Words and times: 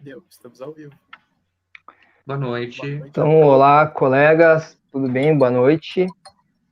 Deu, 0.00 0.24
estamos 0.30 0.62
ao 0.62 0.72
vivo. 0.72 0.94
Boa 2.26 2.38
noite. 2.38 2.80
Boa 2.80 2.90
noite. 2.90 3.08
Então, 3.10 3.42
olá, 3.42 3.86
colegas, 3.86 4.80
tudo 4.90 5.06
bem? 5.06 5.36
Boa 5.36 5.50
noite. 5.50 6.06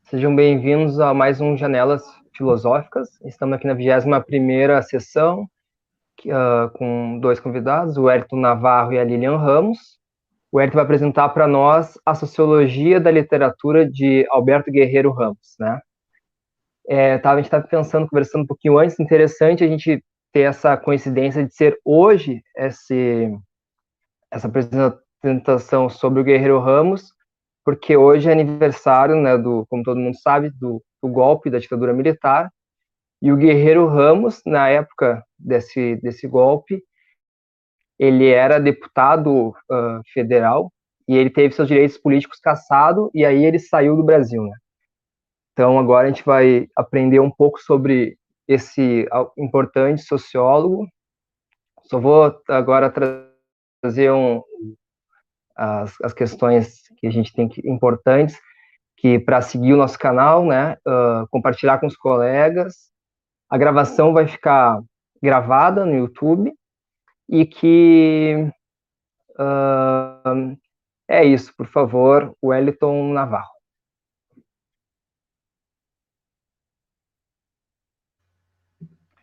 Sejam 0.05 0.35
bem-vindos 0.35 0.99
a 0.99 1.13
mais 1.13 1.39
um 1.39 1.55
Janelas 1.55 2.03
Filosóficas. 2.35 3.21
Estamos 3.23 3.57
aqui 3.57 3.67
na 3.67 3.75
21ª 3.75 4.81
sessão, 4.81 5.43
uh, 6.25 6.71
com 6.73 7.19
dois 7.21 7.39
convidados, 7.39 7.99
o 7.99 8.09
Ayrton 8.09 8.37
Navarro 8.37 8.95
e 8.95 8.99
a 8.99 9.05
Lilian 9.05 9.37
Ramos. 9.37 9.99
O 10.51 10.59
Ayrton 10.59 10.77
vai 10.77 10.85
apresentar 10.85 11.29
para 11.29 11.47
nós 11.47 11.99
a 12.07 12.15
Sociologia 12.15 12.99
da 12.99 13.11
Literatura 13.11 13.87
de 13.87 14.27
Alberto 14.31 14.71
Guerreiro 14.71 15.13
Ramos, 15.13 15.55
né? 15.61 15.79
É, 16.89 17.19
tá, 17.19 17.33
a 17.33 17.37
gente 17.37 17.45
estava 17.45 17.69
pensando, 17.69 18.09
conversando 18.09 18.45
um 18.45 18.47
pouquinho 18.47 18.79
antes, 18.79 18.99
interessante 18.99 19.63
a 19.63 19.69
gente 19.69 20.03
ter 20.33 20.41
essa 20.41 20.77
coincidência 20.77 21.45
de 21.45 21.55
ser 21.55 21.79
hoje 21.85 22.43
esse, 22.57 23.31
essa 24.31 24.49
apresentação 24.49 25.89
sobre 25.89 26.21
o 26.21 26.25
Guerreiro 26.25 26.59
Ramos, 26.59 27.13
porque 27.65 27.97
hoje 27.97 28.29
é 28.29 28.33
aniversário, 28.33 29.17
né, 29.17 29.37
do, 29.37 29.67
como 29.69 29.83
todo 29.83 30.01
mundo 30.01 30.17
sabe, 30.19 30.51
do, 30.51 30.83
do 31.03 31.09
golpe 31.09 31.51
da 31.51 31.59
ditadura 31.59 31.93
militar, 31.93 32.51
e 33.21 33.33
o 33.33 33.37
Guerreiro 33.37 33.87
Ramos, 33.87 34.41
na 34.47 34.69
época 34.69 35.25
desse, 35.39 35.97
desse 35.97 36.29
golpe, 36.29 36.83
ele 37.99 38.29
era 38.29 38.61
deputado 38.61 39.49
uh, 39.49 40.01
federal 40.13 40.73
e 41.09 41.17
ele 41.17 41.31
teve 41.31 41.55
seus 41.55 41.67
direitos 41.67 41.99
políticos 41.99 42.39
cassados 42.39 43.11
e 43.13 43.25
aí 43.25 43.45
ele 43.45 43.59
saiu 43.59 43.97
do 43.97 44.05
Brasil, 44.05 44.45
né? 44.45 44.57
Então 45.53 45.77
agora 45.79 46.07
a 46.07 46.11
gente 46.11 46.25
vai 46.25 46.69
aprender 46.77 47.19
um 47.19 47.31
pouco 47.31 47.61
sobre 47.61 48.17
esse 48.49 49.07
importante 49.37 50.03
sociólogo. 50.03 50.89
Só 51.85 52.01
vou 52.01 52.41
agora 52.49 52.91
trazer 52.91 54.11
um, 54.11 54.43
as, 55.55 55.95
as 56.03 56.13
questões 56.13 56.83
que 56.97 57.07
a 57.07 57.11
gente 57.11 57.33
tem 57.35 57.49
que, 57.49 57.61
importantes 57.69 58.39
que 58.97 59.19
para 59.19 59.41
seguir 59.41 59.75
o 59.75 59.77
nosso 59.77 59.99
canal, 59.99 60.45
né, 60.45 60.77
uh, 60.87 61.27
compartilhar 61.31 61.79
com 61.79 61.87
os 61.87 61.97
colegas. 61.97 62.91
A 63.49 63.57
gravação 63.57 64.13
vai 64.13 64.27
ficar 64.27 64.81
gravada 65.23 65.85
no 65.85 65.95
YouTube 65.95 66.53
e 67.29 67.47
que 67.47 68.51
uh, 69.39 70.57
é 71.09 71.25
isso, 71.25 71.55
por 71.57 71.67
favor, 71.67 72.35
Wellington 72.43 73.13
Navarro. 73.13 73.58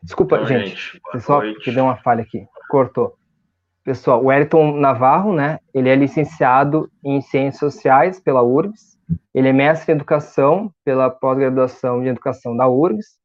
Desculpa, 0.05 0.45
gente, 0.45 0.69
gente 0.69 1.01
só 1.19 1.41
que 1.41 1.71
deu 1.71 1.83
uma 1.83 1.97
falha 1.97 2.21
aqui, 2.21 2.45
cortou. 2.69 3.15
Pessoal, 3.83 4.23
o 4.23 4.27
Wellington 4.27 4.77
Navarro, 4.77 5.33
né, 5.33 5.59
ele 5.73 5.89
é 5.89 5.95
licenciado 5.95 6.89
em 7.03 7.21
Ciências 7.21 7.59
Sociais 7.59 8.19
pela 8.19 8.43
URGS, 8.43 8.99
ele 9.33 9.49
é 9.49 9.53
mestre 9.53 9.91
em 9.91 9.95
Educação 9.95 10.71
pela 10.83 11.09
pós-graduação 11.09 12.03
de 12.03 12.07
Educação 12.07 12.55
da 12.55 12.67
URGS, 12.67 13.17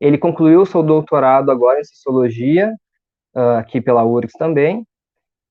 ele 0.00 0.18
concluiu 0.18 0.66
seu 0.66 0.82
doutorado 0.82 1.50
agora 1.50 1.80
em 1.80 1.84
Sociologia, 1.84 2.74
uh, 3.36 3.58
aqui 3.58 3.80
pela 3.80 4.04
URGS 4.04 4.32
também, 4.32 4.84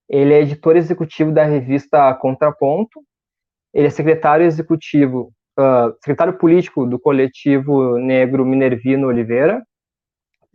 ele 0.09 0.33
é 0.33 0.41
editor 0.41 0.75
executivo 0.75 1.31
da 1.31 1.45
revista 1.45 2.13
Contraponto, 2.15 3.01
ele 3.73 3.87
é 3.87 3.89
secretário 3.89 4.45
executivo, 4.45 5.31
uh, 5.57 5.95
secretário 6.01 6.37
político 6.37 6.85
do 6.85 6.99
coletivo 6.99 7.97
negro 7.97 8.45
Minervino 8.45 9.07
Oliveira, 9.07 9.63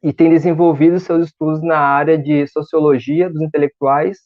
e 0.03 0.12
tem 0.12 0.31
desenvolvido 0.31 0.98
seus 0.98 1.27
estudos 1.27 1.62
na 1.62 1.79
área 1.79 2.17
de 2.17 2.47
sociologia 2.47 3.29
dos 3.29 3.43
intelectuais 3.43 4.19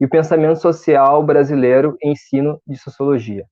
e 0.00 0.04
o 0.04 0.08
pensamento 0.08 0.60
social 0.60 1.22
brasileiro 1.22 1.96
em 2.02 2.12
ensino 2.12 2.60
de 2.66 2.76
sociologia. 2.78 3.44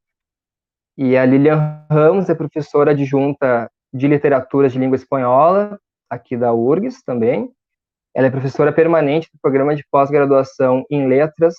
E 0.96 1.16
a 1.16 1.24
Lilian 1.24 1.84
Ramos 1.90 2.28
é 2.28 2.34
professora 2.34 2.92
adjunta 2.92 3.70
de 3.92 4.08
literatura 4.08 4.68
de 4.68 4.78
língua 4.78 4.96
espanhola, 4.96 5.78
aqui 6.10 6.36
da 6.36 6.52
URGS 6.52 7.02
também. 7.04 7.50
Ela 8.14 8.26
é 8.26 8.30
professora 8.30 8.72
permanente 8.72 9.28
do 9.32 9.38
programa 9.40 9.76
de 9.76 9.84
pós-graduação 9.90 10.84
em 10.90 11.06
letras, 11.06 11.54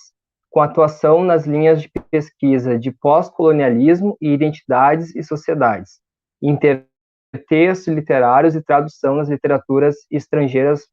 com 0.50 0.60
atuação 0.60 1.22
nas 1.22 1.46
linhas 1.46 1.80
de 1.80 1.90
pesquisa 2.10 2.76
de 2.76 2.90
pós-colonialismo 2.90 4.16
e 4.20 4.32
identidades 4.32 5.14
e 5.14 5.22
sociedades, 5.22 6.00
inter 6.42 6.89
textos 7.38 7.88
literários 7.88 8.54
e 8.54 8.62
tradução 8.62 9.16
nas 9.16 9.28
literaturas 9.28 9.96
estrangeiras, 10.10 10.86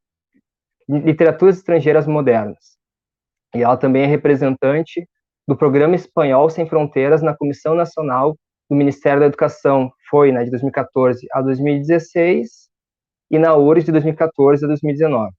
literaturas 0.87 1.57
estrangeiras 1.57 2.07
modernas. 2.07 2.77
E 3.55 3.63
ela 3.63 3.77
também 3.77 4.03
é 4.03 4.05
representante 4.05 5.07
do 5.47 5.55
Programa 5.55 5.95
Espanhol 5.95 6.49
Sem 6.49 6.67
Fronteiras 6.67 7.21
na 7.21 7.35
Comissão 7.35 7.73
Nacional 7.73 8.35
do 8.69 8.75
Ministério 8.75 9.21
da 9.21 9.27
Educação, 9.27 9.89
foi 10.09 10.31
né, 10.31 10.43
de 10.43 10.51
2014 10.51 11.25
a 11.31 11.41
2016, 11.41 12.67
e 13.29 13.37
na 13.39 13.55
URSS 13.55 13.85
de 13.85 13.91
2014 13.93 14.65
a 14.65 14.67
2019. 14.67 15.31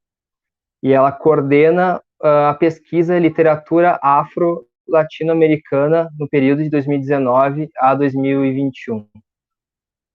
E 0.83 0.93
ela 0.93 1.13
coordena 1.13 2.01
uh, 2.23 2.49
a 2.49 2.55
pesquisa 2.55 3.19
Literatura 3.19 3.99
Afro-Latino-Americana 4.03 6.09
no 6.19 6.27
período 6.29 6.63
de 6.63 6.71
2019 6.71 7.69
a 7.79 7.95
2021. 7.95 9.07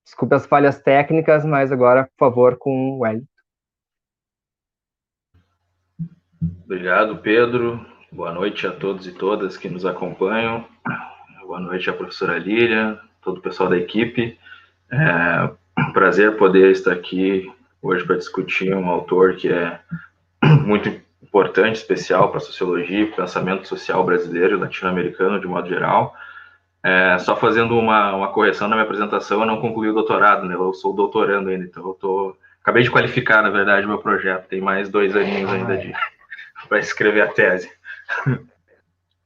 Desculpe 0.04 0.34
as 0.34 0.46
falhas 0.46 0.80
técnicas, 0.80 1.44
mas 1.44 1.72
agora, 1.72 2.04
por 2.04 2.28
favor, 2.28 2.56
com 2.58 2.90
o 2.90 2.98
Wellington. 3.00 3.26
Obrigado, 6.64 7.18
Pedro. 7.18 7.84
Boa 8.12 8.32
noite 8.32 8.66
a 8.66 8.72
todos 8.72 9.06
e 9.06 9.12
todas 9.12 9.56
que 9.56 9.68
nos 9.68 9.86
acompanham. 9.86 10.64
Boa 11.40 11.58
noite 11.58 11.88
à 11.88 11.92
professora 11.92 12.38
Lília, 12.38 13.00
todo 13.22 13.38
o 13.38 13.42
pessoal 13.42 13.68
da 13.68 13.76
equipe. 13.76 14.38
É 14.90 15.50
um 15.78 15.92
prazer 15.92 16.36
poder 16.36 16.70
estar 16.70 16.92
aqui 16.92 17.50
hoje 17.82 18.04
para 18.04 18.16
discutir 18.16 18.74
um 18.74 18.88
autor 18.88 19.36
que 19.36 19.52
é 19.52 19.80
muito 20.64 20.88
importante, 21.22 21.76
especial 21.76 22.28
para 22.28 22.38
a 22.38 22.40
sociologia 22.40 23.00
e 23.00 23.12
pensamento 23.12 23.66
social 23.66 24.04
brasileiro 24.04 24.56
e 24.56 24.60
latino-americano 24.60 25.40
de 25.40 25.46
modo 25.46 25.68
geral. 25.68 26.14
É, 26.84 27.18
só 27.18 27.34
fazendo 27.34 27.78
uma, 27.78 28.14
uma 28.14 28.28
correção 28.28 28.68
na 28.68 28.76
minha 28.76 28.84
apresentação, 28.84 29.40
eu 29.40 29.46
não 29.46 29.58
concluí 29.58 29.88
o 29.88 29.94
doutorado, 29.94 30.46
né? 30.46 30.54
Eu 30.54 30.74
sou 30.74 30.92
doutorando 30.92 31.48
ainda, 31.48 31.64
então 31.64 31.82
eu 31.82 31.94
tô, 31.94 32.36
acabei 32.60 32.82
de 32.82 32.90
qualificar, 32.90 33.42
na 33.42 33.48
verdade, 33.48 33.86
meu 33.86 33.96
projeto. 33.96 34.48
Tem 34.48 34.60
mais 34.60 34.90
dois 34.90 35.16
aninhos 35.16 35.50
ainda 35.50 35.78
de 35.78 35.94
para 36.68 36.78
escrever 36.78 37.22
a 37.22 37.28
tese. 37.28 37.72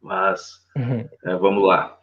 Mas 0.01 0.65
uhum. 0.77 1.09
é, 1.25 1.35
vamos 1.35 1.67
lá. 1.67 1.99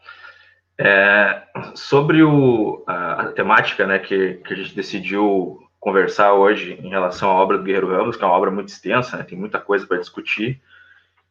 É, 0.77 1.43
sobre 1.73 2.21
o, 2.21 2.83
a, 2.85 3.21
a, 3.21 3.31
temática 3.31 3.87
né, 3.87 3.97
que, 3.97 4.33
que 4.45 4.53
a 4.53 4.57
gente 4.57 4.75
decidiu 4.75 5.57
conversar 5.79 6.33
hoje 6.33 6.77
em 6.83 6.89
relação 6.89 7.29
à 7.29 7.33
obra 7.33 7.57
do 7.57 7.63
Guerreiro 7.63 7.95
Ramos, 7.95 8.17
que 8.17 8.23
é 8.25 8.27
uma 8.27 8.35
obra 8.35 8.51
muito 8.51 8.67
extensa, 8.67 9.15
né, 9.15 9.23
tem 9.23 9.37
muita 9.37 9.57
coisa 9.57 9.87
para 9.87 9.99
discutir. 9.99 10.61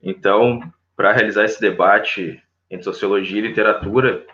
Então, 0.03 0.63
para 0.97 1.13
realizar 1.13 1.45
esse 1.45 1.61
debate 1.61 2.43
entre 2.71 2.85
sociologia 2.85 3.39
e 3.39 3.47
literatura, 3.47 4.25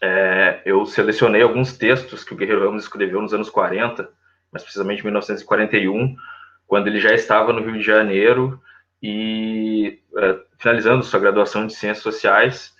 é, 0.00 0.62
eu 0.64 0.84
selecionei 0.84 1.42
alguns 1.42 1.76
textos 1.76 2.24
que 2.24 2.34
o 2.34 2.36
Guerreiro 2.36 2.64
Ramos 2.64 2.82
escreveu 2.82 3.20
nos 3.20 3.32
anos 3.32 3.48
40, 3.48 4.08
mais 4.50 4.62
precisamente 4.62 5.00
em 5.00 5.04
1941, 5.04 6.16
quando 6.66 6.88
ele 6.88 6.98
já 6.98 7.14
estava 7.14 7.52
no 7.52 7.62
Rio 7.62 7.74
de 7.74 7.82
Janeiro 7.82 8.60
e 9.02 10.00
é, 10.16 10.38
finalizando 10.58 11.04
sua 11.04 11.20
graduação 11.20 11.66
de 11.66 11.74
Ciências 11.74 12.02
Sociais 12.02 12.74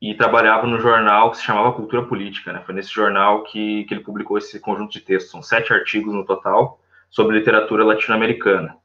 e 0.00 0.14
trabalhava 0.14 0.66
no 0.66 0.78
jornal 0.78 1.30
que 1.30 1.38
se 1.38 1.44
chamava 1.44 1.72
Cultura 1.72 2.04
Política. 2.04 2.52
Né? 2.52 2.62
Foi 2.64 2.74
nesse 2.74 2.92
jornal 2.92 3.42
que, 3.44 3.84
que 3.84 3.94
ele 3.94 4.02
publicou 4.02 4.36
esse 4.38 4.60
conjunto 4.60 4.92
de 4.92 5.00
textos, 5.00 5.30
são 5.30 5.42
sete 5.42 5.72
artigos 5.72 6.14
no 6.14 6.24
total, 6.24 6.80
sobre 7.10 7.38
literatura 7.38 7.84
latino-americana. 7.84 8.76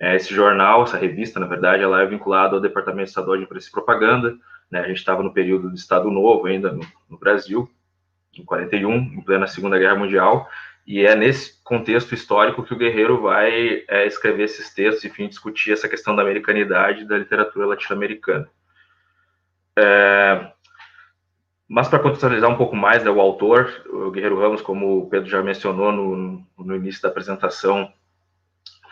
É, 0.00 0.14
esse 0.14 0.32
jornal, 0.32 0.84
essa 0.84 0.96
revista, 0.96 1.40
na 1.40 1.46
verdade, 1.46 1.82
ela 1.82 2.02
é 2.02 2.06
vinculada 2.06 2.54
ao 2.54 2.60
Departamento 2.60 3.08
Estadual 3.08 3.36
de 3.36 3.44
Imprensa 3.44 3.68
e 3.68 3.72
Propaganda, 3.72 4.36
né? 4.70 4.80
A 4.80 4.88
gente 4.88 4.98
estava 4.98 5.22
no 5.22 5.32
período 5.32 5.68
do 5.68 5.74
Estado 5.74 6.10
Novo 6.10 6.46
ainda 6.46 6.72
no, 6.72 6.86
no, 7.08 7.18
Brasil, 7.18 7.70
em 8.36 8.44
41, 8.44 8.94
em 8.94 9.20
plena 9.22 9.46
Segunda 9.46 9.78
Guerra 9.78 9.96
Mundial, 9.96 10.48
e 10.86 11.04
é 11.04 11.14
nesse 11.14 11.62
contexto 11.62 12.14
histórico 12.14 12.62
que 12.62 12.72
o 12.72 12.78
Guerreiro 12.78 13.20
vai 13.20 13.84
é, 13.88 14.06
escrever 14.06 14.44
esses 14.44 14.72
textos, 14.72 15.04
enfim, 15.04 15.28
discutir 15.28 15.72
essa 15.72 15.88
questão 15.88 16.16
da 16.16 16.22
americanidade 16.22 17.06
da 17.06 17.18
literatura 17.18 17.66
latino-americana. 17.66 18.48
É, 19.78 20.50
mas 21.68 21.86
para 21.86 21.98
contextualizar 21.98 22.48
um 22.48 22.56
pouco 22.56 22.74
mais, 22.74 23.04
né, 23.04 23.10
o 23.10 23.20
autor, 23.20 23.70
o 23.90 24.10
Guerreiro 24.10 24.40
Ramos, 24.40 24.62
como 24.62 25.00
o 25.00 25.10
Pedro 25.10 25.28
já 25.28 25.42
mencionou 25.42 25.92
no, 25.92 26.46
no 26.58 26.76
início 26.76 27.02
da 27.02 27.10
apresentação, 27.10 27.92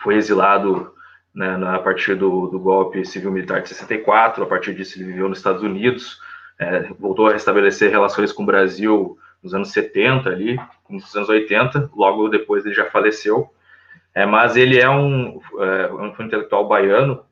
foi 0.03 0.17
exilado 0.17 0.95
né, 1.37 1.55
a 1.69 1.79
partir 1.79 2.15
do, 2.15 2.47
do, 2.47 2.59
golpe 2.59 3.05
civil-militar 3.05 3.61
de 3.61 3.69
64, 3.69 4.43
a 4.43 4.47
partir 4.47 4.75
disso 4.75 4.97
ele 4.97 5.13
viveu 5.13 5.29
nos 5.29 5.37
Estados 5.37 5.63
Unidos, 5.63 6.19
é, 6.59 6.89
voltou 6.99 7.29
a 7.29 7.33
restabelecer 7.35 7.91
relações 7.91 8.33
com 8.33 8.43
o 8.43 8.47
Brasil 8.47 9.19
nos 9.43 9.53
anos 9.53 9.71
70 9.71 10.31
ali, 10.31 10.59
nos 10.89 11.15
anos 11.15 11.29
80, 11.29 11.91
logo 11.95 12.31
depois 12.31 12.65
ele 12.65 12.75
já 12.75 12.87
faleceu, 12.87 13.53
é, 14.15 14.25
mas 14.25 14.57
ele 14.57 14.81
é 14.81 14.89
um, 14.89 15.39
é, 15.59 15.93
um 15.93 16.25
intelectual 16.25 16.67
baiano, 16.67 17.23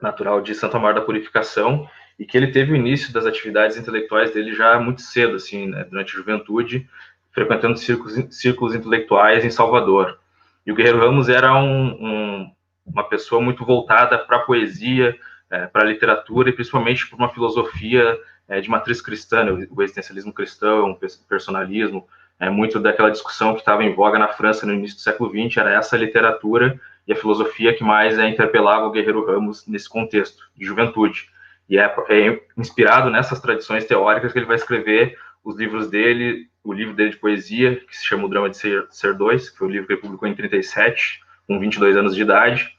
natural 0.00 0.40
de 0.40 0.54
Santo 0.54 0.78
Amaro 0.78 0.94
da 0.94 1.00
Purificação, 1.02 1.86
e 2.18 2.24
que 2.24 2.38
ele 2.38 2.50
teve 2.50 2.72
o 2.72 2.76
início 2.76 3.12
das 3.12 3.26
atividades 3.26 3.76
intelectuais 3.76 4.32
dele 4.32 4.54
já 4.54 4.80
muito 4.80 5.02
cedo, 5.02 5.36
assim, 5.36 5.66
né, 5.66 5.84
durante 5.84 6.14
a 6.14 6.16
juventude, 6.16 6.88
frequentando 7.30 7.76
círculos, 7.76 8.14
círculos 8.34 8.74
intelectuais 8.74 9.44
em 9.44 9.50
Salvador. 9.50 10.18
E 10.66 10.72
o 10.72 10.74
Guerreiro 10.74 11.00
Ramos 11.00 11.28
era 11.28 11.54
um, 11.54 11.86
um, 11.88 12.52
uma 12.86 13.04
pessoa 13.04 13.40
muito 13.40 13.64
voltada 13.64 14.18
para 14.18 14.38
a 14.38 14.40
poesia, 14.40 15.16
é, 15.50 15.66
para 15.66 15.82
a 15.82 15.86
literatura 15.86 16.50
e 16.50 16.52
principalmente 16.52 17.08
para 17.08 17.16
uma 17.16 17.28
filosofia 17.28 18.18
é, 18.48 18.60
de 18.60 18.68
matriz 18.68 19.00
cristã, 19.00 19.44
né, 19.44 19.66
o 19.70 19.82
existencialismo 19.82 20.32
cristão, 20.32 20.90
o 20.90 20.98
personalismo, 21.28 22.06
é, 22.38 22.50
muito 22.50 22.80
daquela 22.80 23.10
discussão 23.10 23.54
que 23.54 23.60
estava 23.60 23.84
em 23.84 23.94
voga 23.94 24.18
na 24.18 24.28
França 24.28 24.66
no 24.66 24.74
início 24.74 24.96
do 24.96 25.02
século 25.02 25.30
XX, 25.30 25.56
era 25.58 25.74
essa 25.74 25.96
literatura 25.96 26.78
e 27.06 27.12
a 27.12 27.16
filosofia 27.16 27.74
que 27.74 27.84
mais 27.84 28.18
é, 28.18 28.28
interpelava 28.28 28.86
o 28.86 28.90
Guerreiro 28.90 29.24
Ramos 29.24 29.66
nesse 29.66 29.88
contexto 29.88 30.42
de 30.56 30.64
juventude. 30.64 31.28
E 31.68 31.78
é, 31.78 31.84
é 31.84 32.42
inspirado 32.56 33.10
nessas 33.10 33.40
tradições 33.40 33.84
teóricas 33.84 34.32
que 34.32 34.38
ele 34.38 34.46
vai 34.46 34.56
escrever 34.56 35.16
os 35.42 35.56
livros 35.56 35.88
dele, 35.88 36.48
o 36.62 36.72
livro 36.72 36.94
dele 36.94 37.10
de 37.10 37.16
poesia, 37.16 37.76
que 37.76 37.96
se 37.96 38.04
chama 38.04 38.24
O 38.24 38.28
Drama 38.28 38.50
de 38.50 38.56
Ser, 38.56 38.86
Ser 38.90 39.14
Dois, 39.14 39.50
que 39.50 39.58
foi 39.58 39.68
o 39.68 39.70
livro 39.70 39.86
que 39.86 39.92
ele 39.92 40.00
publicou 40.00 40.26
em 40.26 40.34
37, 40.34 41.20
com 41.46 41.58
22 41.58 41.96
anos 41.96 42.14
de 42.14 42.22
idade, 42.22 42.74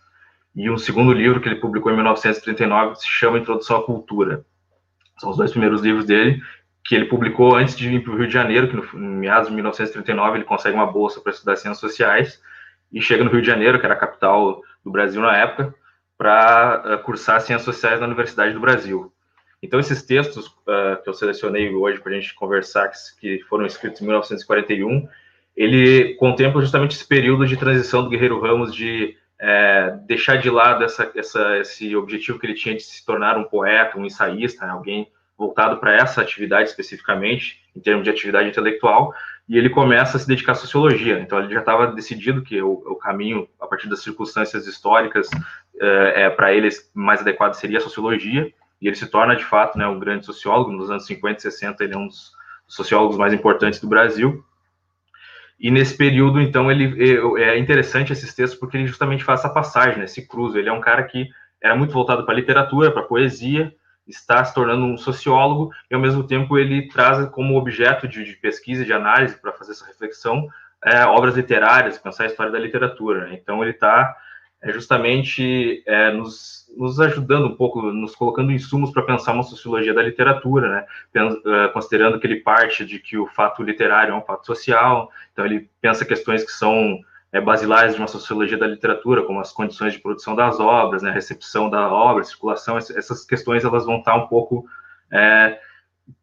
e 0.56 0.70
um 0.70 0.78
segundo 0.78 1.12
livro 1.12 1.42
que 1.42 1.50
ele 1.50 1.58
publicou 1.58 1.92
em 1.92 1.96
1939, 1.96 2.94
que 2.94 3.00
se 3.00 3.08
chama 3.08 3.38
Introdução 3.38 3.78
à 3.78 3.84
Cultura. 3.84 4.46
São 5.20 5.30
os 5.30 5.38
dois 5.38 5.52
primeiros 5.52 5.82
livros 5.82 6.06
dele, 6.06 6.42
que 6.86 6.96
ele 6.96 7.06
publicou 7.06 7.56
antes 7.56 7.76
de 7.76 7.90
vir 7.90 8.04
para 8.04 8.14
o 8.14 8.18
Rio 8.18 8.28
de 8.28 8.34
Janeiro, 8.34 8.68
que 8.68 8.76
no, 8.76 8.84
em 9.06 9.18
meados 9.18 9.50
de 9.50 9.56
1939 9.56 10.38
ele 10.38 10.46
consegue 10.46 10.76
uma 10.76 10.86
bolsa 10.86 11.20
para 11.20 11.32
estudar 11.32 11.56
ciências 11.56 11.80
sociais, 11.80 12.42
e 12.92 13.02
chega 13.02 13.24
no 13.24 13.32
Rio 13.32 13.42
de 13.42 13.48
Janeiro, 13.48 13.80
que 13.80 13.86
era 13.86 13.96
a 13.96 13.98
capital 13.98 14.62
do 14.84 14.92
Brasil 14.92 15.22
na 15.22 15.36
época, 15.36 15.74
para 16.18 16.96
uh, 16.96 17.04
cursar 17.04 17.42
ciências 17.42 17.66
sociais 17.66 18.00
na 18.00 18.06
Universidade 18.06 18.54
do 18.54 18.60
Brasil. 18.60 19.12
Então, 19.62 19.80
esses 19.80 20.04
textos 20.04 20.48
uh, 20.48 21.02
que 21.04 21.10
eu 21.10 21.14
selecionei 21.14 21.74
hoje 21.74 22.00
para 22.00 22.12
a 22.12 22.16
gente 22.16 22.34
conversar, 22.36 22.90
que, 23.20 23.40
que, 23.40 23.44
foram 23.46 23.66
escritos 23.66 24.02
em 24.02 24.06
1941, 24.06 25.08
ele 25.56 26.16
contempla 26.16 26.62
justamente 26.62 26.96
esse 26.96 27.08
período 27.08 27.46
de 27.46 27.58
transição 27.58 28.04
do 28.04 28.10
Guerreiro 28.10 28.42
Ramos 28.42 28.74
de 28.74 29.16
é, 29.40 29.98
deixar 30.06 30.38
de 30.38 30.50
lado 30.50 30.84
essa, 30.84 31.12
essa, 31.16 31.58
esse 31.58 31.96
objetivo 31.96 32.40
que 32.40 32.46
ele 32.46 32.54
tinha 32.54 32.76
de 32.76 32.84
se 32.84 33.06
tornar 33.06 33.38
um 33.38 33.44
poeta, 33.44 33.98
um 33.98 34.06
ensaísta, 34.06 34.66
né, 34.66 34.72
alguém 34.72 35.08
voltado 35.38 35.78
para 35.78 35.94
essa 35.94 36.22
atividade 36.22 36.70
especificamente, 36.70 37.60
em 37.76 37.80
termos 37.80 38.04
de 38.04 38.10
atividade 38.10 38.50
intelectual, 38.50 39.14
e 39.48 39.58
ele 39.58 39.70
começa 39.70 40.18
a 40.18 40.20
se 40.20 40.28
dedicar 40.28 40.54
à 40.54 40.56
sociologia. 40.56 41.20
Então, 41.20 41.40
ele 41.40 41.54
já 41.54 41.60
estava 41.60 41.88
decidido 41.88 42.42
que 42.42 42.62
o, 42.62 42.72
o, 42.72 42.96
caminho, 42.96 43.48
a 43.60 43.68
partir 43.68 43.90
das 43.90 44.02
circunstâncias 44.02 44.66
históricas, 44.66 45.30
é, 45.80 46.24
é 46.24 46.30
para 46.30 46.54
ele 46.54 46.70
mais 46.94 47.20
adequado 47.22 47.54
seria 47.54 47.78
a 47.78 47.82
sociologia, 47.82 48.52
e 48.82 48.88
ele 48.88 48.96
se 48.96 49.08
torna, 49.08 49.36
de 49.36 49.44
fato, 49.44 49.78
né, 49.78 49.88
um 49.88 50.00
grande 50.00 50.26
sociólogo. 50.26 50.72
Nos 50.72 50.90
anos 50.90 51.06
50 51.06 51.38
e 51.38 51.42
60, 51.42 51.84
ele 51.84 51.94
é 51.94 51.98
um 51.98 52.08
dos 52.08 52.32
sociólogos 52.68 53.18
mais 53.18 53.34
importantes 53.34 53.80
do 53.80 53.88
Brasil. 53.88 54.44
E 55.60 55.72
nesse 55.72 55.96
período, 55.96 56.42
então, 56.42 56.70
ele 56.70 57.02
é 57.42 57.58
interessante 57.58 58.12
esses 58.12 58.34
textos 58.34 58.60
porque 58.60 58.78
ele 58.78 58.88
justamente 58.88 59.24
faz 59.24 59.40
essa 59.40 59.50
passagem, 59.50 60.00
né, 60.00 60.06
esse 60.06 60.28
cruzo. 60.28 60.58
Ele 60.58 60.70
é 60.70 60.74
um 60.74 60.82
cara 60.82 61.04
que 61.04 61.30
era 61.62 61.76
muito 61.76 61.94
voltado 61.94 62.26
para 62.26 62.34
a 62.34 62.38
literatura, 62.38 62.92
para 62.92 63.02
a 63.02 63.06
poesia, 63.06 63.74
está 64.06 64.44
se 64.44 64.54
tornando 64.54 64.86
um 64.86 64.98
sociólogo 64.98 65.72
e, 65.90 65.96
ao 65.96 66.02
mesmo 66.02 66.24
tempo, 66.24 66.58
ele 66.58 66.88
traz 66.90 67.28
como 67.30 67.58
objeto 67.58 68.08
de, 68.08 68.24
de 68.24 68.34
pesquisa, 68.34 68.86
de 68.86 68.94
análise, 68.94 69.40
para 69.42 69.54
fazer 69.54 69.72
essa 69.72 69.86
reflexão, 69.86 70.48
é, 70.84 71.04
obras 71.06 71.36
literárias, 71.36 71.98
pensar 71.98 72.24
a 72.24 72.28
história 72.28 72.52
da 72.52 72.60
literatura. 72.60 73.26
Né? 73.26 73.40
Então, 73.42 73.64
ele 73.64 73.72
está 73.72 74.16
é, 74.66 74.74
justamente 74.74 75.84
é, 75.86 76.12
nos, 76.12 76.66
nos, 76.76 77.00
ajudando 77.00 77.46
um 77.46 77.56
pouco, 77.56 77.84
nos 77.84 78.16
colocando 78.16 78.52
insumos 78.52 78.90
para 78.92 79.04
pensar 79.04 79.34
uma 79.34 79.44
sociologia 79.44 79.94
da 79.94 80.02
literatura, 80.02 80.70
né? 80.70 80.86
É, 81.14 81.68
considerando 81.68 82.20
que 82.20 82.26
ele 82.26 82.38
parte 82.38 82.84
de 82.84 82.98
que 82.98 83.16
o 83.16 83.28
fato 83.28 83.62
literário 83.62 84.12
é 84.12 84.18
um 84.18 84.24
fato 84.24 84.48
social, 84.48 85.12
então 85.32 85.46
ele 85.46 85.70
pensa 85.80 86.04
questões 86.04 86.44
que 86.44 86.52
são 86.52 87.00
é, 87.32 87.40
basilares 87.40 87.94
de 87.94 88.02
uma 88.02 88.08
sociologia 88.08 88.58
da 88.58 88.66
literatura, 88.66 89.22
como 89.22 89.40
as 89.40 89.52
condições 89.52 89.94
de 89.94 90.00
produção 90.00 90.36
das 90.36 90.60
obras, 90.60 91.04
né, 91.04 91.12
recepção 91.12 91.70
da 91.70 91.88
obra, 91.88 92.24
circulação, 92.24 92.78
essas 92.80 93.24
questões 93.24 93.64
elas 93.64 93.86
vão 93.86 94.00
estar 94.00 94.16
um 94.16 94.26
pouco 94.26 94.66
é, 95.12 95.60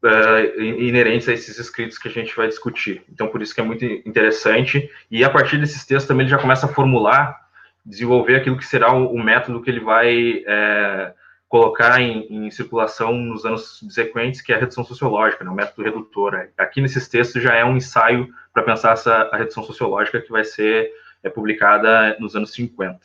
é, 0.05 0.63
inerentes 0.65 1.29
a 1.29 1.33
esses 1.33 1.59
escritos 1.59 1.97
que 1.97 2.09
a 2.09 2.11
gente 2.11 2.35
vai 2.35 2.49
discutir. 2.49 3.05
Então, 3.09 3.29
por 3.29 3.41
isso 3.41 3.55
que 3.55 3.61
é 3.61 3.65
muito 3.65 3.85
interessante. 3.85 4.91
E 5.09 5.23
a 5.23 5.31
partir 5.31 5.59
desses 5.59 5.87
textos 5.87 6.09
também 6.09 6.25
ele 6.25 6.31
já 6.31 6.39
começa 6.39 6.67
a 6.67 6.69
formular, 6.69 7.42
desenvolver 7.85 8.37
aquilo 8.37 8.57
que 8.57 8.67
será 8.67 8.93
o, 8.93 9.19
método 9.19 9.61
que 9.61 9.71
ele 9.71 9.81
vai 9.81 10.45
é, 10.47 11.13
colocar 11.49 12.01
em, 12.01 12.27
em, 12.31 12.51
circulação 12.51 13.13
nos 13.13 13.45
anos 13.45 13.79
subsequentes, 13.79 14.41
que 14.41 14.53
é 14.53 14.57
a 14.57 14.59
redução 14.59 14.85
sociológica, 14.85 15.45
né, 15.45 15.51
o 15.51 15.55
método 15.55 15.83
redutor. 15.83 16.49
Aqui 16.57 16.81
nesses 16.81 17.09
textos 17.09 17.43
já 17.43 17.55
é 17.55 17.65
um 17.65 17.77
ensaio 17.77 18.33
para 18.53 18.63
pensar 18.63 18.93
essa 18.93 19.29
a 19.33 19.37
redução 19.37 19.63
sociológica 19.65 20.21
que 20.21 20.31
vai 20.31 20.45
ser 20.45 20.91
é 21.23 21.31
publicada 21.31 22.17
nos 22.19 22.35
anos 22.35 22.53
50. 22.53 23.01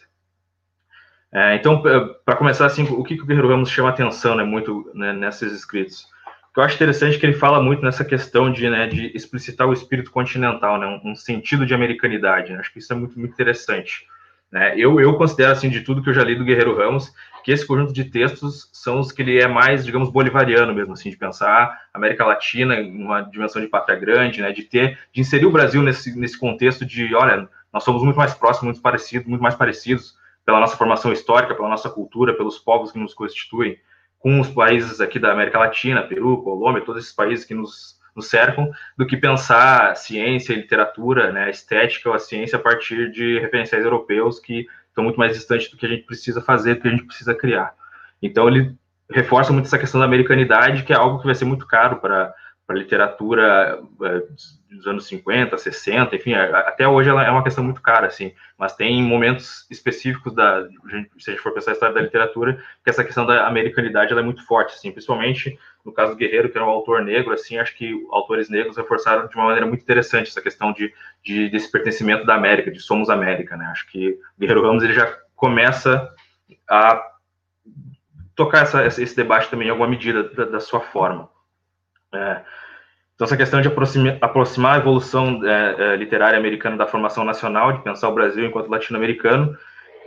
É, 1.32 1.56
então, 1.56 1.84
para 2.26 2.36
começar, 2.36 2.66
assim, 2.66 2.84
o 2.84 3.04
que, 3.04 3.16
que 3.16 3.22
o 3.22 3.26
Guerreiro 3.26 3.50
Ramos 3.50 3.70
chama 3.70 3.90
atenção, 3.90 4.36
né, 4.36 4.44
muito 4.44 4.90
né, 4.94 5.14
nesses 5.14 5.52
escritos? 5.52 6.08
Eu 6.56 6.64
acho 6.64 6.74
interessante 6.74 7.18
é 7.18 7.20
que 7.20 7.26
ele 7.28 7.34
fala 7.34 7.62
muito 7.62 7.84
nessa 7.84 8.04
questão 8.04 8.52
de, 8.52 8.68
né, 8.68 8.88
de 8.88 9.16
explicitar 9.16 9.68
o 9.68 9.74
espírito 9.74 10.10
continental, 10.10 10.80
né, 10.80 11.00
um 11.04 11.16
sentido 11.16 11.68
de 11.68 11.74
americanidade. 11.76 12.52
Né, 12.52 12.60
acho 12.60 12.74
que 12.74 12.80
isso 12.80 12.92
é 12.92 12.96
muito, 12.96 13.20
muito 13.20 13.34
interessante. 13.34 14.08
Né? 14.52 14.74
Eu, 14.78 15.00
eu 15.00 15.16
considero, 15.16 15.52
assim, 15.52 15.70
de 15.70 15.82
tudo 15.82 16.02
que 16.02 16.10
eu 16.10 16.14
já 16.14 16.24
li 16.24 16.36
do 16.36 16.46
Guerreiro 16.46 16.76
Ramos, 16.76 17.14
que 17.44 17.52
esse 17.52 17.66
conjunto 17.66 17.94
de 17.94 18.06
textos 18.06 18.70
são 18.74 19.00
os 19.00 19.12
que 19.12 19.22
ele 19.22 19.40
é 19.40 19.48
mais, 19.48 19.86
digamos, 19.86 20.10
bolivariano 20.10 20.74
mesmo, 20.74 20.94
assim, 20.94 21.10
de 21.10 21.18
pensar 21.18 21.82
América 21.94 22.26
Latina 22.26 22.76
em 22.76 23.04
uma 23.04 23.22
dimensão 23.22 23.62
de 23.62 23.68
pátria 23.68 23.98
grande, 23.98 24.42
né, 24.42 24.52
de 24.52 24.64
ter, 24.64 25.00
de 25.14 25.22
inserir 25.22 25.46
o 25.46 25.52
Brasil 25.52 25.82
nesse, 25.82 26.18
nesse 26.18 26.38
contexto 26.38 26.86
de, 26.86 27.14
olha, 27.16 27.48
nós 27.72 27.84
somos 27.84 28.04
muito 28.04 28.18
mais 28.18 28.34
próximos, 28.34 28.66
muito 28.66 28.82
parecidos, 28.82 29.28
muito 29.28 29.42
mais 29.42 29.56
parecidos 29.56 30.16
pela 30.46 30.60
nossa 30.60 30.78
formação 30.78 31.12
histórica, 31.12 31.56
pela 31.56 31.70
nossa 31.70 31.90
cultura, 31.90 32.34
pelos 32.34 32.58
povos 32.58 32.92
que 32.92 33.00
nos 33.00 33.14
constituem, 33.14 33.78
com 34.20 34.40
os 34.40 34.50
países 34.50 35.00
aqui 35.00 35.20
da 35.20 35.32
América 35.32 35.60
Latina, 35.60 36.04
Peru, 36.04 36.42
Colômbia, 36.42 36.84
todos 36.84 37.04
esses 37.04 37.14
países 37.14 37.46
que 37.46 37.54
nos, 37.54 37.97
nos 38.18 38.28
cercam, 38.30 38.70
do 38.98 39.06
que 39.06 39.16
pensar 39.16 39.96
ciência, 39.96 40.56
literatura, 40.56 41.32
né, 41.32 41.50
estética 41.52 42.10
ou 42.10 42.16
a 42.16 42.20
ciência 42.20 42.58
a 42.58 42.62
partir 42.62 43.12
de 43.12 43.40
referenciais 43.40 43.86
europeus 43.86 44.40
que 44.40 44.68
estão 44.90 45.04
muito 45.04 45.20
mais 45.20 45.34
distantes 45.34 45.70
do 45.70 45.78
que 45.78 45.86
a 45.86 45.90
gente 45.90 46.04
precisa 46.04 46.42
fazer, 46.42 46.76
do 46.76 46.82
que 46.82 46.88
a 46.88 46.92
gente 46.92 47.06
precisa 47.06 47.36
criar. 47.36 47.74
Então 48.22 48.48
ele 48.48 48.76
reforça 49.10 49.54
muito 49.54 49.68
essa 49.68 49.78
questão 49.78 50.02
da 50.02 50.08
americanidade, 50.08 50.84
que 50.84 50.92
é 50.92 50.96
algo 50.96 51.20
que 51.20 51.26
vai 51.26 51.36
ser 51.36 51.46
muito 51.46 51.68
caro 51.68 51.98
para 51.98 52.34
a 52.68 52.74
literatura 52.74 53.82
é, 54.04 54.24
dos 54.70 54.86
anos 54.86 55.08
50, 55.08 55.58
60, 55.58 56.16
enfim, 56.16 56.34
até 56.34 56.88
hoje 56.88 57.10
ela 57.10 57.24
é 57.24 57.32
uma 57.32 57.44
questão 57.44 57.64
muito 57.64 57.82
cara, 57.82 58.08
assim, 58.08 58.34
mas 58.58 58.76
tem 58.76 59.02
momentos 59.02 59.66
específicos 59.72 60.34
da, 60.34 60.68
se 61.18 61.30
a 61.30 61.34
gente 61.34 61.42
for 61.42 61.54
pensar 61.54 61.72
a 61.72 61.74
história 61.74 61.96
da 61.96 62.02
literatura, 62.02 62.62
que 62.84 62.90
essa 62.90 63.06
questão 63.06 63.26
da 63.26 63.48
americanidade 63.48 64.14
é 64.14 64.22
muito 64.22 64.46
forte, 64.46 64.74
assim, 64.74 64.92
principalmente 64.92 65.58
no 65.86 65.94
caso 65.94 66.12
do 66.12 66.18
Guerreiro, 66.18 66.50
que 66.50 66.58
era 66.58 66.68
um 66.68 66.70
autor 66.70 67.02
negro, 67.02 67.34
assim, 67.34 67.58
acho 67.58 67.74
que 67.76 68.06
autores 68.12 68.50
negros 68.50 68.76
reforçaram 68.76 69.28
de 69.28 69.36
uma 69.36 69.46
maneira 69.46 69.66
muito 69.66 69.82
interessante 69.82 70.30
essa 70.30 70.42
questão 70.42 70.74
de, 70.74 70.94
de 71.24 71.50
desse 71.50 71.72
pertencimento 71.72 72.26
da 72.26 72.36
América, 72.36 72.70
de 72.70 72.82
somos 72.82 73.10
América, 73.10 73.56
né, 73.56 73.66
acho 73.72 73.90
que 73.90 74.20
Guerreiro 74.38 74.64
Ramos, 74.64 74.84
ele 74.84 74.94
já 74.94 75.08
começa 75.36 76.14
a 76.70 77.02
tocar 78.36 78.64
essa, 78.64 78.86
esse 78.86 79.16
debate 79.16 79.50
também 79.50 79.68
em 79.68 79.72
alguma 79.72 79.88
medida 79.88 80.24
da, 80.24 80.46
da 80.46 80.60
sua 80.60 80.82
forma. 80.82 81.30
É, 82.14 82.42
então, 83.18 83.26
essa 83.26 83.36
questão 83.36 83.60
de 83.60 83.68
aproximar, 83.68 84.76
a 84.76 84.78
evolução 84.78 85.42
é, 85.44 85.76
é, 85.80 85.96
literária 85.96 86.38
americana 86.38 86.78
da 86.78 86.86
formação 86.86 87.26
nacional, 87.26 87.74
de 87.74 87.82
pensar 87.82 88.10
o 88.10 88.14
Brasil 88.14 88.46
enquanto 88.46 88.70
latino-americano, 88.70 89.58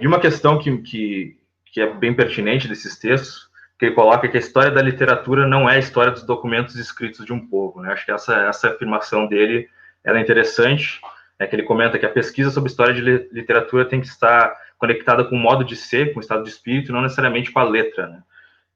e 0.00 0.06
uma 0.06 0.20
questão 0.20 0.58
que, 0.58 0.78
que, 0.78 1.36
que, 1.72 1.80
é 1.80 1.92
bem 1.92 2.14
pertinente 2.14 2.68
desses 2.68 2.96
textos, 3.00 3.50
que 3.76 3.86
ele 3.86 3.96
coloca 3.96 4.28
que 4.28 4.36
a 4.36 4.40
história 4.40 4.70
da 4.70 4.80
literatura 4.80 5.44
não 5.44 5.68
é 5.68 5.74
a 5.74 5.78
história 5.80 6.12
dos 6.12 6.22
documentos 6.22 6.76
escritos 6.76 7.26
de 7.26 7.32
um 7.32 7.44
povo. 7.48 7.80
Né? 7.80 7.92
Acho 7.92 8.04
que 8.04 8.12
essa, 8.12 8.42
essa 8.42 8.68
afirmação 8.68 9.26
dele 9.26 9.68
é 10.04 10.20
interessante, 10.20 11.00
é 11.36 11.48
que 11.48 11.56
ele 11.56 11.64
comenta 11.64 11.98
que 11.98 12.06
a 12.06 12.10
pesquisa 12.10 12.50
sobre 12.50 12.70
história 12.70 12.94
de 12.94 13.00
literatura 13.32 13.84
tem 13.84 14.00
que 14.00 14.06
estar 14.06 14.54
conectada 14.78 15.24
com 15.24 15.34
o 15.34 15.38
modo 15.38 15.64
de 15.64 15.74
ser, 15.74 16.12
com 16.12 16.20
o 16.20 16.22
estado 16.22 16.44
de 16.44 16.50
espírito, 16.50 16.92
não 16.92 17.02
necessariamente 17.02 17.50
com 17.50 17.58
a 17.58 17.64
letra. 17.64 18.06
Né? 18.06 18.22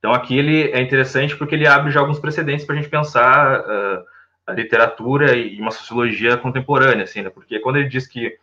Então, 0.05 0.13
aqui 0.13 0.37
ele 0.37 0.71
é 0.71 0.83
interessante 0.83 1.35
porque 1.35 1.55
ele 1.55 1.67
abre 1.67 1.91
já 1.91 2.01
alguns 2.01 2.19
precedentes 2.19 2.67
para 2.67 2.75
a 2.75 2.79
gente 2.79 2.91
pensar... 2.91 3.61
Uh, 3.61 4.15
a 4.47 4.53
literatura 4.53 5.35
e 5.37 5.59
uma 5.61 5.71
sociologia 5.71 6.37
contemporânea, 6.37 7.05
assim, 7.05 7.23
né? 7.23 7.31
Porque 7.31 7.59
quando 7.61 7.77
ele 7.77 7.89
diz 7.89 8.07
que 8.07 8.37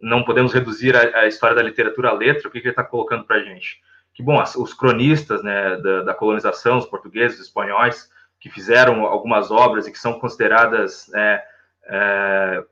não 0.00 0.22
podemos 0.22 0.52
reduzir 0.52 0.94
a, 0.94 1.20
a 1.20 1.26
história 1.26 1.56
da 1.56 1.62
literatura 1.62 2.10
à 2.10 2.12
letra, 2.12 2.48
o 2.48 2.50
que, 2.50 2.60
que 2.60 2.66
ele 2.66 2.72
está 2.72 2.84
colocando 2.84 3.24
para 3.24 3.36
a 3.36 3.42
gente? 3.42 3.80
Que, 4.12 4.22
bom, 4.22 4.38
as, 4.38 4.54
os 4.54 4.74
cronistas 4.74 5.42
né, 5.42 5.76
da, 5.76 6.02
da, 6.02 6.14
colonização, 6.14 6.78
os 6.78 6.86
portugueses, 6.86 7.38
os 7.40 7.46
espanhóis, 7.46 8.10
que 8.38 8.50
fizeram 8.50 9.06
algumas 9.06 9.50
obras 9.50 9.86
e 9.86 9.92
que 9.92 9.98
são 9.98 10.18
consideradas 10.18 11.12
é, 11.14 11.42
é, 11.86 12.64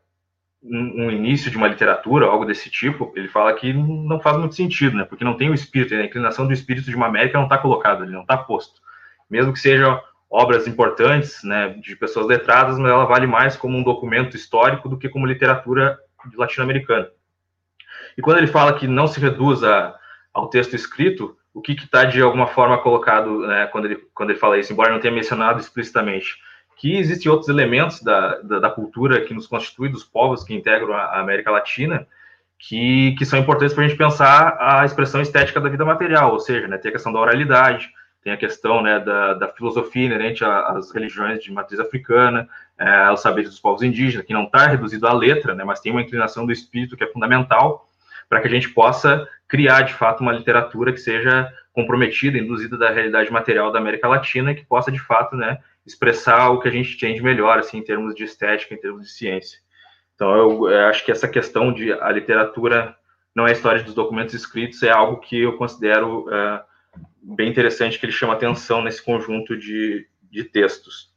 um, 0.65 1.05
um, 1.05 1.11
início 1.11 1.51
de 1.51 1.57
uma 1.57 1.69
literatura, 1.69 2.27
algo 2.27 2.47
desse 2.47 2.71
tipo, 2.71 3.13
ele 3.15 3.29
fala 3.29 3.53
que 3.53 3.73
não 3.73 4.19
faz 4.19 4.39
muito 4.39 4.55
sentido, 4.55 4.97
né? 4.97 5.05
Porque 5.05 5.25
não 5.25 5.37
tem 5.37 5.51
o 5.51 5.55
espírito, 5.55 5.95
a 5.95 6.05
inclinação 6.05 6.47
do 6.47 6.53
espírito 6.53 6.89
de 6.89 6.97
uma 6.97 7.07
América 7.07 7.37
não 7.37 7.45
está 7.45 7.59
colocada, 7.59 8.05
ele 8.05 8.13
não 8.13 8.23
está 8.23 8.37
posto. 8.37 8.81
Mesmo 9.29 9.53
que 9.53 9.61
sejam 9.61 10.01
obras 10.31 10.67
importantes, 10.67 11.45
né, 11.45 11.69
de 11.81 11.95
pessoas 11.95 12.27
letradas, 12.27 12.79
mas 12.79 12.91
ela 12.91 13.05
vale 13.05 13.27
mais 13.27 13.57
como 13.57 13.77
um 13.77 13.85
documento 13.85 14.37
histórico 14.37 14.89
do 14.89 14.99
que 14.99 15.09
como 15.09 15.27
literatura 15.27 15.99
latino-americana. 16.35 17.09
E 18.17 18.23
quando 18.23 18.39
ele 18.39 18.47
fala 18.47 18.73
que 18.75 18.89
não 18.89 19.07
se 19.07 19.21
reduz 19.21 19.63
a, 19.63 19.95
ao 20.33 20.49
texto 20.49 20.75
escrito, 20.75 21.37
o 21.53 21.61
que 21.61 21.73
está 21.73 22.05
de 22.05 22.21
alguma 22.21 22.49
forma 22.49 22.79
colocado 22.79 23.47
né, 23.47 23.67
quando, 23.67 23.85
ele, 23.85 23.97
quando 24.13 24.31
ele 24.31 24.39
fala 24.39 24.59
isso, 24.59 24.73
embora 24.73 24.93
não 24.93 24.99
tenha 24.99 25.15
mencionado 25.15 25.61
explicitamente? 25.61 26.37
Que 26.77 26.99
existem 26.99 27.31
outros 27.31 27.49
elementos 27.49 28.03
da, 28.03 28.41
da, 28.41 28.59
da 28.61 28.71
cultura 28.71 29.21
que 29.21 29.35
nos 29.35 29.47
constitui, 29.47 29.89
dos 29.89 30.05
povos 30.05 30.45
que 30.45 30.55
integram 30.55 30.93
a 30.93 31.21
América 31.21 31.51
Latina, 31.51 32.07
que, 32.59 33.15
que 33.19 33.25
são 33.25 33.39
importantes 33.39 33.75
para 33.75 33.85
a 33.85 33.89
gente 33.89 33.99
pensar 33.99 34.57
a 34.59 34.85
expressão 34.85 35.21
estética 35.21 35.61
da 35.61 35.69
vida 35.69 35.85
material, 35.85 36.33
ou 36.33 36.41
seja, 36.41 36.67
né, 36.67 36.79
tem 36.79 36.89
a 36.89 36.93
questão 36.93 37.13
da 37.13 37.21
oralidade, 37.21 37.91
tem 38.23 38.33
a 38.33 38.39
questão 38.39 38.83
né, 38.83 38.99
da, 39.01 39.35
da 39.35 39.49
filosofia 39.49 40.07
inerente 40.07 40.43
às 40.45 40.91
religiões 40.91 41.43
de 41.43 41.53
matriz 41.53 41.79
africana, 41.79 42.49
é, 42.79 42.89
aos 43.05 43.21
saberes 43.21 43.51
dos 43.51 43.61
povos 43.61 43.83
indígenas, 43.83 44.27
que 44.27 44.33
não 44.33 44.45
está 44.45 44.67
reduzido 44.67 45.07
à 45.07 45.13
letra, 45.13 45.55
né, 45.55 45.63
mas 45.63 45.81
tem 45.81 45.93
uma 45.93 46.01
inclinação 46.01 46.47
do 46.47 46.53
espírito 46.53 46.97
que 46.97 47.05
é 47.05 47.13
fundamental 47.13 47.87
para 48.29 48.41
que 48.41 48.49
a 48.49 48.51
gente 48.51 48.71
possa 48.71 49.29
criar, 49.47 49.83
de 49.83 49.93
fato, 49.93 50.23
uma 50.23 50.33
literatura 50.33 50.91
que 50.91 50.99
seja 50.99 51.53
comprometida, 51.73 52.39
induzida 52.39 52.79
da 52.79 52.91
realidade 52.91 53.31
material 53.31 53.71
da 53.71 53.79
América 53.79 54.09
Latina 54.09 54.53
e 54.53 54.55
que 54.55 54.65
possa, 54.65 54.91
de 54.91 54.99
fato, 54.99 55.37
né, 55.37 55.59
expressar 55.87 56.51
o 56.51 56.61
que 56.61 56.69
a 56.69 56.71
gente 56.71 56.99
tem 56.99 57.15
de 57.15 57.23
melhor, 57.23 57.59
assim, 57.59 57.79
em 57.79 57.85
termos 57.85 58.15
de 58.15 58.25
estética, 58.25 58.75
em 58.75 58.81
termos 58.81 59.03
de 59.03 59.11
ciência. 59.11 59.59
Então, 60.15 60.35
eu, 60.35 60.71
eu 60.71 60.87
acho 60.87 61.05
que 61.05 61.13
essa 61.13 61.29
questão 61.29 61.73
de 61.73 61.93
a 61.93 62.11
literatura 62.11 62.97
não 63.35 63.47
é 63.47 63.53
história 63.53 63.83
dos 63.83 63.95
documentos 63.95 64.35
escritos, 64.35 64.83
é 64.83 64.91
algo 64.91 65.21
que 65.21 65.41
eu 65.41 65.57
considero 65.57 66.27
é, 66.33 66.63
bem 67.21 67.49
interessante, 67.49 67.99
que 67.99 68.07
ele 68.07 68.13
chama 68.13 68.35
atenção 68.35 68.81
nesse 68.81 69.03
conjunto 69.03 69.57
de, 69.57 70.07
de 70.31 70.45
textos. 70.45 71.13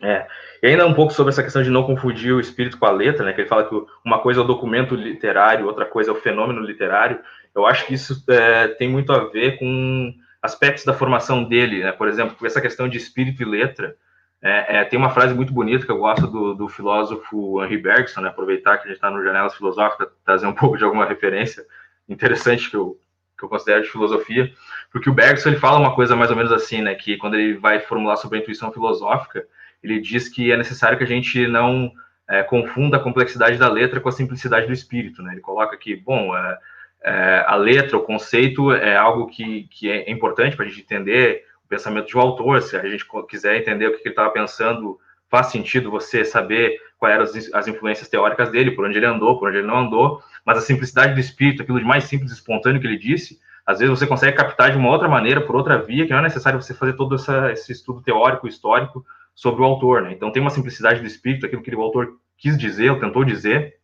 É. 0.00 0.26
E 0.62 0.66
ainda 0.68 0.86
um 0.86 0.94
pouco 0.94 1.12
sobre 1.12 1.32
essa 1.32 1.42
questão 1.42 1.62
de 1.62 1.70
não 1.70 1.82
confundir 1.82 2.32
o 2.32 2.40
espírito 2.40 2.78
com 2.78 2.86
a 2.86 2.90
letra, 2.90 3.24
né? 3.24 3.32
Que 3.32 3.40
ele 3.40 3.48
fala 3.48 3.68
que 3.68 3.74
uma 4.04 4.20
coisa 4.20 4.40
é 4.40 4.42
o 4.44 4.46
documento 4.46 4.94
literário, 4.94 5.66
outra 5.66 5.84
coisa 5.84 6.10
é 6.10 6.12
o 6.12 6.20
fenômeno 6.20 6.60
literário. 6.60 7.18
Eu 7.54 7.66
acho 7.66 7.84
que 7.86 7.94
isso 7.94 8.24
é, 8.28 8.68
tem 8.68 8.88
muito 8.88 9.12
a 9.12 9.24
ver 9.24 9.58
com 9.58 10.14
aspectos 10.42 10.84
da 10.84 10.94
formação 10.94 11.44
dele, 11.44 11.82
né? 11.82 11.92
Por 11.92 12.08
exemplo, 12.08 12.46
essa 12.46 12.60
questão 12.60 12.88
de 12.88 12.98
espírito 12.98 13.42
e 13.42 13.46
letra. 13.46 13.96
É, 14.40 14.78
é, 14.78 14.84
tem 14.84 14.96
uma 14.96 15.10
frase 15.10 15.34
muito 15.34 15.52
bonita 15.52 15.84
que 15.84 15.90
eu 15.90 15.98
gosto 15.98 16.26
do, 16.28 16.54
do 16.54 16.68
filósofo 16.68 17.62
Henri 17.64 17.78
Bergson, 17.78 18.20
né? 18.20 18.28
Aproveitar 18.28 18.78
que 18.78 18.84
a 18.84 18.86
gente 18.86 18.96
está 18.96 19.10
no 19.10 19.22
Janelas 19.22 19.56
Filosóficas, 19.56 20.08
trazer 20.24 20.46
um 20.46 20.54
pouco 20.54 20.76
de 20.76 20.84
alguma 20.84 21.04
referência 21.04 21.64
interessante 22.08 22.70
que 22.70 22.76
eu, 22.76 22.96
que 23.36 23.44
eu 23.44 23.48
considero 23.48 23.82
de 23.82 23.90
filosofia, 23.90 24.52
porque 24.92 25.10
o 25.10 25.12
Bergson 25.12 25.50
ele 25.50 25.58
fala 25.58 25.78
uma 25.78 25.94
coisa 25.94 26.16
mais 26.16 26.30
ou 26.30 26.36
menos 26.36 26.52
assim, 26.52 26.80
né? 26.80 26.94
Que 26.94 27.16
quando 27.16 27.34
ele 27.34 27.54
vai 27.58 27.80
formular 27.80 28.16
sobre 28.16 28.38
a 28.38 28.40
intuição 28.40 28.72
filosófica, 28.72 29.44
ele 29.82 30.00
diz 30.00 30.28
que 30.28 30.52
é 30.52 30.56
necessário 30.56 30.96
que 30.96 31.04
a 31.04 31.08
gente 31.08 31.46
não 31.48 31.92
é, 32.28 32.42
confunda 32.42 32.96
a 32.96 33.00
complexidade 33.00 33.58
da 33.58 33.68
letra 33.68 34.00
com 34.00 34.08
a 34.08 34.12
simplicidade 34.12 34.66
do 34.66 34.72
espírito, 34.72 35.22
né? 35.22 35.32
Ele 35.32 35.40
coloca 35.40 35.76
que, 35.76 35.96
bom, 35.96 36.36
é, 36.36 36.58
é, 37.02 37.44
a 37.46 37.54
letra, 37.56 37.96
o 37.96 38.02
conceito 38.02 38.72
é 38.72 38.96
algo 38.96 39.26
que, 39.26 39.68
que 39.70 39.90
é 39.90 40.10
importante 40.10 40.56
para 40.56 40.66
a 40.66 40.68
gente 40.68 40.80
entender 40.80 41.44
o 41.64 41.68
pensamento 41.68 42.16
um 42.16 42.20
autor, 42.20 42.62
se 42.62 42.76
a 42.76 42.88
gente 42.88 43.06
quiser 43.28 43.56
entender 43.56 43.86
o 43.86 43.92
que 43.92 44.00
ele 44.00 44.10
estava 44.10 44.30
pensando, 44.30 44.98
faz 45.30 45.48
sentido 45.48 45.90
você 45.90 46.24
saber 46.24 46.80
quais 46.98 47.14
eram 47.14 47.24
as, 47.24 47.54
as 47.54 47.68
influências 47.68 48.08
teóricas 48.08 48.50
dele, 48.50 48.72
por 48.72 48.86
onde 48.86 48.96
ele 48.96 49.06
andou, 49.06 49.38
por 49.38 49.48
onde 49.48 49.58
ele 49.58 49.66
não 49.66 49.78
andou, 49.78 50.22
mas 50.44 50.58
a 50.58 50.62
simplicidade 50.62 51.14
do 51.14 51.20
espírito, 51.20 51.62
aquilo 51.62 51.78
de 51.78 51.84
mais 51.84 52.04
simples 52.04 52.30
e 52.30 52.34
espontâneo 52.34 52.80
que 52.80 52.86
ele 52.86 52.98
disse, 52.98 53.38
às 53.66 53.80
vezes 53.80 53.96
você 53.96 54.06
consegue 54.06 54.36
captar 54.36 54.70
de 54.70 54.78
uma 54.78 54.88
outra 54.88 55.08
maneira, 55.08 55.42
por 55.42 55.54
outra 55.54 55.76
via, 55.76 56.06
que 56.06 56.10
não 56.10 56.20
é 56.20 56.22
necessário 56.22 56.60
você 56.60 56.72
fazer 56.72 56.94
todo 56.94 57.14
essa, 57.14 57.52
esse 57.52 57.70
estudo 57.70 58.00
teórico, 58.00 58.48
histórico, 58.48 59.04
sobre 59.34 59.60
o 59.60 59.64
autor, 59.64 60.02
né? 60.02 60.12
Então 60.12 60.32
tem 60.32 60.40
uma 60.40 60.50
simplicidade 60.50 61.00
do 61.00 61.06
espírito, 61.06 61.44
aquilo 61.44 61.62
que 61.62 61.76
o 61.76 61.82
autor 61.82 62.16
quis 62.38 62.56
dizer, 62.56 62.90
ou 62.90 62.98
tentou 62.98 63.24
dizer, 63.24 63.76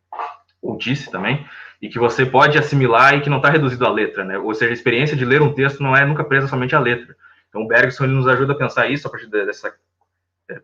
ou 0.61 0.75
disse 0.75 1.11
também, 1.11 1.45
e 1.85 1.89
que 1.89 1.99
você 1.99 2.25
pode 2.25 2.57
assimilar 2.57 3.13
e 3.13 3.21
que 3.21 3.29
não 3.29 3.37
está 3.37 3.49
reduzido 3.49 3.85
à 3.85 3.91
letra, 3.91 4.25
né? 4.25 4.39
Ou 4.39 4.53
seja, 4.55 4.71
a 4.71 4.73
experiência 4.73 5.15
de 5.15 5.23
ler 5.23 5.41
um 5.41 5.53
texto 5.53 5.83
não 5.83 5.95
é 5.95 6.03
nunca 6.03 6.23
presa 6.23 6.47
somente 6.47 6.75
à 6.75 6.79
letra. 6.79 7.15
Então 7.47 7.61
o 7.61 7.67
Bergson 7.67 8.05
ele 8.05 8.13
nos 8.13 8.27
ajuda 8.27 8.53
a 8.53 8.57
pensar 8.57 8.89
isso 8.89 9.07
a 9.07 9.11
partir 9.11 9.27
dessa 9.27 9.71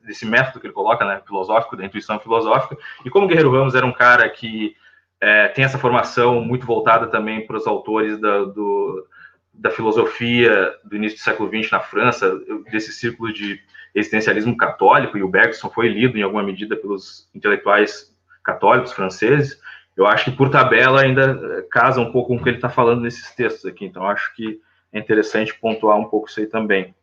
desse 0.03 0.27
método 0.27 0.59
que 0.59 0.67
ele 0.67 0.73
coloca, 0.73 1.03
né, 1.05 1.21
filosófico, 1.25 1.75
da 1.75 1.85
intuição 1.85 2.19
filosófica. 2.19 2.77
E 3.03 3.09
como 3.09 3.27
Guerreiro 3.27 3.51
Ramos 3.51 3.73
era 3.73 3.85
um 3.85 3.91
cara 3.91 4.29
que 4.29 4.75
é, 5.19 5.47
tem 5.47 5.63
essa 5.63 5.79
formação 5.79 6.41
muito 6.41 6.65
voltada 6.65 7.07
também 7.07 7.45
para 7.45 7.57
os 7.57 7.65
autores 7.65 8.19
da, 8.19 8.43
do, 8.45 9.07
da 9.53 9.71
filosofia 9.71 10.71
do 10.83 10.95
início 10.95 11.17
do 11.17 11.23
século 11.23 11.49
XX 11.49 11.71
na 11.71 11.79
França, 11.79 12.31
desse 12.71 12.91
círculo 12.91 13.33
de 13.33 13.59
existencialismo 13.93 14.55
católico, 14.55 15.17
e 15.17 15.23
o 15.23 15.27
Bergson 15.27 15.69
foi 15.69 15.87
lido 15.87 16.17
em 16.17 16.21
alguma 16.21 16.43
medida 16.43 16.75
pelos 16.75 17.27
intelectuais 17.33 18.11
católicos 18.43 18.91
franceses, 18.91 19.59
eu 20.01 20.08
acho 20.08 20.25
que 20.25 20.31
por 20.31 20.50
tabela 20.50 21.01
ainda 21.01 21.39
eh, 21.60 21.62
casa 21.70 22.01
um 22.01 22.12
pouco 22.12 22.29
com 22.29 22.36
o 22.38 22.43
que 22.43 22.50
ele 22.50 22.58
está 22.58 22.70
falando 22.70 23.01
nesses 23.01 23.34
textos 23.36 23.65
aqui, 23.65 23.86
então 23.86 24.08
acho 24.08 24.34
que 24.36 24.60
é 24.91 25.00
interessante 25.00 25.53
pontuar 25.53 25.98
um 25.98 26.10
pouco 26.10 26.27
isso 26.27 26.39
aí 26.39 26.48
também. 26.48 26.96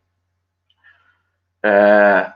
É, 1.63 2.31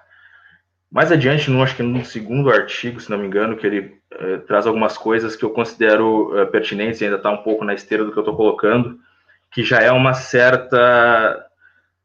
mais 0.90 1.12
adiante, 1.12 1.52
no, 1.52 1.62
acho 1.62 1.76
que 1.76 1.84
no 1.84 2.06
segundo 2.06 2.50
artigo, 2.50 3.00
se 3.00 3.10
não 3.10 3.18
me 3.18 3.28
engano, 3.28 3.58
que 3.58 3.68
ele 3.68 4.02
é, 4.12 4.38
traz 4.38 4.66
algumas 4.66 4.98
coisas 4.98 5.36
que 5.36 5.44
eu 5.44 5.50
considero 5.50 6.38
é, 6.40 6.46
pertinentes 6.46 7.02
e 7.02 7.06
ainda 7.06 7.18
está 7.18 7.30
um 7.30 7.44
pouco 7.44 7.66
na 7.66 7.74
esteira 7.74 8.06
do 8.06 8.12
que 8.12 8.18
eu 8.18 8.22
estou 8.22 8.36
colocando, 8.36 9.00
que 9.52 9.64
já 9.64 9.82
é 9.82 9.92
uma 9.92 10.14
certa 10.14 11.46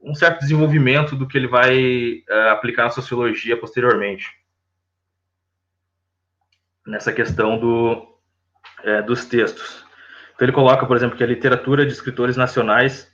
um 0.00 0.14
certo 0.14 0.40
desenvolvimento 0.40 1.16
do 1.16 1.26
que 1.26 1.36
ele 1.36 1.48
vai 1.48 2.22
uh, 2.30 2.50
aplicar 2.50 2.84
na 2.84 2.90
sociologia 2.90 3.56
posteriormente. 3.56 4.26
Nessa 6.86 7.12
questão 7.12 7.58
do, 7.58 8.17
é, 8.84 9.02
dos 9.02 9.24
textos. 9.24 9.84
Então, 10.34 10.46
ele 10.46 10.52
coloca, 10.52 10.86
por 10.86 10.96
exemplo, 10.96 11.16
que 11.16 11.24
a 11.24 11.26
literatura 11.26 11.84
de 11.84 11.92
escritores 11.92 12.36
nacionais 12.36 13.10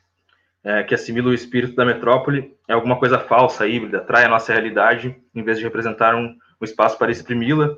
é, 0.63 0.83
que 0.83 0.95
assimila 0.95 1.29
o 1.29 1.35
espírito 1.35 1.75
da 1.75 1.85
metrópole 1.85 2.57
é 2.67 2.73
alguma 2.73 2.99
coisa 2.99 3.19
falsa, 3.19 3.67
híbrida, 3.67 4.01
trai 4.01 4.25
a 4.25 4.29
nossa 4.29 4.53
realidade 4.53 5.17
em 5.35 5.43
vez 5.43 5.59
de 5.59 5.65
representar 5.65 6.15
um, 6.15 6.37
um 6.61 6.65
espaço 6.65 6.99
para 6.99 7.13
exprimi-la, 7.13 7.75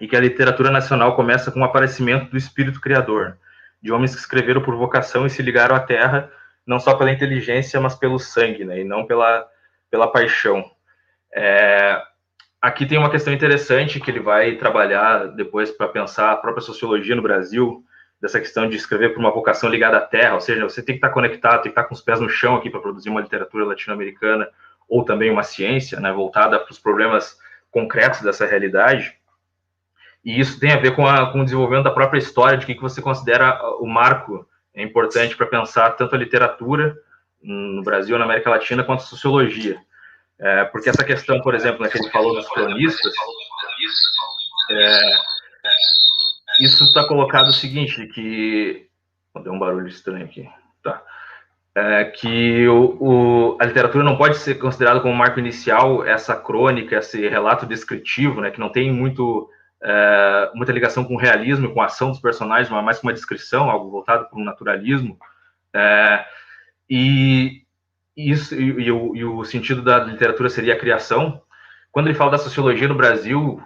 e 0.00 0.06
que 0.06 0.16
a 0.16 0.20
literatura 0.20 0.70
nacional 0.70 1.16
começa 1.16 1.50
com 1.50 1.60
o 1.60 1.64
aparecimento 1.64 2.30
do 2.30 2.36
espírito 2.36 2.80
criador, 2.80 3.36
de 3.82 3.92
homens 3.92 4.14
que 4.14 4.20
escreveram 4.20 4.62
por 4.62 4.76
vocação 4.76 5.26
e 5.26 5.30
se 5.30 5.42
ligaram 5.42 5.74
à 5.74 5.80
terra 5.80 6.30
não 6.66 6.78
só 6.78 6.94
pela 6.94 7.10
inteligência, 7.10 7.80
mas 7.80 7.94
pelo 7.94 8.18
sangue, 8.18 8.64
né, 8.64 8.80
e 8.80 8.84
não 8.84 9.06
pela, 9.06 9.48
pela 9.90 10.12
paixão. 10.12 10.62
É, 11.34 12.00
aqui 12.60 12.86
tem 12.86 12.98
uma 12.98 13.10
questão 13.10 13.32
interessante 13.32 14.00
que 14.00 14.10
ele 14.10 14.20
vai 14.20 14.56
trabalhar 14.56 15.28
depois 15.28 15.70
para 15.70 15.88
pensar 15.88 16.32
a 16.32 16.36
própria 16.36 16.62
sociologia 16.62 17.14
no 17.14 17.22
Brasil, 17.22 17.84
dessa 18.20 18.40
questão 18.40 18.68
de 18.68 18.76
escrever 18.76 19.10
por 19.10 19.20
uma 19.20 19.30
vocação 19.30 19.70
ligada 19.70 19.96
à 19.96 20.00
terra, 20.00 20.34
ou 20.34 20.40
seja, 20.40 20.64
você 20.64 20.82
tem 20.82 20.94
que 20.94 20.98
estar 20.98 21.10
conectado, 21.10 21.62
tem 21.62 21.62
que 21.62 21.68
estar 21.68 21.84
com 21.84 21.94
os 21.94 22.00
pés 22.00 22.20
no 22.20 22.28
chão 22.28 22.56
aqui 22.56 22.68
para 22.68 22.80
produzir 22.80 23.08
uma 23.08 23.20
literatura 23.20 23.64
latino-americana 23.64 24.48
ou 24.88 25.04
também 25.04 25.30
uma 25.30 25.42
ciência, 25.42 26.00
né, 26.00 26.12
voltada 26.12 26.58
para 26.58 26.72
os 26.72 26.78
problemas 26.78 27.38
concretos 27.70 28.22
dessa 28.22 28.46
realidade. 28.46 29.14
E 30.24 30.40
isso 30.40 30.58
tem 30.58 30.72
a 30.72 30.78
ver 30.78 30.96
com, 30.96 31.06
a, 31.06 31.30
com 31.30 31.40
o 31.40 31.44
desenvolvimento 31.44 31.84
da 31.84 31.90
própria 31.90 32.18
história, 32.18 32.58
de 32.58 32.66
que, 32.66 32.74
que 32.74 32.82
você 32.82 33.00
considera 33.00 33.60
o 33.80 33.86
marco 33.86 34.46
é 34.74 34.82
importante 34.82 35.36
para 35.36 35.46
pensar 35.46 35.90
tanto 35.90 36.14
a 36.14 36.18
literatura 36.18 36.96
no 37.42 37.82
Brasil, 37.82 38.18
na 38.18 38.24
América 38.24 38.50
Latina, 38.50 38.84
quanto 38.84 39.00
a 39.00 39.06
sociologia. 39.06 39.78
É, 40.40 40.64
porque 40.66 40.88
essa 40.88 41.04
questão, 41.04 41.40
por 41.40 41.54
exemplo, 41.54 41.82
né, 41.82 41.88
que 41.88 41.98
ele 41.98 42.10
falou 42.10 42.34
dos 42.34 42.48
cronistas, 42.48 43.12
é, 44.70 45.10
isso 46.60 46.84
está 46.84 47.06
colocado 47.06 47.48
o 47.48 47.52
seguinte, 47.52 48.06
que... 48.06 48.86
Deu 49.42 49.52
um 49.52 49.58
barulho 49.58 49.86
estranho 49.86 50.24
aqui. 50.24 50.48
Tá. 50.82 51.02
É, 51.74 52.04
que 52.06 52.66
o, 52.66 52.96
o, 53.00 53.58
a 53.60 53.64
literatura 53.64 54.02
não 54.02 54.16
pode 54.16 54.36
ser 54.38 54.56
considerada 54.56 55.00
como 55.00 55.14
marco 55.14 55.38
inicial 55.38 56.04
essa 56.04 56.34
crônica, 56.34 56.96
esse 56.96 57.28
relato 57.28 57.66
descritivo, 57.66 58.40
né, 58.40 58.50
que 58.50 58.58
não 58.58 58.70
tem 58.70 58.92
muito 58.92 59.48
é, 59.82 60.50
muita 60.54 60.72
ligação 60.72 61.04
com 61.04 61.14
o 61.14 61.18
realismo 61.18 61.72
com 61.72 61.80
a 61.80 61.86
ação 61.86 62.10
dos 62.10 62.20
personagens, 62.20 62.68
mas 62.68 62.84
mais 62.84 62.98
com 62.98 63.06
uma 63.06 63.12
descrição, 63.12 63.70
algo 63.70 63.90
voltado 63.90 64.28
para 64.28 64.38
um 64.38 64.44
naturalismo. 64.44 65.16
É, 65.74 66.24
e, 66.90 67.62
isso, 68.18 68.54
e, 68.54 68.64
e, 68.64 68.90
o, 68.90 69.14
e, 69.14 69.24
o, 69.24 69.44
sentido 69.44 69.80
da 69.80 69.98
literatura 69.98 70.48
seria 70.48 70.74
a 70.74 70.78
criação. 70.78 71.40
Quando 71.92 72.08
ele 72.08 72.16
fala 72.16 72.32
da 72.32 72.38
sociologia 72.38 72.88
no 72.88 72.96
Brasil, 72.96 73.62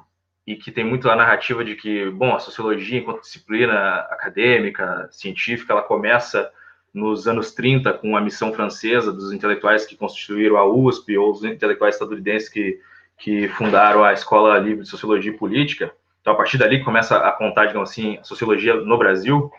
e 0.47 0.57
que 0.57 0.71
tem 0.71 0.85
muito 0.85 1.09
a 1.09 1.17
narrativa 1.17 1.65
de 1.65 1.75
que, 1.75 2.11
bom, 2.11 2.35
a 2.35 2.39
sociologia, 2.39 2.99
enquanto 2.99 3.23
disciplina 3.23 3.97
acadêmica, 4.11 5.09
científica, 5.11 5.73
ela 5.73 5.83
começa 5.83 6.51
nos 6.93 7.27
anos 7.27 7.53
30 7.53 7.95
com 7.95 8.17
a 8.17 8.21
missão 8.21 8.53
francesa 8.53 9.13
dos 9.13 9.33
intelectuais 9.33 9.87
que 9.87 9.97
constituíram 9.97 10.59
a 10.59 10.67
USP 10.67 11.17
ou 11.17 11.31
os 11.31 11.43
intelectuais 11.45 11.95
estadunidenses 11.95 12.49
que, 12.49 12.79
que 13.17 13.49
fundaram 13.49 14.05
a 14.05 14.13
Escola 14.13 14.59
Livre 14.59 14.83
de 14.83 14.89
Sociologia 14.89 15.33
e 15.33 15.37
Política, 15.37 15.95
Então, 16.21 16.35
a 16.35 16.37
partir 16.37 16.59
dali 16.59 16.85
começa 16.85 17.17
a 17.17 17.33
contar, 17.33 17.67
digamos 17.67 17.91
assim, 17.91 18.19
a 18.19 18.25
sociologia 18.25 18.75
no 18.75 18.99
Brasil. 18.99 19.51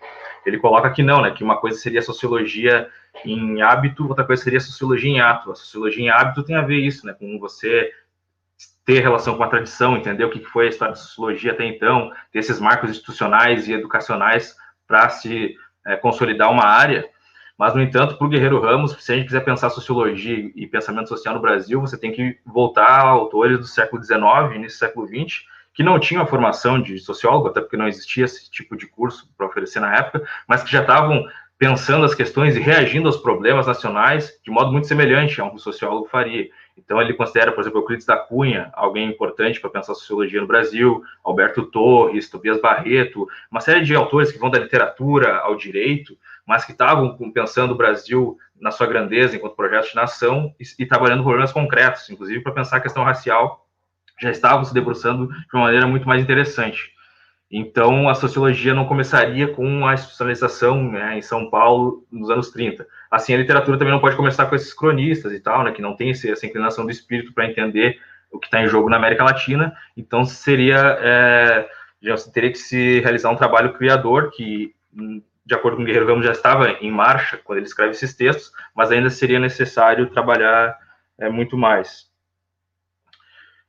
Ele 0.45 0.59
coloca 0.59 0.91
que 0.91 1.01
não, 1.01 1.21
né? 1.21 1.31
Que 1.31 1.43
uma 1.43 1.57
coisa 1.57 1.79
seria 1.79 2.00
a 2.00 2.03
sociologia 2.03 2.89
em 3.25 3.62
hábito, 3.62 4.08
outra 4.08 4.25
coisa 4.25 4.43
seria 4.43 4.60
sociologia 4.60 5.10
em 5.10 5.22
ato. 5.22 5.51
A 5.51 5.55
sociologia 5.55 6.03
em 6.03 6.10
hábito 6.10 6.43
tem 6.43 6.55
a 6.55 6.62
ver 6.62 6.79
isso, 6.79 7.05
né? 7.05 7.13
Com 7.13 7.39
você 7.39 7.91
ter 8.86 9.00
relação 9.00 9.38
com 9.38 9.43
a 9.43 9.48
tradição, 9.48 9.96
entender 9.96 10.25
o 10.25 10.29
que 10.29 10.43
foi 10.43 10.65
a 10.65 10.70
história 10.70 10.93
da 10.93 11.00
sociologia 11.00 11.53
até 11.53 11.65
então, 11.65 12.12
ter 12.32 12.39
esses 12.39 12.60
marcos 12.60 12.89
institucionais 12.89 13.67
e 13.67 13.74
educacionais 13.74 14.55
para 14.88 15.10
se 15.10 15.55
é, 15.86 15.96
consolidar 15.96 16.51
uma 16.51 16.65
área. 16.65 17.08
Mas, 17.58 17.74
no 17.74 17.82
entanto, 17.82 18.17
para 18.17 18.25
o 18.25 18.29
Guerreiro 18.29 18.60
Ramos, 18.60 18.98
se 19.00 19.12
a 19.12 19.15
gente 19.15 19.27
quiser 19.27 19.46
pensar 19.46 19.70
sociologia 19.70 20.51
e 20.55 20.67
pensamento 20.67 21.08
social 21.08 21.36
no 21.36 21.41
Brasil, 21.41 21.79
você 21.79 21.98
tem 21.98 22.12
que 22.12 22.38
voltar 22.46 22.88
a 22.88 23.08
autores 23.08 23.58
do 23.60 23.65
século 23.65 24.03
XIX, 24.03 24.55
início 24.55 24.77
do 24.77 24.79
século 24.79 25.08
XX, 25.08 25.46
que 25.74 25.84
não 25.84 26.00
tinham 26.00 26.24
a 26.24 26.27
formação 26.27 26.82
de 26.82 27.00
sociólogo, 27.00 27.48
até 27.48 27.62
porque 27.62 27.77
não 27.77 27.88
existia 27.88 28.25
esse 28.25 28.50
tipo 28.50 28.75
de 28.75 28.88
curso 28.88 29.29
para 29.38 29.48
oferecer 29.48 29.79
na 29.79 29.96
época, 29.96 30.24
mas 30.48 30.63
que 30.63 30.72
já 30.72 30.82
estavam 30.82 31.25
pensando 31.63 32.03
as 32.03 32.13
questões 32.13 32.58
e 32.58 32.60
reagindo 32.60 33.08
aos 33.08 33.15
problemas 33.15 33.65
nacionais 33.65 34.38
de 34.43 34.51
modo 34.51 34.70
muito 34.70 34.86
semelhante 34.86 35.39
a 35.39 35.46
um 35.46 35.58
sociólogo 35.58 36.10
faria. 36.10 36.50
Então, 36.77 37.01
ele 37.01 37.13
considera, 37.13 37.53
por 37.53 37.62
exemplo, 37.62 37.79
Euclides 37.79 38.05
da 38.05 38.17
Cunha 38.17 38.70
alguém 38.74 39.08
importante 39.08 39.62
para 39.62 39.70
pensar 39.70 39.93
a 39.93 39.96
sociologia 39.96 40.41
no 40.41 40.48
Brasil, 40.48 41.01
Alberto 41.24 41.63
Torres, 41.63 42.29
Tobias 42.29 42.60
Barreto, 42.60 43.25
uma 43.50 43.62
série 43.62 43.79
de 43.79 43.96
autores 43.96 44.29
que 44.29 44.38
vão 44.38 44.50
da 44.50 44.60
literatura 44.60 45.38
ao 45.38 45.55
direito, 45.55 46.17
mas 46.46 46.65
que 46.65 46.74
estavam 46.74 47.17
pensando 47.32 47.72
o 47.72 47.77
Brasil 47.77 48.38
na 48.60 48.70
sua 48.70 48.86
grandeza 48.86 49.38
enquanto 49.38 49.55
projeto 49.55 49.88
de 49.88 49.96
nação 49.96 50.53
e, 50.60 50.84
e 50.84 50.86
trabalhando 50.86 51.24
problemas 51.24 51.53
concretos, 51.53 52.10
inclusive 52.10 52.41
para 52.41 52.51
pensar 52.51 52.75
a 52.75 52.82
questão 52.82 53.05
racial, 53.05 53.65
já 54.20 54.32
estavam 54.32 54.65
se 54.65 54.74
debruçando 54.74 55.29
de 55.29 55.48
uma 55.53 55.63
maneira 55.63 55.88
muito 55.88 56.05
mais 56.05 56.22
interessante. 56.22 56.92
Então, 57.55 58.10
a 58.10 58.15
sociologia 58.15 58.74
não 58.74 58.88
começaria 58.88 59.48
com 59.48 59.86
a 59.86 59.93
institucionalização 59.93 60.91
né, 60.91 61.19
em 61.19 61.22
São 61.22 61.51
Paulo 61.51 62.03
nos 62.12 62.27
anos 62.31 62.50
30. 62.50 62.88
Assim, 63.12 63.31
a 63.31 63.38
literatura 63.38 63.77
também 63.77 63.93
não 63.93 64.01
pode 64.01 64.15
começar 64.15 64.48
com 64.48 64.55
esses 64.55 64.74
cronistas 64.74 65.31
e 65.31 65.39
tal, 65.39 65.63
né, 65.63 65.72
que 65.72 65.79
não 65.79 65.95
tem 65.95 66.10
esse, 66.10 66.31
essa 66.31 66.48
inclinação 66.48 66.83
do 66.83 66.89
espírito 66.89 67.31
para 67.31 67.45
entender 67.45 68.01
o 68.31 68.39
que 68.39 68.48
está 68.48 68.60
em 68.60 68.67
jogo 68.67 68.89
na 68.89 68.98
América 68.98 69.24
Latina. 69.24 69.77
Então, 69.95 70.25
seria, 70.25 70.98
é, 71.00 71.69
já 72.01 72.15
teria 72.33 72.51
que 72.51 72.57
se 72.57 73.01
realizar 73.01 73.29
um 73.29 73.36
trabalho 73.36 73.74
criador 73.74 74.31
que, 74.31 74.74
de 75.45 75.53
acordo 75.53 75.77
com 75.77 75.83
o 75.83 75.86
Guerreiro 75.86 76.07
Ramos, 76.07 76.25
já 76.25 76.31
estava 76.31 76.72
em 76.81 76.89
marcha 76.89 77.38
quando 77.38 77.60
ele 77.60 77.67
escreve 77.67 77.91
esses 77.91 78.15
textos, 78.15 78.51
mas 78.75 78.89
ainda 78.89 79.12
seria 79.12 79.39
necessário 79.39 80.10
trabalhar 80.10 80.75
é, 81.19 81.29
muito 81.29 81.55
mais. 81.55 82.12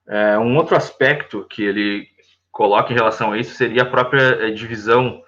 É, 0.08 0.38
um 0.38 0.56
outro 0.56 0.74
aspecto 0.74 1.46
que 1.50 1.62
ele 1.62 2.13
coloca 2.54 2.92
em 2.92 2.96
relação 2.96 3.32
a 3.32 3.38
isso 3.38 3.56
seria 3.56 3.82
a 3.82 3.86
própria 3.86 4.46
é, 4.46 4.50
divisão 4.52 5.20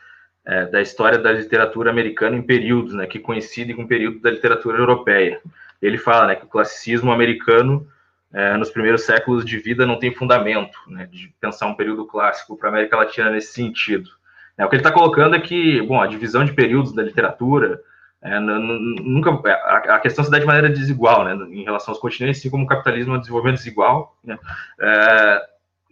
é, 0.47 0.64
da 0.66 0.80
história 0.80 1.18
da 1.18 1.33
literatura 1.33 1.90
americana 1.90 2.37
em 2.37 2.42
períodos, 2.42 2.95
né, 2.95 3.04
que 3.04 3.18
coincide 3.18 3.75
com 3.75 3.83
o 3.83 3.88
período 3.88 4.21
da 4.21 4.30
literatura 4.30 4.78
europeia. 4.78 5.40
Ele 5.83 5.99
fala 5.99 6.28
né, 6.28 6.37
que 6.37 6.45
o 6.45 6.49
classicismo 6.49 7.11
americano, 7.12 7.85
é, 8.33 8.56
nos 8.56 8.71
primeiros 8.71 9.02
séculos 9.02 9.45
de 9.45 9.59
vida, 9.59 9.85
não 9.85 9.99
tem 9.99 10.14
fundamento, 10.14 10.78
né, 10.87 11.09
de 11.11 11.35
pensar 11.40 11.66
um 11.66 11.75
período 11.75 12.06
clássico 12.06 12.56
para 12.56 12.68
a 12.68 12.73
América 12.73 12.97
Latina 12.97 13.28
nesse 13.28 13.52
sentido. 13.52 14.09
É, 14.56 14.64
o 14.64 14.68
que 14.68 14.76
ele 14.76 14.80
está 14.80 14.92
colocando 14.92 15.35
é 15.35 15.40
que, 15.40 15.83
bom, 15.83 16.00
a 16.00 16.06
divisão 16.06 16.45
de 16.45 16.52
períodos 16.52 16.95
da 16.95 17.02
literatura, 17.02 17.80
é, 18.23 18.38
nunca 18.38 19.33
a, 19.33 19.99
questão 19.99 20.25
se 20.25 20.30
dá 20.30 20.38
de 20.38 20.47
maneira 20.47 20.71
desigual, 20.71 21.25
né, 21.25 21.35
em 21.50 21.64
relação 21.64 21.92
aos 21.92 22.00
continentes, 22.00 22.38
assim 22.38 22.50
como 22.50 22.64
o 22.64 22.68
capitalismo 22.68 23.14
é 23.14 23.16
um 23.16 23.21
desenvolvimento 23.21 23.59
desigual, 23.59 24.16
né, 24.23 24.38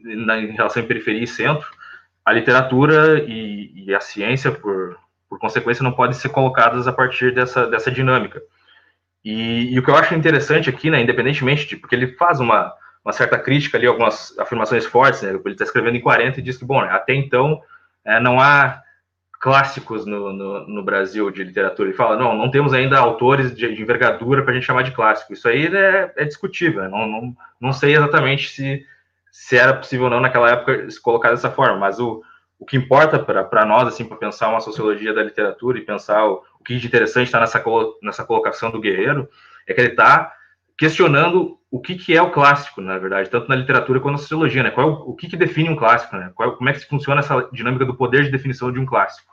na, 0.05 0.39
em 0.39 0.53
relação 0.53 0.83
à 0.83 0.87
periferia 0.87 1.25
e 1.25 1.27
centro, 1.27 1.67
a 2.25 2.33
literatura 2.33 3.23
e, 3.27 3.85
e, 3.87 3.95
a 3.95 4.01
ciência, 4.01 4.53
por, 4.53 4.99
por 5.29 5.39
consequência, 5.39 5.83
não 5.83 5.93
podem 5.93 6.15
ser 6.15 6.29
colocadas 6.29 6.87
a 6.87 6.93
partir 6.93 7.35
dessa, 7.35 7.67
dessa 7.67 7.91
dinâmica. 7.91 8.41
E, 9.25 9.73
e 9.73 9.79
o 9.79 9.83
que 9.83 9.91
eu 9.91 9.97
acho 9.97 10.15
interessante 10.15 10.69
aqui, 10.69 10.91
né, 10.91 11.01
independentemente 11.01 11.67
de, 11.67 11.77
porque 11.77 11.95
ele 11.95 12.09
faz 12.09 12.41
uma, 12.41 12.73
uma 13.05 13.13
certa 13.13 13.39
crítica 13.39 13.79
ali, 13.79 13.87
algumas 13.87 14.39
afirmações 14.39 14.85
fortes, 14.85 15.23
né, 15.23 15.31
ele 15.31 15.41
está 15.47 15.65
escrevendo 15.65 15.97
em 15.97 16.01
40 16.01 16.39
e 16.39 16.43
diz 16.43 16.59
que, 16.59 16.65
bom, 16.65 16.83
né, 16.83 16.91
até 16.91 17.15
então 17.15 17.61
é, 18.05 18.21
não 18.21 18.39
há 18.39 18.83
clássicos 19.41 20.07
no, 20.07 20.33
no, 20.33 20.67
no, 20.67 20.83
Brasil 20.83 21.31
de 21.31 21.45
literatura. 21.45 21.89
Ele 21.89 21.97
fala, 21.97 22.17
não, 22.17 22.35
não 22.35 22.51
temos 22.51 22.73
ainda 22.73 22.99
autores 22.99 23.55
de, 23.55 23.75
de 23.75 23.83
envergadura 23.83 24.43
para 24.43 24.53
a 24.53 24.55
gente 24.55 24.65
chamar 24.65 24.83
de 24.83 24.93
clássico. 24.93 25.35
Isso 25.35 25.47
aí 25.47 25.67
é, 25.67 26.13
é 26.17 26.25
discutível, 26.25 26.83
né? 26.83 26.89
não, 26.89 27.07
não, 27.07 27.37
não 27.61 27.73
sei 27.73 27.95
exatamente 27.95 28.49
se, 28.49 28.87
se 29.35 29.57
era 29.57 29.75
possível 29.75 30.05
ou 30.05 30.11
não 30.11 30.21
naquela 30.21 30.49
época 30.49 30.89
se 30.89 31.03
colocar 31.03 31.31
dessa 31.31 31.51
forma, 31.51 31.77
mas 31.77 31.99
o, 31.99 32.23
o 32.57 32.65
que 32.65 32.77
importa 32.77 33.19
para 33.19 33.67
nós, 33.67 33.89
assim, 33.89 34.05
para 34.05 34.17
pensar 34.17 34.49
uma 34.49 34.61
sociologia 34.61 35.13
da 35.13 35.25
literatura 35.25 35.77
e 35.77 35.85
pensar 35.85 36.25
o, 36.25 36.45
o 36.61 36.63
que 36.63 36.77
de 36.77 36.87
interessante 36.87 37.27
está 37.27 37.41
nessa, 37.41 37.61
nessa 38.01 38.25
colocação 38.25 38.71
do 38.71 38.81
Guerreiro, 38.81 39.29
é 39.67 39.75
que 39.75 39.81
ele 39.81 39.91
está 39.91 40.33
questionando 40.79 41.59
o 41.69 41.81
que, 41.81 41.97
que 41.97 42.17
é 42.17 42.23
o 42.23 42.31
clássico, 42.31 42.81
na 42.81 42.97
verdade, 42.97 43.29
tanto 43.29 43.49
na 43.49 43.57
literatura 43.57 43.99
quanto 43.99 44.13
na 44.13 44.19
sociologia, 44.19 44.63
né? 44.63 44.71
Qual 44.71 44.89
é 44.89 44.93
o, 44.93 45.15
que, 45.15 45.29
que 45.29 45.37
define 45.37 45.69
um 45.69 45.75
clássico, 45.75 46.17
né? 46.17 46.31
Qual, 46.33 46.57
como 46.57 46.71
é 46.71 46.73
que 46.73 46.87
funciona 46.87 47.19
essa 47.19 47.49
dinâmica 47.53 47.85
do 47.85 47.97
poder 47.97 48.23
de 48.23 48.31
definição 48.31 48.71
de 48.71 48.79
um 48.79 48.87
clássico? 48.87 49.33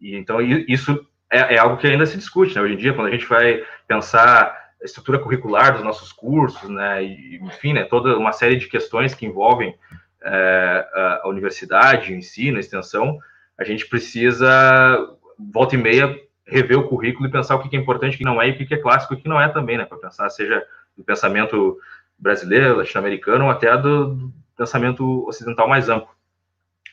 E, 0.00 0.14
então, 0.14 0.40
isso 0.40 1.04
é, 1.28 1.56
é, 1.56 1.58
algo 1.58 1.76
que 1.76 1.88
ainda 1.88 2.06
se 2.06 2.16
discute, 2.16 2.54
né? 2.54 2.62
Hoje 2.62 2.74
em 2.74 2.78
dia, 2.78 2.94
quando 2.94 3.08
a 3.08 3.10
gente 3.10 3.26
vai 3.26 3.64
pensar 3.88 4.63
estrutura 4.84 5.18
curricular 5.18 5.72
dos 5.72 5.82
nossos 5.82 6.12
cursos, 6.12 6.68
né? 6.68 7.02
E, 7.02 7.38
enfim, 7.42 7.72
né? 7.72 7.84
Toda 7.84 8.16
uma 8.16 8.32
série 8.32 8.56
de 8.56 8.68
questões 8.68 9.14
que 9.14 9.26
envolvem 9.26 9.74
é, 10.22 11.20
a 11.22 11.28
universidade, 11.28 12.12
o 12.12 12.16
ensino, 12.16 12.56
a 12.56 12.60
extensão, 12.60 13.18
a 13.58 13.64
gente 13.64 13.86
precisa, 13.86 15.16
volta 15.52 15.74
e 15.74 15.78
meia, 15.78 16.18
rever 16.46 16.78
o 16.78 16.88
currículo 16.88 17.28
e 17.28 17.32
pensar 17.32 17.54
o 17.54 17.68
que 17.68 17.76
é 17.76 17.80
importante, 17.80 18.14
o 18.14 18.18
que 18.18 18.24
não 18.24 18.40
é, 18.40 18.48
e 18.48 18.52
o 18.52 18.56
que 18.56 18.74
é 18.74 18.78
clássico 18.78 19.14
e 19.14 19.16
o 19.16 19.20
que 19.20 19.28
não 19.28 19.40
é 19.40 19.48
também, 19.48 19.78
né? 19.78 19.84
Para 19.84 19.98
pensar, 19.98 20.28
seja 20.30 20.64
do 20.96 21.02
pensamento 21.02 21.78
brasileiro, 22.18 22.76
latino-americano, 22.76 23.46
ou 23.46 23.50
até 23.50 23.76
do, 23.76 24.32
pensamento 24.56 25.26
ocidental 25.26 25.68
mais 25.68 25.88
amplo. 25.88 26.08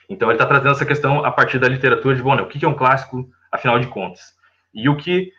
Então, 0.10 0.30
ele 0.30 0.36
está 0.36 0.46
trazendo 0.46 0.72
essa 0.72 0.86
questão 0.86 1.24
a 1.24 1.32
partir 1.32 1.60
da 1.60 1.70
literatura 1.70 2.16
de, 2.16 2.22
bom, 2.22 2.36
né, 2.36 2.42
o 2.42 2.48
que 2.48 2.64
é 2.66 2.68
um 2.68 2.74
clássico, 2.74 3.30
afinal 3.52 3.80
de 3.80 3.88
contas. 3.88 4.34
E 4.74 4.90
o 4.90 4.98
que 4.98 5.32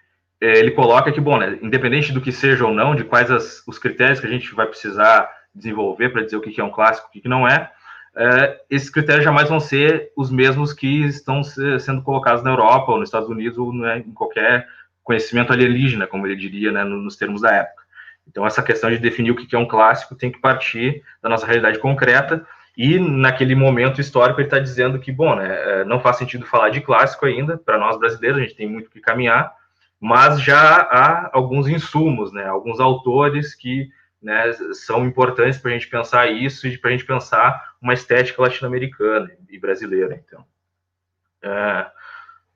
ele 0.46 0.72
coloca 0.72 1.10
é 1.10 1.12
que, 1.12 1.20
bom, 1.20 1.38
né, 1.38 1.58
independente 1.62 2.12
do 2.12 2.20
que 2.20 2.32
seja 2.32 2.66
ou 2.66 2.74
não, 2.74 2.94
de 2.94 3.04
quais 3.04 3.30
as, 3.30 3.62
os 3.66 3.78
critérios 3.78 4.20
que 4.20 4.26
a 4.26 4.30
gente 4.30 4.54
vai 4.54 4.66
precisar 4.66 5.30
desenvolver 5.54 6.08
para 6.10 6.22
dizer 6.22 6.36
o 6.36 6.40
que 6.40 6.60
é 6.60 6.64
um 6.64 6.70
clássico 6.70 7.08
e 7.14 7.18
o 7.18 7.22
que 7.22 7.28
não 7.28 7.46
é, 7.46 7.70
é, 8.14 8.60
esses 8.68 8.90
critérios 8.90 9.24
jamais 9.24 9.48
vão 9.48 9.60
ser 9.60 10.10
os 10.16 10.30
mesmos 10.30 10.72
que 10.72 11.04
estão 11.04 11.42
sendo 11.42 12.02
colocados 12.02 12.42
na 12.42 12.50
Europa 12.50 12.92
ou 12.92 12.98
nos 12.98 13.08
Estados 13.08 13.28
Unidos 13.28 13.56
ou 13.56 13.72
né, 13.72 13.98
em 13.98 14.12
qualquer 14.12 14.66
conhecimento 15.02 15.52
alienígena, 15.52 16.06
como 16.06 16.26
ele 16.26 16.36
diria, 16.36 16.70
né, 16.70 16.84
nos 16.84 17.16
termos 17.16 17.40
da 17.40 17.52
época. 17.52 17.82
Então, 18.28 18.46
essa 18.46 18.62
questão 18.62 18.90
de 18.90 18.98
definir 18.98 19.30
o 19.30 19.36
que 19.36 19.54
é 19.56 19.58
um 19.58 19.66
clássico 19.66 20.14
tem 20.14 20.30
que 20.30 20.40
partir 20.40 21.02
da 21.22 21.28
nossa 21.28 21.46
realidade 21.46 21.78
concreta 21.78 22.46
e 22.76 22.98
naquele 22.98 23.54
momento 23.54 24.00
histórico 24.00 24.40
ele 24.40 24.46
está 24.46 24.58
dizendo 24.58 24.98
que, 24.98 25.10
bom, 25.10 25.34
né, 25.34 25.80
é, 25.80 25.84
não 25.84 26.00
faz 26.00 26.16
sentido 26.16 26.46
falar 26.46 26.68
de 26.70 26.80
clássico 26.80 27.26
ainda, 27.26 27.58
para 27.58 27.78
nós 27.78 27.98
brasileiros, 27.98 28.38
a 28.38 28.42
gente 28.42 28.54
tem 28.54 28.68
muito 28.68 28.90
que 28.90 29.00
caminhar, 29.00 29.52
mas 30.02 30.42
já 30.42 30.80
há 30.80 31.30
alguns 31.32 31.68
insumos, 31.68 32.32
né, 32.32 32.44
alguns 32.44 32.80
autores 32.80 33.54
que 33.54 33.88
né, 34.20 34.52
são 34.72 35.06
importantes 35.06 35.58
para 35.60 35.70
a 35.70 35.74
gente 35.74 35.88
pensar 35.88 36.30
isso 36.30 36.66
e 36.66 36.76
para 36.76 36.90
a 36.90 36.92
gente 36.92 37.06
pensar 37.06 37.74
uma 37.80 37.94
estética 37.94 38.42
latino-americana 38.42 39.30
e 39.48 39.58
brasileira, 39.58 40.20
então. 40.24 40.44
É, 41.44 41.86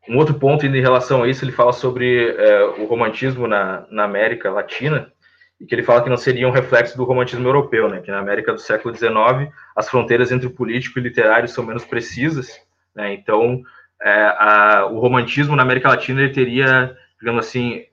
um 0.08 0.16
outro 0.16 0.34
ponto 0.34 0.66
em 0.66 0.80
relação 0.80 1.22
a 1.22 1.28
isso, 1.28 1.44
ele 1.44 1.52
fala 1.52 1.72
sobre 1.72 2.30
é, 2.36 2.64
o 2.64 2.86
romantismo 2.86 3.46
na, 3.46 3.86
na 3.90 4.02
América 4.02 4.50
Latina, 4.50 5.12
e 5.60 5.64
que 5.64 5.74
ele 5.74 5.84
fala 5.84 6.02
que 6.02 6.10
não 6.10 6.16
seria 6.16 6.48
um 6.48 6.52
reflexo 6.52 6.96
do 6.96 7.04
romantismo 7.04 7.46
europeu, 7.46 7.88
né? 7.88 8.00
Que 8.00 8.10
na 8.10 8.18
América 8.18 8.52
do 8.52 8.58
século 8.58 8.94
XIX 8.94 9.50
as 9.74 9.88
fronteiras 9.88 10.30
entre 10.30 10.46
o 10.46 10.54
político 10.54 10.98
e 10.98 11.00
o 11.00 11.04
literário 11.04 11.48
são 11.48 11.64
menos 11.64 11.84
precisas, 11.84 12.60
né? 12.94 13.14
Então 13.14 13.62
é, 14.02 14.12
a, 14.38 14.86
o 14.90 14.98
romantismo 14.98 15.56
na 15.56 15.62
América 15.62 15.88
Latina 15.88 16.20
ele 16.20 16.32
teria, 16.32 16.96
digamos 17.20 17.46
assim, 17.46 17.84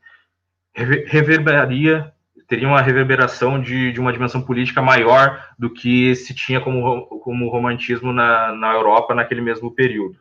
reverberaria 0.76 2.12
teria 2.48 2.68
uma 2.68 2.82
reverberação 2.82 3.60
de, 3.60 3.92
de 3.92 4.00
uma 4.00 4.14
dimensão 4.14 4.42
política 4.42 4.82
maior 4.82 5.44
do 5.58 5.70
que 5.70 6.14
se 6.16 6.36
tinha 6.36 6.60
como, 6.60 7.06
como 7.20 7.50
romantismo 7.50 8.12
na, 8.12 8.52
na 8.52 8.74
Europa 8.74 9.16
naquele 9.16 9.42
mesmo 9.42 9.72
período. 9.72 10.18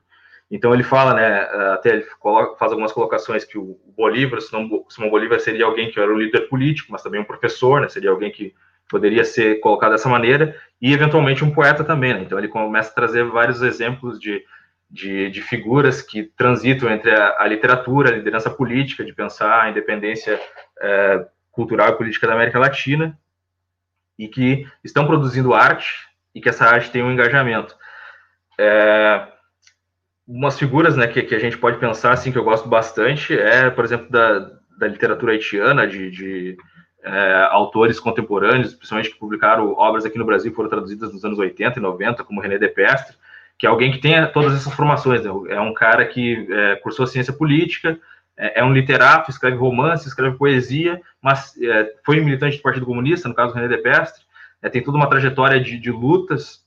Então 0.51 0.75
ele 0.75 0.83
fala, 0.83 1.15
né, 1.15 1.41
até 1.73 1.91
ele 1.91 2.07
faz 2.59 2.71
algumas 2.71 2.93
colocações 2.93 3.45
que 3.45 3.57
o 3.59 3.79
Bolívar, 3.97 4.41
Simão 4.41 5.11
Bolívar 5.11 5.41
seria 5.41 5.65
alguém 5.65 5.91
que 5.91 5.99
era 5.99 6.13
um 6.13 6.19
líder 6.19 6.49
político, 6.49 6.93
mas 6.93 7.03
também 7.03 7.21
um 7.21 7.25
professor, 7.25 7.81
né, 7.81 7.89
seria 7.89 8.11
alguém 8.11 8.31
que 8.31 8.55
poderia 8.89 9.25
ser 9.25 9.61
colocado 9.61 9.93
dessa 9.93 10.11
maneira, 10.11 10.55
e 10.81 10.93
eventualmente 10.93 11.43
um 11.43 11.51
poeta 11.51 11.83
também, 11.83 12.13
né, 12.13 12.21
então 12.21 12.39
ele 12.39 12.49
começa 12.49 12.91
a 12.91 12.95
trazer 12.95 13.25
vários 13.25 13.63
exemplos 13.63 14.21
de, 14.21 14.45
de, 14.93 15.31
de 15.31 15.41
figuras 15.41 16.03
que 16.03 16.23
transitam 16.23 16.91
entre 16.91 17.11
a, 17.11 17.41
a, 17.41 17.47
literatura, 17.47 18.11
a 18.11 18.17
liderança 18.17 18.51
política, 18.51 19.03
de 19.03 19.15
pensar 19.15 19.63
a 19.63 19.71
independência 19.71 20.39
é, 20.79 21.27
cultural 21.51 21.89
e 21.89 21.97
política 21.97 22.27
da 22.27 22.35
América 22.35 22.59
Latina, 22.59 23.19
e 24.19 24.29
que 24.29 24.67
estão 24.85 25.07
produzindo 25.07 25.55
arte, 25.55 26.07
e 26.35 26.41
que 26.43 26.49
essa 26.51 26.67
arte 26.67 26.91
tem 26.91 27.03
um 27.03 27.11
engajamento. 27.11 27.75
é, 28.59 29.29
umas 30.29 30.59
figuras 30.59 30.95
né, 30.95 31.07
que, 31.07 31.23
que 31.23 31.35
a 31.35 31.39
gente 31.39 31.57
pode 31.57 31.79
pensar, 31.79 32.13
assim, 32.13 32.31
que 32.31 32.39
eu 32.39 32.45
gosto 32.45 32.69
bastante, 32.69 33.37
é, 33.37 33.71
por 33.71 33.85
exemplo, 33.85 34.11
da, 34.11 34.39
da 34.79 34.87
literatura 34.89 35.33
haitiana, 35.33 35.87
de, 35.87 36.11
de 36.11 36.57
é, 37.03 37.49
autores 37.51 37.99
contemporâneos, 37.99 38.75
principalmente 38.75 39.11
que 39.11 39.19
publicaram 39.19 39.73
obras 39.73 40.05
aqui 40.05 40.19
no 40.19 40.27
Brasil, 40.27 40.53
foram 40.53 40.69
traduzidas 40.69 41.13
nos 41.13 41.25
anos 41.25 41.39
80 41.39 41.79
e 41.79 41.83
90, 41.83 42.25
como 42.25 42.43
René 42.43 42.59
Depestre, 42.59 43.17
que 43.63 43.67
é 43.67 43.69
alguém 43.69 43.93
que 43.93 43.99
tem 43.99 44.27
todas 44.33 44.55
essas 44.55 44.75
formações. 44.75 45.23
Né? 45.23 45.31
É 45.51 45.61
um 45.61 45.73
cara 45.73 46.05
que 46.05 46.49
é, 46.51 46.75
cursou 46.83 47.07
ciência 47.07 47.33
política, 47.33 47.97
é, 48.37 48.59
é, 48.59 48.65
um 48.65 48.73
literato, 48.73 49.31
escreve 49.31 49.57
romance, 49.57 50.09
escreve 50.09 50.37
poesia, 50.37 51.01
mas 51.23 51.57
é, 51.63 51.95
foi 52.05 52.19
militante 52.19 52.57
do 52.57 52.63
Partido 52.65 52.85
Comunista, 52.85 53.29
no 53.29 53.37
caso 53.37 53.55
René 53.55 53.69
Depestre, 53.69 54.25
é, 54.61 54.69
tem 54.69 54.83
toda 54.83 54.97
uma 54.97 55.09
trajetória 55.09 55.61
de, 55.61 55.79
de, 55.79 55.93
lutas 55.93 56.65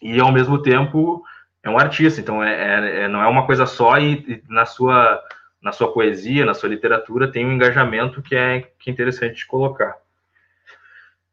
e, 0.00 0.20
ao 0.20 0.30
mesmo 0.30 0.62
tempo, 0.62 1.20
é 1.64 1.68
um 1.68 1.80
artista. 1.80 2.20
Então, 2.20 2.44
é, 2.44 2.52
é, 2.52 3.00
é, 3.02 3.08
não 3.08 3.20
é 3.20 3.26
uma 3.26 3.44
coisa 3.44 3.66
só 3.66 3.98
e, 3.98 4.12
e, 4.12 4.42
na 4.48 4.64
sua 4.66 5.20
na 5.60 5.72
sua 5.72 5.92
poesia, 5.92 6.44
na 6.44 6.54
sua 6.54 6.68
literatura, 6.68 7.32
tem 7.32 7.44
um 7.44 7.52
engajamento 7.52 8.22
que 8.22 8.36
é, 8.36 8.60
que 8.78 8.88
é 8.88 8.92
interessante 8.92 9.34
de 9.34 9.46
colocar. 9.46 9.96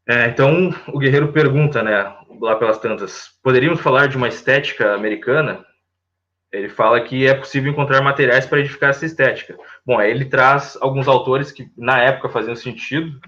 É, 0.08 0.28
então, 0.28 0.74
o 0.88 0.98
Guerreiro 0.98 1.32
pergunta, 1.32 1.84
né, 1.84 2.16
lá 2.40 2.56
pelas 2.56 2.80
tantas, 2.80 3.30
poderíamos 3.44 3.82
falar 3.82 4.08
de 4.08 4.18
uma 4.18 4.28
estética 4.28 4.94
americana? 4.94 5.66
Ele 6.52 6.68
fala 6.68 7.00
que 7.00 7.28
é 7.28 7.34
possível 7.34 7.72
encontrar 7.72 8.02
materiais 8.02 8.46
para 8.46 8.60
edificar 8.60 8.90
essa 8.90 9.06
estética. 9.06 9.58
Bom, 9.86 9.98
aí 10.00 10.12
ele 10.12 10.26
traz 10.26 10.78
alguns 10.82 11.08
autores 11.08 11.52
que 11.52 11.72
na 11.78 12.00
época 12.02 12.30
faziam 12.30 12.56
sentido, 12.56 13.20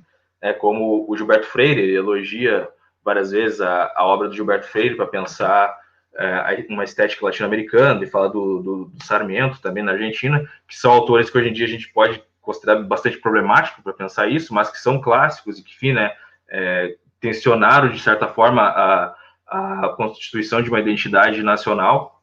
né, 0.41 0.51
como 0.53 1.05
o 1.07 1.15
Gilberto 1.15 1.45
Freire, 1.45 1.81
ele 1.81 1.95
elogia 1.95 2.67
várias 3.03 3.31
vezes 3.31 3.61
a, 3.61 3.91
a 3.95 4.05
obra 4.05 4.27
do 4.27 4.35
Gilberto 4.35 4.67
Freire 4.67 4.95
para 4.95 5.05
pensar 5.05 5.77
é, 6.15 6.65
uma 6.69 6.83
estética 6.83 7.25
latino-americana, 7.25 8.03
e 8.03 8.07
fala 8.07 8.29
do, 8.29 8.61
do, 8.61 8.85
do, 8.85 9.03
Sarmiento 9.03 9.61
também 9.61 9.83
na 9.83 9.93
Argentina, 9.93 10.47
que 10.67 10.75
são 10.75 10.91
autores 10.91 11.29
que 11.29 11.37
hoje 11.37 11.49
em 11.49 11.53
dia 11.53 11.65
a 11.65 11.69
gente 11.69 11.91
pode 11.91 12.23
considerar 12.41 12.81
bastante 12.83 13.17
problemático 13.17 13.81
para 13.81 13.93
pensar 13.93 14.27
isso, 14.27 14.53
mas 14.53 14.69
que 14.69 14.77
são 14.77 15.01
clássicos 15.01 15.57
e 15.57 15.63
que, 15.63 15.71
enfim, 15.71 15.93
né, 15.93 16.13
é, 16.53 16.95
tensionaram, 17.19 17.89
de 17.89 17.99
certa 17.99 18.27
forma, 18.27 18.61
a, 18.61 19.15
a 19.47 19.89
constituição 19.97 20.61
de 20.61 20.69
uma 20.69 20.79
identidade 20.79 21.41
nacional 21.41 22.21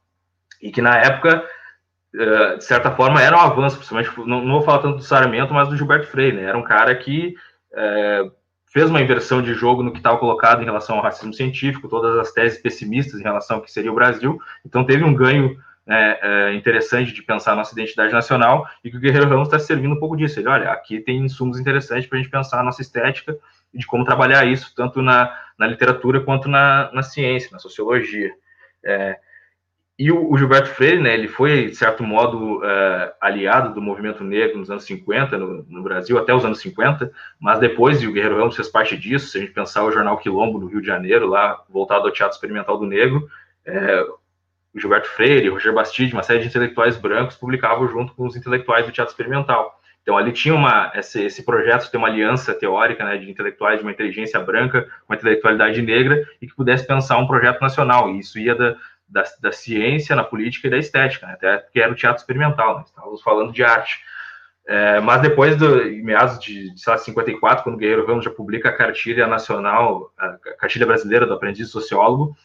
e 0.62 0.71
que, 0.71 0.81
na 0.81 0.97
época, 0.97 1.45
é, 2.14 2.57
de 2.57 2.64
certa 2.64 2.93
forma, 2.93 3.21
era 3.21 3.37
um 3.37 3.40
avanço, 3.40 3.77
principalmente, 3.77 4.11
não, 4.19 4.43
não 4.43 4.53
vou 4.55 4.62
falar 4.62 4.79
tanto 4.79 4.99
do 4.99 5.03
Sarmiento, 5.03 5.53
mas 5.53 5.69
do 5.69 5.77
Gilberto 5.77 6.07
Freire, 6.07 6.37
né, 6.37 6.45
era 6.45 6.57
um 6.57 6.62
cara 6.62 6.95
que 6.95 7.35
é, 7.75 8.23
fez 8.73 8.88
uma 8.88 9.01
inversão 9.01 9.43
de 9.43 9.53
jogo 9.53 9.83
no 9.83 9.90
que 9.90 9.99
estava 9.99 10.19
colocado 10.19 10.62
em 10.62 10.64
relação 10.64 10.97
ao 10.97 11.03
racismo 11.03 11.35
científico, 11.35 11.88
todas 11.88 12.16
as 12.19 12.33
teses 12.33 12.61
pessimistas 12.61 13.19
em 13.19 13.25
relação 13.25 13.57
ao 13.57 13.62
que 13.62 13.73
seria 13.73 13.90
o 13.90 13.95
Brasil. 13.95 14.38
Então, 14.64 14.85
teve 14.85 15.03
um 15.03 15.14
ganho 15.14 15.57
né, 15.87 16.19
é, 16.23 16.55
interessante 16.55 17.12
de 17.12 17.23
pensar 17.23 17.57
nossa 17.57 17.73
identidade 17.73 18.12
nacional 18.12 18.69
e 18.85 18.90
que 18.90 18.97
o 18.97 19.01
Guerreiro 19.01 19.29
Ramos 19.29 19.49
está 19.49 19.59
servindo 19.59 19.95
um 19.95 19.99
pouco 19.99 20.16
disso. 20.16 20.38
Ele, 20.38 20.49
olha, 20.49 20.71
aqui 20.71 21.01
tem 21.01 21.25
insumos 21.25 21.59
interessantes 21.59 22.07
para 22.07 22.19
a 22.19 22.23
gente 22.23 22.31
pensar 22.31 22.61
a 22.61 22.62
nossa 22.62 22.83
estética 22.83 23.37
de 23.72 23.87
como 23.87 24.04
trabalhar 24.04 24.46
isso, 24.46 24.72
tanto 24.74 25.00
na, 25.00 25.35
na 25.59 25.66
literatura 25.66 26.20
quanto 26.20 26.48
na, 26.48 26.90
na 26.92 27.02
ciência, 27.02 27.50
na 27.52 27.59
sociologia. 27.59 28.33
É, 28.85 29.18
e 29.98 30.11
o, 30.11 30.33
o, 30.33 30.38
Gilberto 30.38 30.70
Freire, 30.70 30.98
né, 30.98 31.12
ele 31.12 31.28
foi, 31.28 31.66
de 31.66 31.76
certo 31.76 32.02
modo, 32.02 32.61
uh, 32.61 33.12
aliado 33.20 33.74
do 33.74 33.83
movimento 33.83 34.24
negro 34.24 34.59
nos 34.59 34.70
anos 34.70 34.85
50, 34.85 35.37
no, 35.37 35.62
no, 35.68 35.83
Brasil, 35.83 36.16
até 36.16 36.35
os 36.35 36.42
anos 36.42 36.59
50, 36.61 37.12
mas 37.38 37.59
depois, 37.59 38.00
e 38.00 38.06
o 38.06 38.12
Guerreiro 38.12 38.38
Ramos 38.38 38.56
fez 38.56 38.66
parte 38.66 38.96
disso, 38.96 39.28
se 39.28 39.37
a 39.37 39.40
gente 39.42 39.52
pensar 39.52 39.85
o 39.85 39.92
jornal 39.92 40.16
Quilombo, 40.16 40.59
no 40.59 40.68
Rio 40.68 40.80
de 40.80 40.87
Janeiro, 40.87 41.26
lá, 41.26 41.62
voltado 41.68 42.06
ao 42.06 42.12
Teatro 42.12 42.35
Experimental 42.35 42.78
do 42.78 42.87
Negro, 42.87 43.28
é, 43.66 44.02
o 44.72 44.80
Gilberto 44.80 45.09
Freire, 45.11 45.50
o 45.50 45.52
Roger 45.52 45.74
Bastide, 45.74 46.14
uma 46.14 46.22
série 46.22 46.40
de 46.40 46.46
intelectuais 46.46 46.96
brancos 46.96 47.37
publicavam 47.37 47.87
junto 47.87 48.14
com 48.14 48.26
os 48.26 48.37
intelectuais 48.37 48.87
do 48.87 48.92
Teatro 48.92 49.12
Experimental. 49.12 49.80
Então, 50.11 50.18
ali 50.18 50.33
tinha 50.33 50.53
uma, 50.53 50.90
esse, 50.96 51.23
esse 51.23 51.44
projeto 51.44 51.88
de 51.88 51.96
uma 51.96 52.09
aliança 52.09 52.53
teórica 52.53 53.05
né, 53.05 53.16
de 53.16 53.31
intelectuais 53.31 53.79
de 53.79 53.85
uma 53.85 53.92
inteligência 53.92 54.40
branca 54.40 54.88
com 55.07 55.12
a 55.12 55.16
intelectualidade 55.16 55.81
negra 55.81 56.27
e 56.42 56.49
que 56.49 56.57
pudesse 56.57 56.85
pensar 56.85 57.16
um 57.18 57.29
projeto 57.29 57.61
nacional. 57.61 58.11
E 58.11 58.18
isso 58.18 58.37
ia 58.37 58.57
da, 58.57 58.75
da, 59.09 59.23
da 59.40 59.53
ciência, 59.53 60.16
na 60.16 60.25
política 60.25 60.66
e 60.66 60.70
da 60.70 60.79
estética, 60.79 61.29
né? 61.29 61.35
até 61.35 61.59
porque 61.59 61.81
era 61.81 61.92
o 61.92 61.94
teatro 61.94 62.20
experimental, 62.20 62.79
né? 62.79 62.85
estávamos 62.88 63.23
falando 63.23 63.53
de 63.53 63.62
arte. 63.62 64.01
É, 64.66 64.99
mas 64.99 65.23
depois 65.23 65.57
do 65.57 65.81
em 65.81 66.03
meados 66.03 66.40
de, 66.40 66.75
de 66.75 66.83
lá, 66.88 66.99
54, 66.99 67.62
quando 67.62 67.77
o 67.77 67.79
Guerreiro 67.79 68.05
Ramos 68.05 68.25
já 68.25 68.33
publica 68.33 68.68
a 68.68 68.77
cartilha 68.77 69.29
nacional, 69.29 70.12
a 70.18 70.38
cartilha 70.59 70.87
brasileira 70.87 71.25
do 71.25 71.35
aprendiz 71.35 71.70
sociólogo, 71.70 72.37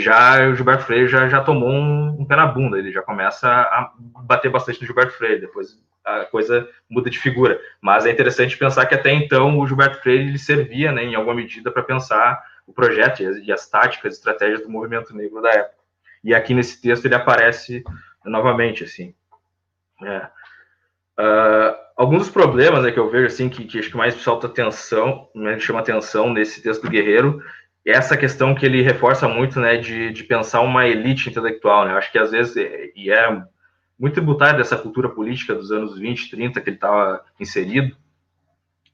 já 0.00 0.48
o 0.48 0.54
Gilberto 0.54 0.84
Freire 0.84 1.08
já, 1.08 1.28
já 1.28 1.42
tomou 1.42 1.68
um, 1.68 2.20
um, 2.20 2.24
pé 2.24 2.36
na 2.36 2.46
bunda, 2.46 2.78
ele 2.78 2.90
já 2.90 3.02
começa 3.02 3.48
a 3.48 3.92
bater 3.98 4.50
bastante 4.50 4.80
no 4.80 4.86
Gilberto 4.86 5.12
Freire, 5.12 5.42
depois 5.42 5.78
a 6.04 6.24
coisa 6.24 6.68
muda 6.88 7.10
de 7.10 7.18
figura. 7.18 7.60
Mas 7.80 8.06
é 8.06 8.10
interessante 8.10 8.56
pensar 8.56 8.86
que 8.86 8.94
até 8.94 9.12
então 9.12 9.58
o 9.58 9.66
Gilberto 9.66 10.00
Freire 10.00 10.28
ele 10.28 10.38
servia, 10.38 10.90
né, 10.92 11.04
em 11.04 11.14
alguma 11.14 11.34
medida, 11.34 11.70
para 11.70 11.82
pensar 11.82 12.42
o 12.66 12.72
projeto 12.72 13.22
e 13.22 13.26
as, 13.26 13.36
e 13.36 13.52
as 13.52 13.68
táticas, 13.68 14.14
estratégias 14.14 14.62
do 14.62 14.70
movimento 14.70 15.14
negro 15.14 15.42
da 15.42 15.50
época. 15.50 15.82
E 16.24 16.34
aqui 16.34 16.54
nesse 16.54 16.80
texto 16.80 17.04
ele 17.04 17.14
aparece 17.14 17.84
novamente, 18.24 18.84
assim. 18.84 19.14
É. 20.02 20.28
Uh, 21.18 21.76
alguns 21.96 22.20
dos 22.20 22.30
problemas 22.30 22.82
né, 22.82 22.90
que 22.90 22.98
eu 22.98 23.10
vejo, 23.10 23.26
assim, 23.26 23.48
que, 23.48 23.64
que 23.64 23.78
acho 23.78 23.90
que 23.90 23.96
mais 23.96 24.14
salta 24.14 24.46
atenção, 24.46 25.28
né, 25.34 25.58
chama 25.58 25.80
atenção 25.80 26.32
nesse 26.32 26.62
texto 26.62 26.82
do 26.82 26.90
Guerreiro, 26.90 27.42
essa 27.84 28.16
questão 28.16 28.54
que 28.54 28.64
ele 28.64 28.82
reforça 28.82 29.28
muito, 29.28 29.58
né, 29.58 29.76
de, 29.76 30.12
de 30.12 30.24
pensar 30.24 30.60
uma 30.60 30.86
elite 30.86 31.28
intelectual, 31.28 31.84
né, 31.84 31.94
acho 31.94 32.12
que 32.12 32.18
às 32.18 32.30
vezes, 32.30 32.56
é, 32.56 32.90
e 32.94 33.10
é 33.10 33.42
muito 33.98 34.14
tributário 34.14 34.58
dessa 34.58 34.76
cultura 34.76 35.08
política 35.08 35.54
dos 35.54 35.70
anos 35.70 35.98
20, 35.98 36.30
30 36.30 36.60
que 36.60 36.70
ele 36.70 36.76
estava 36.76 37.24
inserido, 37.38 37.96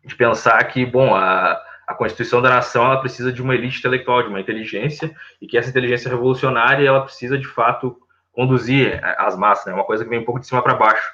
de 0.05 0.15
pensar 0.15 0.63
que, 0.65 0.85
bom, 0.87 1.15
a, 1.15 1.61
a 1.87 1.95
Constituição 1.95 2.43
da 2.43 2.51
Nação 2.51 2.85
ela 2.85 3.01
precisa 3.01 3.33
de 3.33 3.43
uma 3.43 3.55
elite 3.55 3.79
intelectual, 3.79 4.23
de 4.23 4.29
uma 4.29 4.41
inteligência, 4.41 5.15
e 5.41 5.47
que 5.47 5.57
essa 5.57 5.71
inteligência 5.71 6.11
revolucionária 6.11 6.87
ela 6.87 7.03
precisa 7.03 7.39
de 7.39 7.47
fato 7.47 7.97
conduzir 8.31 9.01
as 9.19 9.37
massas, 9.37 9.67
né? 9.67 9.73
Uma 9.73 9.85
coisa 9.85 10.05
que 10.05 10.11
vem 10.11 10.21
um 10.21 10.25
pouco 10.25 10.39
de 10.39 10.47
cima 10.47 10.63
para 10.63 10.75
baixo. 10.75 11.11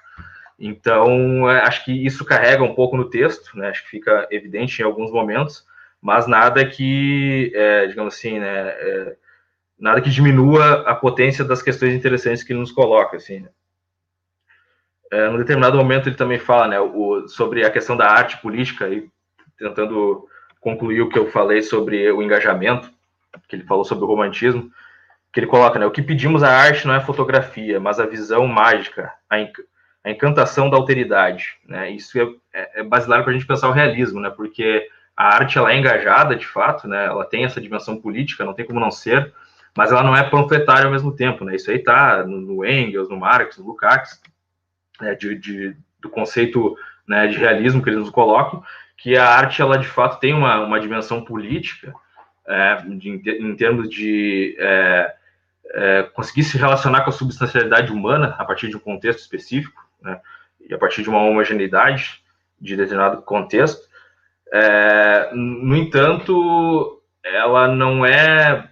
Então, 0.58 1.48
é, 1.50 1.62
acho 1.62 1.84
que 1.84 1.92
isso 1.92 2.24
carrega 2.24 2.62
um 2.62 2.74
pouco 2.74 2.96
no 2.96 3.08
texto, 3.08 3.56
né? 3.56 3.68
Acho 3.68 3.82
que 3.84 3.90
fica 3.90 4.26
evidente 4.30 4.82
em 4.82 4.84
alguns 4.84 5.10
momentos, 5.10 5.64
mas 6.04 6.26
nada 6.26 6.62
que, 6.66 7.50
é, 7.54 7.86
digamos 7.86 8.14
assim, 8.14 8.38
né? 8.38 8.68
É, 8.68 9.16
nada 9.78 10.02
que 10.02 10.10
diminua 10.10 10.82
a 10.82 10.94
potência 10.94 11.42
das 11.42 11.62
questões 11.62 11.94
interessantes 11.94 12.42
que 12.42 12.52
ele 12.52 12.60
nos 12.60 12.70
coloca, 12.70 13.16
assim. 13.16 13.40
Né? 13.40 13.48
É, 15.10 15.30
num 15.30 15.38
determinado 15.38 15.78
momento 15.78 16.06
ele 16.06 16.14
também 16.14 16.38
fala, 16.38 16.68
né, 16.68 16.78
o, 16.78 17.26
sobre 17.26 17.64
a 17.64 17.70
questão 17.70 17.96
da 17.96 18.06
arte 18.06 18.36
política 18.42 18.86
e 18.90 19.08
tentando 19.58 20.28
concluir 20.60 21.00
o 21.00 21.08
que 21.08 21.18
eu 21.18 21.30
falei 21.30 21.62
sobre 21.62 22.12
o 22.12 22.22
engajamento, 22.22 22.92
que 23.48 23.56
ele 23.56 23.64
falou 23.64 23.82
sobre 23.82 24.04
o 24.04 24.08
romantismo, 24.08 24.70
que 25.32 25.40
ele 25.40 25.46
coloca, 25.46 25.78
né, 25.78 25.86
o 25.86 25.90
que 25.90 26.02
pedimos 26.02 26.42
à 26.42 26.50
arte 26.50 26.86
não 26.86 26.94
é 26.94 27.00
fotografia, 27.00 27.80
mas 27.80 27.98
a 27.98 28.04
visão 28.04 28.46
mágica, 28.46 29.10
a, 29.30 29.40
enc 29.40 29.54
a 30.04 30.10
encantação 30.10 30.68
da 30.68 30.76
alteridade, 30.76 31.56
né, 31.66 31.90
isso 31.90 32.20
é, 32.20 32.28
é, 32.52 32.80
é 32.80 32.82
basilar 32.82 33.22
para 33.22 33.30
a 33.30 33.34
gente 33.34 33.46
pensar 33.46 33.70
o 33.70 33.72
realismo, 33.72 34.20
né, 34.20 34.28
porque 34.28 34.86
a 35.16 35.34
arte, 35.34 35.58
ela 35.58 35.72
é 35.72 35.78
engajada, 35.78 36.34
de 36.34 36.46
fato, 36.46 36.88
né, 36.88 37.06
ela 37.06 37.24
tem 37.24 37.44
essa 37.44 37.60
dimensão 37.60 38.00
política, 38.00 38.44
não 38.44 38.54
tem 38.54 38.64
como 38.64 38.80
não 38.80 38.90
ser, 38.90 39.32
mas 39.76 39.90
ela 39.90 40.02
não 40.02 40.16
é 40.16 40.28
panfletária 40.28 40.86
ao 40.86 40.92
mesmo 40.92 41.14
tempo, 41.14 41.44
né, 41.44 41.54
isso 41.54 41.70
aí 41.70 41.78
tá 41.78 42.24
no, 42.24 42.40
no 42.40 42.64
Engels, 42.64 43.08
no 43.08 43.16
Marx, 43.16 43.58
no 43.58 43.66
Lukács, 43.66 44.20
né, 45.00 45.14
de, 45.14 45.36
de, 45.36 45.76
do 46.00 46.08
conceito 46.08 46.76
né, 47.06 47.26
de 47.26 47.38
realismo 47.38 47.82
que 47.82 47.90
eles 47.90 48.00
nos 48.00 48.10
colocam, 48.10 48.62
que 48.96 49.16
a 49.16 49.28
arte, 49.28 49.60
ela 49.60 49.76
de 49.76 49.86
fato 49.86 50.18
tem 50.18 50.32
uma, 50.32 50.60
uma 50.60 50.80
dimensão 50.80 51.24
política, 51.24 51.94
é, 52.46 52.76
de, 52.76 53.10
em 53.10 53.56
termos 53.56 53.88
de 53.88 54.56
é, 54.58 55.14
é, 55.72 56.02
conseguir 56.14 56.44
se 56.44 56.58
relacionar 56.58 57.02
com 57.02 57.10
a 57.10 57.12
substancialidade 57.12 57.92
humana 57.92 58.34
a 58.38 58.44
partir 58.44 58.68
de 58.68 58.76
um 58.76 58.80
contexto 58.80 59.20
específico, 59.20 59.82
né, 60.00 60.20
e 60.60 60.72
a 60.74 60.78
partir 60.78 61.02
de 61.02 61.08
uma 61.08 61.22
homogeneidade 61.22 62.22
de 62.60 62.76
determinado 62.76 63.22
contexto. 63.22 63.88
É, 64.56 65.30
no 65.34 65.76
entanto, 65.76 67.02
ela 67.24 67.66
não 67.66 68.06
é 68.06 68.70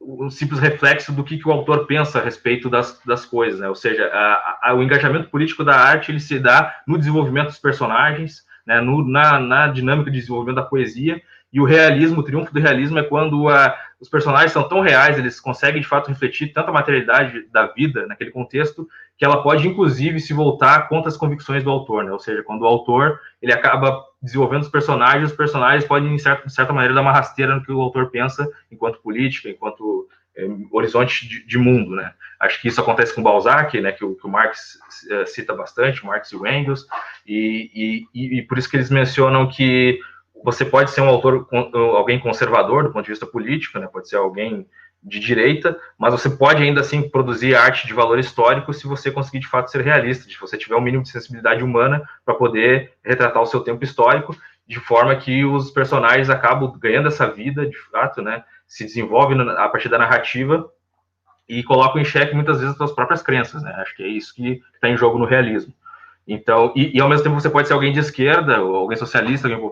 um 0.00 0.30
simples 0.30 0.60
reflexo 0.60 1.10
do 1.10 1.24
que, 1.24 1.38
que 1.38 1.48
o 1.48 1.50
autor 1.50 1.86
pensa 1.86 2.20
a 2.20 2.22
respeito 2.22 2.70
das, 2.70 3.00
das 3.04 3.24
coisas, 3.24 3.58
né? 3.58 3.68
Ou 3.68 3.74
seja, 3.74 4.06
a, 4.12 4.58
a, 4.62 4.74
o 4.74 4.82
engajamento 4.82 5.28
político 5.30 5.64
da 5.64 5.74
arte 5.74 6.12
ele 6.12 6.20
se 6.20 6.38
dá 6.38 6.82
no 6.86 6.96
desenvolvimento 6.96 7.48
dos 7.48 7.58
personagens, 7.58 8.44
né, 8.66 8.80
no, 8.80 9.06
na, 9.06 9.38
na, 9.38 9.68
dinâmica 9.68 10.10
de 10.10 10.18
desenvolvimento 10.18 10.56
da 10.56 10.62
poesia, 10.62 11.20
e 11.52 11.60
o 11.60 11.64
realismo, 11.64 12.20
o 12.20 12.22
triunfo 12.24 12.52
do 12.52 12.58
realismo 12.58 12.98
é 12.98 13.02
quando 13.02 13.48
a, 13.48 13.76
os 14.00 14.08
personagens 14.08 14.50
são 14.50 14.68
tão 14.68 14.80
reais, 14.80 15.16
eles 15.16 15.38
conseguem 15.38 15.80
de 15.80 15.86
fato 15.86 16.08
refletir 16.08 16.52
tanta 16.52 16.72
materialidade 16.72 17.46
da 17.52 17.66
vida 17.66 18.06
naquele 18.06 18.32
contexto, 18.32 18.88
que 19.16 19.24
ela 19.24 19.42
pode 19.42 19.68
inclusive 19.68 20.18
se 20.18 20.32
voltar 20.32 20.88
contra 20.88 21.08
as 21.08 21.16
convicções 21.16 21.62
do 21.62 21.70
autor, 21.70 22.04
né? 22.04 22.10
ou 22.10 22.18
seja, 22.18 22.42
quando 22.42 22.62
o 22.62 22.66
autor 22.66 23.20
ele 23.40 23.52
acaba 23.52 24.04
desenvolvendo 24.20 24.62
os 24.62 24.68
personagens, 24.68 25.30
os 25.30 25.36
personagens 25.36 25.84
podem, 25.84 26.16
de 26.16 26.22
certa, 26.22 26.46
de 26.46 26.52
certa 26.52 26.72
maneira, 26.72 26.94
dar 26.94 27.02
uma 27.02 27.12
rasteira 27.12 27.54
no 27.54 27.62
que 27.62 27.70
o 27.70 27.80
autor 27.80 28.10
pensa 28.10 28.50
enquanto 28.72 29.00
política, 29.00 29.48
enquanto 29.48 30.08
é, 30.36 30.46
horizonte 30.70 31.28
de, 31.28 31.46
de, 31.46 31.58
mundo, 31.58 31.94
né? 31.94 32.12
Acho 32.40 32.60
que 32.60 32.68
isso 32.68 32.80
acontece 32.80 33.14
com 33.14 33.22
Balzac, 33.22 33.80
né? 33.80 33.92
Que 33.92 34.04
o, 34.04 34.14
que 34.14 34.26
o 34.26 34.30
Marx 34.30 34.78
é, 35.10 35.26
cita 35.26 35.54
bastante, 35.54 36.02
o 36.02 36.06
Marx 36.06 36.30
e 36.32 36.36
o 36.36 36.46
Engels, 36.46 36.86
e, 37.26 38.06
e, 38.14 38.38
e, 38.38 38.42
por 38.42 38.58
isso 38.58 38.68
que 38.68 38.76
eles 38.76 38.90
mencionam 38.90 39.48
que 39.48 39.98
você 40.44 40.64
pode 40.64 40.90
ser 40.90 41.00
um 41.00 41.08
autor, 41.08 41.48
alguém 41.96 42.18
conservador 42.18 42.84
do 42.84 42.92
ponto 42.92 43.04
de 43.04 43.10
vista 43.10 43.26
político, 43.26 43.78
né? 43.78 43.86
Pode 43.86 44.08
ser 44.08 44.16
alguém 44.16 44.66
de 45.04 45.20
direita, 45.20 45.78
mas 45.98 46.12
você 46.12 46.30
pode 46.30 46.62
ainda 46.62 46.80
assim 46.80 47.08
produzir 47.08 47.54
arte 47.54 47.86
de 47.86 47.92
valor 47.92 48.18
histórico 48.18 48.72
se 48.72 48.86
você 48.86 49.10
conseguir 49.10 49.40
de 49.40 49.46
fato 49.46 49.70
ser 49.70 49.82
realista, 49.82 50.24
se 50.24 50.40
você 50.40 50.56
tiver 50.56 50.76
um 50.76 50.80
mínimo 50.80 51.02
de 51.02 51.10
sensibilidade 51.10 51.62
humana 51.62 52.02
para 52.24 52.34
poder 52.34 52.94
retratar 53.04 53.42
o 53.42 53.46
seu 53.46 53.60
tempo 53.60 53.84
histórico, 53.84 54.34
de 54.66 54.80
forma 54.80 55.14
que 55.16 55.44
os 55.44 55.70
personagens 55.70 56.30
acabam 56.30 56.72
ganhando 56.78 57.08
essa 57.08 57.26
vida 57.26 57.66
de 57.66 57.76
fato, 57.90 58.22
né? 58.22 58.42
Se 58.74 58.82
desenvolvem 58.82 59.40
a 59.40 59.68
partir 59.68 59.88
da 59.88 59.96
narrativa 59.96 60.68
e 61.48 61.62
colocam 61.62 62.02
em 62.02 62.04
xeque 62.04 62.34
muitas 62.34 62.56
vezes 62.56 62.72
as 62.72 62.76
suas 62.76 62.90
próprias 62.90 63.22
crenças, 63.22 63.62
né? 63.62 63.72
Acho 63.76 63.94
que 63.94 64.02
é 64.02 64.08
isso 64.08 64.34
que 64.34 64.60
está 64.74 64.88
em 64.88 64.96
jogo 64.96 65.16
no 65.16 65.24
realismo. 65.24 65.72
Então, 66.26 66.72
e, 66.74 66.96
e, 66.96 67.00
ao 67.00 67.08
mesmo 67.08 67.22
tempo 67.22 67.36
você 67.36 67.48
pode 67.48 67.68
ser 67.68 67.74
alguém 67.74 67.92
de 67.92 68.00
esquerda, 68.00 68.60
ou 68.60 68.74
alguém 68.74 68.96
socialista, 68.96 69.46
alguém 69.46 69.70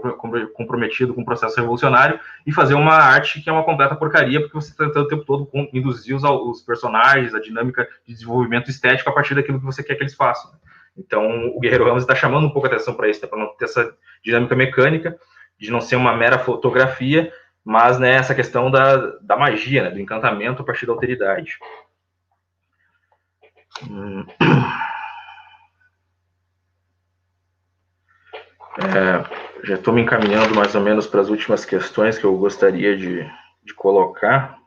comprometido 0.55 1.13
com 1.13 1.23
o 1.23 1.25
processo 1.25 1.57
revolucionário, 1.57 2.21
e 2.47 2.53
fazer 2.53 2.75
uma 2.75 2.95
arte 2.95 3.41
que 3.41 3.51
é 3.51 3.53
uma 3.53 3.65
completa 3.65 3.97
porcaria, 3.97 4.41
porque 4.41 4.55
você 4.55 4.71
está 4.71 4.85
tentando 4.85 5.07
o 5.07 5.09
tempo 5.09 5.25
todo 5.25 5.51
induzir 5.73 6.15
os, 6.15 6.23
os, 6.23 6.63
personagens, 6.63 7.35
a 7.35 7.41
dinâmica 7.41 7.89
de 8.07 8.15
desenvolvimento 8.15 8.71
estético 8.71 9.11
a 9.11 9.13
partir 9.13 9.35
daquilo 9.35 9.59
que 9.59 9.67
você 9.67 9.83
quer 9.83 9.97
que 9.97 10.05
eles 10.05 10.15
façam. 10.15 10.53
Então, 10.97 11.49
o 11.57 11.59
Guerreiro 11.59 11.87
Ramos 11.87 12.05
está 12.05 12.15
chamando 12.15 12.47
um 12.47 12.51
pouco 12.51 12.69
a 12.69 12.71
atenção 12.71 12.95
para 12.95 13.09
isso, 13.09 13.21
né, 13.21 13.27
para 13.27 13.41
não 13.41 13.49
ter 13.57 13.65
essa 13.65 13.93
dinâmica 14.23 14.55
mecânica, 14.55 15.19
de 15.59 15.73
não 15.73 15.81
ser 15.81 15.97
uma 15.97 16.17
mera 16.17 16.39
fotografia, 16.39 17.33
mas 17.65 17.99
né, 17.99 18.15
essa 18.15 18.35
questão 18.35 18.71
da, 18.71 18.97
da 19.21 19.37
magia, 19.37 19.85
né, 19.85 19.91
do 19.91 20.01
encantamento 20.01 20.63
a 20.63 20.65
partir 20.65 20.87
da 20.87 20.93
alteridade. 20.93 21.59
Hum. 23.89 24.27
É, 28.79 29.67
já 29.67 29.75
estou 29.75 29.93
me 29.93 30.01
encaminhando 30.01 30.55
mais 30.55 30.75
ou 30.75 30.81
menos 30.81 31.07
para 31.07 31.21
as 31.21 31.29
últimas 31.29 31.65
questões 31.65 32.19
que 32.19 32.25
eu 32.25 32.37
gostaria 32.37 32.97
de, 32.97 33.31
de 33.63 33.75
colocar. 33.75 34.59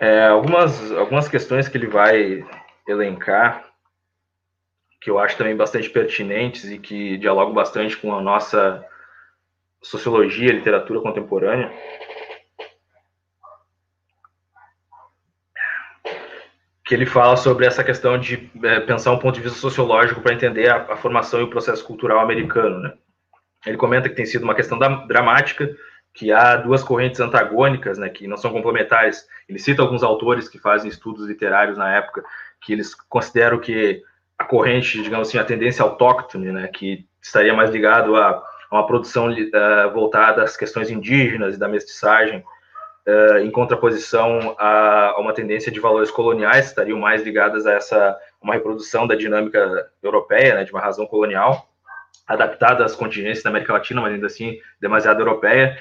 É, 0.00 0.26
algumas, 0.26 0.92
algumas 0.92 1.28
questões 1.28 1.68
que 1.68 1.76
ele 1.76 1.86
vai 1.86 2.44
elencar, 2.88 3.64
que 5.00 5.10
eu 5.10 5.18
acho 5.18 5.36
também 5.36 5.56
bastante 5.56 5.88
pertinentes 5.88 6.64
e 6.64 6.78
que 6.78 7.16
dialogam 7.18 7.54
bastante 7.54 7.96
com 7.96 8.14
a 8.14 8.20
nossa 8.20 8.84
sociologia, 9.82 10.52
literatura 10.52 11.00
contemporânea. 11.00 11.72
que 16.86 16.94
ele 16.94 17.04
fala 17.04 17.36
sobre 17.36 17.66
essa 17.66 17.82
questão 17.82 18.16
de 18.16 18.48
é, 18.62 18.78
pensar 18.78 19.10
um 19.10 19.18
ponto 19.18 19.34
de 19.34 19.40
vista 19.40 19.58
sociológico 19.58 20.20
para 20.20 20.32
entender 20.32 20.68
a, 20.68 20.92
a, 20.92 20.96
formação 20.96 21.40
e 21.40 21.42
o 21.42 21.50
processo 21.50 21.84
cultural 21.84 22.20
americano. 22.20 22.78
Né? 22.78 22.92
Ele 23.66 23.76
comenta 23.76 24.08
que 24.08 24.14
tem 24.14 24.24
sido 24.24 24.44
uma 24.44 24.54
questão 24.54 24.78
da, 24.78 24.86
dramática, 25.04 25.68
que 26.14 26.30
há 26.30 26.54
duas 26.56 26.84
correntes 26.84 27.18
antagônicas, 27.18 27.98
né, 27.98 28.08
que 28.08 28.28
não 28.28 28.36
são 28.36 28.52
complementares. 28.52 29.26
Ele 29.48 29.58
cita 29.58 29.82
alguns 29.82 30.04
autores 30.04 30.48
que 30.48 30.58
fazem 30.58 30.88
estudos 30.88 31.26
literários 31.26 31.76
na 31.76 31.92
época, 31.92 32.24
que 32.62 32.72
eles 32.72 32.94
consideram 32.94 33.58
que 33.58 34.02
a 34.38 34.44
corrente, 34.44 35.02
digamos 35.02 35.28
assim, 35.28 35.38
a 35.38 35.44
tendência 35.44 35.82
autóctone, 35.82 36.52
né, 36.52 36.68
que 36.68 37.04
estaria 37.20 37.52
mais 37.52 37.70
ligado 37.70 38.16
a, 38.16 38.42
uma 38.70 38.86
produção 38.86 39.30
uh, 39.30 39.92
voltada 39.92 40.42
às 40.42 40.56
questões 40.56 40.90
indígenas 40.90 41.56
e 41.56 41.58
da 41.58 41.68
mestiçagem, 41.68 42.44
uh, 43.06 43.38
em 43.38 43.50
contraposição 43.50 44.56
a, 44.58 45.10
a, 45.10 45.20
uma 45.20 45.32
tendência 45.32 45.70
de 45.70 45.80
valores 45.80 46.10
coloniais, 46.10 46.66
estariam 46.66 46.98
mais 46.98 47.22
ligadas 47.22 47.66
a 47.66 47.72
essa 47.72 48.18
uma 48.40 48.54
reprodução 48.54 49.06
da 49.06 49.14
dinâmica 49.14 49.90
europeia, 50.02 50.54
né, 50.54 50.64
de 50.64 50.72
uma 50.72 50.80
razão 50.80 51.06
colonial, 51.06 51.68
adaptada 52.26 52.84
às 52.84 52.94
contingências 52.94 53.42
da 53.42 53.50
América 53.50 53.72
Latina, 53.72 54.00
mas 54.00 54.14
ainda 54.14 54.26
assim 54.26 54.58
demasiado 54.80 55.20
europeia. 55.20 55.76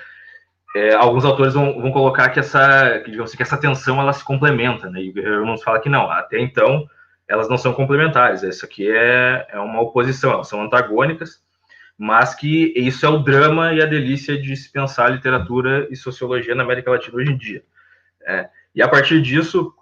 É, 0.76 0.94
alguns 0.94 1.24
autores 1.24 1.54
vão, 1.54 1.82
vão, 1.82 1.92
colocar 1.92 2.30
que 2.30 2.40
essa, 2.40 3.00
que, 3.00 3.20
assim, 3.22 3.38
que 3.38 3.44
essa 3.44 3.58
tensão 3.58 4.00
ela 4.02 4.12
se 4.12 4.24
complementa, 4.26 4.90
né? 4.90 5.02
E 5.02 5.10
o 5.10 5.14
Guerreiro 5.14 5.46
nos 5.46 5.64
fala 5.64 5.80
que 5.80 5.88
não, 5.88 6.12
até 6.12 6.38
então 6.40 6.86
elas 7.28 7.48
não 7.48 7.58
são 7.58 7.74
complementares. 7.74 8.44
Isso 8.44 8.66
aqui 8.66 8.90
é, 8.90 9.48
é 9.50 9.60
uma 9.60 9.82
oposição, 9.82 10.34
elas 10.34 10.48
são 10.48 10.62
antagônicas 10.62 11.45
mas 11.98 12.36
que 12.36 12.74
isso 12.76 13.06
é 13.06 13.10
o 13.10 13.20
drama 13.20 13.74
e 13.74 13.82
a 13.82 13.86
delícia 13.86 14.38
de 14.40 14.56
se 14.56 14.72
pensar 14.72 15.10
literatura 15.10 15.88
e 15.90 15.96
sociologia 15.96 16.54
na 16.54 16.64
América 16.64 16.92
Latina 16.92 17.16
hoje 17.16 17.32
em 17.32 17.38
dia. 17.38 17.64
É, 18.26 18.50
e 18.74 18.82
a 18.82 18.88
partir 18.88 19.22
disso, 19.22 19.74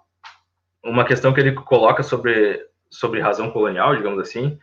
uma 0.82 1.04
questão 1.04 1.32
que 1.32 1.40
ele 1.40 1.52
coloca 1.52 2.02
sobre, 2.02 2.64
sobre 2.88 3.20
razão 3.20 3.50
colonial, 3.50 3.96
digamos 3.96 4.20
assim, 4.20 4.58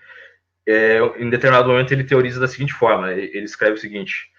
é, 0.68 1.00
em 1.18 1.30
determinado 1.30 1.70
momento 1.70 1.92
ele 1.92 2.04
teoriza 2.04 2.40
da 2.40 2.48
seguinte 2.48 2.74
forma: 2.74 3.12
ele 3.12 3.46
escreve 3.46 3.74
o 3.74 3.80
seguinte, 3.80 4.30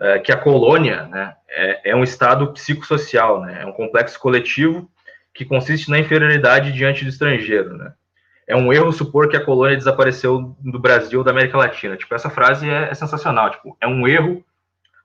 é, 0.00 0.18
que 0.18 0.30
a 0.30 0.36
colônia 0.36 1.06
né, 1.06 1.34
é, 1.48 1.90
é 1.90 1.96
um 1.96 2.04
estado 2.04 2.52
psicossocial, 2.52 3.40
né, 3.40 3.62
é 3.62 3.66
um 3.66 3.72
complexo 3.72 4.18
coletivo 4.20 4.90
que 5.34 5.44
consiste 5.44 5.90
na 5.90 5.98
inferioridade 5.98 6.72
diante 6.72 7.04
do 7.04 7.10
estrangeiro, 7.10 7.76
né? 7.76 7.94
É 8.46 8.56
um 8.56 8.72
erro 8.72 8.92
supor 8.92 9.28
que 9.28 9.36
a 9.36 9.44
colônia 9.44 9.76
desapareceu 9.76 10.56
do 10.60 10.78
Brasil 10.78 11.20
ou 11.20 11.24
da 11.24 11.30
América 11.30 11.56
Latina. 11.56 11.96
Tipo, 11.96 12.14
essa 12.14 12.30
frase 12.30 12.68
é, 12.68 12.90
é, 12.90 12.94
sensacional. 12.94 13.50
Tipo, 13.50 13.76
é 13.80 13.86
um 13.86 14.06
erro 14.06 14.44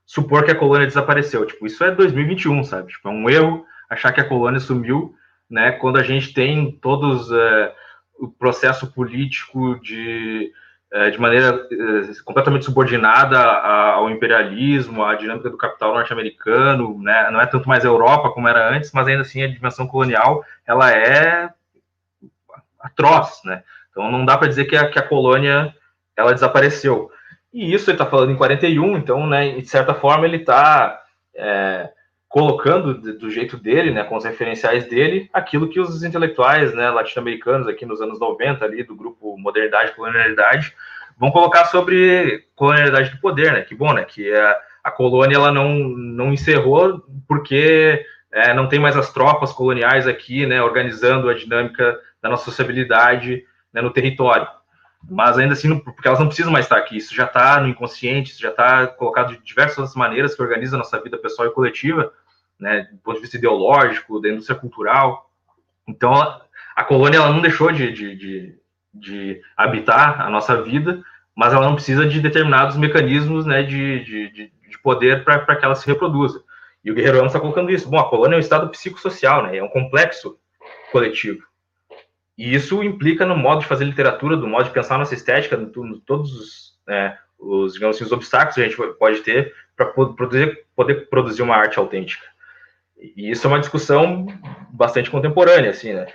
supor 0.06 0.43
que 0.43 0.52
a 0.52 0.56
colônia 0.56 0.88
desapareceu. 0.88 1.45
Tipo, 1.45 1.65
isso 1.65 1.84
é 1.84 1.91
2021, 1.91 2.63
sabe? 2.63 2.91
Tipo, 2.91 3.10
é 3.10 3.12
um 3.12 3.30
erro 3.30 3.65
achar 3.89 4.12
que 4.12 4.21
a 4.21 4.28
colônia 4.28 4.60
sumiu, 4.60 5.13
né? 5.50 5.71
Quando 5.73 5.97
a 5.97 6.04
gente 6.04 6.34
tem 6.34 6.71
todos 6.82 7.32
é, 7.32 7.73
o 8.19 8.28
processo 8.28 8.91
político 8.91 9.80
de 9.82 10.52
é, 10.89 11.10
de 11.10 11.19
maneira 11.19 11.67
é, 11.69 12.23
completamente 12.23 12.63
subordinada 12.63 13.38
ao 13.38 14.10
imperialismo, 14.10 15.04
à 15.04 15.15
dinâmica 15.15 15.50
do 15.50 15.58
capital 15.58 15.93
norte-americano, 15.93 16.97
né? 17.02 17.30
Não 17.30 17.41
é 17.41 17.45
tanto 17.45 17.67
mais 17.67 17.84
a 17.84 17.89
Europa 17.89 18.32
como 18.32 18.47
era 18.47 18.73
antes, 18.73 18.91
mas 18.93 19.06
ainda 19.06 19.21
assim 19.21 19.43
a 19.43 19.47
dimensão 19.47 19.86
colonial 19.86 20.45
ela 20.65 20.89
é 20.89 21.50
atroz, 22.88 23.41
né? 23.45 23.63
Então 23.91 24.12
não 24.12 24.26
dá 24.26 24.38
para 24.38 24.47
dizer 24.47 24.65
que 24.65 24.76
a, 24.76 24.89
que 24.89 25.00
a 25.00 25.08
colônia 25.08 25.73
ela 26.15 26.34
desapareceu. 26.34 27.12
E 27.54 27.73
isso 27.73 27.89
ele 27.89 27.95
está 27.95 28.06
falando 28.06 28.32
em 28.32 28.36
41, 28.36 28.97
então, 28.97 29.26
né, 29.26 29.52
de 29.52 29.67
certa 29.67 29.93
forma 29.93 30.26
ele 30.26 30.38
está 30.38 31.02
é, 31.36 31.89
colocando 32.28 32.93
do 33.17 33.30
jeito 33.30 33.58
dele, 33.58 33.91
né, 33.91 34.04
com 34.04 34.15
os 34.15 34.26
referenciais 34.26 34.86
dele, 34.86 35.30
aquilo 35.34 35.69
que 35.69 35.80
os 35.80 36.04
intelectuais, 36.04 36.73
né, 36.73 36.89
latino-americanos 36.89 37.67
aqui 37.67 37.86
nos 37.86 38.02
anos 38.02 38.19
90 38.19 38.63
ali 38.65 38.84
do 38.84 38.95
grupo 38.95 39.38
Modernidade 39.38 39.91
e 39.91 39.95
Colonialidade 39.95 40.73
vão 41.17 41.32
colocar 41.32 41.65
sobre 41.65 42.45
colonialidade 42.56 43.12
do 43.12 43.19
poder, 43.19 43.52
né? 43.52 43.62
Que 43.62 43.73
bom, 43.73 43.91
né? 43.91 44.04
Que 44.04 44.32
a, 44.32 44.58
a 44.84 44.91
colônia 44.91 45.36
ela 45.36 45.52
não 45.52 45.73
não 45.80 46.32
encerrou 46.32 47.04
porque 47.28 48.06
é, 48.32 48.54
não 48.54 48.67
tem 48.67 48.80
mais 48.80 48.95
as 48.95 49.12
tropas 49.12 49.52
coloniais 49.52 50.08
aqui, 50.08 50.45
né, 50.45 50.62
organizando 50.62 51.30
a 51.30 51.34
dinâmica 51.34 52.00
da 52.21 52.30
nossa 52.30 52.45
sociabilidade 52.45 53.43
né, 53.73 53.82
no 53.82 53.91
território. 53.91 54.47
Mas 55.10 55.38
ainda 55.38 55.53
assim, 55.53 55.77
porque 55.80 56.08
elas 56.08 56.19
não 56.19 56.27
precisam 56.27 56.51
mais 56.51 56.65
estar 56.65 56.77
aqui, 56.77 56.97
isso 56.97 57.15
já 57.15 57.25
está 57.25 57.60
no 57.62 57.67
inconsciente, 57.67 58.32
isso 58.32 58.41
já 58.41 58.49
está 58.49 58.88
colocado 58.88 59.34
de 59.34 59.43
diversas 59.43 59.95
maneiras 59.95 60.36
que 60.36 60.41
organiza 60.41 60.75
a 60.75 60.80
nossa 60.80 60.99
vida 60.99 61.17
pessoal 61.17 61.47
e 61.47 61.53
coletiva, 61.53 62.12
né, 62.60 62.89
do 62.91 62.97
ponto 62.97 63.15
de 63.15 63.21
vista 63.21 63.38
ideológico, 63.38 64.19
da 64.19 64.30
indústria 64.30 64.58
cultural. 64.58 65.30
Então, 65.88 66.13
a, 66.13 66.41
a 66.75 66.84
colônia 66.84 67.17
ela 67.17 67.32
não 67.32 67.41
deixou 67.41 67.71
de, 67.71 67.91
de, 67.91 68.15
de, 68.15 68.60
de, 68.93 69.41
habitar 69.56 70.21
a 70.21 70.30
nossa 70.30 70.62
vida, 70.62 71.01
mas 71.36 71.53
ela 71.53 71.65
não 71.65 71.75
precisa 71.75 72.06
de 72.06 72.19
determinados 72.19 72.75
mecanismos 72.75 73.45
né, 73.45 73.62
de, 73.62 74.03
de, 74.03 74.32
de 74.32 74.80
poder 74.80 75.23
para 75.23 75.56
que 75.56 75.63
ela 75.63 75.75
se 75.75 75.88
reproduza. 75.88 76.43
E 76.84 76.91
o 76.91 76.95
Guerreiro 76.95 77.25
está 77.25 77.39
colocando 77.39 77.69
isso. 77.69 77.89
Bom, 77.89 77.99
a 77.99 78.10
colônia 78.10 78.36
é 78.36 78.38
um 78.38 78.41
estado 78.41 78.69
psicossocial, 78.69 79.43
né, 79.43 79.58
é 79.58 79.63
um 79.63 79.69
complexo 79.69 80.38
coletivo. 80.91 81.47
E 82.38 82.54
isso 82.54 82.84
implica 82.84 83.26
no 83.26 83.36
modo 83.36 83.62
de 83.62 83.67
fazer 83.67 83.86
literatura, 83.86 84.38
do 84.38 84.47
modo 84.47 84.65
de 84.65 84.71
pensar 84.71 84.97
nossa 84.97 85.15
estética, 85.15 85.58
no, 85.58 85.71
no 85.84 86.00
todos 86.00 86.34
os, 86.34 86.80
né, 86.88 87.17
os, 87.39 87.73
digamos 87.73 87.95
assim, 87.95 88.06
os 88.06 88.12
obstáculos 88.12 88.56
que 88.56 88.62
a 88.62 88.63
gente 88.65 88.78
pode 89.00 89.21
ter 89.21 89.54
para 89.76 89.88
poder, 89.88 90.65
poder 90.76 91.10
produzir 91.10 91.41
uma 91.41 91.56
arte 91.56 91.80
autêntica. 91.80 92.26
E 93.00 93.32
isso 93.32 93.45
é 93.45 93.50
uma 93.50 93.60
discussão 93.60 94.28
bastante 94.71 95.10
contemporânea, 95.10 95.71
assim, 95.71 95.93
né? 95.93 96.08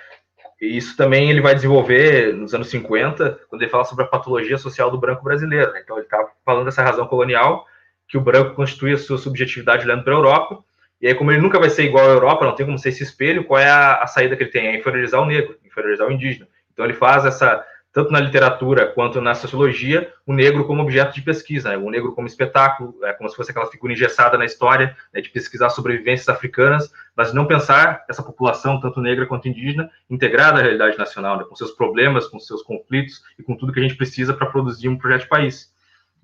E 0.61 0.77
isso 0.77 0.97
também 0.97 1.29
ele 1.29 1.41
vai 1.41 1.55
desenvolver 1.55 2.33
nos 2.35 2.55
anos 2.55 2.69
50, 2.69 3.41
quando 3.49 3.63
ele 3.63 3.71
fala 3.71 3.85
sobre 3.85 4.05
a 4.05 4.09
patologia 4.09 4.57
social 4.57 4.93
do 4.93 4.99
branco 4.99 5.25
brasileiro. 5.25 5.73
Né? 5.73 5.81
Então, 5.83 5.97
ele 5.97 6.07
está 6.07 6.25
falando 6.45 6.67
dessa 6.67 6.85
razão 6.85 7.07
colonial, 7.07 7.67
que 8.07 8.17
o 8.17 8.21
branco 8.21 8.55
constitui 8.55 8.93
a 8.93 8.99
sua 8.99 9.19
subjetividade 9.19 9.85
olhando 9.85 10.05
para 10.05 10.13
a 10.13 10.17
Europa, 10.17 10.65
e 11.03 11.09
aí, 11.09 11.15
como 11.17 11.33
ele 11.33 11.41
nunca 11.41 11.59
vai 11.59 11.69
ser 11.69 11.83
igual 11.85 12.07
à 12.07 12.13
Europa, 12.13 12.47
não 12.47 12.55
tem 12.55 12.65
como 12.65 12.79
ser 12.79 12.91
esse 12.91 13.03
espelho, 13.03 13.43
qual 13.43 13.61
é 13.61 13.69
a, 13.69 13.97
a 13.97 14.07
saída 14.07 14.37
que 14.37 14.45
ele 14.45 14.51
tem? 14.51 14.69
É 14.69 14.79
inferiorizar 14.79 15.21
o 15.21 15.27
negro, 15.27 15.59
inferiorizar 15.65 16.07
o 16.07 16.13
indígena. 16.13 16.47
Então, 16.73 16.85
ele 16.85 16.95
faz 16.95 17.25
essa 17.25 17.67
tanto 17.93 18.11
na 18.11 18.21
literatura 18.21 18.87
quanto 18.87 19.21
na 19.21 19.35
sociologia, 19.35 20.11
o 20.27 20.33
negro 20.33 20.65
como 20.67 20.81
objeto 20.81 21.15
de 21.15 21.21
pesquisa, 21.21 21.69
né? 21.69 21.77
o 21.77 21.91
negro 21.91 22.15
como 22.15 22.27
espetáculo, 22.27 22.97
é 23.05 23.13
como 23.13 23.29
se 23.29 23.37
fosse 23.37 23.51
aquela 23.51 23.67
figura 23.67 23.93
engessada 23.93 24.39
na 24.39 24.47
história, 24.47 24.97
né, 25.13 25.21
de 25.21 25.29
pesquisar 25.29 25.69
sobrevivências 25.69 26.29
africanas, 26.31 26.91
mas 27.15 27.35
não 27.35 27.47
pensar 27.47 28.03
essa 28.09 28.23
população, 28.23 28.81
tanto 28.81 28.99
negra 28.99 29.27
quanto 29.27 29.47
indígena, 29.47 29.91
integrada 30.09 30.59
à 30.59 30.63
realidade 30.63 30.97
nacional, 30.97 31.37
né, 31.37 31.45
com 31.47 31.55
seus 31.55 31.73
problemas, 31.73 32.27
com 32.29 32.41
seus 32.41 32.63
conflitos 32.63 33.23
e 33.39 33.43
com 33.43 33.55
tudo 33.55 33.75
que 33.75 33.81
a 33.81 33.83
gente 33.83 33.97
precisa 33.97 34.33
para 34.33 34.47
produzir 34.47 34.89
um 34.89 34.97
projeto 34.97 35.23
de 35.23 35.29
país. 35.29 35.71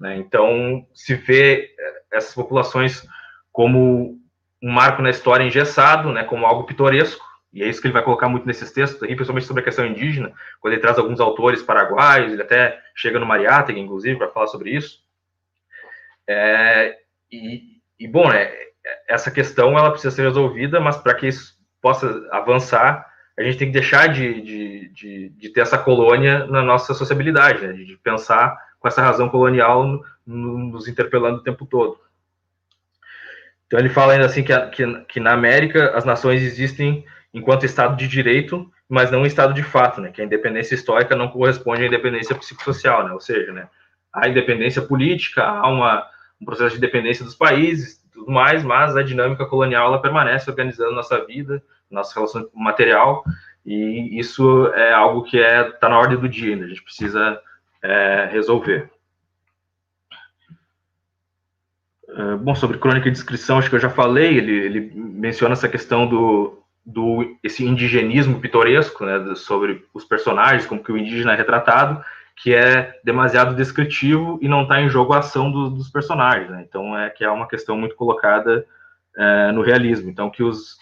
Né? 0.00 0.16
Então, 0.16 0.86
se 0.94 1.14
vê 1.16 1.74
é, 1.78 2.16
essas 2.16 2.34
populações 2.34 3.06
como 3.52 4.17
um 4.62 4.71
marco 4.71 5.03
na 5.03 5.11
história 5.11 5.44
engessado, 5.44 6.12
né, 6.12 6.25
como 6.25 6.47
algo 6.47 6.64
pitoresco, 6.64 7.25
e 7.53 7.62
é 7.62 7.68
isso 7.68 7.81
que 7.81 7.87
ele 7.87 7.94
vai 7.94 8.03
colocar 8.03 8.29
muito 8.29 8.47
nesses 8.47 8.71
textos 8.73 9.03
aqui, 9.03 9.14
principalmente 9.14 9.47
sobre 9.47 9.62
a 9.62 9.64
questão 9.64 9.87
indígena, 9.87 10.33
quando 10.61 10.75
ele 10.75 10.83
traz 10.83 10.99
alguns 10.99 11.21
autores 11.21 11.62
paraguaios, 11.62 12.33
ele 12.33 12.42
até 12.42 12.79
chega 12.94 13.18
no 13.18 13.27
Mariátegui, 13.27 13.81
inclusive, 13.81 14.18
para 14.18 14.29
falar 14.29 14.49
sobre 14.49 14.71
isso. 14.71 15.01
É, 16.27 16.99
e, 17.33 17.81
e, 17.99 18.07
bom, 18.07 18.29
né, 18.29 18.53
essa 19.09 19.31
questão 19.31 19.79
ela 19.79 19.90
precisa 19.90 20.14
ser 20.14 20.23
resolvida, 20.23 20.79
mas 20.79 20.97
para 20.99 21.14
que 21.14 21.27
isso 21.27 21.57
possa 21.81 22.29
avançar, 22.31 23.07
a 23.38 23.42
gente 23.42 23.57
tem 23.57 23.68
que 23.68 23.73
deixar 23.73 24.09
de, 24.09 24.42
de, 24.42 24.88
de, 24.88 25.29
de 25.31 25.49
ter 25.51 25.61
essa 25.61 25.79
colônia 25.79 26.47
na 26.47 26.62
nossa 26.62 26.92
sociabilidade, 26.92 27.66
né, 27.66 27.73
de 27.73 27.97
pensar 28.03 28.57
com 28.79 28.88
essa 28.88 29.01
razão 29.01 29.29
colonial 29.29 30.01
nos 30.27 30.87
interpelando 30.87 31.38
o 31.38 31.42
tempo 31.42 31.64
todo. 31.64 31.99
Então 33.68 33.78
ele 33.78 33.90
fala 33.90 34.14
ainda 34.14 34.24
assim 34.24 34.42
que, 34.42 34.59
que, 34.70 35.00
que 35.04 35.20
na 35.20 35.33
América 35.33 35.92
as 35.94 36.04
nações 36.04 36.42
existem 36.42 37.04
enquanto 37.33 37.66
Estado 37.66 37.96
de 37.96 38.09
direito, 38.09 38.68
mas 38.88 39.11
não 39.11 39.26
Estado 39.26 39.52
de 39.52 39.62
fato, 39.62 40.00
né? 40.00 40.11
Que 40.11 40.22
a 40.22 40.24
independência 40.24 40.74
histórica 40.74 41.14
não 41.14 41.28
corresponde 41.28 41.83
à 41.83 41.87
independência 41.87 42.35
psicossocial, 42.35 43.04
né? 43.04 43.12
Ou 43.12 43.20
seja, 43.20 43.52
né? 43.52 43.68
Há 44.12 44.26
independência 44.26 44.81
política, 44.81 45.44
há 45.44 45.68
uma, 45.68 46.07
um 46.40 46.46
processo 46.46 46.74
de 46.74 46.81
dependência 46.81 47.24
dos 47.24 47.35
países, 47.35 48.02
tudo 48.11 48.33
mais, 48.33 48.64
mas 48.64 48.96
a 48.96 49.02
dinâmica 49.02 49.44
colonial 49.44 49.88
ela 49.88 50.00
permanece 50.00 50.50
organizando 50.50 50.94
nossa 50.94 51.22
vida, 51.26 51.62
nossa 51.90 52.14
relação 52.14 52.48
material, 52.54 53.22
e 53.64 54.18
isso 54.18 54.66
é 54.74 54.94
algo 54.94 55.24
que 55.24 55.38
é 55.38 55.68
está 55.68 55.90
na 55.90 55.98
ordem 55.98 56.18
do 56.18 56.28
dia, 56.28 56.57
né? 56.57 56.64
A 56.64 56.68
gente 56.68 56.83
precisa 56.83 57.38
é, 57.83 58.28
resolver. 58.33 58.90
É, 62.11 62.37
bom, 62.37 62.55
sobre 62.55 62.79
crônica 62.79 63.09
e 63.09 63.12
descrição, 63.12 63.59
acho 63.59 63.68
que 63.68 63.77
eu 63.77 63.81
já 63.81 63.90
falei, 63.90 64.38
ele, 64.38 64.53
ele 64.53 64.92
menciona 64.94 65.53
essa 65.53 65.68
questão 65.68 66.07
do, 66.07 66.62
do 66.85 67.37
esse 67.42 67.64
indigenismo 67.64 68.40
pitoresco, 68.40 69.05
né, 69.05 69.35
sobre 69.35 69.85
os 69.92 70.05
personagens, 70.05 70.66
como 70.66 70.83
que 70.83 70.90
o 70.90 70.97
indígena 70.97 71.35
é 71.35 71.37
retratado, 71.37 72.03
que 72.35 72.55
é 72.55 72.99
demasiado 73.05 73.55
descritivo 73.55 74.38
e 74.40 74.49
não 74.49 74.62
está 74.62 74.81
em 74.81 74.88
jogo 74.88 75.12
a 75.12 75.18
ação 75.18 75.51
do, 75.51 75.68
dos 75.71 75.90
personagens, 75.90 76.49
né? 76.49 76.64
Então 76.66 76.97
é 76.97 77.11
que 77.11 77.25
é 77.25 77.31
uma 77.31 77.49
questão 77.49 77.77
muito 77.77 77.97
colocada 77.97 78.64
é, 79.16 79.51
no 79.51 79.61
realismo. 79.61 80.09
Então 80.09 80.31
que 80.31 80.42
os 80.42 80.79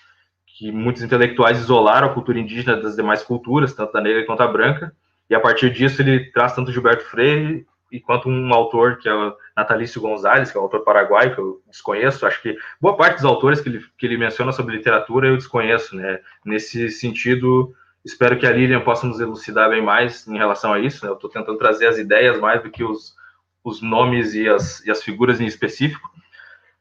que 0.47 0.71
muitos 0.71 1.03
intelectuais 1.03 1.59
isolaram 1.59 2.09
a 2.09 2.15
cultura 2.15 2.39
indígena 2.39 2.77
das 2.77 2.97
demais 2.97 3.23
culturas, 3.23 3.75
tanto 3.75 3.93
da 3.93 4.01
negra 4.01 4.25
quanto 4.25 4.43
a 4.43 4.49
branca, 4.49 4.93
e 5.29 5.35
a 5.35 5.41
partir 5.41 5.71
disso 5.71 6.01
ele 6.01 6.31
traz 6.31 6.55
tanto 6.55 6.73
Gilberto 6.73 7.05
Freire 7.05 7.67
e 7.91 8.01
quanto 8.01 8.29
um 8.29 8.53
autor 8.53 8.99
que 8.99 9.09
é 9.09 9.15
o 9.15 9.35
Natalício 9.57 10.01
Gonzalez, 10.01 10.51
que 10.51 10.57
é 10.57 10.61
um 10.61 10.65
autor 10.65 10.81
paraguaio 10.81 11.35
que 11.35 11.41
eu 11.41 11.63
desconheço, 11.69 12.27
acho 12.27 12.43
que 12.43 12.57
boa 12.81 12.97
parte 12.97 13.17
dos 13.17 13.25
autores 13.25 13.61
que 13.61 13.69
ele, 13.69 13.85
que 13.97 14.07
ele 14.07 14.19
menciona 14.19 14.53
sobre 14.53 14.77
literatura 14.77 15.29
eu 15.29 15.37
desconheço, 15.37 15.95
né? 15.95 16.21
Nesse 16.45 16.91
sentido, 16.91 17.73
espero 18.05 18.39
que 18.39 18.47
a 18.47 18.53
Lilian 18.53 18.81
possa 18.81 19.07
nos 19.07 19.21
elucidar 19.21 19.71
bem 19.71 19.83
mais 19.83 20.27
em 20.27 20.37
relação 20.37 20.73
a 20.73 20.81
isso, 20.81 21.05
né? 21.05 21.11
Eu 21.11 21.15
estou 21.15 21.31
tentando 21.31 21.59
trazer 21.59 21.87
as 21.87 21.99
ideias 21.99 22.41
mais 22.41 22.63
do 22.63 22.71
que 22.71 22.83
os, 22.83 23.15
os 23.63 23.81
nomes 23.81 24.35
e 24.35 24.49
as, 24.49 24.85
e 24.85 24.91
as 24.91 25.03
figuras 25.03 25.41
em 25.41 25.47
específico, 25.47 26.11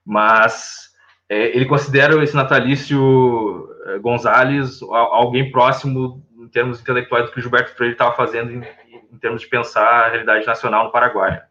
mas 0.04 0.90
é, 1.30 1.56
ele 1.56 1.66
considera 1.66 2.22
esse 2.24 2.36
Natalício 2.36 3.70
é, 3.86 4.00
Gonzalez 4.00 4.82
alguém 4.82 5.52
próximo 5.52 6.24
em 6.40 6.48
termos 6.48 6.80
intelectuais 6.80 7.26
do 7.26 7.32
que 7.32 7.40
o 7.40 7.42
Gilberto 7.42 7.76
Freire 7.76 7.94
estava 7.94 8.16
fazendo 8.16 8.52
em, 8.52 8.64
em, 9.16 9.20
termos 9.20 9.42
de 9.42 9.48
pensar 9.48 10.06
a 10.06 10.10
realidade 10.10 10.46
nacional 10.46 10.86
no 10.86 10.92
Paraguai. 10.92 11.42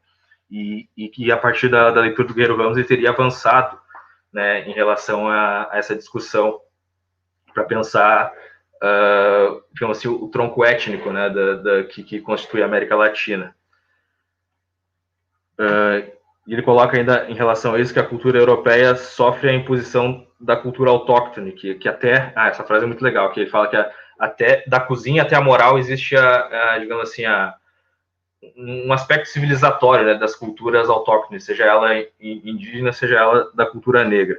E, 0.51 0.89
e 0.97 1.09
que 1.09 1.33
a 1.33 1.37
partir 1.37 1.69
da, 1.69 1.91
da, 1.91 2.01
leitura 2.01 2.29
do 2.29 2.35
Guerreiro 2.35 2.57
Ramos 2.57 2.77
ele 2.77 2.87
teria 2.87 3.11
avançado 3.11 3.79
né, 4.33 4.69
em 4.69 4.73
relação 4.73 5.29
a, 5.29 5.69
a 5.73 5.79
essa 5.79 5.97
discussão 5.97 6.61
para 7.53 7.65
pensar 7.65 8.33
uh, 8.83 9.91
assim, 9.91 10.09
o, 10.09 10.29
tronco 10.29 10.65
étnico 10.65 11.11
né, 11.11 11.31
da, 11.31 11.55
da 11.55 11.85
que, 11.85 12.03
que, 12.03 12.21
constitui 12.21 12.63
a 12.63 12.67
América 12.67 12.97
Latina. 12.97 13.55
Uh, 15.59 16.13
ele 16.47 16.63
coloca 16.63 16.97
ainda 16.97 17.29
em 17.31 17.35
relação 17.35 17.75
a 17.75 17.81
isso 17.81 17.93
que 17.93 18.01
a 18.01 18.07
cultura 18.07 18.39
europeia 18.39 18.95
sofre 18.97 19.49
a 19.49 19.55
imposição 19.55 20.27
da 20.39 20.57
cultura 20.57 20.91
autóctone, 20.91 21.53
que, 21.53 21.75
que 21.77 21.89
até. 21.89 22.33
Ah, 22.37 22.49
essa 22.49 22.65
frase 22.65 22.85
é 22.85 22.87
muito 22.87 23.03
legal, 23.03 23.33
que 23.33 23.41
ele 23.41 23.51
fala 23.51 23.69
que 23.69 23.77
a, 23.77 23.91
até 24.25 24.65
da 24.67 24.81
cozinha 24.81 25.23
até 25.23 25.37
a 25.37 25.41
moral 25.41 25.79
existe 25.79 26.17
a, 26.17 26.75
a 26.75 26.79
digamos 26.79 27.11
assim 27.11 27.25
a 27.25 27.55
um 28.57 28.93
aspecto 28.93 29.29
civilizatório 29.29 30.05
né, 30.05 30.15
das 30.15 30.37
culturas 30.37 30.89
autóctones, 30.89 31.45
seja 31.45 31.65
ela 31.65 31.91
indígena, 32.21 32.93
seja 32.93 33.17
ela 33.17 33.51
da 33.55 33.65
cultura 33.65 34.05
negra. 34.05 34.39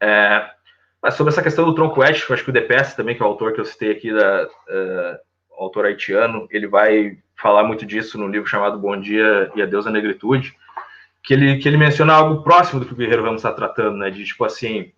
É, 0.00 0.50
mas 1.02 1.14
sobre 1.14 1.32
essa 1.32 1.42
questão 1.42 1.64
do 1.64 1.74
tronco 1.74 2.02
ético, 2.02 2.32
acho 2.32 2.44
que 2.44 2.50
o 2.50 2.52
Depes 2.52 2.94
também, 2.94 3.14
que 3.14 3.22
é 3.22 3.24
o 3.24 3.28
autor 3.28 3.52
que 3.52 3.60
eu 3.60 3.64
citei 3.64 3.92
aqui, 3.92 4.12
da, 4.12 4.46
uh, 4.46 5.18
autor 5.62 5.86
haitiano, 5.86 6.46
ele 6.50 6.66
vai 6.66 7.18
falar 7.34 7.64
muito 7.64 7.86
disso 7.86 8.18
no 8.18 8.28
livro 8.28 8.48
chamado 8.48 8.78
Bom 8.78 8.98
Dia 8.98 9.50
e 9.54 9.62
a 9.62 9.66
Deus 9.66 9.84
da 9.84 9.90
Negritude, 9.90 10.54
que 11.22 11.34
ele, 11.34 11.58
que 11.58 11.68
ele 11.68 11.76
menciona 11.76 12.14
algo 12.14 12.42
próximo 12.42 12.80
do 12.80 12.86
que 12.86 12.92
o 12.92 12.96
Guerreiro 12.96 13.22
Ramos 13.22 13.40
está 13.40 13.52
tratando, 13.52 13.96
né, 13.98 14.10
de 14.10 14.24
tipo 14.24 14.44
assim, 14.44 14.92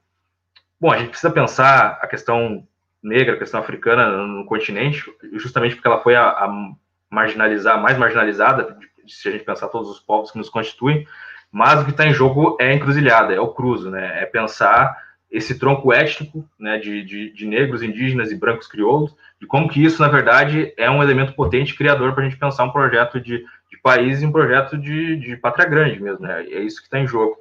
bom, 0.81 0.90
a 0.90 0.98
gente 0.98 1.11
precisa 1.11 1.33
pensar 1.33 1.98
a 2.01 2.07
questão 2.07 2.66
negra, 3.02 3.36
questão 3.36 3.60
africana 3.60 4.26
no 4.26 4.44
continente, 4.44 5.04
justamente 5.34 5.74
porque 5.74 5.88
ela 5.88 6.00
foi 6.00 6.14
a, 6.14 6.28
a 6.28 6.72
marginalizar, 7.10 7.80
mais 7.80 7.98
marginalizada, 7.98 8.76
se 9.06 9.28
a 9.28 9.32
gente 9.32 9.44
pensar 9.44 9.68
todos 9.68 9.90
os 9.90 10.00
povos 10.00 10.30
que 10.30 10.38
nos 10.38 10.48
constituem, 10.48 11.06
mas 11.50 11.80
o 11.80 11.84
que 11.84 11.90
está 11.90 12.06
em 12.06 12.14
jogo 12.14 12.56
é 12.60 12.68
a 12.68 12.74
encruzilhada, 12.74 13.34
é 13.34 13.40
o 13.40 13.48
cruzo, 13.48 13.90
né? 13.90 14.22
É 14.22 14.26
pensar 14.26 14.96
esse 15.30 15.58
tronco 15.58 15.92
étnico, 15.92 16.46
né, 16.58 16.78
de, 16.78 17.02
de, 17.04 17.32
de, 17.32 17.46
negros, 17.46 17.82
indígenas 17.82 18.30
e 18.30 18.36
brancos 18.36 18.66
crioulos, 18.66 19.14
e 19.40 19.46
como 19.46 19.68
que 19.68 19.82
isso, 19.82 20.00
na 20.00 20.08
verdade, 20.08 20.74
é 20.76 20.90
um 20.90 21.02
elemento 21.02 21.32
potente 21.34 21.74
criador 21.74 22.12
para 22.12 22.22
a 22.22 22.28
gente 22.28 22.38
pensar 22.38 22.64
um 22.64 22.70
projeto 22.70 23.18
de, 23.18 23.38
de 23.70 23.78
país 23.82 24.20
e 24.20 24.26
um 24.26 24.32
projeto 24.32 24.76
de, 24.76 25.16
de 25.16 25.36
pátria 25.36 25.66
grande 25.66 26.00
mesmo, 26.00 26.20
né? 26.20 26.44
É 26.44 26.60
isso 26.60 26.80
que 26.80 26.86
está 26.86 26.98
em 26.98 27.06
jogo. 27.06 27.38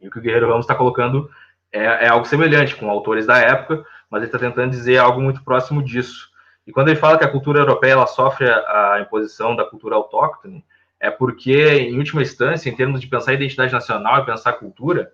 E 0.00 0.08
o 0.08 0.10
que 0.10 0.18
o 0.18 0.22
Guerreiro 0.22 0.48
Ramos 0.48 0.64
está 0.64 0.74
colocando 0.74 1.28
é, 1.72 2.06
é 2.06 2.08
algo 2.08 2.26
semelhante 2.26 2.76
com 2.76 2.88
autores 2.88 3.26
da 3.26 3.38
época, 3.38 3.84
mas 4.10 4.22
ele 4.22 4.26
está 4.28 4.38
tentando 4.38 4.70
dizer 4.70 4.98
algo 4.98 5.20
muito 5.20 5.42
próximo 5.44 5.82
disso. 5.82 6.28
E 6.66 6.72
quando 6.72 6.88
ele 6.88 6.98
fala 6.98 7.16
que 7.16 7.24
a 7.24 7.30
cultura 7.30 7.60
europeia 7.60 7.92
ela 7.92 8.06
sofre 8.06 8.48
a, 8.48 8.98
imposição 9.00 9.56
da 9.56 9.64
cultura 9.64 9.96
autóctone, 9.96 10.64
é 10.98 11.10
porque, 11.10 11.56
em 11.56 11.96
última 11.96 12.20
instância, 12.20 12.68
em 12.68 12.76
termos 12.76 13.00
de 13.00 13.06
pensar 13.06 13.32
identidade 13.32 13.72
nacional 13.72 14.20
e 14.20 14.26
pensar 14.26 14.52
cultura, 14.54 15.10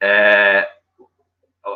é, 0.00 0.68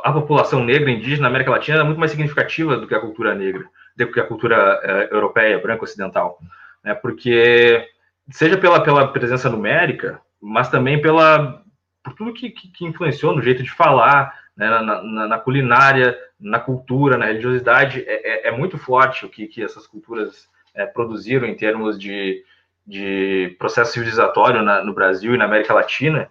a 0.05 0.13
população 0.13 0.65
negra 0.65 0.91
indígena 0.91 1.23
na 1.23 1.29
América 1.29 1.51
Latina 1.51 1.81
é 1.81 1.83
muito 1.83 1.99
mais 1.99 2.11
significativa 2.11 2.77
do 2.77 2.87
que 2.87 2.95
a 2.95 3.01
cultura 3.01 3.35
negra, 3.35 3.65
do 3.97 4.13
que 4.13 4.21
a 4.21 4.27
cultura 4.27 4.81
é, 4.83 5.09
europeia, 5.13 5.59
branca 5.59 5.85
ocidental, 5.85 6.39
né? 6.85 6.95
Porque 6.95 7.85
seja 8.31 8.57
pela, 8.57 8.81
pela 8.83 9.09
presença 9.09 9.49
numérica, 9.49 10.21
mas 10.41 10.69
também 10.69 11.01
pela 11.01 11.63
por 12.03 12.15
tudo 12.15 12.33
que, 12.33 12.51
que, 12.51 12.69
que 12.69 12.85
influenciou 12.87 13.35
no 13.35 13.43
jeito 13.43 13.63
de 13.63 13.71
falar, 13.71 14.33
né, 14.57 14.69
na, 14.69 15.03
na, 15.03 15.29
na, 15.29 15.39
culinária, 15.39 16.17
na 16.41 16.61
cultura, 16.61 17.17
na 17.17 17.27
religiosidade, 17.27 18.05
é, 18.07 18.47
é, 18.47 18.49
é 18.49 18.51
muito 18.51 18.79
forte 18.79 19.27
o 19.27 19.29
que, 19.29 19.47
que 19.47 19.63
essas 19.63 19.87
culturas 19.87 20.49
é, 20.75 20.87
produziram 20.87 21.47
em 21.47 21.57
termos 21.57 21.99
de, 21.99 22.45
de 22.87 23.57
processo 23.59 23.93
civilizatório 23.93 24.63
na, 24.63 24.85
no 24.85 24.95
Brasil 24.95 25.35
e 25.35 25.39
na 25.39 25.45
América 25.45 25.75
Latina, 25.75 26.31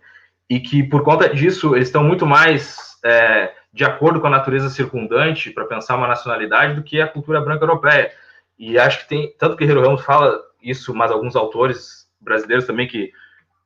e 0.49 0.59
que 0.59 0.81
por 0.81 1.03
conta 1.03 1.27
disso 1.29 1.75
eles 1.75 1.89
estão 1.89 2.03
muito 2.03 2.25
mais 2.25 2.97
é, 3.03 3.51
de 3.73 3.83
acordo 3.83 4.21
com 4.21 4.27
a 4.27 4.31
natureza 4.31 4.69
circundante 4.69 5.51
para 5.51 5.65
pensar 5.65 5.97
uma 5.97 6.07
nacionalidade 6.07 6.75
do 6.75 6.83
que 6.83 7.01
a 7.01 7.07
cultura 7.07 7.41
branca 7.41 7.63
europeia. 7.63 8.11
E 8.57 8.79
acho 8.79 8.99
que 8.99 9.09
tem, 9.09 9.33
tanto 9.37 9.55
que 9.55 9.65
Guerreiro 9.65 9.85
Ramos 9.85 10.03
fala 10.03 10.41
isso, 10.61 10.95
mas 10.95 11.11
alguns 11.11 11.35
autores 11.35 12.07
brasileiros 12.19 12.65
também 12.65 12.87
que 12.87 13.11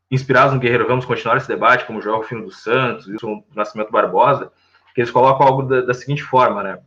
inspirados 0.09 0.53
no 0.53 0.59
Guerreiro 0.59 0.87
Ramos 0.87 1.05
continuar 1.05 1.37
esse 1.37 1.47
debate, 1.47 1.85
como 1.85 2.01
João 2.01 2.17
Rufino 2.17 2.43
dos 2.43 2.61
Santos, 2.61 3.07
o 3.23 3.43
Nascimento 3.55 3.91
Barbosa, 3.91 4.51
que 4.93 5.01
eles 5.01 5.11
colocam 5.11 5.45
algo 5.45 5.63
da, 5.63 5.81
da, 5.81 5.93
seguinte 5.93 6.23
forma, 6.23 6.63
né? 6.63 6.79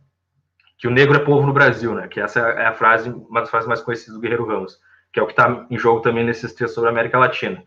Que 0.77 0.87
o 0.87 0.91
negro 0.91 1.15
é 1.15 1.19
povo 1.19 1.45
no 1.45 1.53
Brasil, 1.53 1.93
né? 1.95 2.07
Que 2.07 2.19
essa 2.19 2.39
é 2.39 2.65
a 2.65 2.73
frase, 2.73 3.09
uma 3.09 3.41
das 3.41 3.49
frases 3.49 3.67
mais 3.67 3.81
conhecidas 3.81 4.15
do 4.15 4.21
Guerreiro 4.21 4.45
Ramos, 4.45 4.79
que 5.11 5.19
é 5.19 5.23
o 5.23 5.25
que 5.25 5.33
está 5.33 5.65
em 5.69 5.77
jogo 5.77 6.01
também 6.01 6.23
nesses 6.23 6.53
textos 6.53 6.73
sobre 6.73 6.89
a 6.89 6.91
América 6.91 7.17
Latina. 7.17 7.63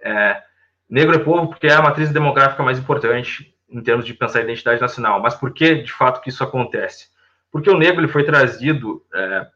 É, 0.00 0.42
negro 0.88 1.14
é 1.14 1.18
povo 1.18 1.48
porque 1.48 1.66
é 1.66 1.74
a 1.74 1.82
matriz 1.82 2.10
demográfica 2.10 2.62
mais 2.62 2.78
importante 2.78 3.54
em 3.68 3.82
termos 3.82 4.06
de 4.06 4.14
pensar 4.14 4.40
a 4.40 4.42
identidade 4.42 4.80
nacional. 4.80 5.20
Mas 5.20 5.34
por 5.34 5.52
que, 5.52 5.76
de 5.76 5.92
fato, 5.92 6.20
que 6.20 6.30
isso 6.30 6.42
acontece? 6.42 7.08
Porque 7.50 7.70
o 7.70 7.78
negro 7.78 8.00
ele 8.00 8.12
foi 8.12 8.24
trazido 8.24 9.02
é, 9.14 9.46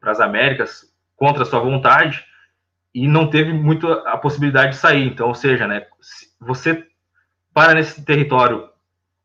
para 0.00 0.12
as 0.12 0.20
Américas 0.20 0.92
contra 1.16 1.44
sua 1.44 1.60
vontade 1.60 2.24
e 2.94 3.06
não 3.06 3.28
teve 3.28 3.52
muito 3.52 3.90
a 3.90 4.16
possibilidade 4.16 4.72
de 4.72 4.78
sair. 4.78 5.06
Então, 5.06 5.28
ou 5.28 5.34
seja, 5.34 5.66
né, 5.66 5.86
você 6.40 6.86
para 7.52 7.74
nesse 7.74 8.04
território 8.04 8.68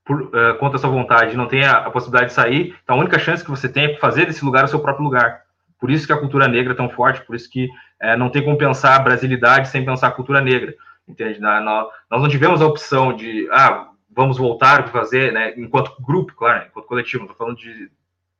por, 0.04 0.22
uh, 0.22 0.58
contra 0.60 0.78
a 0.78 0.80
sua 0.80 0.90
vontade 0.90 1.38
não 1.38 1.48
tem 1.48 1.64
a, 1.64 1.74
a, 1.74 1.92
possibilidade 1.92 2.30
de 2.30 2.36
sair, 2.36 2.76
então 2.84 2.96
a 2.96 3.00
única 3.00 3.20
chance 3.20 3.44
que 3.44 3.50
você 3.50 3.70
tem 3.70 3.86
é 3.86 3.98
fazer 3.98 4.26
desse 4.26 4.44
lugar 4.44 4.66
o 4.66 4.68
seu 4.68 4.80
próprio 4.80 5.04
lugar. 5.04 5.42
Por 5.80 5.90
isso 5.90 6.06
que 6.06 6.14
a 6.14 6.18
cultura 6.18 6.48
negra 6.48 6.74
é 6.74 6.76
tão 6.76 6.90
forte, 6.90 7.22
por 7.22 7.36
isso 7.36 7.50
que 7.50 7.66
uh, 7.66 8.18
não 8.18 8.30
tem 8.30 8.44
como 8.44 8.58
pensar 8.58 8.96
a 8.96 9.00
brasilidade 9.00 9.68
sem 9.68 9.86
pensar 9.86 10.08
a 10.08 10.12
cultura 10.12 10.42
negra. 10.42 10.76
Entende? 11.08 11.40
Na, 11.40 11.60
na, 11.60 11.88
nós 12.10 12.22
não 12.22 12.30
tivemos 12.30 12.62
a 12.62 12.68
opção 12.68 13.14
de, 13.16 13.48
ah, 13.52 13.90
vamos 14.10 14.38
voltar 14.38 14.82
a 14.82 14.88
fazer, 14.88 15.32
né, 15.32 15.54
enquanto 15.58 15.96
grupo, 16.02 16.34
claro, 16.36 16.60
né, 16.60 16.66
enquanto 16.70 16.86
coletivo, 16.86 17.24
não 17.24 17.32
estou 17.32 17.46
falando 17.46 17.58
de 17.58 17.90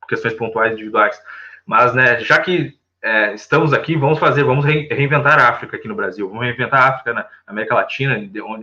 questões 0.08 0.34
pontuais 0.34 0.72
individuais, 0.72 1.20
mas, 1.66 1.94
né, 1.94 2.20
já 2.20 2.38
que 2.38 2.76
é, 3.02 3.34
estamos 3.34 3.72
aqui, 3.72 3.96
vamos 3.96 4.18
fazer, 4.18 4.44
vamos 4.44 4.64
reinventar 4.64 5.38
a 5.38 5.48
África 5.48 5.76
aqui 5.76 5.88
no 5.88 5.94
Brasil, 5.94 6.28
vamos 6.28 6.44
reinventar 6.44 6.82
a 6.82 6.88
África 6.88 7.12
na 7.12 7.26
América 7.46 7.74
Latina, 7.74 8.16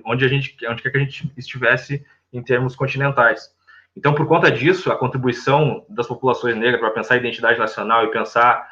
onde 0.06 0.24
a 0.24 0.28
gente, 0.28 0.56
onde 0.68 0.82
quer 0.82 0.92
que 0.92 0.98
a 0.98 1.02
gente 1.02 1.32
estivesse 1.36 2.06
em 2.32 2.42
termos 2.42 2.76
continentais. 2.76 3.52
Então, 3.96 4.14
por 4.14 4.28
conta 4.28 4.52
disso, 4.52 4.92
a 4.92 4.96
contribuição 4.96 5.86
das 5.90 6.08
populações 6.08 6.56
negras 6.56 6.80
para 6.80 6.92
pensar 6.92 7.18
identidade 7.18 7.60
nacional 7.60 8.06
e 8.06 8.12
pensar 8.12 8.68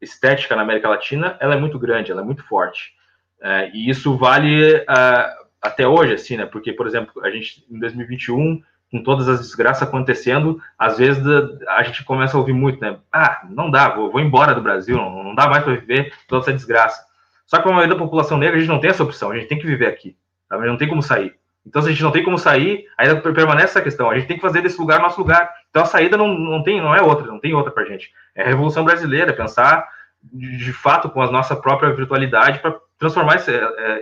estética 0.00 0.56
na 0.56 0.62
América 0.62 0.88
Latina, 0.88 1.36
ela 1.40 1.54
é 1.54 1.58
muito 1.58 1.78
grande, 1.78 2.10
ela 2.10 2.22
é 2.22 2.24
muito 2.24 2.42
forte. 2.44 2.92
É, 3.40 3.70
e 3.72 3.88
isso 3.88 4.16
vale 4.16 4.76
uh, 4.76 5.46
até 5.60 5.86
hoje, 5.86 6.14
assim, 6.14 6.36
né? 6.36 6.46
Porque, 6.46 6.72
por 6.72 6.86
exemplo, 6.86 7.24
a 7.24 7.30
gente, 7.30 7.64
em 7.70 7.78
2021, 7.78 8.62
com 8.90 9.02
todas 9.02 9.28
as 9.28 9.40
desgraças 9.40 9.82
acontecendo, 9.82 10.60
às 10.78 10.98
vezes 10.98 11.24
a 11.68 11.82
gente 11.82 12.04
começa 12.04 12.36
a 12.36 12.40
ouvir 12.40 12.52
muito, 12.52 12.80
né? 12.80 12.98
Ah, 13.10 13.42
não 13.48 13.70
dá, 13.70 13.88
vou, 13.88 14.10
vou 14.10 14.20
embora 14.20 14.54
do 14.54 14.60
Brasil, 14.60 14.96
não, 14.96 15.24
não 15.24 15.34
dá 15.34 15.48
mais 15.48 15.64
para 15.64 15.74
viver 15.74 16.12
toda 16.28 16.42
essa 16.42 16.52
desgraça. 16.52 17.04
Só 17.46 17.60
que 17.60 17.68
a 17.68 17.72
maioria 17.72 17.94
da 17.94 18.00
população 18.00 18.36
negra, 18.36 18.56
a 18.56 18.60
gente 18.60 18.68
não 18.68 18.80
tem 18.80 18.90
essa 18.90 19.02
opção, 19.02 19.30
a 19.30 19.36
gente 19.36 19.48
tem 19.48 19.58
que 19.58 19.66
viver 19.66 19.86
aqui, 19.86 20.16
tá? 20.48 20.58
não 20.58 20.76
tem 20.76 20.88
como 20.88 21.02
sair. 21.02 21.34
Então, 21.66 21.80
se 21.80 21.88
a 21.88 21.90
gente 21.92 22.02
não 22.02 22.10
tem 22.10 22.24
como 22.24 22.38
sair, 22.38 22.86
ainda 22.98 23.20
permanece 23.20 23.66
essa 23.66 23.82
questão, 23.82 24.10
a 24.10 24.14
gente 24.16 24.26
tem 24.26 24.36
que 24.36 24.42
fazer 24.42 24.62
desse 24.62 24.80
lugar 24.80 25.00
nosso 25.00 25.20
lugar. 25.20 25.48
Então, 25.70 25.82
a 25.82 25.86
saída 25.86 26.16
não, 26.16 26.28
não, 26.28 26.62
tem, 26.62 26.80
não 26.80 26.94
é 26.94 27.00
outra, 27.00 27.26
não 27.26 27.38
tem 27.38 27.54
outra 27.54 27.70
para 27.70 27.84
gente. 27.84 28.10
É 28.34 28.42
a 28.42 28.46
Revolução 28.46 28.84
Brasileira, 28.84 29.32
pensar 29.32 29.88
de, 30.22 30.56
de 30.56 30.72
fato 30.72 31.08
com 31.08 31.22
a 31.22 31.30
nossa 31.30 31.54
própria 31.54 31.92
virtualidade 31.92 32.58
para 32.58 32.76
transformar 32.98 33.36
essa, 33.36 33.52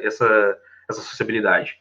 essa, 0.03 0.57
essa 0.89 1.03
sociabilidade. 1.03 1.77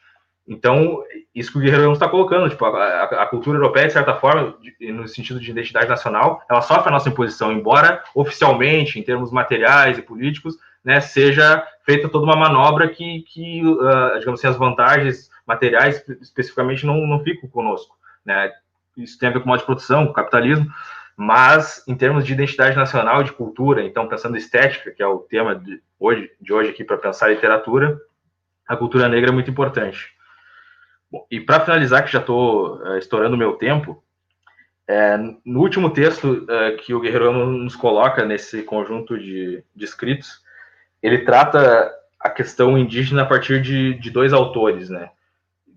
Então, 0.47 1.03
isso 1.33 1.51
que 1.51 1.59
o 1.59 1.61
Guerreiro 1.61 1.93
está 1.93 2.09
colocando, 2.09 2.49
tipo, 2.49 2.65
a, 2.65 3.03
a, 3.03 3.25
cultura 3.27 3.59
europeia, 3.59 3.85
de 3.85 3.93
certa 3.93 4.15
forma, 4.15 4.55
de, 4.59 4.91
no 4.91 5.07
sentido 5.07 5.39
de 5.39 5.51
identidade 5.51 5.87
nacional, 5.87 6.41
ela 6.49 6.61
sofre 6.61 6.89
a 6.89 6.91
nossa 6.91 7.07
imposição, 7.07 7.51
embora 7.51 8.03
oficialmente, 8.15 8.99
em 8.99 9.03
termos 9.03 9.31
materiais 9.31 9.99
e 9.99 10.01
políticos, 10.01 10.55
né, 10.83 10.99
seja 10.99 11.63
feita 11.85 12.09
toda 12.09 12.25
uma 12.25 12.35
manobra 12.35 12.87
que, 12.89 13.21
que 13.27 13.61
uh, 13.63 14.17
digamos 14.17 14.39
assim, 14.39 14.47
as 14.47 14.57
vantagens 14.57 15.29
materiais 15.49 16.07
especificamente 16.21 16.85
não, 16.85 17.07
não 17.07 17.23
ficam 17.23 17.49
conosco, 17.49 17.97
né? 18.23 18.51
Isso 18.95 19.17
tem 19.17 19.29
a 19.29 19.31
ver 19.31 19.39
com 19.39 19.47
modo 19.47 19.59
de 19.59 19.65
produção, 19.65 20.05
com 20.05 20.13
capitalismo, 20.13 20.67
mas 21.17 21.83
em 21.87 21.95
termos 21.95 22.23
de 22.23 22.33
identidade 22.33 22.75
nacional, 22.75 23.23
de 23.23 23.31
cultura, 23.31 23.83
então 23.83 24.07
pensando 24.07 24.37
estética, 24.37 24.91
que 24.91 25.01
é 25.01 25.07
o 25.07 25.19
tema 25.19 25.55
de 25.55 25.81
hoje, 25.99 26.31
de 26.39 26.53
hoje 26.53 26.69
aqui 26.69 26.83
para 26.83 26.97
pensar 26.97 27.29
literatura, 27.29 27.99
a 28.67 28.77
cultura 28.77 29.09
negra 29.09 29.31
é 29.31 29.33
muito 29.33 29.49
importante. 29.49 30.13
Bom, 31.11 31.25
e 31.31 31.39
para 31.39 31.61
finalizar, 31.61 32.05
que 32.05 32.11
já 32.11 32.19
estou 32.19 32.77
uh, 32.77 32.97
estourando 32.97 33.35
o 33.35 33.39
meu 33.39 33.53
tempo, 33.53 34.03
é, 34.87 35.17
no 35.43 35.61
último 35.61 35.89
texto 35.89 36.45
uh, 36.45 36.77
que 36.77 36.93
o 36.93 36.99
Guerreiro 36.99 37.31
nos 37.47 37.75
coloca 37.75 38.23
nesse 38.23 38.61
conjunto 38.61 39.17
de, 39.17 39.63
de 39.75 39.85
escritos, 39.85 40.41
ele 41.01 41.19
trata 41.19 41.91
a 42.19 42.29
questão 42.29 42.77
indígena 42.77 43.23
a 43.23 43.25
partir 43.25 43.61
de, 43.61 43.95
de 43.95 44.11
dois 44.11 44.33
autores, 44.33 44.89
né? 44.89 45.09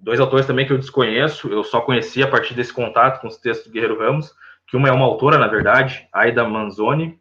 Dois 0.02 0.18
autores 0.18 0.46
também 0.46 0.66
que 0.66 0.72
eu 0.72 0.78
desconheço, 0.78 1.48
eu 1.48 1.62
só 1.62 1.80
conheci 1.80 2.24
a 2.24 2.28
partir 2.28 2.54
desse 2.54 2.72
contato 2.72 3.20
com 3.20 3.28
os 3.28 3.36
textos 3.36 3.68
do 3.68 3.72
Guerreiro 3.72 4.00
Ramos, 4.00 4.34
que 4.66 4.76
uma 4.76 4.88
é 4.88 4.92
uma 4.92 5.04
autora, 5.04 5.38
na 5.38 5.46
verdade, 5.46 6.08
Aida 6.12 6.44
Manzoni, 6.44 7.20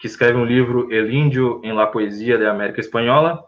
que 0.00 0.08
escreve 0.08 0.36
um 0.36 0.44
livro 0.44 0.92
El 0.92 1.12
Índio 1.12 1.60
em 1.62 1.72
La 1.72 1.86
Poesia 1.86 2.36
da 2.36 2.50
América 2.50 2.80
Espanhola, 2.80 3.44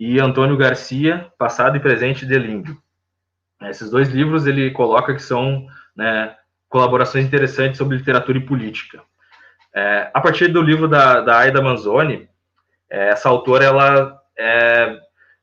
e 0.00 0.18
Antônio 0.18 0.56
Garcia, 0.56 1.30
Passado 1.36 1.76
e 1.76 1.80
Presente 1.80 2.24
del 2.24 2.46
Índio. 2.46 2.78
Esses 3.60 3.90
dois 3.90 4.08
livros 4.08 4.46
ele 4.46 4.70
coloca 4.70 5.14
que 5.14 5.22
são 5.22 5.66
né, 5.94 6.34
colaborações 6.70 7.26
interessantes 7.26 7.76
sobre 7.76 7.98
literatura 7.98 8.38
e 8.38 8.46
política. 8.46 9.02
É, 9.74 10.10
a 10.14 10.20
partir 10.20 10.48
do 10.48 10.62
livro 10.62 10.88
da, 10.88 11.20
da 11.20 11.38
Aida 11.40 11.60
Manzoni, 11.60 12.26
é, 12.90 13.10
essa 13.10 13.28
autora 13.28 13.64
ela 13.64 14.18
é 14.36 14.98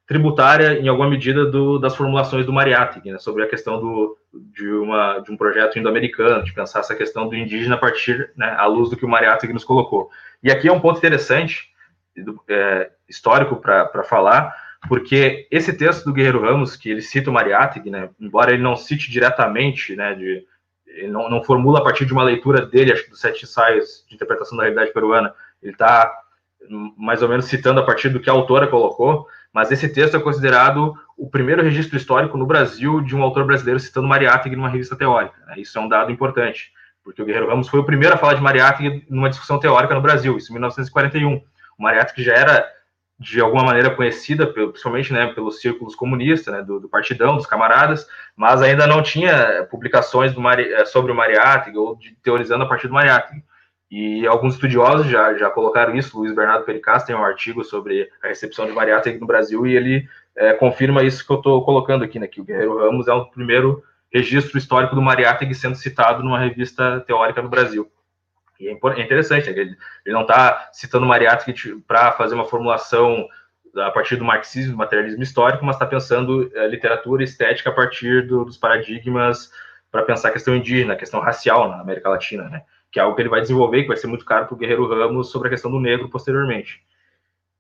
tributária 0.10 0.80
em 0.80 0.88
alguma 0.88 1.08
medida 1.08 1.46
do, 1.46 1.78
das 1.78 1.96
formulações 1.96 2.44
do 2.44 2.52
Mariátegui, 2.52 3.12
né, 3.12 3.20
sobre 3.20 3.44
a 3.44 3.48
questão 3.48 3.80
do, 3.80 4.18
de, 4.34 4.68
uma, 4.68 5.20
de 5.20 5.32
um 5.32 5.38
projeto 5.38 5.78
indo-americano, 5.78 6.44
de 6.44 6.52
pensar 6.52 6.80
essa 6.80 6.96
questão 6.96 7.30
do 7.30 7.36
indígena 7.36 7.76
a 7.76 7.78
partir, 7.78 8.32
né, 8.36 8.56
à 8.58 8.66
luz 8.66 8.90
do 8.90 8.98
que 8.98 9.06
o 9.06 9.08
Mariátegui 9.08 9.54
nos 9.54 9.64
colocou. 9.64 10.10
E 10.42 10.52
aqui 10.52 10.68
é 10.68 10.74
um 10.74 10.80
ponto 10.80 10.98
interessante, 10.98 11.70
é, 12.50 12.90
histórico 13.08 13.58
para 13.58 14.04
falar, 14.04 14.52
porque 14.88 15.48
esse 15.52 15.78
texto 15.78 16.06
do 16.06 16.14
Guerreiro 16.14 16.42
Ramos, 16.42 16.76
que 16.76 16.90
ele 16.90 17.04
cita 17.04 17.30
o 17.30 17.34
Mariátegui, 17.34 17.92
né, 17.92 18.10
embora 18.20 18.52
ele 18.52 18.64
não 18.64 18.76
cite 18.76 19.12
diretamente, 19.12 19.96
né, 19.96 20.16
de, 20.16 20.44
ele 20.88 21.10
não, 21.10 21.30
não, 21.30 21.44
formula 21.44 21.82
a 21.82 21.84
partir 21.84 22.08
de 22.08 22.14
uma 22.14 22.24
leitura 22.24 22.66
dele, 22.66 22.92
acho 22.92 23.04
que 23.04 23.12
dos 23.12 23.22
sete 23.22 23.44
ensaios 23.44 24.04
de 24.10 24.16
interpretação 24.16 24.58
da 24.58 24.64
realidade 24.64 24.92
peruana, 24.92 25.36
ele 25.62 25.74
está 25.74 26.12
mais 26.98 27.22
ou 27.22 27.30
menos 27.30 27.46
citando 27.46 27.80
a 27.80 27.86
partir 27.86 28.10
do 28.10 28.20
que 28.20 28.30
a 28.30 28.34
autora 28.34 28.68
colocou, 28.68 29.28
mas 29.54 29.72
esse 29.72 29.90
texto 29.90 30.16
é 30.16 30.20
considerado 30.20 30.96
o 31.18 31.30
primeiro 31.30 31.62
registro 31.62 31.98
histórico 31.98 32.38
no 32.38 32.46
Brasil 32.46 33.02
de 33.02 33.16
um 33.16 33.24
autor 33.24 33.46
brasileiro 33.46 33.80
citando 33.80 34.08
Mariátegui 34.08 34.56
numa 34.56 34.70
revista 34.70 34.96
teórica. 34.96 35.38
Né? 35.48 35.56
Isso 35.58 35.78
é 35.78 35.82
um 35.82 35.88
dado 35.88 36.12
importante, 36.12 36.72
porque 37.04 37.22
o 37.22 37.26
Guerreiro 37.26 37.50
Ramos 37.50 37.68
foi 37.68 37.80
o 37.80 37.86
primeiro 37.86 38.16
a 38.16 38.18
falar 38.18 38.36
de 38.36 38.42
Mariátegui 38.42 39.06
numa 39.10 39.30
discussão 39.30 39.60
teórica 39.60 39.94
no 39.94 40.02
Brasil, 40.02 40.38
isso 40.38 40.52
em 40.52 40.54
1941. 40.54 41.42
O 41.78 41.84
Mariátegui 41.84 42.24
já 42.24 42.34
era 42.34 42.66
de 43.20 43.42
alguma 43.42 43.66
maneira 43.66 43.90
conhecida, 43.90 44.48
principalmente 44.48 45.12
né, 45.12 45.28
pelos 45.34 45.60
círculos 45.60 45.94
comunistas, 45.94 46.54
né, 46.54 46.64
do, 46.64 46.80
do, 46.80 46.88
partidão, 46.88 47.36
dos 47.36 47.46
camaradas, 47.46 48.08
mas 48.36 48.62
ainda 48.62 48.88
não 48.88 49.04
tinha 49.04 49.68
publicações 49.70 50.34
Mari, 50.36 50.72
eh, 50.72 50.86
sobre 50.86 51.12
o 51.12 51.16
Mariátegui 51.16 51.78
ou 51.78 51.98
de, 51.98 52.16
teorizando 52.24 52.64
a 52.64 52.68
partir 52.68 52.88
do 52.88 52.94
Mariátegui. 52.94 53.44
E 53.92 54.28
alguns 54.28 54.54
estudiosos 54.54 55.08
já, 55.08 55.34
já 55.36 55.50
colocaram 55.50 55.96
isso, 55.96 56.18
Luiz 56.18 56.34
Bernardo 56.34 56.64
Pericas 56.64 57.04
tem 57.04 57.16
um 57.16 57.24
artigo 57.24 57.64
sobre 57.64 58.08
a 58.24 58.28
recepção 58.28 58.68
de 58.68 58.72
Mariátegui 58.72 59.20
no 59.20 59.26
Brasil 59.26 59.66
e 59.66 59.76
ele 59.76 60.08
é, 60.36 60.54
confirma 60.54 61.04
isso 61.04 61.26
que 61.26 61.32
eu 61.32 61.38
estou 61.38 61.66
colocando 61.66 62.04
aqui, 62.04 62.20
né, 62.20 62.28
que 62.28 62.40
o 62.40 62.44
Guerreiro 62.44 62.78
Ramos 62.78 63.08
é 63.08 63.14
o 63.14 63.26
primeiro 63.26 63.84
registro 64.14 64.58
histórico 64.60 64.94
do 64.94 65.02
Mariátegui 65.02 65.56
sendo 65.56 65.76
citado 65.76 66.24
numa 66.24 66.40
revista 66.40 67.02
teórica 67.02 67.42
no 67.42 67.50
Brasil. 67.50 67.92
E 68.60 68.68
é, 68.68 68.72
é 68.72 69.02
interessante, 69.02 69.50
ele, 69.50 69.76
ele 70.06 70.14
não 70.14 70.22
está 70.22 70.70
citando 70.72 71.08
Mariátegui 71.08 71.82
para 71.88 72.12
fazer 72.12 72.36
uma 72.36 72.46
formulação 72.46 73.28
a 73.76 73.92
partir 73.92 74.18
do 74.18 74.26
marxismo, 74.26 74.74
do 74.74 74.78
materialismo 74.78 75.24
histórico, 75.24 75.66
mas 75.66 75.76
está 75.76 75.86
pensando 75.86 76.52
é, 76.54 76.68
literatura 76.68 77.24
estética 77.24 77.70
a 77.70 77.74
partir 77.74 78.28
do, 78.28 78.46
dos 78.46 78.58
paradigmas 78.58 79.52
para 79.92 80.04
pensar 80.04 80.30
a 80.30 80.32
questão 80.32 80.56
indígena, 80.56 80.94
a 80.94 80.98
questão 80.98 81.20
racial 81.20 81.70
na 81.70 81.80
América 81.80 82.10
Latina, 82.10 82.50
né? 82.50 82.64
Que 82.92 83.00
é 83.00 83.04
algo 83.04 83.16
que 83.16 83.22
ele 83.22 83.30
vai 83.30 83.42
desenvolver, 83.42 83.84
que 83.84 83.88
vai 83.88 83.98
ser 83.98 84.08
muito 84.08 84.26
caro 84.26 84.46
para 84.46 84.56
o 84.56 84.58
Guerreiro 84.58 84.88
Ramos 84.88 85.32
sobre 85.32 85.48
a 85.48 85.52
questão 85.52 85.70
do 85.70 85.80
negro 85.80 86.10
posteriormente. 86.10 86.82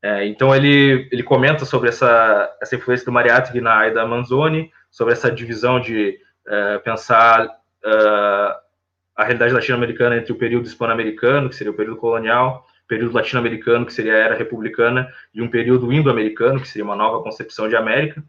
É, 0.01 0.25
então 0.25 0.55
ele, 0.55 1.09
ele 1.11 1.23
comenta 1.23 1.65
sobre 1.65 1.89
essa, 1.89 2.55
essa 2.61 2.75
influência 2.75 3.05
do 3.05 3.11
Mariátegui 3.11 3.59
na 3.59 3.77
Aida 3.77 4.05
Manzoni, 4.05 4.71
sobre 4.89 5.13
essa 5.13 5.29
divisão 5.29 5.79
de 5.79 6.17
é, 6.47 6.77
pensar 6.79 7.45
uh, 7.45 8.69
a 9.15 9.23
realidade 9.23 9.53
latino-americana 9.53 10.17
entre 10.17 10.31
o 10.31 10.37
período 10.37 10.65
hispano-americano, 10.65 11.49
que 11.49 11.55
seria 11.55 11.71
o 11.71 11.75
período 11.75 11.97
colonial, 11.97 12.65
período 12.87 13.13
latino-americano, 13.13 13.85
que 13.85 13.93
seria 13.93 14.13
a 14.13 14.17
era 14.17 14.35
republicana, 14.35 15.07
e 15.33 15.41
um 15.41 15.49
período 15.49 15.91
indo-americano, 15.91 16.59
que 16.59 16.67
seria 16.67 16.85
uma 16.85 16.95
nova 16.95 17.21
concepção 17.21 17.69
de 17.69 17.75
América. 17.75 18.23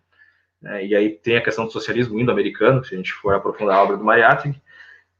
Né? 0.61 0.87
E 0.87 0.95
aí 0.95 1.11
tem 1.11 1.37
a 1.37 1.43
questão 1.43 1.65
do 1.65 1.73
socialismo 1.73 2.19
indo-americano, 2.21 2.85
se 2.85 2.95
a 2.95 2.97
gente 2.97 3.13
for 3.13 3.35
aprofundar 3.35 3.77
a 3.77 3.83
obra 3.83 3.97
do 3.97 4.05
Mariátegui. 4.05 4.61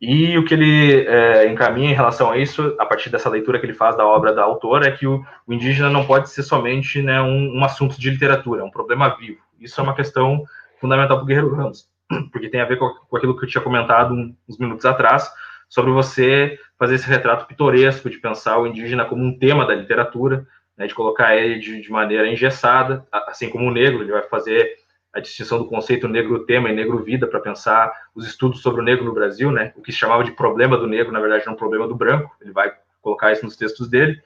E 0.01 0.39
o 0.39 0.45
que 0.45 0.55
ele 0.55 1.05
é, 1.07 1.47
encaminha 1.47 1.91
em 1.91 1.95
relação 1.95 2.31
a 2.31 2.39
isso, 2.39 2.75
a 2.79 2.87
partir 2.87 3.11
dessa 3.11 3.29
leitura 3.29 3.61
que 3.61 3.67
ele 3.67 3.75
faz 3.75 3.95
da 3.97 4.07
obra 4.07 4.33
da 4.33 4.43
autora, 4.43 4.87
é 4.87 4.91
que 4.91 5.07
o, 5.07 5.23
o 5.47 5.53
indígena 5.53 5.91
não 5.91 6.07
pode 6.07 6.31
ser 6.31 6.43
somente 6.43 7.03
né, 7.03 7.21
um, 7.21 7.59
um, 7.59 7.65
assunto 7.65 8.01
de 8.01 8.09
literatura, 8.09 8.63
é 8.63 8.65
um 8.65 8.71
problema 8.71 9.15
vivo. 9.17 9.41
Isso 9.61 9.79
é 9.79 9.85
uma 9.85 9.95
questão 9.95 10.43
fundamental 10.81 11.19
para 11.19 11.25
o 11.25 11.27
Guerreiro 11.27 11.55
Ramos, 11.55 11.87
porque 12.33 12.49
tem 12.49 12.63
a 12.63 12.65
ver 12.65 12.79
com, 12.79 12.89
com 12.89 13.17
aquilo 13.17 13.37
que 13.39 13.45
eu 13.45 13.49
tinha 13.49 13.63
comentado 13.63 14.15
uns 14.49 14.59
minutos 14.59 14.87
atrás, 14.87 15.31
sobre 15.69 15.93
você 15.93 16.59
fazer 16.79 16.95
esse 16.95 17.07
retrato 17.07 17.47
pitoresco 17.47 18.09
de 18.09 18.19
pensar 18.19 18.59
o 18.59 18.67
indígena 18.67 19.05
como 19.05 19.23
um 19.23 19.39
tema 19.39 19.67
da 19.67 19.75
literatura, 19.75 20.47
né, 20.79 20.87
de 20.87 20.95
colocar 20.95 21.37
ele 21.37 21.59
de, 21.59 21.83
de, 21.83 21.91
maneira 21.91 22.27
engessada, 22.27 23.07
assim 23.13 23.51
como 23.51 23.69
o 23.69 23.71
negro, 23.71 24.03
ele 24.03 24.13
vai 24.13 24.23
fazer 24.23 24.79
a 25.13 25.21
distinção 25.21 25.59
do 25.59 25.67
conceito 25.67 26.07
negro-tema 26.07 26.69
e 26.69 26.75
negro-vida 26.75 27.27
para 27.27 27.41
pensar 27.41 27.93
os 28.15 28.27
estudos 28.27 28.63
sobre 28.63 28.81
o 28.81 28.85
negro 28.85 29.05
no 29.05 29.13
Brasil, 29.13 29.51
né, 29.51 29.73
o 29.77 29.83
que 29.83 29.93
se 29.93 29.99
chamava 29.99 30.23
de 30.25 30.33
problema 30.33 30.77
do 30.77 30.87
negro, 30.87 31.13
na 31.13 31.21
verdade, 31.21 31.47
é 31.47 31.51
um 31.51 31.57
problema 31.57 31.89
do 31.89 31.95
branco, 31.95 32.35
ele 32.41 32.53
vai 32.53 32.73
colocar 33.03 33.33
isso 33.33 33.45
nos 33.45 33.57
textos 33.57 33.89
dele, 33.89 34.21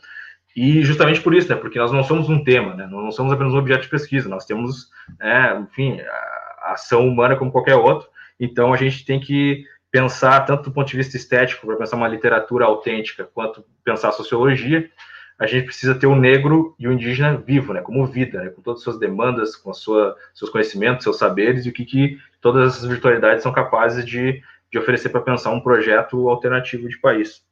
E 0.57 0.83
justamente 0.83 1.21
por 1.21 1.35
isso, 1.35 1.49
né, 1.49 1.57
porque 1.57 1.79
nós 1.79 1.91
não 1.91 2.05
somos 2.05 2.29
um 2.29 2.45
tema, 2.45 2.75
né, 2.75 2.87
nós 2.87 3.03
não 3.03 3.11
somos 3.11 3.33
apenas 3.33 3.53
um 3.53 3.59
objeto 3.59 3.83
de 3.83 3.89
pesquisa, 3.89 4.29
nós 4.29 4.45
temos, 4.45 4.91
é, 5.21 5.59
enfim, 5.59 6.01
a 6.01 6.73
ação 6.73 7.09
humana 7.09 7.37
como 7.37 7.51
qualquer 7.51 7.77
outro, 7.77 8.09
então 8.39 8.73
a 8.73 8.77
gente 8.77 9.05
tem 9.05 9.19
que 9.19 9.65
pensar 9.91 10.41
tanto 10.41 10.65
do 10.65 10.73
ponto 10.73 10.89
de 10.89 10.97
vista 10.97 11.17
estético, 11.17 11.67
para 11.67 11.77
pensar 11.77 11.97
uma 11.97 12.09
literatura 12.09 12.65
autêntica, 12.65 13.29
quanto 13.33 13.65
pensar 13.85 14.13
sociologia, 14.13 14.91
a 15.39 15.47
gente 15.47 15.67
precisa 15.67 15.95
ter 15.95 16.07
o 16.07 16.15
negro 16.15 16.75
e 16.79 16.87
o 16.87 16.93
indígena 16.93 17.37
vivo, 17.37 17.73
né, 17.73 17.81
como 17.81 18.07
vida, 18.07 18.43
né, 18.43 18.51
com 18.51 18.63
todas 18.63 18.81
as 18.81 18.85
suas 18.85 18.99
demandas, 18.99 19.57
com 19.57 19.71
a 19.71 19.75
sua, 19.75 20.17
seus 20.33 20.51
conhecimentos, 20.51 21.03
seus 21.03 21.19
saberes 21.19 21.67
e 21.67 21.71
o 21.71 21.73
que, 21.73 21.85
que 21.85 22.19
todas 22.41 22.77
as 22.77 22.85
virtualidades 22.85 23.43
são 23.43 23.53
capazes 23.53 24.05
de, 24.05 24.41
de 24.71 24.79
oferecer 24.79 25.09
para 25.09 25.21
pensar 25.21 25.51
um 25.51 25.61
projeto 25.61 26.29
alternativo 26.29 26.89
de 26.89 26.99
país. 26.99 27.43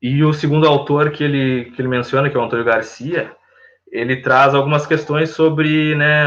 E 0.00 0.22
o 0.22 0.32
segundo 0.32 0.68
autor 0.68 1.10
que 1.10 1.24
ele, 1.24 1.72
que 1.72 1.80
ele 1.80 1.88
menciona, 1.88 2.30
que 2.30 2.36
é 2.36 2.40
o 2.40 2.44
Antônio 2.44 2.64
Garcia, 2.64 3.32
ele 3.90 4.16
traz 4.16 4.54
algumas 4.54 4.86
questões 4.86 5.30
sobre, 5.30 5.96
né, 5.96 6.26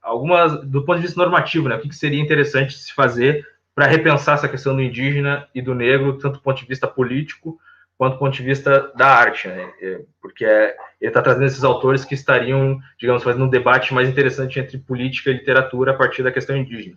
algumas, 0.00 0.64
do 0.64 0.82
ponto 0.82 0.96
de 0.96 1.06
vista 1.06 1.20
normativo, 1.20 1.68
né, 1.68 1.76
o 1.76 1.80
que, 1.80 1.88
que 1.88 1.96
seria 1.96 2.20
interessante 2.20 2.72
se 2.72 2.94
fazer 2.94 3.46
para 3.74 3.86
repensar 3.86 4.36
essa 4.36 4.48
questão 4.48 4.74
do 4.74 4.82
indígena 4.82 5.46
e 5.54 5.60
do 5.60 5.74
negro, 5.74 6.16
tanto 6.16 6.34
do 6.34 6.42
ponto 6.42 6.58
de 6.58 6.66
vista 6.66 6.88
político 6.88 7.58
quanto 7.98 8.12
do 8.12 8.18
ponto 8.20 8.32
de 8.32 8.42
vista 8.44 8.92
da 8.94 9.08
arte, 9.08 9.48
né, 9.48 9.68
é, 9.82 10.00
porque 10.22 10.44
é, 10.44 10.76
ele 11.00 11.10
está 11.10 11.20
trazendo 11.20 11.46
esses 11.46 11.64
autores 11.64 12.04
que 12.04 12.14
estariam, 12.14 12.78
digamos, 12.96 13.24
fazendo 13.24 13.44
um 13.44 13.50
debate 13.50 13.92
mais 13.92 14.08
interessante 14.08 14.60
entre 14.60 14.78
política 14.78 15.30
e 15.30 15.34
literatura 15.34 15.90
a 15.90 15.96
partir 15.96 16.22
da 16.22 16.30
questão 16.30 16.56
indígena. 16.56 16.96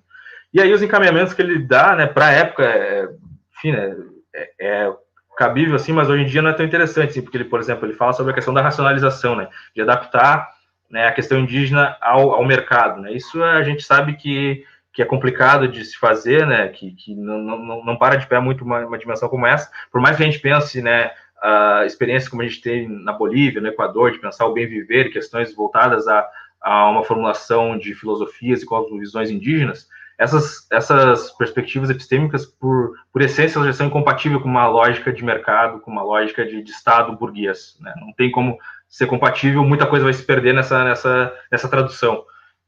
E 0.54 0.62
aí 0.62 0.72
os 0.72 0.84
encaminhamentos 0.84 1.34
que 1.34 1.42
ele 1.42 1.58
dá, 1.58 1.96
né, 1.96 2.06
para 2.06 2.28
a 2.28 2.32
época, 2.32 2.64
é, 2.64 3.10
enfim, 3.58 3.72
né, 3.72 3.96
é, 4.34 4.52
é 4.60 4.94
cabível, 5.36 5.76
assim, 5.76 5.92
mas 5.92 6.08
hoje 6.08 6.22
em 6.22 6.28
dia 6.28 6.42
não 6.42 6.52
é 6.52 6.54
tão 6.54 6.66
interessante, 6.66 7.10
assim, 7.10 7.22
porque 7.24 7.38
ele, 7.38 7.46
por 7.46 7.60
exemplo, 7.60 7.88
ele 7.88 7.96
fala 7.96 8.14
sobre 8.14 8.32
a 8.32 8.36
questão 8.36 8.54
da 8.54 8.62
racionalização, 8.62 9.36
né, 9.36 9.50
de 9.76 9.82
adaptar 9.82 10.52
né, 10.88 11.08
a 11.08 11.12
questão 11.12 11.40
indígena 11.40 11.98
ao, 12.00 12.34
ao 12.34 12.46
mercado, 12.46 13.02
né, 13.02 13.12
isso 13.12 13.44
a 13.44 13.64
gente 13.64 13.82
sabe 13.82 14.14
que, 14.18 14.64
que 14.94 15.02
é 15.02 15.06
complicado 15.06 15.68
de 15.68 15.86
se 15.86 15.98
fazer, 15.98 16.46
né, 16.46 16.68
que, 16.68 16.92
que 16.92 17.16
não, 17.16 17.40
não, 17.40 17.86
não 17.86 17.98
para 17.98 18.18
de 18.18 18.28
pé 18.28 18.40
muito 18.40 18.64
uma, 18.64 18.86
uma 18.86 18.98
dimensão 18.98 19.30
como 19.30 19.48
essa, 19.48 19.70
por 19.92 20.02
mais 20.02 20.18
que 20.18 20.24
a 20.24 20.26
gente 20.26 20.40
pense, 20.40 20.82
né, 20.82 21.12
a 21.42 21.86
experiência 21.86 22.30
como 22.30 22.42
a 22.42 22.46
gente 22.46 22.62
tem 22.62 22.88
na 22.88 23.14
Bolívia, 23.14 23.62
no 23.62 23.68
Equador, 23.68 24.12
de 24.12 24.20
pensar 24.20 24.46
o 24.46 24.54
bem 24.54 24.68
viver, 24.68 25.12
questões 25.12 25.56
voltadas 25.56 26.08
a, 26.08 26.28
a 26.62 26.90
uma 26.90 27.04
formulação 27.04 27.78
de 27.78 27.96
filosofias 27.96 28.62
e 28.62 28.66
cosmovisões 28.66 29.32
indígenas, 29.32 29.88
essas, 30.22 30.68
essas 30.72 31.32
perspectivas 31.32 31.90
epistêmicas, 31.90 32.46
por, 32.46 32.94
por 33.12 33.24
essência, 33.24 33.58
elas 33.58 33.70
já 33.70 33.74
são 33.74 33.88
incompatíveis 33.88 34.40
com 34.44 34.48
uma 34.48 34.68
lógica 34.68 35.12
de 35.12 35.26
mercado, 35.26 35.80
com 35.80 35.90
uma 35.90 36.04
lógica 36.04 36.46
de, 36.46 36.62
de 36.62 36.70
Estado 36.70 37.18
burguês. 37.18 37.76
Né? 37.80 37.92
Não 38.00 38.14
tem 38.14 38.30
como 38.30 38.56
ser 38.88 39.08
compatível, 39.08 39.64
muita 39.64 39.88
coisa 39.88 40.06
vai 40.06 40.14
se 40.14 40.24
perder 40.24 40.54
nessa, 40.54 40.84
nessa, 40.84 41.34
nessa 41.52 41.68
tradução. 41.68 42.24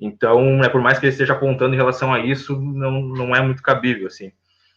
Então, 0.05 0.57
né, 0.57 0.67
por 0.67 0.81
mais 0.81 0.99
que 0.99 1.05
ele 1.05 1.13
esteja 1.13 1.31
apontando 1.31 1.73
em 1.73 1.77
relação 1.77 2.13
a 2.13 2.19
isso, 2.19 2.59
não, 2.59 3.01
não 3.01 3.35
é 3.35 3.41
muito 3.41 3.63
cabível. 3.63 4.07
Assim. 4.07 4.33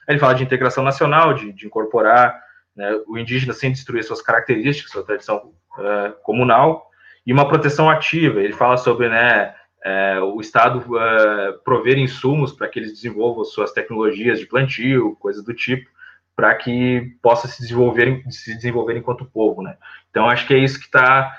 Ele 0.08 0.20
fala 0.20 0.34
de 0.34 0.44
integração 0.44 0.84
nacional, 0.84 1.34
de, 1.34 1.52
de 1.52 1.66
incorporar 1.66 2.40
né, 2.76 2.92
o 3.08 3.18
indígena 3.18 3.52
sem 3.52 3.72
destruir 3.72 4.04
suas 4.04 4.22
características, 4.22 4.92
sua 4.92 5.04
tradição 5.04 5.52
uh, 5.78 6.12
comunal, 6.22 6.88
e 7.26 7.32
uma 7.32 7.48
proteção 7.48 7.90
ativa. 7.90 8.40
Ele 8.40 8.52
fala 8.52 8.76
sobre 8.76 9.08
né, 9.08 9.52
é, 9.84 10.20
o 10.20 10.40
Estado 10.40 10.84
é, 10.96 11.52
prover 11.64 11.98
insumos 11.98 12.52
para 12.52 12.68
que 12.68 12.78
eles 12.78 12.92
desenvolvam 12.92 13.44
suas 13.44 13.72
tecnologias 13.72 14.38
de 14.38 14.46
plantio, 14.46 15.16
coisas 15.18 15.44
do 15.44 15.52
tipo, 15.52 15.90
para 16.36 16.54
que 16.54 17.16
possa 17.20 17.48
se 17.48 17.62
desenvolver, 17.62 18.22
se 18.30 18.54
desenvolver 18.54 18.96
enquanto 18.96 19.24
povo, 19.24 19.62
né? 19.62 19.76
Então, 20.10 20.28
acho 20.28 20.46
que 20.46 20.54
é 20.54 20.58
isso 20.58 20.78
que 20.78 20.86
está 20.86 21.36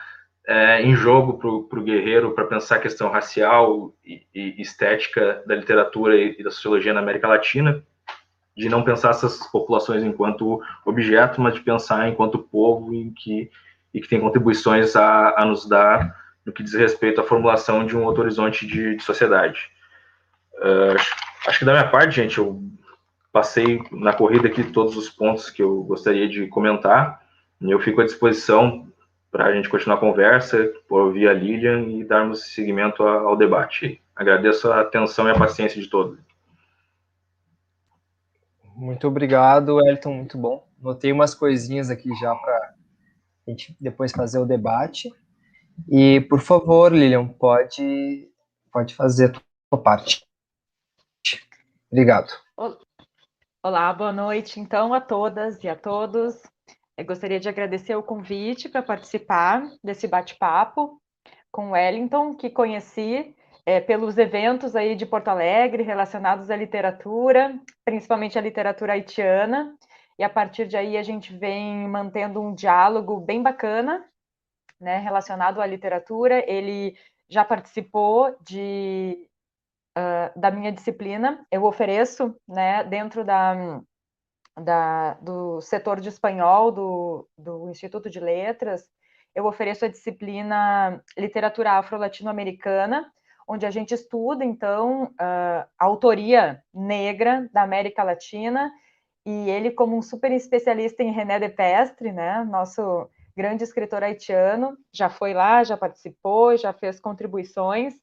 é, 0.48 0.82
em 0.82 0.96
jogo 0.96 1.38
para 1.38 1.80
o 1.80 1.84
guerreiro, 1.84 2.32
para 2.32 2.46
pensar 2.46 2.78
a 2.78 2.80
questão 2.80 3.12
racial 3.12 3.94
e, 4.06 4.26
e, 4.34 4.62
estética 4.62 5.44
da 5.46 5.54
literatura 5.54 6.16
e, 6.16 6.38
e 6.40 6.44
da 6.44 6.50
sociologia 6.50 6.94
na 6.94 7.02
América 7.02 7.28
Latina, 7.28 7.84
de 8.56 8.70
não 8.70 8.82
pensar 8.82 9.10
essas 9.10 9.46
populações 9.48 10.04
enquanto 10.04 10.62
objeto, 10.86 11.42
mas 11.42 11.54
de 11.54 11.60
pensar 11.60 12.08
enquanto 12.08 12.40
povo 12.40 12.94
em 12.94 13.12
que, 13.12 13.52
e 13.94 14.00
que 14.00 14.08
tem 14.08 14.22
contribuições 14.22 14.96
a, 14.96 15.36
a 15.38 15.46
nos 15.46 15.68
dar 15.68 16.16
no 16.46 16.54
que 16.54 16.64
diz 16.64 16.74
respeito 16.74 17.20
à 17.20 17.26
formulação 17.26 17.86
de 17.86 17.96
um 17.96 18.06
outro 18.06 18.24
horizonte 18.24 18.66
de, 18.66 18.96
de 18.96 19.04
sociedade. 19.04 19.70
Uh, 20.56 20.96
acho 21.46 21.60
que 21.60 21.66
da 21.66 21.74
minha 21.74 21.90
parte, 21.90 22.16
gente, 22.16 22.38
eu 22.38 22.64
passei 23.34 23.84
na 23.92 24.14
corrida 24.14 24.48
aqui 24.48 24.64
todos 24.64 24.96
os 24.96 25.10
pontos 25.10 25.50
que 25.50 25.62
eu 25.62 25.84
gostaria 25.84 26.28
de 26.28 26.48
comentar, 26.48 27.22
eu 27.62 27.80
fico 27.80 28.02
à 28.02 28.06
disposição 28.06 28.88
para 29.32 29.46
a 29.46 29.54
gente 29.54 29.70
continuar 29.70 29.98
a 29.98 30.00
conversa, 30.00 30.72
por 30.88 31.02
ouvir 31.02 31.28
a 31.28 31.34
Lilian 31.34 31.82
e 31.84 32.04
darmos 32.04 32.54
seguimento 32.54 33.04
ao 33.04 33.36
debate. 33.36 34.02
Agradeço 34.16 34.72
a 34.72 34.82
atenção 34.82 35.28
e 35.28 35.32
a 35.32 35.38
paciência 35.38 35.82
de 35.82 35.88
todos. 35.88 36.18
Muito 38.76 39.08
obrigado, 39.08 39.80
Elton, 39.88 40.14
muito 40.14 40.38
bom. 40.38 40.68
Notei 40.80 41.12
umas 41.12 41.34
coisinhas 41.34 41.90
aqui 41.90 42.10
já 42.20 42.34
para 42.36 42.56
a 42.56 43.50
gente 43.50 43.76
depois 43.80 44.12
fazer 44.12 44.40
o 44.40 44.46
debate. 44.46 45.12
E, 45.88 46.22
por 46.22 46.40
favor, 46.40 46.94
Lilian, 46.94 47.28
pode, 47.28 48.30
pode 48.72 48.96
fazer 48.96 49.36
a 49.36 49.40
sua 49.70 49.84
parte. 49.84 50.26
Obrigado. 51.92 52.32
Olá, 53.64 53.92
boa 53.94 54.14
noite, 54.14 54.60
então, 54.60 54.94
a 54.94 55.02
todas 55.02 55.64
e 55.64 55.68
a 55.68 55.76
todos. 55.76 56.42
Eu 56.98 57.06
gostaria 57.06 57.40
de 57.40 57.48
agradecer 57.48 57.96
o 57.96 58.02
convite 58.02 58.68
para 58.68 58.82
participar 58.82 59.64
desse 59.84 60.08
bate-papo 60.08 61.00
com 61.52 61.72
Wellington, 61.72 62.36
que 62.36 62.50
conheci 62.50 63.36
é, 63.68 63.80
pelos 63.80 64.18
eventos 64.18 64.76
aí 64.76 64.96
de 64.96 65.06
Porto 65.06 65.28
Alegre 65.28 65.84
relacionados 65.84 66.50
à 66.50 66.56
literatura, 66.56 67.56
principalmente 67.86 68.40
à 68.40 68.42
literatura 68.42 68.94
haitiana, 68.94 69.76
e 70.18 70.24
a 70.24 70.30
partir 70.30 70.68
de 70.68 70.76
aí 70.76 70.98
a 70.98 71.04
gente 71.04 71.38
vem 71.38 71.88
mantendo 71.88 72.42
um 72.42 72.56
diálogo 72.56 73.20
bem 73.20 73.44
bacana 73.44 74.04
né, 74.82 74.98
relacionado 74.98 75.62
à 75.62 75.68
literatura. 75.68 76.44
Ele 76.50 76.98
já 77.30 77.46
participou 77.46 78.36
de, 78.42 79.30
uh, 79.96 80.40
da 80.40 80.50
minha 80.50 80.72
disciplina. 80.72 81.46
Eu 81.52 81.64
ofereço, 81.64 82.36
né, 82.48 82.84
dentro 82.84 83.24
da, 83.24 83.82
da, 84.60 85.14
do 85.16 85.62
setor 85.62 86.00
de 86.00 86.10
espanhol 86.10 86.72
do, 86.72 87.28
do 87.38 87.70
Instituto 87.70 88.10
de 88.10 88.20
Letras, 88.20 88.90
eu 89.36 89.46
ofereço 89.46 89.86
a 89.86 89.88
disciplina 89.88 91.04
Literatura 91.18 91.74
Afro-Latino-Americana, 91.74 93.12
onde 93.48 93.66
a 93.66 93.72
gente 93.72 93.94
estuda, 93.94 94.44
então, 94.44 95.04
uh, 95.04 95.68
a 95.80 95.86
autoria 95.86 96.64
negra 96.74 97.48
da 97.54 97.62
América 97.62 98.04
Latina, 98.04 98.72
e 99.26 99.50
ele, 99.50 99.72
como 99.72 99.96
um 99.96 100.02
super 100.02 100.32
especialista 100.32 101.04
em 101.04 101.12
René 101.12 101.40
Depestre, 101.40 102.12
né, 102.12 102.44
nosso 102.46 103.10
grande 103.36 103.64
escritor 103.64 104.04
haitiano, 104.04 104.76
já 104.92 105.10
foi 105.10 105.34
lá, 105.34 105.64
já 105.64 105.78
participou, 105.78 106.58
já 106.58 106.74
fez 106.74 107.00
contribuições. 107.00 107.94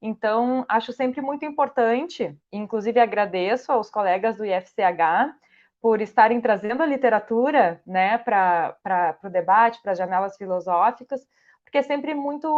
Então, 0.00 0.64
acho 0.66 0.92
sempre 0.92 1.20
muito 1.20 1.44
importante, 1.44 2.34
inclusive 2.50 2.98
agradeço 2.98 3.70
aos 3.70 3.90
colegas 3.90 4.38
do 4.38 4.46
IFCH 4.46 5.34
por 5.80 6.00
estarem 6.00 6.40
trazendo 6.40 6.82
a 6.82 6.86
literatura 6.86 7.80
né, 7.86 8.18
para 8.18 9.18
o 9.24 9.28
debate, 9.28 9.80
para 9.82 9.92
as 9.92 9.98
janelas 9.98 10.36
filosóficas, 10.36 11.26
porque 11.64 11.78
é 11.78 11.82
sempre 11.82 12.14
muito 12.14 12.48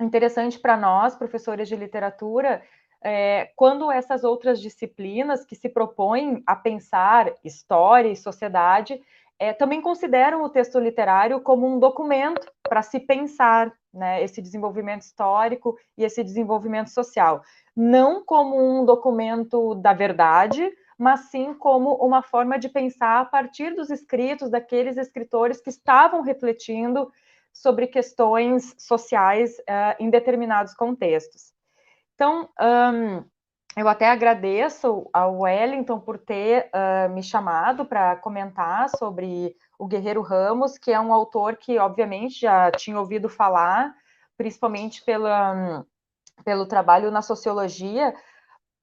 interessante 0.00 0.58
para 0.58 0.76
nós, 0.76 1.16
professores 1.16 1.68
de 1.68 1.76
literatura, 1.76 2.62
é, 3.02 3.50
quando 3.54 3.90
essas 3.92 4.24
outras 4.24 4.60
disciplinas 4.60 5.44
que 5.44 5.54
se 5.54 5.68
propõem 5.68 6.42
a 6.46 6.56
pensar 6.56 7.32
história 7.44 8.08
e 8.08 8.16
sociedade 8.16 8.98
é, 9.38 9.52
também 9.52 9.82
consideram 9.82 10.42
o 10.42 10.48
texto 10.48 10.78
literário 10.78 11.40
como 11.40 11.66
um 11.66 11.78
documento 11.78 12.50
para 12.62 12.82
se 12.82 13.00
pensar 13.00 13.72
né, 13.92 14.22
esse 14.22 14.40
desenvolvimento 14.40 15.02
histórico 15.02 15.76
e 15.98 16.04
esse 16.04 16.22
desenvolvimento 16.24 16.88
social. 16.88 17.42
Não 17.76 18.24
como 18.24 18.56
um 18.56 18.84
documento 18.84 19.74
da 19.74 19.92
verdade, 19.92 20.72
mas 20.98 21.30
sim 21.30 21.54
como 21.54 21.94
uma 21.94 22.22
forma 22.22 22.58
de 22.58 22.68
pensar 22.68 23.20
a 23.20 23.24
partir 23.24 23.74
dos 23.74 23.90
escritos 23.90 24.50
daqueles 24.50 24.96
escritores 24.96 25.60
que 25.60 25.70
estavam 25.70 26.22
refletindo 26.22 27.10
sobre 27.52 27.86
questões 27.86 28.74
sociais 28.78 29.56
uh, 29.60 29.96
em 29.98 30.10
determinados 30.10 30.74
contextos. 30.74 31.52
Então, 32.14 32.48
um, 32.60 33.24
eu 33.76 33.88
até 33.88 34.08
agradeço 34.08 35.08
ao 35.12 35.40
Wellington 35.40 35.98
por 35.98 36.16
ter 36.18 36.70
uh, 36.72 37.12
me 37.12 37.22
chamado 37.22 37.84
para 37.84 38.16
comentar 38.16 38.88
sobre 38.90 39.56
o 39.78 39.86
Guerreiro 39.86 40.22
Ramos, 40.22 40.78
que 40.78 40.92
é 40.92 41.00
um 41.00 41.12
autor 41.12 41.56
que, 41.56 41.78
obviamente, 41.78 42.40
já 42.40 42.70
tinha 42.70 42.98
ouvido 42.98 43.28
falar, 43.28 43.92
principalmente 44.36 45.04
pela, 45.04 45.84
pelo 46.44 46.66
trabalho 46.66 47.10
na 47.10 47.20
sociologia, 47.20 48.14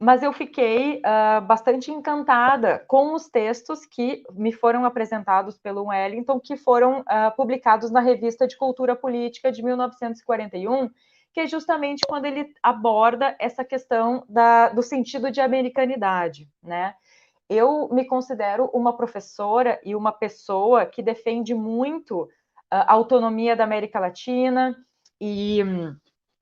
mas 0.01 0.23
eu 0.23 0.33
fiquei 0.33 0.97
uh, 0.97 1.45
bastante 1.45 1.91
encantada 1.91 2.83
com 2.87 3.13
os 3.13 3.29
textos 3.29 3.85
que 3.85 4.23
me 4.33 4.51
foram 4.51 4.83
apresentados 4.83 5.59
pelo 5.59 5.89
Wellington, 5.89 6.39
que 6.39 6.57
foram 6.57 7.01
uh, 7.01 7.35
publicados 7.37 7.91
na 7.91 7.99
Revista 7.99 8.47
de 8.47 8.57
Cultura 8.57 8.95
Política 8.95 9.51
de 9.51 9.61
1941, 9.61 10.89
que 11.31 11.41
é 11.41 11.45
justamente 11.45 12.01
quando 12.07 12.25
ele 12.25 12.51
aborda 12.63 13.35
essa 13.39 13.63
questão 13.63 14.25
da, 14.27 14.69
do 14.69 14.81
sentido 14.81 15.29
de 15.29 15.39
americanidade, 15.39 16.49
né? 16.63 16.95
Eu 17.47 17.87
me 17.91 18.05
considero 18.05 18.71
uma 18.73 18.97
professora 18.97 19.79
e 19.85 19.95
uma 19.95 20.11
pessoa 20.11 20.83
que 20.83 21.03
defende 21.03 21.53
muito 21.53 22.27
a 22.71 22.91
autonomia 22.91 23.55
da 23.55 23.65
América 23.65 23.99
Latina 23.99 24.75
e 25.19 25.63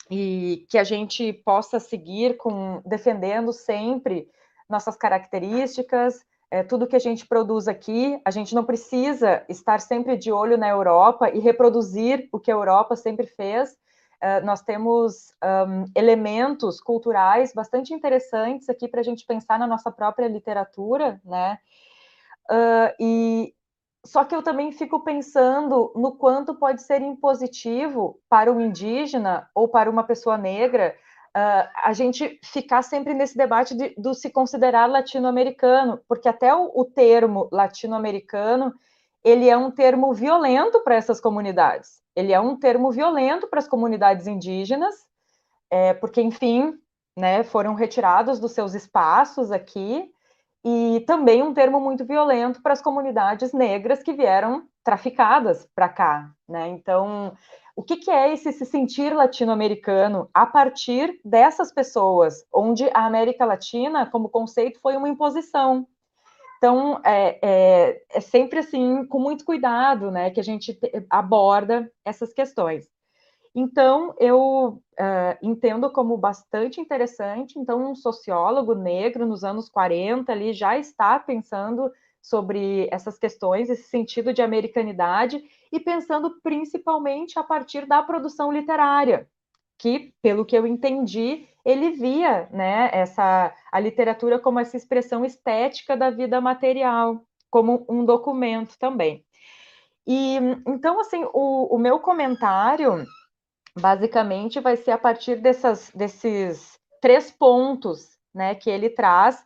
e 0.10 0.66
que 0.70 0.78
a 0.78 0.84
gente 0.84 1.32
possa 1.32 1.80
seguir 1.80 2.38
com 2.38 2.82
defendendo 2.86 3.54
sempre 3.54 4.28
nossas 4.68 4.96
características, 4.96 6.24
é, 6.52 6.64
tudo 6.64 6.88
que 6.88 6.96
a 6.96 7.00
gente 7.00 7.28
produz 7.28 7.68
aqui, 7.68 8.20
a 8.26 8.32
gente 8.32 8.56
não 8.56 8.64
precisa 8.64 9.44
estar 9.48 9.80
sempre 9.80 10.18
de 10.18 10.32
olho 10.32 10.58
na 10.58 10.68
Europa 10.68 11.30
e 11.30 11.40
reproduzir 11.40 12.28
o 12.32 12.40
que 12.40 12.52
a 12.52 12.56
Europa 12.56 12.96
sempre 12.96 13.28
fez. 13.28 13.78
Uh, 14.22 14.46
nós 14.46 14.62
temos 14.62 15.34
um, 15.42 15.86
elementos 15.96 16.82
culturais 16.82 17.54
bastante 17.54 17.94
interessantes 17.94 18.68
aqui 18.68 18.86
para 18.86 19.00
a 19.00 19.04
gente 19.04 19.26
pensar 19.26 19.58
na 19.58 19.66
nossa 19.66 19.90
própria 19.90 20.28
literatura, 20.28 21.22
né? 21.24 21.58
Uh, 22.52 22.94
e, 23.00 23.54
só 24.06 24.24
que 24.24 24.34
eu 24.34 24.42
também 24.42 24.72
fico 24.72 25.02
pensando 25.02 25.92
no 25.96 26.14
quanto 26.14 26.56
pode 26.56 26.82
ser 26.82 27.02
impositivo 27.02 28.20
para 28.30 28.52
um 28.52 28.62
indígena 28.62 29.50
ou 29.54 29.68
para 29.68 29.90
uma 29.90 30.04
pessoa 30.04 30.38
negra 30.38 30.96
uh, 31.36 31.70
a 31.84 31.94
gente 31.94 32.40
ficar 32.44 32.82
sempre 32.82 33.14
nesse 33.14 33.38
debate 33.38 33.76
de, 33.76 33.94
do 33.98 34.14
se 34.14 34.30
considerar 34.30 34.86
latino-americano, 34.86 36.00
porque 36.08 36.30
até 36.30 36.54
o, 36.56 36.72
o 36.74 36.86
termo 36.86 37.50
latino-americano 37.52 38.74
ele 39.24 39.50
é 39.50 39.58
um 39.58 39.70
termo 39.70 40.14
violento 40.14 40.80
para 40.82 40.96
essas 40.96 41.20
comunidades. 41.20 42.02
Ele 42.16 42.32
é 42.32 42.40
um 42.40 42.58
termo 42.58 42.92
violento 42.92 43.48
para 43.48 43.60
as 43.60 43.68
comunidades 43.68 44.28
indígenas, 44.28 44.96
é, 45.70 45.94
porque, 45.94 46.22
enfim, 46.22 46.74
né, 47.18 47.44
foram 47.44 47.74
retirados 47.74 48.40
dos 48.40 48.54
seus 48.54 48.74
espaços 48.74 49.52
aqui, 49.52 50.10
e 50.64 51.04
também 51.08 51.42
um 51.42 51.54
termo 51.54 51.80
muito 51.80 52.06
violento 52.06 52.62
para 52.62 52.74
as 52.74 52.82
comunidades 52.82 53.54
negras 53.54 54.04
que 54.04 54.14
vieram 54.14 54.68
traficadas 54.84 55.68
para 55.74 55.88
cá, 55.88 56.32
né? 56.48 56.68
Então, 56.70 57.34
o 57.76 57.84
que, 57.84 57.98
que 57.98 58.12
é 58.12 58.34
esse 58.34 58.52
se 58.52 58.66
sentir 58.66 59.14
latino-americano 59.14 60.30
a 60.34 60.46
partir 60.46 61.20
dessas 61.24 61.72
pessoas, 61.72 62.46
onde 62.54 62.90
a 62.94 63.06
América 63.06 63.46
Latina, 63.46 64.06
como 64.06 64.28
conceito, 64.28 64.80
foi 64.82 64.98
uma 64.98 65.08
imposição. 65.08 65.88
Então, 66.58 67.00
é, 67.06 67.40
é, 67.42 68.02
é 68.10 68.20
sempre 68.20 68.60
assim, 68.60 69.06
com 69.06 69.18
muito 69.18 69.46
cuidado, 69.46 70.12
né, 70.12 70.30
que 70.30 70.42
a 70.42 70.44
gente 70.44 70.78
aborda 71.10 71.90
essas 72.04 72.34
questões. 72.34 72.86
Então, 73.62 74.16
eu 74.18 74.82
uh, 74.98 75.38
entendo 75.42 75.92
como 75.92 76.16
bastante 76.16 76.80
interessante. 76.80 77.60
Então, 77.60 77.92
um 77.92 77.94
sociólogo 77.94 78.74
negro 78.74 79.26
nos 79.26 79.44
anos 79.44 79.68
40 79.68 80.32
ali 80.32 80.54
já 80.54 80.78
está 80.78 81.20
pensando 81.20 81.92
sobre 82.22 82.88
essas 82.90 83.18
questões, 83.18 83.70
esse 83.70 83.90
sentido 83.90 84.32
de 84.32 84.42
americanidade, 84.42 85.44
e 85.74 85.78
pensando 85.78 86.40
principalmente 86.42 87.38
a 87.38 87.44
partir 87.44 87.86
da 87.86 88.02
produção 88.02 88.50
literária, 88.50 89.28
que, 89.78 90.14
pelo 90.22 90.46
que 90.46 90.58
eu 90.58 90.66
entendi, 90.66 91.46
ele 91.66 91.90
via 91.92 92.48
né, 92.54 92.90
essa, 92.94 93.54
a 93.70 93.80
literatura 93.82 94.40
como 94.40 94.62
essa 94.62 94.78
expressão 94.78 95.26
estética 95.26 95.98
da 95.98 96.10
vida 96.10 96.40
material, 96.40 97.26
como 97.52 97.86
um 97.90 98.06
documento 98.06 98.78
também. 98.80 99.26
E 100.08 100.38
então, 100.66 100.98
assim, 101.02 101.26
o, 101.34 101.76
o 101.76 101.78
meu 101.78 102.00
comentário 102.00 103.06
basicamente 103.80 104.60
vai 104.60 104.76
ser 104.76 104.92
a 104.92 104.98
partir 104.98 105.38
dessas, 105.38 105.92
desses 105.96 106.78
três 107.02 107.32
pontos 107.32 108.18
né, 108.34 108.54
que 108.56 108.70
ele 108.70 108.90
traz, 108.90 109.44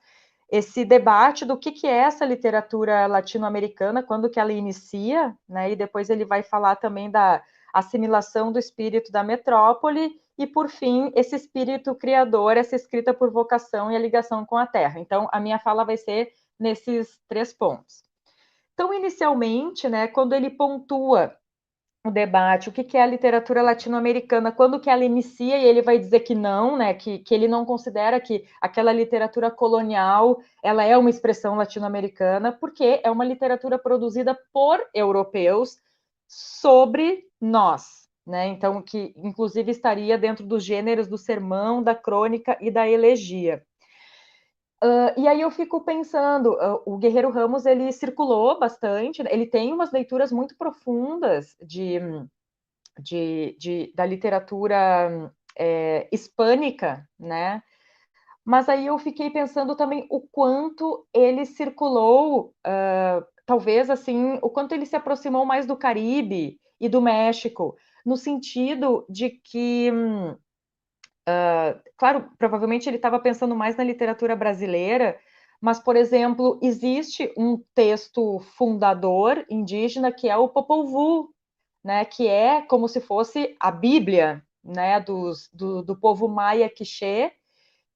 esse 0.51 0.85
debate 0.85 1.45
do 1.45 1.57
que, 1.57 1.71
que 1.71 1.87
é 1.87 1.97
essa 1.97 2.25
literatura 2.25 3.07
latino-americana, 3.07 4.03
quando 4.03 4.29
que 4.29 4.39
ela 4.39 4.51
inicia, 4.51 5.35
né, 5.47 5.71
e 5.71 5.75
depois 5.75 6.09
ele 6.09 6.25
vai 6.25 6.43
falar 6.43 6.75
também 6.75 7.09
da 7.09 7.43
assimilação 7.73 8.51
do 8.51 8.59
espírito 8.59 9.11
da 9.11 9.23
metrópole, 9.23 10.13
e 10.37 10.45
por 10.45 10.69
fim, 10.69 11.11
esse 11.15 11.35
espírito 11.35 11.95
criador, 11.95 12.55
essa 12.55 12.75
escrita 12.75 13.13
por 13.13 13.31
vocação 13.31 13.91
e 13.91 13.95
a 13.95 13.99
ligação 13.99 14.45
com 14.45 14.57
a 14.57 14.67
terra. 14.67 14.99
Então, 14.99 15.27
a 15.31 15.39
minha 15.39 15.57
fala 15.57 15.83
vai 15.83 15.97
ser 15.97 16.31
nesses 16.59 17.19
três 17.27 17.51
pontos. 17.51 18.03
Então, 18.73 18.93
inicialmente, 18.93 19.89
né, 19.89 20.07
quando 20.07 20.33
ele 20.33 20.49
pontua 20.49 21.35
o 22.05 22.11
debate, 22.11 22.67
o 22.67 22.71
que, 22.71 22.83
que 22.83 22.97
é 22.97 23.01
a 23.01 23.05
literatura 23.05 23.61
latino-americana, 23.61 24.51
quando 24.51 24.79
que 24.79 24.89
ela 24.89 25.05
inicia 25.05 25.57
e 25.57 25.63
ele 25.63 25.81
vai 25.81 25.97
dizer 25.97 26.19
que 26.19 26.35
não, 26.35 26.77
né, 26.77 26.93
que, 26.93 27.19
que 27.19 27.33
ele 27.33 27.47
não 27.47 27.63
considera 27.63 28.19
que 28.19 28.43
aquela 28.61 28.91
literatura 28.91 29.49
colonial, 29.49 30.41
ela 30.61 30.83
é 30.83 30.97
uma 30.97 31.09
expressão 31.09 31.55
latino-americana, 31.55 32.51
porque 32.51 32.99
é 33.03 33.09
uma 33.09 33.23
literatura 33.23 33.79
produzida 33.79 34.37
por 34.51 34.81
europeus 34.93 35.77
sobre 36.27 37.23
nós, 37.39 38.09
né, 38.27 38.47
então 38.47 38.81
que 38.81 39.13
inclusive 39.15 39.71
estaria 39.71 40.17
dentro 40.17 40.45
dos 40.45 40.61
gêneros 40.61 41.07
do 41.07 41.17
sermão, 41.17 41.81
da 41.81 41.95
crônica 41.95 42.57
e 42.59 42.69
da 42.69 42.87
elegia. 42.87 43.63
Uh, 44.83 45.17
e 45.17 45.29
aí 45.29 45.39
eu 45.39 45.49
fico 45.49 45.79
pensando, 45.85 46.51
uh, 46.55 46.83
o 46.85 46.97
Guerreiro 46.97 47.31
Ramos 47.31 47.65
ele 47.65 47.89
circulou 47.93 48.59
bastante, 48.59 49.23
ele 49.29 49.45
tem 49.45 49.71
umas 49.71 49.93
leituras 49.93 50.29
muito 50.29 50.57
profundas 50.57 51.55
de, 51.65 51.99
de, 53.01 53.55
de 53.57 53.93
da 53.95 54.05
literatura 54.05 55.31
é, 55.57 56.09
hispânica, 56.11 57.07
né? 57.17 57.63
Mas 58.43 58.67
aí 58.67 58.87
eu 58.87 58.97
fiquei 58.99 59.29
pensando 59.29 59.73
também 59.73 60.05
o 60.09 60.19
quanto 60.19 61.07
ele 61.13 61.45
circulou, 61.45 62.53
uh, 62.67 63.25
talvez 63.45 63.89
assim, 63.89 64.37
o 64.41 64.49
quanto 64.49 64.73
ele 64.73 64.85
se 64.85 64.97
aproximou 64.97 65.45
mais 65.45 65.65
do 65.65 65.77
Caribe 65.77 66.59
e 66.77 66.89
do 66.89 67.01
México, 67.01 67.77
no 68.05 68.17
sentido 68.17 69.05
de 69.09 69.29
que 69.29 69.89
hum, 69.93 70.35
Uh, 71.27 71.79
claro, 71.97 72.29
provavelmente 72.37 72.89
ele 72.89 72.97
estava 72.97 73.19
pensando 73.19 73.55
mais 73.55 73.77
na 73.77 73.83
literatura 73.83 74.35
brasileira, 74.35 75.17
mas, 75.61 75.79
por 75.79 75.95
exemplo, 75.95 76.59
existe 76.61 77.33
um 77.37 77.57
texto 77.73 78.39
fundador 78.57 79.45
indígena 79.49 80.11
que 80.11 80.29
é 80.29 80.35
o 80.35 80.49
Popol 80.49 80.87
Vuh, 80.87 81.29
né, 81.83 82.03
que 82.03 82.27
é 82.27 82.61
como 82.61 82.87
se 82.87 82.99
fosse 82.99 83.55
a 83.59 83.71
Bíblia 83.71 84.43
né, 84.63 84.99
dos, 84.99 85.49
do, 85.53 85.81
do 85.81 85.95
povo 85.95 86.27
maia 86.27 86.69
quiché, 86.69 87.33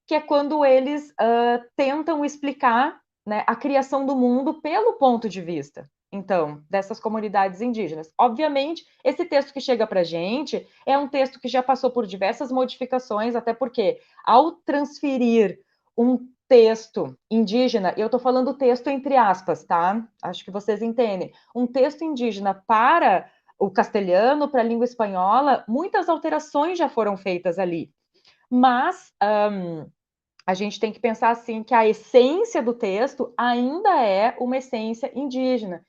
que 0.06 0.14
é 0.14 0.20
quando 0.20 0.64
eles 0.64 1.10
uh, 1.10 1.62
tentam 1.76 2.24
explicar 2.24 2.98
né, 3.26 3.44
a 3.46 3.54
criação 3.54 4.06
do 4.06 4.16
mundo 4.16 4.60
pelo 4.62 4.94
ponto 4.94 5.28
de 5.28 5.42
vista 5.42 5.90
então, 6.10 6.62
dessas 6.70 6.98
comunidades 6.98 7.60
indígenas. 7.60 8.10
Obviamente, 8.18 8.84
esse 9.04 9.24
texto 9.24 9.52
que 9.52 9.60
chega 9.60 9.86
para 9.86 10.00
a 10.00 10.04
gente 10.04 10.66
é 10.86 10.96
um 10.96 11.08
texto 11.08 11.38
que 11.38 11.48
já 11.48 11.62
passou 11.62 11.90
por 11.90 12.06
diversas 12.06 12.50
modificações, 12.50 13.36
até 13.36 13.52
porque, 13.52 14.00
ao 14.24 14.52
transferir 14.52 15.60
um 15.96 16.18
texto 16.48 17.14
indígena, 17.30 17.92
eu 17.96 18.06
estou 18.06 18.18
falando 18.18 18.54
texto 18.54 18.88
entre 18.88 19.16
aspas, 19.16 19.64
tá? 19.64 20.02
Acho 20.22 20.44
que 20.44 20.50
vocês 20.50 20.80
entendem. 20.80 21.30
Um 21.54 21.66
texto 21.66 22.02
indígena 22.02 22.54
para 22.66 23.30
o 23.58 23.70
castelhano, 23.70 24.48
para 24.48 24.60
a 24.60 24.64
língua 24.64 24.84
espanhola, 24.84 25.64
muitas 25.68 26.08
alterações 26.08 26.78
já 26.78 26.88
foram 26.88 27.16
feitas 27.16 27.58
ali. 27.58 27.92
Mas 28.50 29.12
um, 29.52 29.90
a 30.46 30.54
gente 30.54 30.80
tem 30.80 30.90
que 30.90 31.00
pensar 31.00 31.30
assim 31.30 31.62
que 31.62 31.74
a 31.74 31.86
essência 31.86 32.62
do 32.62 32.72
texto 32.72 33.34
ainda 33.36 34.00
é 34.00 34.34
uma 34.40 34.56
essência 34.56 35.12
indígena. 35.14 35.84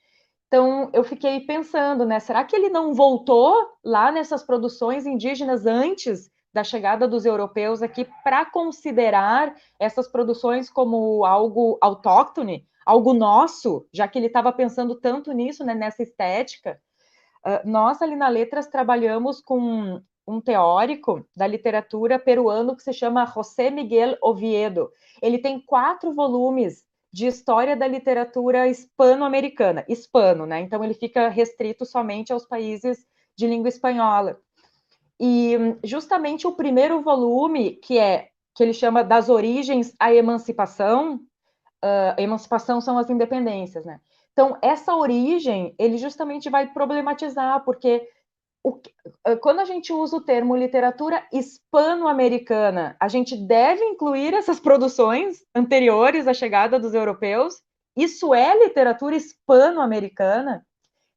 Então, 0.50 0.90
eu 0.94 1.04
fiquei 1.04 1.42
pensando, 1.42 2.04
né? 2.06 2.20
Será 2.20 2.44
que 2.44 2.56
ele 2.56 2.70
não 2.70 2.92
voltou 2.92 3.56
lá 3.86 4.12
nessas 4.12 4.44
produções 4.44 5.06
indígenas 5.06 5.68
antes 5.68 6.28
da 6.52 6.64
chegada 6.64 7.08
dos 7.08 7.24
europeus 7.24 7.84
aqui 7.84 8.08
para 8.24 8.44
considerar 8.46 9.54
essas 9.80 10.08
produções 10.08 10.68
como 10.68 11.24
algo 11.24 11.78
autóctone, 11.80 12.66
algo 12.84 13.14
nosso, 13.14 13.88
já 13.94 14.08
que 14.08 14.18
ele 14.18 14.26
estava 14.26 14.52
pensando 14.52 14.96
tanto 14.96 15.32
nisso, 15.32 15.64
né, 15.64 15.76
nessa 15.76 16.02
estética? 16.02 16.82
Uh, 17.46 17.70
nós, 17.70 18.02
ali 18.02 18.16
na 18.16 18.28
Letras, 18.28 18.66
trabalhamos 18.66 19.40
com 19.42 20.02
um 20.26 20.42
teórico 20.42 21.24
da 21.36 21.46
literatura 21.46 22.18
peruano 22.18 22.76
que 22.76 22.82
se 22.82 22.92
chama 22.92 23.28
José 23.28 23.70
Miguel 23.70 24.18
Oviedo. 24.20 24.92
Ele 25.22 25.38
tem 25.38 25.60
quatro 25.62 26.12
volumes 26.12 26.89
de 27.12 27.26
história 27.26 27.76
da 27.76 27.88
literatura 27.88 28.68
hispano-americana, 28.68 29.84
hispano, 29.88 30.46
né? 30.46 30.62
Então 30.62 30.84
ele 30.84 30.94
fica 30.94 31.28
restrito 31.30 31.86
somente 31.86 32.32
aos 32.32 32.46
países 32.46 33.06
de 33.36 33.48
língua 33.48 33.70
espanhola. 33.70 34.40
E 35.20 35.58
justamente 35.84 36.48
o 36.48 36.54
primeiro 36.54 37.02
volume, 37.02 37.72
que 37.72 37.98
é 37.98 38.30
que 38.56 38.64
ele 38.64 38.74
chama 38.74 39.04
das 39.04 39.30
origens 39.30 39.94
à 40.00 40.14
emancipação. 40.14 41.16
Uh, 41.84 42.12
emancipação 42.18 42.82
são 42.82 42.98
as 42.98 43.10
independências, 43.10 43.86
né? 43.86 44.02
Então, 44.34 44.58
essa 44.62 44.96
origem, 44.96 45.74
ele 45.78 45.98
justamente 45.98 46.50
vai 46.50 46.68
problematizar, 46.68 47.64
porque 47.64 48.08
o, 48.64 48.80
quando 49.42 49.60
a 49.60 49.66
gente 49.66 49.94
usa 49.94 50.18
o 50.18 50.22
termo 50.22 50.56
literatura 50.56 51.26
hispano-americana, 51.32 52.96
a 53.00 53.08
gente 53.08 53.36
deve 53.36 53.84
incluir 53.84 54.34
essas 54.34 54.60
produções 54.60 55.40
anteriores 55.56 56.28
à 56.28 56.34
chegada 56.34 56.80
dos 56.80 56.94
europeus? 56.94 57.62
Isso 57.96 58.34
é 58.34 58.58
literatura 58.58 59.16
hispano-americana? 59.16 60.66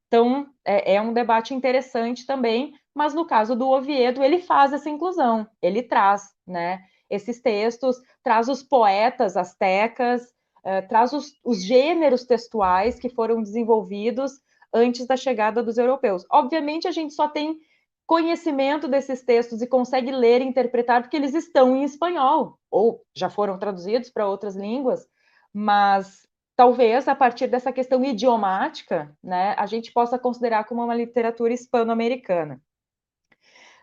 Então, 0.06 0.46
é, 0.64 0.94
é, 0.94 1.00
um 1.00 1.12
debate 1.12 1.54
interessante 1.54 2.26
também, 2.26 2.74
mas 2.94 3.14
no 3.14 3.26
caso 3.26 3.56
do 3.56 3.68
Oviedo, 3.68 4.22
ele 4.22 4.40
faz 4.40 4.72
essa 4.72 4.90
inclusão, 4.90 5.48
ele 5.62 5.82
traz, 5.82 6.28
né, 6.46 6.80
esses 7.08 7.40
textos, 7.40 7.96
traz 8.22 8.48
os 8.48 8.62
poetas 8.62 9.36
astecas, 9.36 10.22
uh, 10.64 10.86
traz 10.88 11.12
os, 11.12 11.32
os 11.44 11.62
gêneros 11.62 12.24
textuais 12.24 12.98
que 12.98 13.08
foram 13.08 13.42
desenvolvidos 13.42 14.32
antes 14.72 15.06
da 15.06 15.16
chegada 15.16 15.62
dos 15.62 15.78
europeus. 15.78 16.24
Obviamente, 16.30 16.88
a 16.88 16.90
gente 16.90 17.12
só 17.12 17.28
tem 17.28 17.58
conhecimento 18.06 18.88
desses 18.88 19.22
textos 19.22 19.62
e 19.62 19.66
consegue 19.66 20.10
ler 20.10 20.40
e 20.40 20.44
interpretar 20.44 21.02
porque 21.02 21.16
eles 21.16 21.34
estão 21.34 21.76
em 21.76 21.84
espanhol, 21.84 22.58
ou 22.70 23.02
já 23.14 23.30
foram 23.30 23.58
traduzidos 23.58 24.10
para 24.10 24.26
outras 24.26 24.56
línguas, 24.56 25.06
mas 25.52 26.26
talvez 26.56 27.08
a 27.08 27.14
partir 27.14 27.46
dessa 27.46 27.72
questão 27.72 28.04
idiomática, 28.04 29.16
né, 29.22 29.54
a 29.56 29.66
gente 29.66 29.92
possa 29.92 30.18
considerar 30.18 30.64
como 30.64 30.82
uma 30.84 30.94
literatura 30.94 31.52
hispano-americana. 31.52 32.60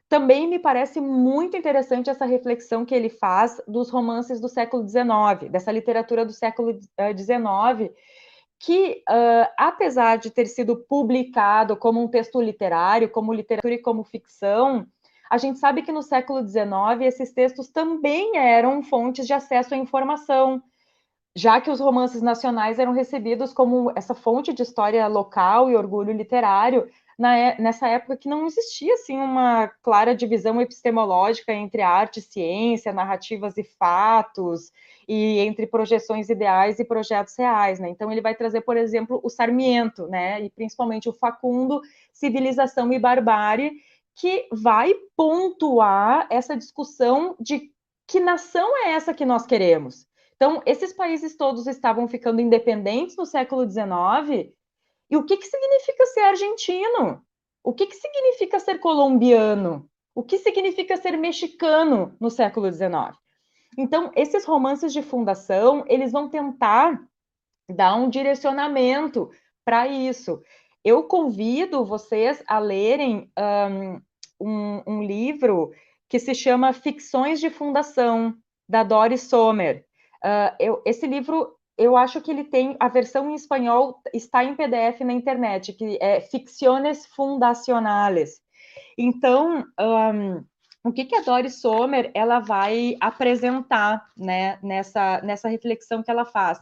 Também 0.08 0.48
me 0.48 0.58
parece 0.58 1.00
muito 1.00 1.56
interessante 1.56 2.10
essa 2.10 2.26
reflexão 2.26 2.84
que 2.84 2.96
ele 2.96 3.10
faz 3.10 3.62
dos 3.68 3.92
romances 3.92 4.42
do 4.42 4.50
século 4.50 4.88
XIX, 4.88 5.52
dessa 5.52 5.72
literatura 5.72 6.26
do 6.26 6.34
século 6.34 6.74
XIX, 6.74 7.94
que, 8.60 9.04
uh, 9.10 9.50
apesar 9.58 10.18
de 10.18 10.30
ter 10.30 10.46
sido 10.46 10.76
publicado 10.76 11.78
como 11.78 12.04
um 12.04 12.10
texto 12.10 12.42
literário, 12.42 13.10
como 13.10 13.34
literatura 13.34 13.74
e 13.74 13.82
como 13.82 14.04
ficção, 14.04 14.86
a 15.30 15.38
gente 15.38 15.60
sabe 15.60 15.82
que 15.82 15.92
no 15.92 16.04
século 16.04 16.46
XIX 16.46 17.02
esses 17.02 17.32
textos 17.32 17.70
também 17.70 18.36
eram 18.36 18.84
fontes 18.84 19.26
de 19.26 19.32
acesso 19.32 19.74
à 19.74 19.78
informação, 19.78 20.62
já 21.36 21.62
que 21.62 21.72
os 21.72 21.80
romances 21.80 22.22
nacionais 22.22 22.80
eram 22.80 22.92
recebidos 22.92 23.54
como 23.54 23.94
essa 23.96 24.14
fonte 24.14 24.52
de 24.52 24.64
história 24.64 25.08
local 25.08 25.70
e 25.70 25.76
orgulho 25.76 26.12
literário, 26.12 26.90
na, 27.20 27.38
é, 27.38 27.62
nessa 27.62 27.86
época 27.86 28.16
que 28.16 28.30
não 28.30 28.46
existia 28.46 28.94
assim 28.94 29.18
uma 29.18 29.68
clara 29.84 30.16
divisão 30.16 30.62
epistemológica 30.62 31.52
entre 31.54 31.82
arte 31.82 32.18
e 32.18 32.22
ciência, 32.22 32.94
narrativas 32.94 33.58
e 33.58 33.64
fatos, 33.64 34.72
e 35.06 35.40
entre 35.40 35.68
projeções 35.68 36.30
ideais 36.30 36.80
e 36.80 36.86
projetos 36.86 37.36
reais, 37.38 37.78
né? 37.78 37.90
Então 37.90 38.10
ele 38.10 38.22
vai 38.22 38.36
trazer, 38.36 38.62
por 38.62 38.78
exemplo, 38.78 39.20
o 39.22 39.30
Sarmiento, 39.30 40.08
né? 40.08 40.42
E 40.42 40.50
principalmente 40.50 41.10
o 41.10 41.14
Facundo, 41.14 41.82
Civilização 42.14 42.94
e 42.94 42.98
Barbárie, 42.98 43.74
que 44.16 44.48
vai 44.54 44.94
pontuar 45.18 46.26
essa 46.30 46.56
discussão 46.56 47.36
de 47.38 47.70
que 48.08 48.22
nação 48.22 48.78
é 48.86 48.94
essa 48.94 49.14
que 49.14 49.26
nós 49.26 49.46
queremos. 49.46 50.08
Então, 50.38 50.62
esses 50.66 50.94
países 50.94 51.36
todos 51.36 51.68
estavam 51.68 52.08
ficando 52.08 52.40
independentes 52.40 53.18
no 53.18 53.26
século 53.26 53.70
XIX 53.70 54.54
e 55.10 55.18
o 55.18 55.24
que, 55.24 55.38
que 55.38 55.46
significa 55.46 56.06
ser 56.06 56.22
argentino? 56.22 57.24
O 57.64 57.74
que, 57.74 57.88
que 57.88 57.96
significa 57.96 58.60
ser 58.60 58.80
colombiano? 58.80 59.90
O 60.14 60.24
que 60.24 60.38
significa 60.38 60.98
ser 60.98 61.18
mexicano 61.18 62.16
no 62.20 62.30
século 62.30 62.72
XIX? 62.72 63.18
Então, 63.78 64.12
esses 64.16 64.46
romances 64.46 64.92
de 64.92 65.02
fundação, 65.02 65.84
eles 65.88 66.12
vão 66.12 66.30
tentar 66.30 67.02
dar 67.70 67.96
um 67.96 68.10
direcionamento 68.10 69.30
para 69.64 69.88
isso. 69.88 70.42
Eu 70.84 71.04
convido 71.04 71.86
vocês 71.86 72.44
a 72.48 72.60
lerem 72.60 73.32
um, 74.40 74.82
um, 74.86 75.04
livro 75.04 75.72
que 76.08 76.20
se 76.20 76.34
chama 76.34 76.74
Ficções 76.74 77.40
de 77.40 77.50
Fundação, 77.50 78.36
da 78.68 78.84
Doris 78.84 79.24
Sommer. 79.24 79.86
Uh, 80.24 80.56
eu, 80.60 80.82
esse 80.86 81.06
livro 81.06 81.59
eu 81.80 81.96
acho 81.96 82.20
que 82.20 82.30
ele 82.30 82.44
tem 82.44 82.76
a 82.78 82.90
versão 82.90 83.32
em 83.32 83.36
espanhol 83.36 84.02
está 84.14 84.44
em 84.44 84.54
PDF 84.54 85.00
na 85.00 85.14
internet, 85.14 85.72
que 85.72 85.98
é 86.02 86.20
Ficciones 86.20 87.06
Fundacionales. 87.06 88.42
Então, 88.98 89.66
um, 89.80 90.44
o 90.84 90.92
que, 90.92 91.06
que 91.06 91.16
a 91.16 91.22
Doris 91.22 91.62
Sommer 91.62 92.12
ela 92.14 92.40
vai 92.40 92.98
apresentar 93.00 94.06
né, 94.18 94.60
nessa, 94.62 95.22
nessa 95.22 95.48
reflexão 95.48 96.04
que 96.04 96.12
ela 96.12 96.26
faz? 96.26 96.60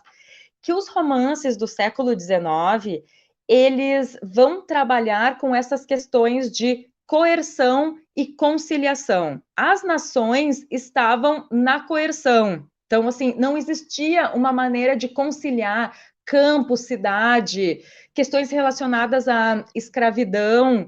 Que 0.61 0.71
os 0.71 0.87
romances 0.87 1.57
do 1.57 1.67
século 1.67 2.11
XIX 2.17 3.03
eles 3.47 4.19
vão 4.21 4.61
trabalhar 4.61 5.39
com 5.39 5.55
essas 5.55 5.83
questões 5.83 6.51
de 6.51 6.87
coerção 7.07 7.97
e 8.15 8.27
conciliação. 8.33 9.41
As 9.55 9.83
nações 9.83 10.63
estavam 10.69 11.47
na 11.49 11.79
coerção, 11.79 12.67
então, 12.87 13.07
assim, 13.07 13.35
não 13.37 13.57
existia 13.57 14.33
uma 14.33 14.51
maneira 14.53 14.95
de 14.95 15.09
conciliar 15.09 15.93
campo, 16.25 16.75
cidade, 16.75 17.81
questões 18.13 18.49
relacionadas 18.49 19.27
à 19.27 19.63
escravidão 19.75 20.87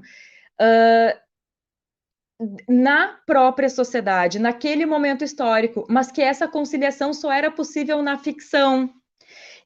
uh, 0.60 1.20
na 2.66 3.18
própria 3.26 3.68
sociedade, 3.68 4.38
naquele 4.38 4.86
momento 4.86 5.22
histórico, 5.22 5.84
mas 5.90 6.10
que 6.10 6.22
essa 6.22 6.48
conciliação 6.48 7.12
só 7.12 7.30
era 7.30 7.50
possível 7.50 8.02
na 8.02 8.16
ficção. 8.18 8.90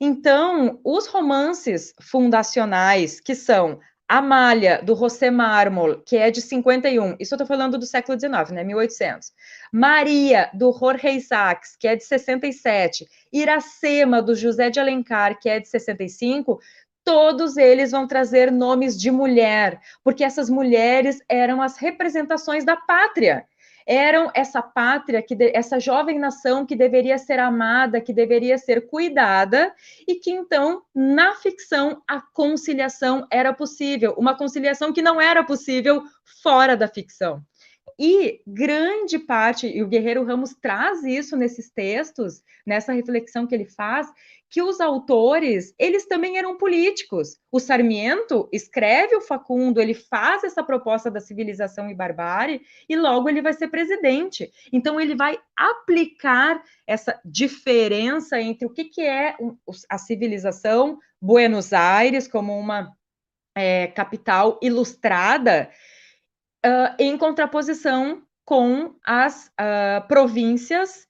Então, 0.00 0.80
os 0.84 1.06
romances 1.06 1.94
fundacionais, 2.00 3.20
que 3.20 3.36
são 3.36 3.78
Amália, 4.08 4.82
do 4.82 4.94
José 4.94 5.30
Mármol, 5.30 6.02
que 6.04 6.16
é 6.16 6.30
de 6.30 6.42
51, 6.42 7.16
isso 7.18 7.34
eu 7.34 7.36
estou 7.36 7.46
falando 7.46 7.78
do 7.78 7.86
século 7.86 8.18
XIX, 8.18 8.50
né, 8.50 8.62
1800. 8.62 9.32
Maria, 9.72 10.50
do 10.52 10.72
Jorge 10.72 11.08
Isaacs, 11.08 11.74
que 11.78 11.88
é 11.88 11.96
de 11.96 12.04
67. 12.04 13.06
Iracema, 13.32 14.20
do 14.20 14.34
José 14.34 14.68
de 14.68 14.78
Alencar, 14.78 15.38
que 15.40 15.48
é 15.48 15.58
de 15.58 15.68
65. 15.68 16.60
Todos 17.02 17.56
eles 17.56 17.92
vão 17.92 18.06
trazer 18.06 18.52
nomes 18.52 18.98
de 18.98 19.10
mulher, 19.10 19.80
porque 20.02 20.22
essas 20.22 20.50
mulheres 20.50 21.20
eram 21.28 21.62
as 21.62 21.78
representações 21.78 22.64
da 22.64 22.76
pátria 22.76 23.46
eram 23.86 24.30
essa 24.34 24.62
pátria, 24.62 25.22
que 25.22 25.34
de, 25.34 25.50
essa 25.54 25.78
jovem 25.78 26.18
nação 26.18 26.64
que 26.64 26.74
deveria 26.74 27.18
ser 27.18 27.38
amada, 27.38 28.00
que 28.00 28.12
deveria 28.12 28.56
ser 28.58 28.86
cuidada, 28.86 29.74
e 30.06 30.16
que 30.16 30.30
então, 30.30 30.82
na 30.94 31.34
ficção, 31.34 32.02
a 32.08 32.20
conciliação 32.20 33.26
era 33.30 33.52
possível, 33.52 34.14
uma 34.16 34.36
conciliação 34.36 34.92
que 34.92 35.02
não 35.02 35.20
era 35.20 35.44
possível 35.44 36.02
fora 36.42 36.76
da 36.76 36.88
ficção. 36.88 37.42
E 37.98 38.40
grande 38.46 39.18
parte, 39.18 39.68
e 39.68 39.82
o 39.82 39.86
Guerreiro 39.86 40.24
Ramos 40.24 40.54
traz 40.54 41.04
isso 41.04 41.36
nesses 41.36 41.70
textos, 41.70 42.42
nessa 42.66 42.92
reflexão 42.92 43.46
que 43.46 43.54
ele 43.54 43.66
faz, 43.66 44.08
que 44.50 44.62
os 44.62 44.80
autores, 44.80 45.74
eles 45.78 46.06
também 46.06 46.38
eram 46.38 46.56
políticos. 46.56 47.36
O 47.50 47.58
Sarmiento 47.58 48.48
escreve 48.52 49.16
o 49.16 49.20
Facundo, 49.20 49.80
ele 49.80 49.94
faz 49.94 50.44
essa 50.44 50.62
proposta 50.62 51.10
da 51.10 51.20
civilização 51.20 51.90
e 51.90 51.94
barbárie, 51.94 52.62
e 52.88 52.94
logo 52.96 53.28
ele 53.28 53.42
vai 53.42 53.52
ser 53.52 53.68
presidente. 53.68 54.50
Então, 54.72 55.00
ele 55.00 55.16
vai 55.16 55.38
aplicar 55.56 56.62
essa 56.86 57.20
diferença 57.24 58.40
entre 58.40 58.66
o 58.66 58.70
que, 58.70 58.84
que 58.84 59.02
é 59.02 59.36
a 59.88 59.98
civilização, 59.98 60.98
Buenos 61.20 61.72
Aires, 61.72 62.28
como 62.28 62.56
uma 62.58 62.94
é, 63.56 63.88
capital 63.88 64.58
ilustrada, 64.62 65.70
uh, 66.64 66.94
em 66.98 67.16
contraposição 67.16 68.22
com 68.44 68.94
as 69.04 69.46
uh, 69.48 70.06
províncias 70.06 71.06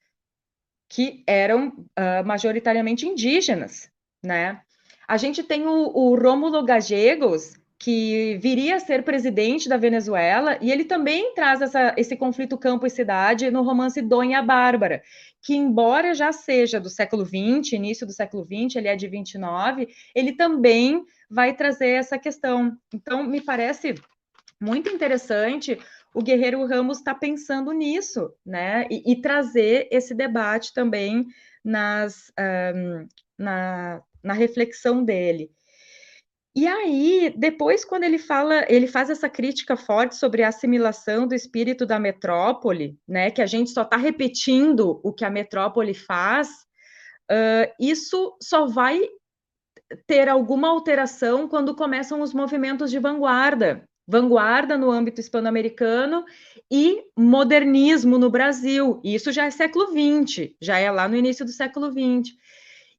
que 0.95 1.25
eram 1.27 1.71
uh, 1.71 2.25
majoritariamente 2.25 3.05
indígenas, 3.05 3.91
né? 4.23 4.61
A 5.09 5.17
gente 5.17 5.43
tem 5.43 5.67
o, 5.67 5.91
o 5.93 6.15
Rômulo 6.15 6.65
Gallegos, 6.65 7.55
que 7.81 8.39
viria 8.41 8.77
a 8.77 8.81
ser 8.81 9.03
presidente 9.03 9.69
da 9.69 9.77
Venezuela, 9.77 10.57
e 10.63 10.71
ele 10.71 10.85
também 10.85 11.35
traz 11.35 11.61
essa, 11.61 11.93
esse 11.99 12.17
conflito 12.17 12.57
campo 12.57 12.87
e 12.87 12.91
cidade 12.91 13.51
no 13.51 13.63
romance 13.63 14.01
Dona 14.01 14.41
Bárbara, 14.41 15.03
que 15.43 15.57
embora 15.57 16.15
já 16.15 16.31
seja 16.31 16.79
do 16.79 16.89
século 16.89 17.27
XX, 17.27 17.73
início 17.73 18.07
do 18.07 18.13
século 18.13 18.45
XX, 18.45 18.77
ele 18.77 18.87
é 18.87 18.95
de 18.95 19.09
29, 19.09 19.89
ele 20.15 20.37
também 20.37 21.05
vai 21.29 21.55
trazer 21.55 21.89
essa 21.89 22.17
questão. 22.17 22.73
Então, 22.95 23.25
me 23.25 23.41
parece 23.41 23.97
muito 24.61 24.89
interessante 24.89 25.77
o 26.15 26.23
Guerreiro 26.23 26.65
Ramos 26.65 26.99
está 26.99 27.13
pensando 27.13 27.73
nisso, 27.73 28.33
né? 28.47 28.87
E, 28.89 29.13
e, 29.13 29.21
trazer 29.21 29.89
esse 29.91 30.15
debate 30.15 30.73
também 30.73 31.27
nas, 31.65 32.33
um, 32.39 33.09
na, 33.37 34.01
na 34.23 34.33
reflexão 34.33 35.05
dele. 35.05 35.51
E 36.57 36.69
aí, 36.69 37.35
depois, 37.37 37.85
quando 37.85 38.05
ele 38.05 38.17
fala, 38.17 38.65
ele 38.69 38.87
faz 38.87 39.11
essa 39.11 39.29
crítica 39.29 39.77
forte 39.77 40.15
sobre 40.15 40.45
a 40.45 40.49
assimilação 40.49 41.27
do 41.27 41.35
espírito 41.35 41.85
da 41.85 41.99
metrópole, 41.99 42.97
né, 43.09 43.29
que 43.33 43.43
a 43.43 43.47
gente 43.47 43.71
só 43.71 43.83
está 43.83 43.97
repetindo 43.97 45.01
o 45.03 45.13
que 45.13 45.25
a 45.25 45.31
metrópole 45.31 45.93
faz, 45.95 46.49
uh, 47.29 47.75
isso 47.81 48.37
só 48.41 48.67
vai 48.67 49.01
ter 50.07 50.29
alguma 50.29 50.69
alteração 50.69 51.49
quando 51.49 51.75
começam 51.75 52.21
os 52.21 52.33
movimentos 52.33 52.89
de 52.89 53.01
vanguarda, 53.01 53.85
vanguarda 54.07 54.77
no 54.77 54.91
âmbito 54.91 55.21
hispano-americano 55.21 56.25
e 56.71 57.03
modernismo 57.17 58.19
no 58.19 58.31
Brasil. 58.31 59.01
Isso 59.03 59.33
já 59.33 59.47
é 59.47 59.51
século 59.51 59.87
XX, 59.89 60.51
já 60.61 60.79
é 60.79 60.91
lá 60.91 61.09
no 61.09 61.17
início 61.17 61.45
do 61.45 61.51
século 61.51 61.91
XX 61.91 62.35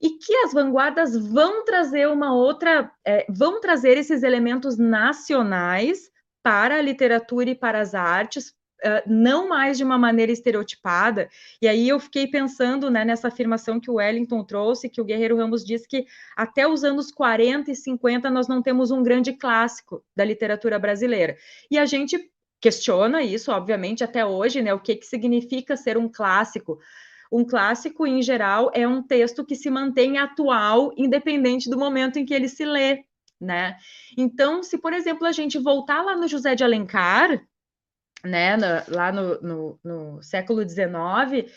e 0.02 0.10
que 0.10 0.36
as 0.38 0.54
vanguardas 0.54 1.16
vão 1.16 1.64
trazer 1.64 2.08
uma 2.08 2.34
outra, 2.34 2.92
é, 3.06 3.26
vão 3.30 3.60
trazer 3.62 3.98
esses 3.98 4.24
elementos 4.24 4.78
nacionais 4.78 6.10
para 6.44 6.78
a 6.78 6.82
literatura 6.82 7.50
e 7.50 7.56
para 7.56 7.80
as 7.80 7.96
artes, 7.96 8.54
uh, 8.84 9.02
não 9.08 9.48
mais 9.48 9.78
de 9.78 9.84
uma 9.84 9.98
maneira 9.98 10.32
estereotipada. 10.32 11.30
E 11.62 11.68
aí 11.68 11.88
eu 11.88 12.00
fiquei 12.00 12.28
pensando 12.28 12.90
né, 12.90 13.06
nessa 13.06 13.28
afirmação 13.28 13.80
que 13.80 13.90
o 13.90 13.96
Wellington 13.96 14.44
trouxe, 14.44 14.90
que 14.90 15.02
o 15.02 15.06
Guerreiro 15.06 15.38
Ramos 15.38 15.64
disse 15.64 15.88
que 15.88 16.06
até 16.36 16.68
os 16.68 16.84
anos 16.84 17.12
40 17.12 17.72
e 17.72 17.76
50 17.76 18.30
nós 18.30 18.48
não 18.48 18.62
temos 18.62 18.92
um 18.92 19.04
grande 19.04 19.34
clássico 19.34 20.04
da 20.16 20.26
literatura 20.26 20.78
brasileira. 20.80 21.38
E 21.70 21.78
a 21.78 21.86
gente 21.86 22.32
questiona 22.60 23.22
isso, 23.22 23.52
obviamente, 23.52 24.04
até 24.04 24.26
hoje, 24.26 24.62
né? 24.62 24.74
O 24.74 24.80
que, 24.80 24.96
que 24.96 25.06
significa 25.06 25.78
ser 25.78 25.98
um 25.98 26.10
clássico? 26.10 26.80
Um 27.32 27.44
clássico, 27.44 28.08
em 28.08 28.22
geral, 28.22 28.72
é 28.74 28.88
um 28.88 29.02
texto 29.02 29.46
que 29.46 29.56
se 29.56 29.70
mantém 29.70 30.18
atual, 30.18 30.92
independente 30.96 31.70
do 31.70 31.78
momento 31.78 32.18
em 32.18 32.26
que 32.26 32.34
ele 32.34 32.48
se 32.48 32.66
lê, 32.66 33.04
né? 33.40 33.78
Então, 34.18 34.64
se, 34.64 34.78
por 34.78 34.94
exemplo, 34.94 35.28
a 35.28 35.32
gente 35.32 35.58
voltar 35.58 36.02
lá 36.02 36.16
no 36.16 36.28
José 36.28 36.56
de 36.56 36.64
Alencar, 36.64 37.46
né, 38.26 38.58
no, 38.58 38.96
lá 38.96 39.12
no, 39.12 39.42
no, 39.42 39.80
no 39.84 40.22
século 40.22 40.68
XIX, 40.68 41.52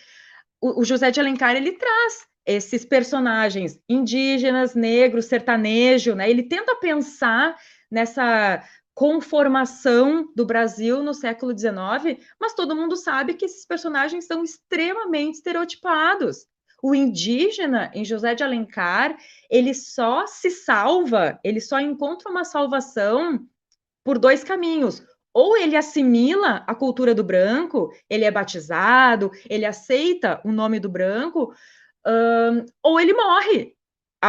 o, 0.61 0.81
o 0.81 0.85
José 0.85 1.11
de 1.11 1.21
Alencar 1.21 1.57
ele 1.57 1.73
traz 1.73 2.27
esses 2.47 2.85
personagens 2.85 3.79
indígenas, 3.89 4.75
negros, 4.75 5.27
sertanejo, 5.27 6.15
né? 6.15 6.31
Ele 6.31 6.43
tenta 6.43 6.75
pensar 6.77 7.55
nessa 7.91 8.63
conformação 8.95 10.33
do 10.35 10.47
Brasil 10.47 11.03
no 11.03 11.15
século 11.15 11.57
XIX, 11.57 12.19
mas 12.41 12.55
todo 12.55 12.75
mundo 12.75 12.97
sabe 12.97 13.35
que 13.35 13.45
esses 13.45 13.67
personagens 13.67 14.27
são 14.27 14.43
extremamente 14.43 15.35
estereotipados. 15.35 16.47
O 16.83 16.95
indígena, 16.95 17.91
em 17.95 18.05
José 18.05 18.35
de 18.35 18.43
Alencar, 18.43 19.17
ele 19.51 19.75
só 19.75 20.27
se 20.27 20.51
salva, 20.51 21.39
ele 21.45 21.61
só 21.61 21.79
encontra 21.79 22.31
uma 22.31 22.45
salvação 22.45 23.47
por 24.03 24.19
dois 24.19 24.43
caminhos. 24.43 25.03
Ou 25.41 25.57
ele 25.57 25.77
assimila 25.77 26.65
a 26.67 26.75
cultura 26.75 27.15
do 27.15 27.23
branco, 27.23 27.93
ele 28.11 28.25
é 28.25 28.31
batizado, 28.31 29.31
ele 29.49 29.65
aceita 29.65 30.41
o 30.45 30.51
nome 30.51 30.81
do 30.81 30.89
branco, 30.89 31.55
ou 32.83 32.99
ele 32.99 33.15
morre. 33.15 33.73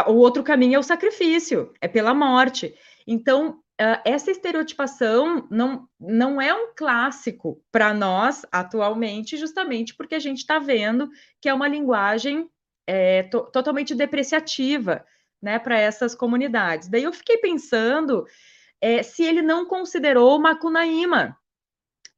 O 0.05 0.13
outro 0.13 0.43
caminho 0.43 0.75
é 0.75 0.79
o 0.79 0.83
sacrifício, 0.83 1.73
é 1.81 1.87
pela 1.87 2.13
morte. 2.13 2.75
Então, 3.07 3.59
Uh, 3.81 3.95
essa 4.03 4.29
estereotipação 4.29 5.47
não, 5.49 5.87
não 5.97 6.41
é 6.41 6.53
um 6.53 6.73
clássico 6.75 7.63
para 7.71 7.93
nós 7.93 8.45
atualmente, 8.51 9.37
justamente 9.37 9.95
porque 9.95 10.15
a 10.15 10.19
gente 10.19 10.39
está 10.39 10.59
vendo 10.59 11.09
que 11.39 11.47
é 11.47 11.53
uma 11.53 11.65
linguagem 11.65 12.49
é, 12.85 13.23
to 13.23 13.43
totalmente 13.53 13.95
depreciativa 13.95 15.05
né, 15.41 15.57
para 15.59 15.79
essas 15.79 16.13
comunidades. 16.13 16.89
Daí 16.89 17.03
eu 17.03 17.13
fiquei 17.13 17.37
pensando 17.37 18.25
é, 18.81 19.03
se 19.03 19.23
ele 19.23 19.41
não 19.41 19.65
considerou 19.65 20.39
Macunaíma. 20.39 21.37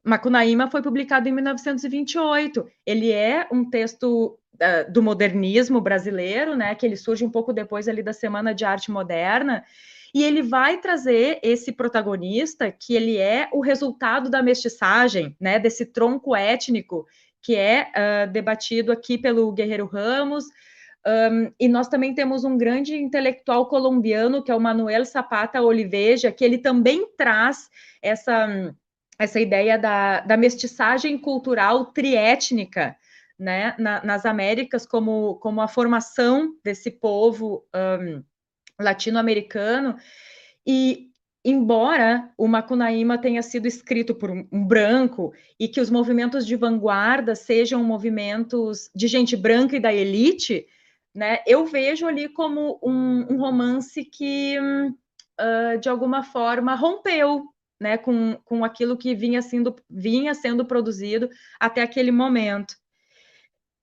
Macunaíma 0.03 0.69
foi 0.69 0.81
publicado 0.81 1.29
em 1.29 1.31
1928. 1.31 2.67
Ele 2.85 3.11
é 3.11 3.47
um 3.51 3.69
texto 3.69 4.37
uh, 4.55 4.91
do 4.91 5.01
modernismo 5.01 5.79
brasileiro, 5.79 6.55
né, 6.55 6.73
que 6.75 6.85
ele 6.85 6.95
surge 6.95 7.23
um 7.23 7.29
pouco 7.29 7.53
depois 7.53 7.87
ali 7.87 8.01
da 8.01 8.13
Semana 8.13 8.53
de 8.53 8.65
Arte 8.65 8.91
Moderna, 8.91 9.63
e 10.13 10.23
ele 10.23 10.41
vai 10.41 10.79
trazer 10.79 11.39
esse 11.41 11.71
protagonista, 11.71 12.71
que 12.71 12.93
ele 12.93 13.17
é 13.17 13.47
o 13.53 13.61
resultado 13.61 14.29
da 14.29 14.41
mestiçagem, 14.43 15.35
né, 15.39 15.57
desse 15.57 15.85
tronco 15.85 16.35
étnico 16.35 17.07
que 17.41 17.55
é 17.55 17.87
uh, 17.87 18.31
debatido 18.31 18.91
aqui 18.91 19.17
pelo 19.17 19.51
Guerreiro 19.51 19.87
Ramos, 19.87 20.45
um, 21.05 21.51
e 21.59 21.67
nós 21.67 21.87
também 21.87 22.13
temos 22.13 22.43
um 22.43 22.57
grande 22.57 22.95
intelectual 22.95 23.67
colombiano, 23.67 24.43
que 24.43 24.51
é 24.51 24.55
o 24.55 24.59
Manuel 24.59 25.03
Zapata 25.03 25.61
Oliveja, 25.61 26.31
que 26.31 26.45
ele 26.45 26.59
também 26.59 27.07
traz 27.17 27.69
essa, 28.01 28.75
essa 29.17 29.39
ideia 29.39 29.79
da, 29.79 30.21
da 30.21 30.37
mestiçagem 30.37 31.17
cultural 31.17 31.85
triétnica, 31.85 32.95
né, 33.37 33.73
na, 33.79 34.03
nas 34.03 34.25
Américas, 34.25 34.85
como, 34.85 35.35
como 35.35 35.61
a 35.61 35.67
formação 35.67 36.55
desse 36.63 36.91
povo 36.91 37.65
um, 37.75 38.23
latino-americano, 38.79 39.95
e 40.65 41.07
embora 41.43 42.31
o 42.37 42.47
Macunaíma 42.47 43.17
tenha 43.17 43.41
sido 43.41 43.67
escrito 43.67 44.13
por 44.13 44.29
um, 44.29 44.47
um, 44.51 44.63
branco 44.63 45.33
e 45.59 45.67
que 45.67 45.81
os 45.81 45.89
movimentos 45.89 46.45
de 46.45 46.55
vanguarda 46.55 47.33
sejam 47.33 47.83
movimentos 47.83 48.91
de 48.93 49.07
gente 49.07 49.35
branca 49.35 49.75
e 49.75 49.79
da 49.79 49.91
elite, 49.91 50.67
né, 51.13 51.39
eu 51.45 51.65
vejo 51.65 52.07
ali 52.07 52.29
como 52.29 52.79
um, 52.81 53.33
um 53.33 53.37
romance 53.37 54.03
que, 54.05 54.57
uh, 54.59 55.77
de 55.79 55.89
alguma 55.89 56.23
forma, 56.23 56.75
rompeu 56.75 57.45
né, 57.79 57.97
com, 57.97 58.37
com 58.45 58.63
aquilo 58.63 58.97
que 58.97 59.15
vinha 59.15 59.41
sendo, 59.41 59.75
vinha 59.89 60.33
sendo 60.33 60.65
produzido 60.65 61.29
até 61.59 61.81
aquele 61.81 62.11
momento. 62.11 62.75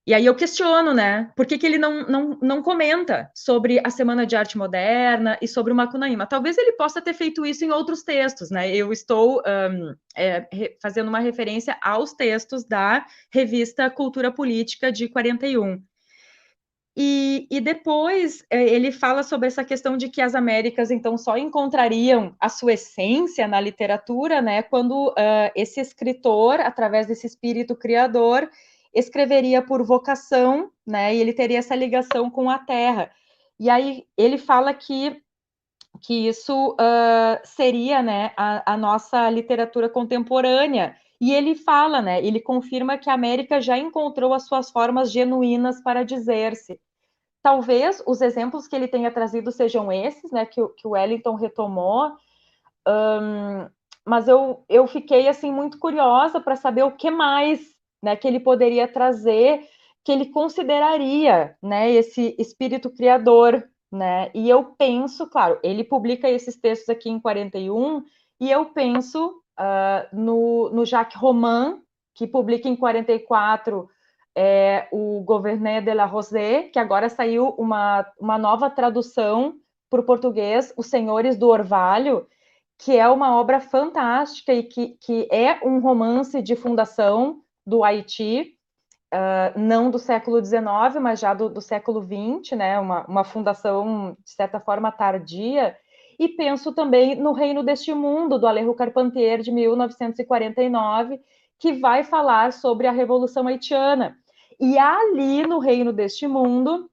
E 0.09 0.15
aí 0.15 0.25
eu 0.25 0.35
questiono, 0.35 0.95
né? 0.95 1.31
Por 1.37 1.45
que, 1.45 1.59
que 1.59 1.67
ele 1.67 1.77
não, 1.77 2.07
não, 2.07 2.39
não 2.41 2.63
comenta 2.63 3.31
sobre 3.35 3.79
a 3.85 3.91
Semana 3.91 4.25
de 4.25 4.35
Arte 4.37 4.57
Moderna 4.57 5.37
e 5.43 5.47
sobre 5.47 5.71
o 5.71 5.77
Macunaíma? 5.77 6.27
Talvez 6.27 6.57
ele 6.57 6.73
possa 6.73 7.03
ter 7.03 7.13
feito 7.13 7.45
isso 7.45 7.63
em 7.63 7.71
outros 7.71 8.03
textos, 8.03 8.51
né? 8.51 8.75
Eu 8.75 8.91
estou 8.91 9.43
um, 9.47 9.95
é, 10.17 10.49
fazendo 10.81 11.09
uma 11.09 11.19
referência 11.19 11.77
aos 11.83 12.15
textos 12.15 12.65
da 12.65 13.05
revista 13.31 13.91
Cultura 13.91 14.33
Política 14.33 14.91
de 14.91 15.11
41. 15.11 15.79
E, 17.01 17.47
e 17.49 17.61
depois 17.61 18.45
é, 18.51 18.61
ele 18.61 18.91
fala 18.91 19.23
sobre 19.23 19.47
essa 19.47 19.63
questão 19.63 19.97
de 19.97 20.09
que 20.09 20.21
as 20.21 20.35
Américas, 20.35 20.91
então, 20.91 21.17
só 21.17 21.39
encontrariam 21.39 22.35
a 22.41 22.49
sua 22.49 22.73
essência 22.73 23.47
na 23.47 23.61
literatura, 23.61 24.43
né? 24.43 24.65
Quando 24.65 25.11
uh, 25.11 25.15
esse 25.55 25.81
escritor, 25.81 26.59
através 26.59 27.07
desse 27.07 27.25
espírito 27.25 27.77
criador, 27.77 28.51
escreveria 28.93 29.63
por 29.63 29.85
vocação, 29.85 30.73
né? 30.85 31.15
E 31.15 31.21
ele 31.21 31.33
teria 31.33 31.59
essa 31.59 31.77
ligação 31.77 32.29
com 32.29 32.51
a 32.51 32.59
terra. 32.59 33.13
E 33.61 33.71
aí 33.71 34.05
ele 34.17 34.37
fala 34.37 34.75
que 34.75 35.23
que 36.01 36.29
isso 36.29 36.73
uh, 36.73 37.41
seria, 37.45 38.03
né, 38.03 38.31
a, 38.37 38.75
a, 38.75 38.77
nossa 38.77 39.29
literatura 39.31 39.89
contemporânea. 39.89 40.95
E 41.21 41.33
ele 41.33 41.57
fala, 41.57 42.01
né, 42.01 42.25
ele 42.25 42.39
confirma 42.39 42.97
que 42.97 43.11
a 43.11 43.15
América 43.15 43.61
já 43.61 43.77
encontrou 43.77 44.33
as 44.33 44.47
suas 44.47 44.71
formas 44.71 45.11
genuínas 45.11 45.83
para 45.83 46.05
dizer-se. 46.05 46.79
Talvez 47.49 48.03
os 48.07 48.21
exemplos 48.21 48.69
que 48.69 48.77
ele 48.77 48.87
tenha 48.87 49.11
trazido 49.11 49.51
sejam 49.51 49.91
esses, 49.91 50.31
né, 50.31 50.45
que, 50.45 50.61
que 50.77 50.87
o 50.87 50.91
Wellington 50.91 51.35
retomou, 51.35 52.13
um, 52.87 53.67
mas 54.05 54.29
eu, 54.29 54.63
eu 54.69 54.87
fiquei, 54.87 55.27
assim, 55.29 55.51
muito 55.51 55.79
curiosa 55.79 56.43
para 56.43 56.57
saber 56.57 56.83
o 56.83 56.91
que 56.91 57.11
mais 57.11 57.75
né, 58.03 58.15
que 58.17 58.29
ele 58.29 58.39
poderia 58.39 58.87
trazer, 58.87 59.67
que 60.05 60.13
ele 60.13 60.27
consideraria, 60.27 61.57
né, 61.63 61.91
esse 61.91 62.37
espírito 62.39 62.91
criador, 62.91 63.67
né? 63.91 64.31
E 64.35 64.47
eu 64.47 64.65
penso, 64.77 65.27
claro, 65.27 65.59
ele 65.63 65.83
publica 65.83 66.29
esses 66.29 66.55
textos 66.55 66.91
aqui 66.91 67.09
em 67.09 67.19
41, 67.19 68.05
e 68.39 68.51
eu 68.51 68.67
penso 68.67 69.41
uh, 69.59 70.15
no, 70.15 70.69
no 70.69 70.85
Jacques 70.85 71.19
Roman, 71.19 71.81
que 72.15 72.27
publica 72.27 72.69
em 72.69 72.77
44 72.77 73.89
é, 74.41 74.87
o 74.93 75.21
Governet 75.25 75.85
de 75.85 75.93
la 75.93 76.05
Rosée, 76.05 76.71
que 76.73 76.79
agora 76.79 77.09
saiu 77.09 77.49
uma, 77.59 78.07
uma 78.21 78.39
nova 78.39 78.71
tradução 78.71 79.55
para 79.91 80.01
o 80.01 80.05
português, 80.05 80.73
Os 80.77 80.87
Senhores 80.87 81.37
do 81.37 81.49
Orvalho, 81.49 82.25
que 82.79 82.97
é 82.97 83.09
uma 83.09 83.37
obra 83.37 83.59
fantástica 83.59 84.55
e 84.55 84.63
que, 84.63 84.97
que 85.01 85.29
é 85.33 85.59
um 85.67 85.81
romance 85.81 86.41
de 86.41 86.55
fundação 86.55 87.41
do 87.67 87.83
Haiti, 87.83 88.55
uh, 89.13 89.59
não 89.59 89.91
do 89.91 89.99
século 89.99 90.41
XIX, 90.45 90.63
mas 91.01 91.19
já 91.19 91.35
do, 91.35 91.49
do 91.49 91.61
século 91.61 92.01
XX, 92.01 92.57
né, 92.57 92.79
uma, 92.79 93.05
uma 93.07 93.25
fundação, 93.25 94.17
de 94.25 94.31
certa 94.31 94.61
forma, 94.61 94.93
tardia, 94.93 95.77
e 96.17 96.29
penso 96.29 96.73
também 96.73 97.17
no 97.17 97.33
Reino 97.33 97.65
deste 97.65 97.93
Mundo, 97.93 98.39
do 98.39 98.47
Alejo 98.47 98.73
Carpentier, 98.75 99.41
de 99.41 99.51
1949, 99.51 101.21
que 101.59 101.73
vai 101.73 102.05
falar 102.05 102.53
sobre 102.53 102.87
a 102.87 102.93
Revolução 102.93 103.49
Haitiana. 103.49 104.17
E 104.61 104.77
ali 104.79 105.47
no 105.47 105.59
Reino 105.59 105.93
deste 105.93 106.27
Mundo 106.27 106.91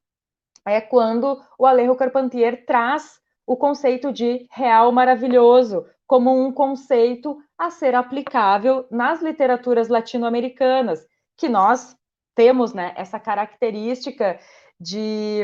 é 0.65 0.79
quando 0.81 1.41
o 1.57 1.65
Alejo 1.65 1.95
Carpentier 1.95 2.65
traz 2.65 3.19
o 3.45 3.55
conceito 3.55 4.11
de 4.11 4.47
real 4.51 4.91
maravilhoso 4.91 5.85
como 6.07 6.45
um 6.45 6.51
conceito 6.51 7.37
a 7.57 7.69
ser 7.69 7.95
aplicável 7.95 8.85
nas 8.91 9.21
literaturas 9.21 9.87
latino-americanas, 9.87 11.05
que 11.37 11.49
nós 11.49 11.95
temos 12.35 12.73
né, 12.73 12.93
essa 12.95 13.19
característica 13.19 14.39
de 14.79 15.43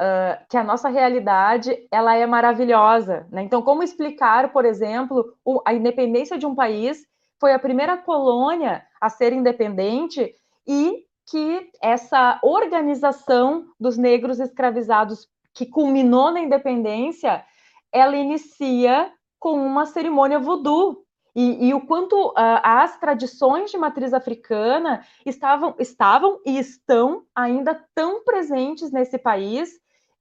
uh, 0.00 0.46
que 0.48 0.56
a 0.56 0.62
nossa 0.62 0.88
realidade 0.88 1.86
ela 1.90 2.14
é 2.14 2.26
maravilhosa. 2.26 3.26
Né? 3.30 3.42
Então, 3.42 3.62
como 3.62 3.82
explicar, 3.82 4.52
por 4.52 4.64
exemplo, 4.64 5.34
a 5.64 5.72
independência 5.72 6.38
de 6.38 6.46
um 6.46 6.54
país 6.54 7.04
foi 7.40 7.52
a 7.52 7.58
primeira 7.58 7.96
colônia 7.96 8.84
a 9.00 9.08
ser 9.08 9.32
independente 9.32 10.32
e 10.66 11.04
que 11.30 11.70
essa 11.80 12.38
organização 12.42 13.66
dos 13.78 13.96
negros 13.96 14.40
escravizados 14.40 15.28
que 15.54 15.66
culminou 15.66 16.30
na 16.30 16.40
independência, 16.40 17.44
ela 17.92 18.16
inicia 18.16 19.12
com 19.38 19.54
uma 19.54 19.86
cerimônia 19.86 20.38
voodoo. 20.38 21.04
E, 21.34 21.68
e 21.68 21.74
o 21.74 21.80
quanto 21.80 22.14
uh, 22.28 22.32
as 22.62 22.98
tradições 22.98 23.70
de 23.70 23.78
matriz 23.78 24.12
africana 24.12 25.02
estavam, 25.24 25.74
estavam 25.78 26.38
e 26.44 26.58
estão 26.58 27.22
ainda 27.34 27.82
tão 27.94 28.22
presentes 28.22 28.92
nesse 28.92 29.16
país 29.16 29.70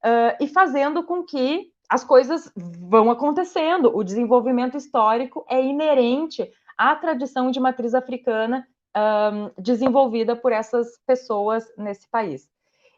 uh, 0.06 0.38
e 0.40 0.48
fazendo 0.48 1.04
com 1.04 1.24
que 1.24 1.70
as 1.90 2.06
coisas 2.06 2.50
vão 2.56 3.12
acontecendo. 3.12 3.92
O 3.94 4.04
desenvolvimento 4.04 4.78
histórico 4.78 5.46
é 5.50 5.62
inerente 5.62 6.50
à 6.78 6.96
tradição 6.96 7.52
de 7.52 7.60
matriz 7.60 7.94
africana 7.94 8.66
um, 8.96 9.52
desenvolvida 9.62 10.36
por 10.36 10.52
essas 10.52 10.98
pessoas 11.06 11.66
nesse 11.78 12.10
país. 12.10 12.50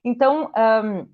Então, 0.03 0.51
um, 0.83 1.07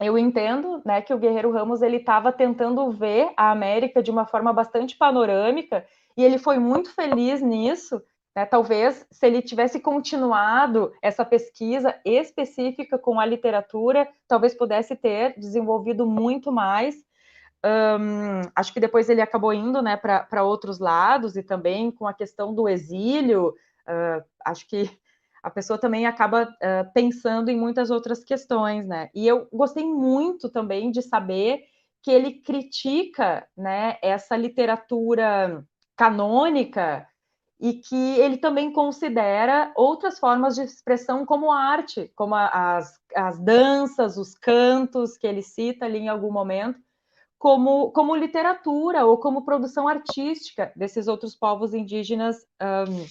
eu 0.00 0.18
entendo 0.18 0.82
né, 0.84 1.00
que 1.00 1.14
o 1.14 1.18
Guerreiro 1.18 1.52
Ramos 1.52 1.82
ele 1.82 1.98
estava 1.98 2.32
tentando 2.32 2.90
ver 2.90 3.32
a 3.36 3.50
América 3.50 4.02
de 4.02 4.10
uma 4.10 4.26
forma 4.26 4.52
bastante 4.52 4.96
panorâmica 4.96 5.86
e 6.16 6.24
ele 6.24 6.38
foi 6.38 6.58
muito 6.58 6.92
feliz 6.92 7.40
nisso. 7.40 8.02
Né, 8.34 8.46
talvez 8.46 9.06
se 9.10 9.26
ele 9.26 9.42
tivesse 9.42 9.78
continuado 9.78 10.90
essa 11.02 11.24
pesquisa 11.24 11.94
específica 12.04 12.98
com 12.98 13.20
a 13.20 13.26
literatura, 13.26 14.08
talvez 14.26 14.54
pudesse 14.54 14.96
ter 14.96 15.38
desenvolvido 15.38 16.06
muito 16.06 16.50
mais. 16.50 16.96
Um, 17.64 18.40
acho 18.56 18.72
que 18.72 18.80
depois 18.80 19.08
ele 19.08 19.20
acabou 19.20 19.52
indo 19.52 19.80
né, 19.80 19.96
para 19.96 20.42
outros 20.42 20.80
lados 20.80 21.36
e 21.36 21.42
também 21.42 21.92
com 21.92 22.08
a 22.08 22.14
questão 22.14 22.54
do 22.54 22.68
exílio. 22.68 23.54
Uh, 23.88 24.24
acho 24.44 24.66
que 24.68 24.90
a 25.42 25.50
pessoa 25.50 25.78
também 25.78 26.06
acaba 26.06 26.44
uh, 26.44 26.92
pensando 26.94 27.50
em 27.50 27.58
muitas 27.58 27.90
outras 27.90 28.22
questões, 28.22 28.86
né? 28.86 29.10
E 29.14 29.26
eu 29.26 29.48
gostei 29.52 29.84
muito 29.84 30.48
também 30.48 30.90
de 30.90 31.02
saber 31.02 31.64
que 32.02 32.10
ele 32.10 32.40
critica, 32.40 33.46
né, 33.56 33.96
essa 34.02 34.36
literatura 34.36 35.64
canônica 35.96 37.06
e 37.60 37.74
que 37.74 38.18
ele 38.18 38.38
também 38.38 38.72
considera 38.72 39.72
outras 39.76 40.18
formas 40.18 40.56
de 40.56 40.62
expressão 40.62 41.24
como 41.24 41.52
arte, 41.52 42.10
como 42.16 42.34
a, 42.34 42.76
as, 42.76 43.00
as 43.14 43.38
danças, 43.38 44.16
os 44.16 44.34
cantos 44.34 45.16
que 45.16 45.26
ele 45.26 45.42
cita 45.42 45.84
ali 45.84 45.98
em 45.98 46.08
algum 46.08 46.32
momento, 46.32 46.80
como, 47.38 47.92
como 47.92 48.16
literatura 48.16 49.06
ou 49.06 49.16
como 49.18 49.44
produção 49.44 49.86
artística 49.86 50.72
desses 50.74 51.06
outros 51.06 51.36
povos 51.36 51.72
indígenas 51.72 52.36
um, 52.60 53.06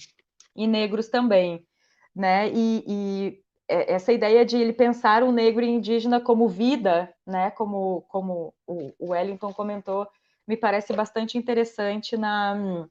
e 0.54 0.66
negros 0.66 1.08
também 1.08 1.66
né? 2.14 2.50
E, 2.50 2.84
e, 2.86 3.42
essa 3.68 4.12
ideia 4.12 4.44
de 4.44 4.56
ele 4.56 4.72
pensar 4.72 5.22
o 5.22 5.32
negro 5.32 5.64
e 5.64 5.68
indígena 5.68 6.20
como 6.20 6.48
vida, 6.48 7.12
né? 7.26 7.50
Como, 7.52 8.02
como 8.08 8.52
o 8.66 9.10
Wellington 9.10 9.52
comentou, 9.52 10.06
me 10.46 10.56
parece 10.56 10.92
bastante 10.92 11.38
interessante 11.38 12.16
na, 12.16 12.86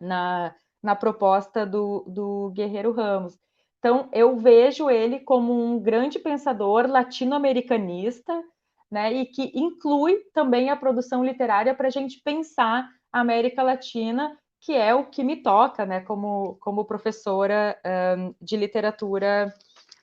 na, 0.00 0.54
na 0.82 0.96
proposta 0.96 1.64
do, 1.64 2.04
do 2.08 2.50
Guerreiro 2.54 2.92
Ramos. 2.92 3.38
Então, 3.78 4.08
eu 4.12 4.36
vejo 4.36 4.90
ele 4.90 5.20
como 5.20 5.52
um 5.52 5.78
grande 5.78 6.18
pensador 6.18 6.88
latino-americanista, 6.88 8.42
né, 8.90 9.12
e 9.12 9.26
que 9.26 9.52
inclui 9.54 10.16
também 10.32 10.70
a 10.70 10.76
produção 10.76 11.22
literária 11.22 11.74
para 11.74 11.88
a 11.88 11.90
gente 11.90 12.20
pensar 12.24 12.88
a 13.12 13.20
América 13.20 13.62
Latina 13.62 14.36
que 14.60 14.74
é 14.74 14.94
o 14.94 15.04
que 15.04 15.22
me 15.22 15.36
toca, 15.36 15.86
né, 15.86 16.00
como, 16.00 16.56
como 16.60 16.84
professora 16.84 17.78
um, 18.18 18.34
de 18.40 18.56
literatura 18.56 19.52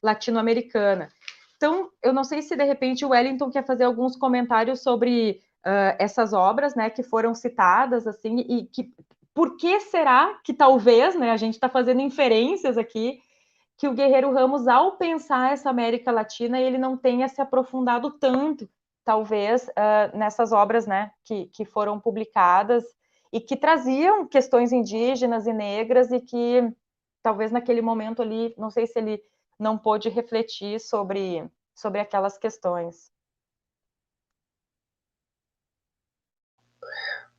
latino-americana. 0.02 1.10
Então, 1.58 1.90
eu 2.02 2.14
não 2.14 2.24
sei 2.24 2.42
se 2.42 2.56
de 2.56 2.64
repente 2.64 3.06
o 3.06 3.10
Wellington 3.10 3.50
quer 3.50 3.66
fazer 3.66 3.86
alguns 3.86 4.16
comentários 4.16 4.82
sobre 4.82 5.42
uh, 5.66 5.96
essas 6.00 6.34
obras, 6.34 6.76
né, 6.76 6.90
que 6.90 7.04
foram 7.04 7.34
citadas, 7.34 8.08
assim, 8.08 8.40
e 8.40 8.66
que 8.66 8.94
por 9.34 9.58
que 9.58 9.80
será 9.82 10.40
que 10.44 10.54
talvez, 10.54 11.16
né, 11.16 11.32
a 11.32 11.38
gente 11.38 11.56
está 11.56 11.68
fazendo 11.68 12.02
inferências 12.02 12.78
aqui, 12.78 13.20
que 13.78 13.88
o 13.88 13.94
Guerreiro 13.94 14.32
Ramos, 14.32 14.68
ao 14.68 14.94
pensar 14.94 15.52
essa 15.52 15.70
América 15.70 16.12
Latina, 16.12 16.60
ele 16.60 16.78
não 16.78 16.96
tenha 16.96 17.28
se 17.28 17.42
aprofundado 17.42 18.12
tanto, 18.12 18.70
talvez, 19.04 19.68
uh, 19.68 20.18
nessas 20.18 20.54
obras, 20.54 20.88
né, 20.88 21.12
que, 21.26 21.48
que 21.48 21.66
foram 21.66 22.00
publicadas 22.00 22.84
e 23.36 23.42
que 23.42 23.58
traziam 23.58 24.26
questões 24.26 24.72
indígenas 24.72 25.46
e 25.46 25.52
negras 25.52 26.10
e 26.10 26.22
que 26.22 26.74
talvez 27.22 27.52
naquele 27.52 27.82
momento 27.82 28.22
ali, 28.22 28.56
não 28.58 28.70
sei 28.70 28.88
se 28.88 28.98
ele 28.98 29.22
não 29.60 29.78
pôde 29.78 30.08
refletir 30.08 30.80
sobre, 30.80 31.46
sobre 31.76 32.00
aquelas 32.00 32.38
questões. 32.38 33.12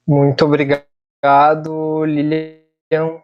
Muito 0.07 0.45
obrigado, 0.45 2.05
Lilian. 2.05 3.23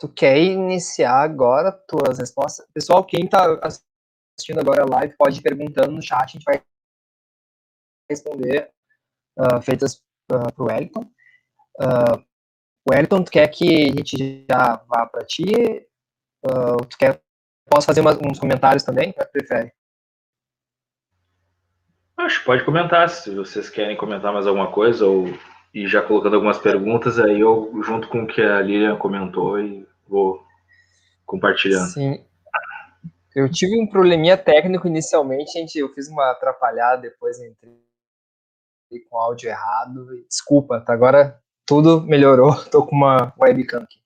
Tu 0.00 0.08
quer 0.08 0.38
iniciar 0.38 1.22
agora 1.22 1.70
tuas 1.70 2.18
respostas? 2.18 2.66
Pessoal, 2.74 3.04
quem 3.04 3.24
está 3.24 3.46
assistindo 3.62 4.58
agora 4.58 4.82
a 4.82 4.98
live 4.98 5.16
pode 5.16 5.38
ir 5.38 5.42
perguntando 5.42 5.92
no 5.92 6.02
chat, 6.02 6.24
a 6.24 6.26
gente 6.26 6.42
vai 6.42 6.60
responder 8.10 8.68
uh, 9.38 9.62
feitas 9.62 10.02
uh, 10.28 10.52
para 10.52 10.64
o 10.64 10.66
Wellington. 10.66 11.08
Uh, 11.80 12.22
Wellington, 12.88 13.22
tu 13.24 13.30
quer 13.30 13.48
que 13.48 13.90
a 13.90 13.92
gente 13.92 14.46
já 14.50 14.82
vá 14.88 15.06
para 15.06 15.24
ti? 15.24 15.86
Uh, 16.44 16.84
tu 16.88 16.98
quer 16.98 17.20
posso 17.68 17.86
fazer 17.86 18.00
uma, 18.00 18.12
uns 18.12 18.38
comentários 18.38 18.82
também? 18.82 19.14
Prefere? 19.32 19.72
Acho 22.16 22.40
que 22.40 22.46
pode 22.46 22.64
comentar, 22.64 23.08
se 23.08 23.34
vocês 23.34 23.70
querem 23.70 23.96
comentar 23.96 24.32
mais 24.32 24.46
alguma 24.46 24.70
coisa 24.70 25.06
ou 25.06 25.26
e 25.74 25.88
já 25.88 26.02
colocando 26.02 26.34
algumas 26.34 26.58
perguntas, 26.58 27.18
aí 27.18 27.40
eu 27.40 27.72
junto 27.82 28.08
com 28.08 28.24
o 28.24 28.26
que 28.26 28.42
a 28.42 28.60
Lilian 28.60 28.96
comentou 28.98 29.58
e 29.58 29.88
vou 30.06 30.44
compartilhando. 31.24 31.88
Sim. 31.88 32.24
Eu 33.34 33.50
tive 33.50 33.80
um 33.80 33.86
probleminha 33.86 34.36
técnico 34.36 34.86
inicialmente, 34.86 35.52
gente, 35.52 35.78
eu 35.78 35.88
fiz 35.88 36.08
uma 36.08 36.32
atrapalhada, 36.32 37.00
depois 37.00 37.38
entrei 37.40 37.80
com 39.08 39.16
áudio 39.16 39.48
errado. 39.48 40.06
Desculpa, 40.28 40.78
tá? 40.82 40.92
Agora 40.92 41.41
tudo 41.66 42.02
melhorou, 42.02 42.54
tô 42.70 42.86
com 42.86 42.94
uma 42.94 43.32
webcam 43.38 43.82
aqui. 43.82 44.00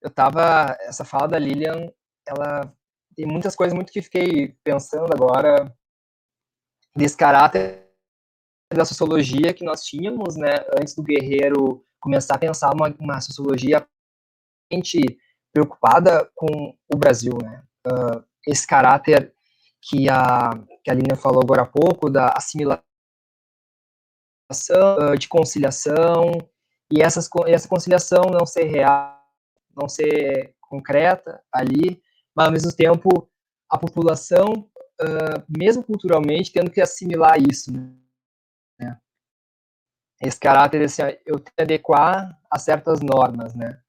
Eu 0.00 0.10
tava, 0.10 0.76
essa 0.80 1.04
fala 1.04 1.28
da 1.28 1.38
Lilian, 1.38 1.90
ela 2.26 2.72
tem 3.14 3.26
muitas 3.26 3.54
coisas 3.54 3.74
muito 3.74 3.92
que 3.92 4.02
fiquei 4.02 4.56
pensando 4.64 5.12
agora 5.12 5.72
desse 6.96 7.16
caráter 7.16 7.88
da 8.74 8.84
sociologia 8.84 9.52
que 9.52 9.64
nós 9.64 9.84
tínhamos, 9.84 10.36
né, 10.36 10.64
antes 10.78 10.94
do 10.94 11.02
guerreiro 11.02 11.84
começar 12.00 12.34
a 12.34 12.38
pensar 12.38 12.72
uma, 12.74 12.92
uma 12.98 13.20
sociologia 13.20 13.86
preocupada 15.52 16.30
com 16.34 16.74
o 16.92 16.96
Brasil, 16.96 17.36
né, 17.42 17.62
uh, 17.86 18.24
esse 18.46 18.66
caráter 18.66 19.34
que 19.82 20.08
a, 20.08 20.50
que 20.82 20.90
a 20.90 20.94
Lilian 20.94 21.16
falou 21.16 21.42
agora 21.42 21.62
há 21.62 21.66
pouco, 21.66 22.08
da 22.08 22.32
assimilação 22.36 22.82
de 25.18 25.28
conciliação, 25.28 26.32
e 26.92 27.00
essas, 27.00 27.28
essa 27.46 27.68
conciliação 27.68 28.24
não 28.30 28.44
ser 28.44 28.64
real, 28.64 29.18
não 29.74 29.88
ser 29.88 30.54
concreta 30.60 31.42
ali, 31.50 32.02
mas 32.36 32.46
ao 32.46 32.52
mesmo 32.52 32.72
tempo 32.72 33.28
a 33.70 33.78
população, 33.78 34.68
uh, 35.00 35.42
mesmo 35.48 35.82
culturalmente, 35.82 36.52
tendo 36.52 36.70
que 36.70 36.82
assimilar 36.82 37.38
isso. 37.40 37.72
Né? 38.78 38.98
Esse 40.20 40.38
caráter, 40.38 40.82
assim, 40.82 41.02
eu 41.24 41.38
tenho 41.38 41.56
que 41.56 41.62
adequar 41.62 42.38
a 42.50 42.58
certas 42.58 43.00
normas, 43.00 43.54
né? 43.54 43.80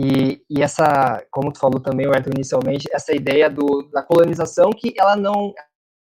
E, 0.00 0.42
e 0.48 0.62
essa, 0.62 1.26
como 1.30 1.52
tu 1.52 1.58
falou 1.58 1.80
também, 1.80 2.06
Arthur, 2.06 2.32
inicialmente, 2.34 2.88
essa 2.92 3.12
ideia 3.14 3.50
do, 3.50 3.82
da 3.92 4.02
colonização 4.02 4.70
que 4.70 4.94
ela 4.96 5.16
não, 5.16 5.52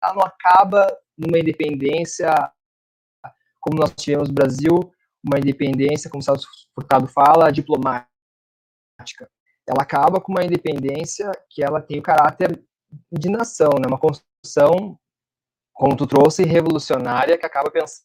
ela 0.02 0.14
não 0.14 0.22
acaba 0.22 0.86
numa 1.16 1.38
independência 1.38 2.30
como 3.60 3.78
nós 3.78 3.92
tivemos 3.94 4.28
no 4.28 4.34
Brasil, 4.34 4.92
uma 5.24 5.38
independência, 5.38 6.10
como 6.10 6.20
o 6.20 6.24
Celso 6.24 6.48
Furtado 6.74 7.06
fala, 7.08 7.50
diplomática. 7.50 8.08
Ela 9.66 9.82
acaba 9.82 10.20
com 10.20 10.32
uma 10.32 10.44
independência 10.44 11.30
que 11.50 11.62
ela 11.62 11.80
tem 11.80 11.98
o 11.98 12.02
caráter 12.02 12.62
de 13.12 13.28
nação, 13.28 13.70
né? 13.80 13.86
uma 13.86 13.98
construção 13.98 14.98
como 15.78 15.96
tu 15.96 16.06
trouxe, 16.08 16.42
revolucionária, 16.42 17.38
que 17.38 17.46
acaba 17.46 17.70
pensando 17.70 18.02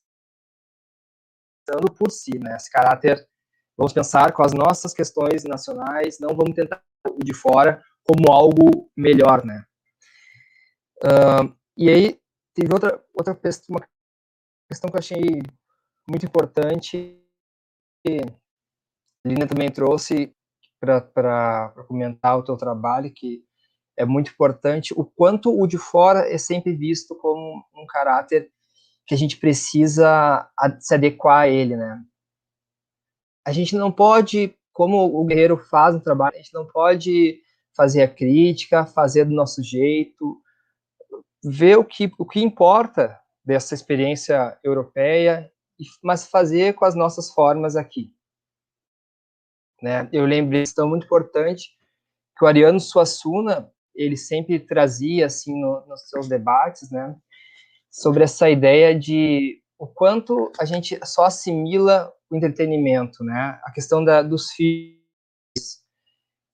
por 1.98 2.12
si, 2.12 2.38
né? 2.38 2.56
Esse 2.56 2.70
caráter, 2.70 3.28
vamos 3.76 3.92
pensar 3.92 4.32
com 4.32 4.44
as 4.44 4.54
nossas 4.54 4.94
questões 4.94 5.44
nacionais, 5.44 6.20
não 6.20 6.36
vamos 6.36 6.54
tentar 6.54 6.84
o 7.10 7.24
de 7.24 7.34
fora 7.34 7.84
como 8.04 8.32
algo 8.32 8.92
melhor, 8.96 9.44
né? 9.44 9.66
Uh, 11.04 11.52
e 11.76 11.90
aí, 11.90 12.22
teve 12.54 12.72
outra, 12.72 13.04
outra 13.12 13.36
uma 13.68 13.82
questão 14.68 14.90
que 14.90 14.96
eu 14.96 15.00
achei 15.00 15.42
muito 16.08 16.26
importante, 16.26 17.20
que 18.06 18.20
a 19.26 19.30
Lina 19.30 19.48
também 19.48 19.72
trouxe 19.72 20.36
para 20.80 21.74
comentar 21.88 22.38
o 22.38 22.44
teu 22.44 22.58
trabalho, 22.58 23.14
que 23.14 23.44
é 23.98 24.06
muito 24.06 24.32
importante, 24.32 24.94
o 24.98 25.06
quanto 25.06 25.58
o 25.58 25.68
de 25.68 25.78
fora 25.78 26.28
é 26.28 26.38
sempre 26.38 26.74
visto 26.74 27.16
como 27.16 27.64
um 27.74 27.86
caráter 27.86 28.52
que 29.06 29.14
a 29.14 29.18
gente 29.18 29.38
precisa 29.38 30.50
se 30.80 30.94
adequar 30.94 31.42
a 31.42 31.48
ele, 31.48 31.76
né? 31.76 32.04
A 33.46 33.52
gente 33.52 33.76
não 33.76 33.92
pode, 33.92 34.56
como 34.72 35.06
o 35.06 35.26
guerreiro 35.26 35.58
faz 35.58 35.94
no 35.94 36.02
trabalho, 36.02 36.36
a 36.36 36.38
gente 36.38 36.54
não 36.54 36.66
pode 36.66 37.40
fazer 37.76 38.02
a 38.04 38.08
crítica, 38.08 38.86
fazer 38.86 39.26
do 39.26 39.34
nosso 39.34 39.62
jeito, 39.62 40.42
ver 41.44 41.78
o 41.78 41.84
que, 41.84 42.12
o 42.18 42.26
que 42.26 42.42
importa 42.42 43.20
dessa 43.44 43.74
experiência 43.74 44.58
europeia, 44.64 45.52
mas 46.02 46.28
fazer 46.28 46.74
com 46.74 46.86
as 46.86 46.96
nossas 46.96 47.34
formas 47.34 47.76
aqui. 47.76 48.14
Né? 49.82 50.08
Eu 50.14 50.26
lembrei 50.26 50.64
isso 50.64 50.76
tão 50.76 50.88
muito 50.88 51.06
importante 51.06 51.72
que 52.38 52.46
o 52.46 52.48
Ariano 52.48 52.80
Suassuna 52.80 53.70
ele 53.96 54.18
sempre 54.18 54.60
trazia 54.60 55.26
assim 55.26 55.60
no, 55.60 55.86
nos 55.88 56.10
seus 56.10 56.28
debates, 56.28 56.90
né, 56.90 57.16
sobre 57.92 58.24
essa 58.24 58.50
ideia 58.50 58.98
de 58.98 59.62
o 59.78 59.86
quanto 59.86 60.52
a 60.60 60.66
gente 60.66 61.00
só 61.06 61.26
assimila 61.26 62.12
o 62.30 62.36
entretenimento, 62.36 63.24
né, 63.24 63.60
a 63.64 63.72
questão 63.72 64.04
da, 64.04 64.22
dos 64.22 64.52
filmes, 64.52 64.98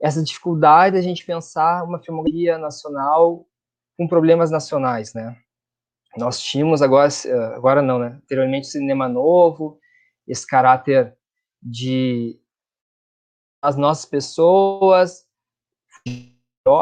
essa 0.01 0.23
dificuldade 0.23 0.95
da 0.95 1.01
gente 1.01 1.25
pensar 1.25 1.83
uma 1.83 2.01
filmografia 2.01 2.57
nacional 2.57 3.45
com 3.97 4.07
problemas 4.07 4.51
nacionais, 4.51 5.13
né. 5.13 5.37
Nós 6.19 6.41
tínhamos 6.41 6.81
agora, 6.81 7.07
agora 7.55 7.81
não, 7.81 7.97
né, 7.97 8.19
anteriormente 8.23 8.67
cinema 8.67 9.07
novo, 9.07 9.79
esse 10.27 10.45
caráter 10.45 11.15
de 11.61 12.39
as 13.61 13.77
nossas 13.77 14.05
pessoas 14.05 15.25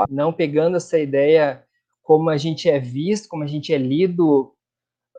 não 0.09 0.33
pegando 0.33 0.77
essa 0.77 0.99
ideia 0.99 1.63
como 2.01 2.29
a 2.29 2.37
gente 2.37 2.69
é 2.69 2.79
visto, 2.79 3.29
como 3.29 3.43
a 3.43 3.47
gente 3.47 3.73
é 3.73 3.77
lido 3.77 4.53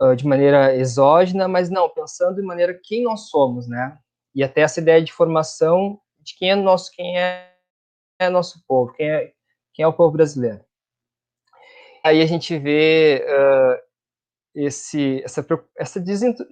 uh, 0.00 0.16
de 0.16 0.26
maneira 0.26 0.74
exógena, 0.74 1.46
mas 1.46 1.70
não, 1.70 1.88
pensando 1.88 2.36
de 2.36 2.42
maneira 2.42 2.78
quem 2.82 3.02
nós 3.04 3.28
somos, 3.28 3.68
né? 3.68 3.98
E 4.34 4.42
até 4.42 4.62
essa 4.62 4.80
ideia 4.80 5.02
de 5.02 5.12
formação 5.12 6.00
de 6.18 6.36
quem 6.36 6.50
é 6.50 6.54
nosso, 6.54 6.90
quem 6.92 7.18
é, 7.18 7.54
é 8.18 8.28
nosso 8.28 8.62
povo, 8.66 8.92
quem 8.92 9.10
é, 9.10 9.32
quem 9.72 9.84
é 9.84 9.88
o 9.88 9.92
povo 9.92 10.12
brasileiro. 10.12 10.64
Aí 12.04 12.20
a 12.22 12.26
gente 12.26 12.58
vê 12.58 13.24
uh, 13.26 13.87
esse, 14.58 15.22
essa, 15.22 15.46
essa, 15.76 16.02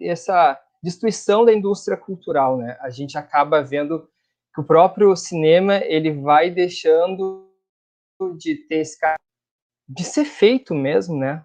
essa 0.00 0.60
destruição 0.82 1.44
da 1.44 1.52
indústria 1.52 1.96
cultural, 1.96 2.56
né? 2.56 2.76
A 2.80 2.90
gente 2.90 3.18
acaba 3.18 3.62
vendo 3.62 4.08
que 4.54 4.60
o 4.60 4.64
próprio 4.64 5.14
cinema 5.16 5.76
ele 5.76 6.12
vai 6.12 6.50
deixando 6.50 7.50
de 8.38 8.54
ter 8.68 8.76
esse 8.76 8.98
cara, 8.98 9.18
de 9.88 10.04
ser 10.04 10.24
feito 10.24 10.74
mesmo, 10.74 11.18
né? 11.18 11.44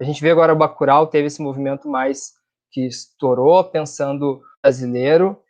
A 0.00 0.04
gente 0.04 0.20
vê 0.20 0.30
agora 0.30 0.52
o 0.52 0.56
Bacurau 0.56 1.06
teve 1.06 1.26
esse 1.26 1.40
movimento 1.40 1.88
mais 1.88 2.34
que 2.70 2.86
estourou, 2.86 3.62
pensando 3.64 4.42
brasileiro, 4.62 5.42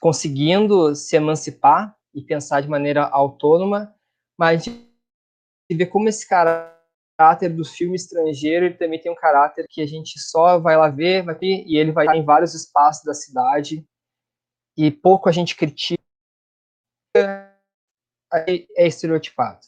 conseguindo 0.00 0.94
se 0.94 1.16
emancipar 1.16 1.96
e 2.12 2.22
pensar 2.22 2.60
de 2.60 2.68
maneira 2.68 3.04
autônoma, 3.04 3.94
mas 4.38 4.62
a 4.62 4.64
gente 4.64 4.88
vê 5.72 5.86
como 5.86 6.08
esse 6.08 6.28
caráter 7.16 7.48
do 7.48 7.64
filme 7.64 7.96
estrangeiro, 7.96 8.66
ele 8.66 8.74
também 8.74 9.00
tem 9.00 9.10
um 9.10 9.16
caráter 9.16 9.66
que 9.68 9.80
a 9.80 9.86
gente 9.86 10.18
só 10.18 10.58
vai 10.58 10.76
lá 10.76 10.88
ver, 10.88 11.22
vai 11.24 11.34
ver 11.34 11.64
e 11.66 11.76
ele 11.76 11.92
vai 11.92 12.06
estar 12.06 12.16
em 12.16 12.24
vários 12.24 12.54
espaços 12.54 13.04
da 13.04 13.14
cidade, 13.14 13.86
e 14.76 14.90
pouco 14.90 15.28
a 15.28 15.32
gente 15.32 15.56
critica 15.56 16.02
é 17.16 18.86
estereotipado. 18.86 19.60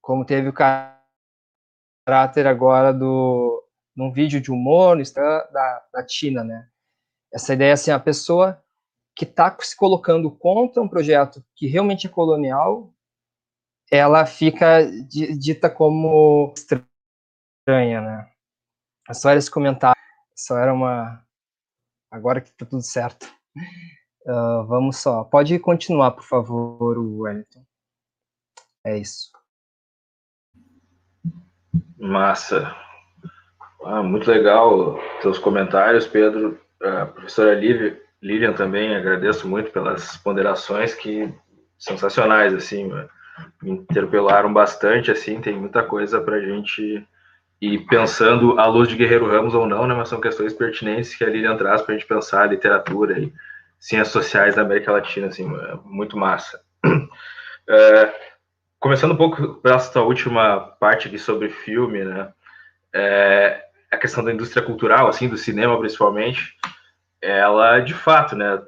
Como 0.00 0.24
teve 0.24 0.48
o 0.48 0.54
caráter 0.54 2.46
agora 2.46 2.92
do 2.92 3.62
num 3.94 4.10
vídeo 4.10 4.40
de 4.40 4.50
humor 4.50 4.96
da, 5.52 5.84
da 5.92 6.08
China, 6.08 6.42
né? 6.42 6.68
Essa 7.32 7.52
ideia 7.52 7.74
assim, 7.74 7.90
a 7.90 8.00
pessoa 8.00 8.62
que 9.14 9.24
está 9.24 9.54
se 9.60 9.76
colocando 9.76 10.30
contra 10.30 10.80
um 10.80 10.88
projeto 10.88 11.44
que 11.54 11.66
realmente 11.66 12.06
é 12.06 12.10
colonial, 12.10 12.94
ela 13.90 14.24
fica 14.24 14.82
dita 15.08 15.68
como 15.68 16.54
estranha, 16.56 18.00
né? 18.00 18.30
Só 19.12 19.32
eles 19.32 19.48
comentar, 19.48 19.94
só 20.36 20.56
era 20.56 20.72
uma 20.72 21.24
agora 22.10 22.40
que 22.40 22.52
tá 22.52 22.64
tudo 22.64 22.82
certo. 22.82 23.26
Uh, 24.26 24.64
vamos 24.66 24.98
só. 24.98 25.24
Pode 25.24 25.58
continuar, 25.58 26.12
por 26.12 26.24
favor, 26.24 26.98
Wellington. 26.98 27.64
É 28.84 28.96
isso. 28.98 29.30
Massa. 31.98 32.74
Ah, 33.84 34.02
muito 34.02 34.30
legal 34.30 34.98
seus 35.20 35.38
comentários, 35.38 36.06
Pedro. 36.06 36.60
A 36.82 37.06
professora 37.06 37.54
Lilian 38.22 38.52
também, 38.54 38.94
agradeço 38.94 39.48
muito 39.48 39.70
pelas 39.70 40.16
ponderações 40.18 40.94
que 40.94 41.32
sensacionais, 41.78 42.54
assim, 42.54 42.90
me 43.62 43.70
interpelaram 43.72 44.52
bastante, 44.52 45.10
assim, 45.10 45.40
tem 45.40 45.56
muita 45.56 45.82
coisa 45.82 46.20
para 46.20 46.36
a 46.36 46.40
gente 46.40 47.06
ir 47.60 47.80
pensando 47.86 48.58
à 48.58 48.66
luz 48.66 48.88
de 48.88 48.96
Guerreiro 48.96 49.30
Ramos 49.30 49.54
ou 49.54 49.66
não, 49.66 49.86
né, 49.86 49.94
mas 49.94 50.08
são 50.08 50.20
questões 50.20 50.54
pertinentes 50.54 51.14
que 51.14 51.22
a 51.22 51.28
Lilian 51.28 51.56
traz 51.56 51.82
para 51.82 51.94
a 51.94 51.98
gente 51.98 52.08
pensar 52.08 52.42
a 52.42 52.46
literatura 52.46 53.18
e 53.18 53.32
ciências 53.78 54.08
sociais 54.08 54.54
da 54.54 54.62
América 54.62 54.92
Latina, 54.92 55.26
assim, 55.26 55.44
é 55.54 55.74
muito 55.84 56.16
massa. 56.16 56.60
É, 57.72 58.12
começando 58.80 59.12
um 59.12 59.16
pouco 59.16 59.54
pela 59.60 59.78
sua 59.78 60.02
última 60.02 60.58
parte 60.80 61.06
aqui 61.06 61.18
sobre 61.20 61.50
filme, 61.50 62.02
né, 62.02 62.32
é, 62.92 63.62
a 63.92 63.96
questão 63.96 64.24
da 64.24 64.32
indústria 64.32 64.64
cultural, 64.64 65.06
assim, 65.06 65.28
do 65.28 65.36
cinema 65.36 65.78
principalmente, 65.78 66.56
ela, 67.22 67.78
de 67.78 67.94
fato, 67.94 68.34
né, 68.34 68.60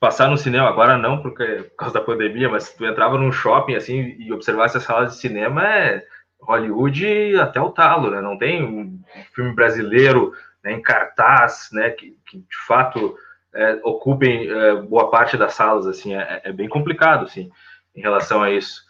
passar 0.00 0.30
no 0.30 0.36
cinema, 0.36 0.68
agora 0.68 0.96
não 0.96 1.20
porque, 1.20 1.44
por 1.44 1.76
causa 1.76 1.94
da 1.94 2.00
pandemia, 2.00 2.48
mas 2.48 2.64
se 2.64 2.76
tu 2.76 2.84
entrava 2.84 3.18
num 3.18 3.32
shopping, 3.32 3.74
assim, 3.74 4.16
e 4.18 4.32
observasse 4.32 4.76
as 4.76 4.84
salas 4.84 5.12
de 5.12 5.18
cinema, 5.18 5.66
é 5.66 6.04
Hollywood 6.40 7.36
até 7.36 7.60
o 7.60 7.70
talo, 7.70 8.10
né, 8.10 8.20
não 8.20 8.38
tem 8.38 8.62
um 8.62 9.00
filme 9.34 9.54
brasileiro 9.54 10.32
né, 10.62 10.72
em 10.72 10.82
cartaz, 10.82 11.68
né, 11.72 11.90
que, 11.90 12.16
que 12.26 12.38
de 12.38 12.56
fato 12.66 13.16
é, 13.54 13.80
ocupem 13.82 14.48
é, 14.48 14.76
boa 14.76 15.10
parte 15.10 15.36
das 15.36 15.54
salas, 15.54 15.86
assim, 15.86 16.14
é, 16.14 16.42
é, 16.44 16.52
bem 16.52 16.68
complicado, 16.68 17.24
assim, 17.24 17.50
em 17.94 18.00
relação 18.00 18.42
a 18.42 18.50
isso. 18.50 18.86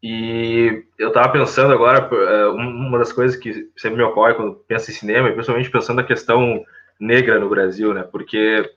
E 0.00 0.84
eu 0.98 1.08
estava 1.08 1.32
pensando 1.32 1.72
agora, 1.72 2.08
é, 2.12 2.46
uma 2.46 2.98
das 2.98 3.12
coisas 3.12 3.36
que 3.36 3.70
sempre 3.76 3.96
me 3.96 4.04
ocorre 4.04 4.34
quando 4.34 4.54
penso 4.68 4.90
em 4.90 4.94
cinema, 4.94 5.32
principalmente 5.32 5.70
pensando 5.70 5.96
na 5.96 6.04
questão 6.04 6.62
negra 7.00 7.40
no 7.40 7.48
Brasil, 7.48 7.92
né, 7.92 8.04
porque 8.04 8.70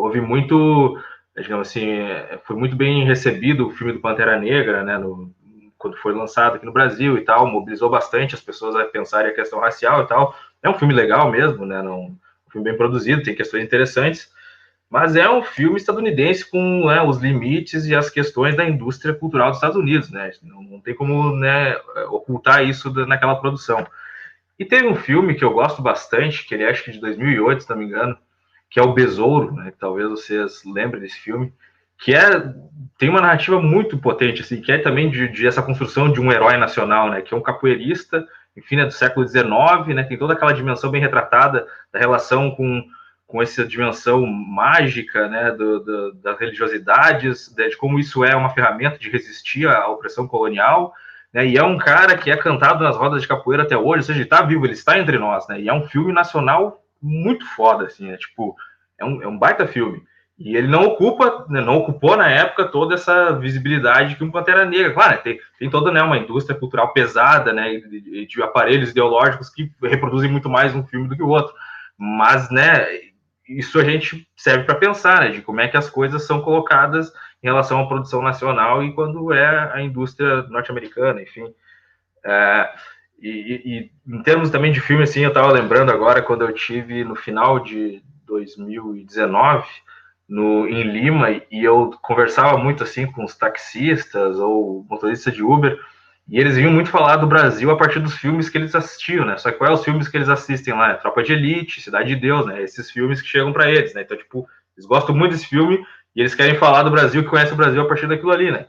houve 0.00 0.20
muito, 0.20 0.98
digamos 1.36 1.68
assim, 1.68 1.88
é, 1.90 2.40
foi 2.44 2.56
muito 2.56 2.74
bem 2.74 3.04
recebido 3.04 3.66
o 3.66 3.70
filme 3.70 3.92
do 3.92 4.00
Pantera 4.00 4.38
Negra, 4.38 4.82
né, 4.82 4.98
no, 4.98 5.32
quando 5.76 5.96
foi 5.98 6.14
lançado 6.14 6.56
aqui 6.56 6.66
no 6.66 6.72
Brasil 6.72 7.16
e 7.16 7.22
tal, 7.22 7.46
mobilizou 7.46 7.90
bastante 7.90 8.34
as 8.34 8.40
pessoas 8.40 8.74
a 8.76 8.84
pensarem 8.84 9.30
a 9.30 9.34
questão 9.34 9.60
racial 9.60 10.02
e 10.02 10.06
tal. 10.06 10.34
É 10.62 10.68
um 10.68 10.74
filme 10.74 10.94
legal 10.94 11.30
mesmo, 11.30 11.64
né, 11.64 11.82
não, 11.82 12.06
um 12.06 12.50
filme 12.50 12.68
bem 12.68 12.76
produzido, 12.76 13.22
tem 13.22 13.34
questões 13.34 13.64
interessantes, 13.64 14.30
mas 14.88 15.14
é 15.14 15.30
um 15.30 15.42
filme 15.42 15.76
estadunidense 15.76 16.50
com 16.50 16.86
né, 16.86 17.00
os 17.02 17.18
limites 17.18 17.86
e 17.86 17.94
as 17.94 18.10
questões 18.10 18.56
da 18.56 18.68
indústria 18.68 19.14
cultural 19.14 19.50
dos 19.50 19.58
Estados 19.58 19.76
Unidos, 19.76 20.10
né? 20.10 20.32
Não, 20.42 20.64
não 20.64 20.80
tem 20.80 20.96
como 20.96 21.36
né, 21.36 21.76
ocultar 22.08 22.64
isso 22.64 22.92
naquela 23.06 23.36
produção. 23.36 23.86
E 24.58 24.64
teve 24.64 24.88
um 24.88 24.96
filme 24.96 25.36
que 25.36 25.44
eu 25.44 25.52
gosto 25.52 25.80
bastante, 25.80 26.44
que 26.44 26.54
ele 26.54 26.64
é, 26.64 26.70
acho 26.70 26.82
que 26.82 26.90
de 26.90 26.98
2008, 26.98 27.62
se 27.62 27.70
não 27.70 27.76
me 27.76 27.84
engano, 27.84 28.18
que 28.70 28.78
é 28.78 28.82
o 28.82 28.94
Besouro, 28.94 29.52
né? 29.52 29.72
Talvez 29.78 30.08
vocês 30.08 30.62
lembrem 30.64 31.02
desse 31.02 31.18
filme, 31.18 31.52
que 31.98 32.14
é 32.14 32.54
tem 32.96 33.08
uma 33.08 33.20
narrativa 33.20 33.60
muito 33.60 33.98
potente, 33.98 34.42
assim, 34.42 34.60
que 34.60 34.70
é 34.70 34.78
também 34.78 35.10
de, 35.10 35.28
de 35.28 35.46
essa 35.46 35.62
construção 35.62 36.10
de 36.10 36.20
um 36.20 36.30
herói 36.30 36.56
nacional, 36.56 37.10
né? 37.10 37.20
Que 37.20 37.34
é 37.34 37.36
um 37.36 37.42
capoeirista, 37.42 38.26
enfim, 38.56 38.78
é 38.78 38.86
do 38.86 38.92
século 38.92 39.26
XIX, 39.26 39.94
né? 39.94 40.04
Tem 40.04 40.16
toda 40.16 40.34
aquela 40.34 40.52
dimensão 40.52 40.90
bem 40.90 41.00
retratada 41.00 41.66
da 41.92 41.98
relação 41.98 42.50
com 42.52 42.82
com 43.30 43.40
essa 43.40 43.64
dimensão 43.64 44.26
mágica 44.26 45.28
né, 45.28 45.52
do, 45.52 45.78
do, 45.78 46.14
das 46.14 46.36
religiosidades, 46.36 47.48
de, 47.54 47.68
de, 47.70 47.76
como 47.76 47.96
isso 47.96 48.24
é 48.24 48.34
uma 48.34 48.50
ferramenta 48.50 48.98
de 48.98 49.08
resistir 49.08 49.68
à 49.68 49.86
opressão 49.86 50.26
colonial, 50.26 50.92
né? 51.32 51.46
E 51.46 51.56
é 51.56 51.62
um 51.62 51.78
cara 51.78 52.18
que 52.18 52.28
é 52.28 52.36
cantado 52.36 52.82
nas 52.82 52.96
rodas 52.96 53.22
de 53.22 53.28
capoeira 53.28 53.62
até 53.62 53.76
hoje, 53.76 53.98
ou 53.98 54.02
seja, 54.02 54.18
ele 54.18 54.24
está 54.24 54.42
vivo, 54.42 54.66
ele 54.66 54.72
está 54.72 54.98
entre 54.98 55.16
nós, 55.16 55.46
né? 55.46 55.60
E 55.60 55.68
é 55.68 55.72
um 55.72 55.86
filme 55.86 56.12
nacional 56.12 56.79
muito 57.00 57.46
foda, 57.54 57.86
assim, 57.86 58.10
é 58.10 58.16
tipo, 58.16 58.54
é 58.98 59.04
um, 59.04 59.22
é 59.22 59.28
um 59.28 59.38
baita 59.38 59.66
filme. 59.66 60.02
E 60.40 60.56
ele 60.56 60.68
não 60.68 60.84
ocupa, 60.84 61.44
né, 61.50 61.60
não 61.60 61.76
ocupou 61.76 62.16
na 62.16 62.26
época 62.26 62.64
toda 62.64 62.94
essa 62.94 63.32
visibilidade 63.32 64.16
que 64.16 64.24
um 64.24 64.30
Pantera 64.30 64.64
Negra. 64.64 64.94
Claro, 64.94 65.12
né, 65.12 65.18
tem, 65.18 65.38
tem 65.58 65.68
toda 65.68 65.92
né, 65.92 66.02
uma 66.02 66.16
indústria 66.16 66.58
cultural 66.58 66.94
pesada, 66.94 67.52
né, 67.52 67.74
de, 67.74 68.26
de, 68.26 68.42
aparelhos 68.42 68.90
ideológicos 68.90 69.50
que 69.50 69.70
reproduzem 69.82 70.30
muito 70.30 70.48
mais 70.48 70.74
um 70.74 70.86
filme 70.86 71.08
do 71.08 71.16
que 71.16 71.22
o 71.22 71.28
outro. 71.28 71.52
Mas, 71.98 72.50
né, 72.50 72.86
isso 73.46 73.78
a 73.78 73.84
gente 73.84 74.26
serve 74.34 74.64
para 74.64 74.76
pensar, 74.76 75.20
né, 75.20 75.28
de 75.28 75.42
como 75.42 75.60
é 75.60 75.68
que 75.68 75.76
as 75.76 75.90
coisas 75.90 76.24
são 76.24 76.40
colocadas 76.40 77.12
em 77.42 77.46
relação 77.46 77.78
à 77.78 77.86
produção 77.86 78.22
nacional 78.22 78.82
e 78.82 78.94
quando 78.94 79.34
é 79.34 79.70
a 79.74 79.82
indústria 79.82 80.42
norte-americana, 80.44 81.20
enfim. 81.20 81.52
É, 82.24 82.70
e, 83.20 83.90
e, 84.08 84.14
em 84.16 84.22
termos 84.22 84.50
também 84.50 84.72
de 84.72 84.80
filme, 84.80 85.02
assim, 85.02 85.20
eu 85.20 85.28
estava 85.28 85.52
lembrando 85.52 85.90
agora 85.90 86.22
quando 86.22 86.42
eu 86.42 86.52
tive 86.52 87.04
no 87.04 87.14
final 87.14 87.60
de 87.60 88.02
2019 88.26 89.66
no, 90.28 90.66
em 90.68 90.82
Lima 90.84 91.30
e 91.50 91.64
eu 91.64 91.90
conversava 92.00 92.56
muito 92.56 92.84
assim 92.84 93.04
com 93.10 93.24
os 93.24 93.36
taxistas 93.36 94.38
ou 94.38 94.86
motoristas 94.88 95.34
de 95.34 95.42
Uber 95.42 95.78
e 96.28 96.38
eles 96.38 96.56
vinham 96.56 96.70
muito 96.70 96.88
falar 96.88 97.16
do 97.16 97.26
Brasil 97.26 97.68
a 97.70 97.76
partir 97.76 97.98
dos 97.98 98.14
filmes 98.14 98.48
que 98.48 98.56
eles 98.56 98.72
assistiam, 98.74 99.26
né? 99.26 99.36
Só 99.36 99.50
que 99.50 99.58
quais 99.58 99.72
é 99.72 99.74
os 99.74 99.84
filmes 99.84 100.06
que 100.06 100.16
eles 100.16 100.28
assistem 100.28 100.72
lá? 100.72 100.94
Tropa 100.94 101.24
de 101.24 101.32
Elite, 101.32 101.80
Cidade 101.80 102.14
de 102.14 102.16
Deus, 102.16 102.46
né? 102.46 102.62
Esses 102.62 102.88
filmes 102.88 103.20
que 103.20 103.26
chegam 103.26 103.52
para 103.52 103.68
eles, 103.68 103.92
né? 103.92 104.02
Então, 104.02 104.16
tipo, 104.16 104.48
eles 104.76 104.86
gostam 104.86 105.12
muito 105.12 105.32
desse 105.32 105.48
filme 105.48 105.84
e 106.14 106.20
eles 106.20 106.34
querem 106.34 106.54
falar 106.54 106.84
do 106.84 106.90
Brasil, 106.90 107.24
que 107.24 107.28
conhece 107.28 107.52
o 107.52 107.56
Brasil 107.56 107.82
a 107.82 107.88
partir 107.88 108.06
daquilo 108.06 108.30
ali, 108.30 108.52
né? 108.52 108.66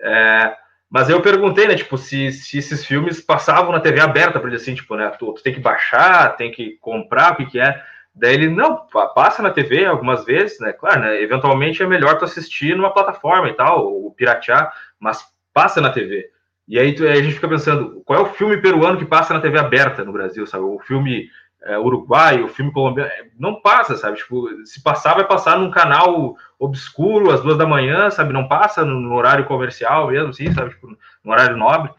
É, 0.00 0.56
mas 0.90 1.10
eu 1.10 1.20
perguntei, 1.20 1.66
né, 1.66 1.74
tipo, 1.74 1.98
se, 1.98 2.32
se 2.32 2.58
esses 2.58 2.84
filmes 2.84 3.20
passavam 3.20 3.72
na 3.72 3.80
TV 3.80 4.00
aberta, 4.00 4.40
para 4.40 4.54
assim, 4.54 4.74
tipo, 4.74 4.96
né, 4.96 5.08
tu, 5.18 5.32
tu, 5.34 5.42
tem 5.42 5.52
que 5.52 5.60
baixar, 5.60 6.36
tem 6.36 6.50
que 6.50 6.78
comprar, 6.80 7.32
o 7.32 7.36
que 7.36 7.46
que 7.46 7.60
é? 7.60 7.82
Daí 8.14 8.34
ele, 8.34 8.48
não, 8.48 8.86
passa 9.14 9.42
na 9.42 9.50
TV 9.50 9.84
algumas 9.84 10.24
vezes, 10.24 10.58
né? 10.58 10.72
Claro, 10.72 11.02
né? 11.02 11.22
Eventualmente 11.22 11.82
é 11.82 11.86
melhor 11.86 12.18
tu 12.18 12.24
assistir 12.24 12.76
numa 12.76 12.92
plataforma 12.92 13.48
e 13.48 13.52
tal, 13.52 13.86
ou 13.86 14.10
piratear, 14.12 14.72
mas 14.98 15.24
passa 15.54 15.80
na 15.80 15.90
TV. 15.90 16.28
E 16.66 16.78
aí, 16.78 16.96
aí, 17.00 17.18
a 17.18 17.22
gente 17.22 17.34
fica 17.34 17.48
pensando, 17.48 18.02
qual 18.04 18.18
é 18.18 18.22
o 18.22 18.32
filme 18.34 18.56
peruano 18.56 18.98
que 18.98 19.04
passa 19.04 19.32
na 19.32 19.40
TV 19.40 19.58
aberta 19.58 20.04
no 20.04 20.12
Brasil, 20.12 20.46
sabe? 20.46 20.64
O 20.64 20.80
filme 20.80 21.28
é, 21.62 21.78
uruguaio, 21.78 22.48
filme 22.48 22.72
colombiano, 22.72 23.10
é, 23.10 23.26
não 23.38 23.60
passa, 23.60 23.96
sabe? 23.96 24.18
Tipo, 24.18 24.48
se 24.64 24.82
passar, 24.82 25.14
vai 25.14 25.26
passar 25.26 25.58
num 25.58 25.70
canal 25.70 26.36
obscuro, 26.58 27.30
às 27.30 27.42
duas 27.42 27.58
da 27.58 27.66
manhã, 27.66 28.10
sabe? 28.10 28.32
Não 28.32 28.48
passa 28.48 28.84
no, 28.84 29.00
no 29.00 29.14
horário 29.14 29.44
comercial 29.46 30.08
mesmo, 30.08 30.30
assim, 30.30 30.52
sabe? 30.52 30.70
Tipo, 30.70 30.88
no 31.24 31.32
horário 31.32 31.56
nobre. 31.56 31.92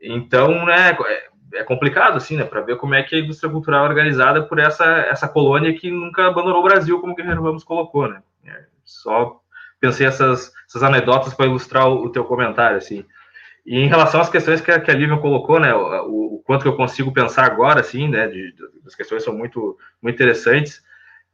Então, 0.00 0.64
né, 0.64 0.96
é, 1.06 1.60
é 1.60 1.64
complicado, 1.64 2.16
assim, 2.16 2.36
né, 2.36 2.44
para 2.44 2.60
ver 2.60 2.76
como 2.76 2.94
é 2.94 3.02
que 3.02 3.14
a 3.14 3.18
indústria 3.20 3.50
cultural 3.50 3.84
é 3.84 3.88
organizada 3.88 4.42
por 4.42 4.58
essa, 4.58 4.84
essa 4.84 5.28
colônia 5.28 5.74
que 5.74 5.90
nunca 5.90 6.26
abandonou 6.26 6.60
o 6.60 6.64
Brasil, 6.64 7.00
como 7.00 7.12
o 7.12 7.16
Guerreiro 7.16 7.42
Ramos 7.42 7.64
colocou, 7.64 8.08
né. 8.08 8.22
É, 8.44 8.64
só 8.84 9.40
pensei 9.80 10.06
essas, 10.06 10.52
essas 10.68 10.82
anedotas 10.82 11.34
para 11.34 11.46
ilustrar 11.46 11.88
o, 11.88 12.04
o, 12.04 12.10
teu 12.10 12.24
comentário, 12.24 12.78
assim. 12.78 13.04
E 13.64 13.78
em 13.78 13.86
relação 13.86 14.20
às 14.20 14.28
questões 14.28 14.60
que 14.60 14.70
a, 14.70 14.80
que 14.80 14.90
a 14.90 14.94
Lívia 14.94 15.16
colocou, 15.18 15.60
né, 15.60 15.72
o, 15.72 16.36
o, 16.36 16.42
quanto 16.44 16.62
que 16.62 16.68
eu 16.68 16.76
consigo 16.76 17.12
pensar 17.12 17.44
agora, 17.44 17.80
assim, 17.80 18.08
né, 18.08 18.26
de, 18.26 18.52
de, 18.52 18.62
as 18.86 18.94
questões 18.94 19.22
são 19.22 19.32
muito, 19.32 19.78
muito 20.02 20.16
interessantes, 20.16 20.82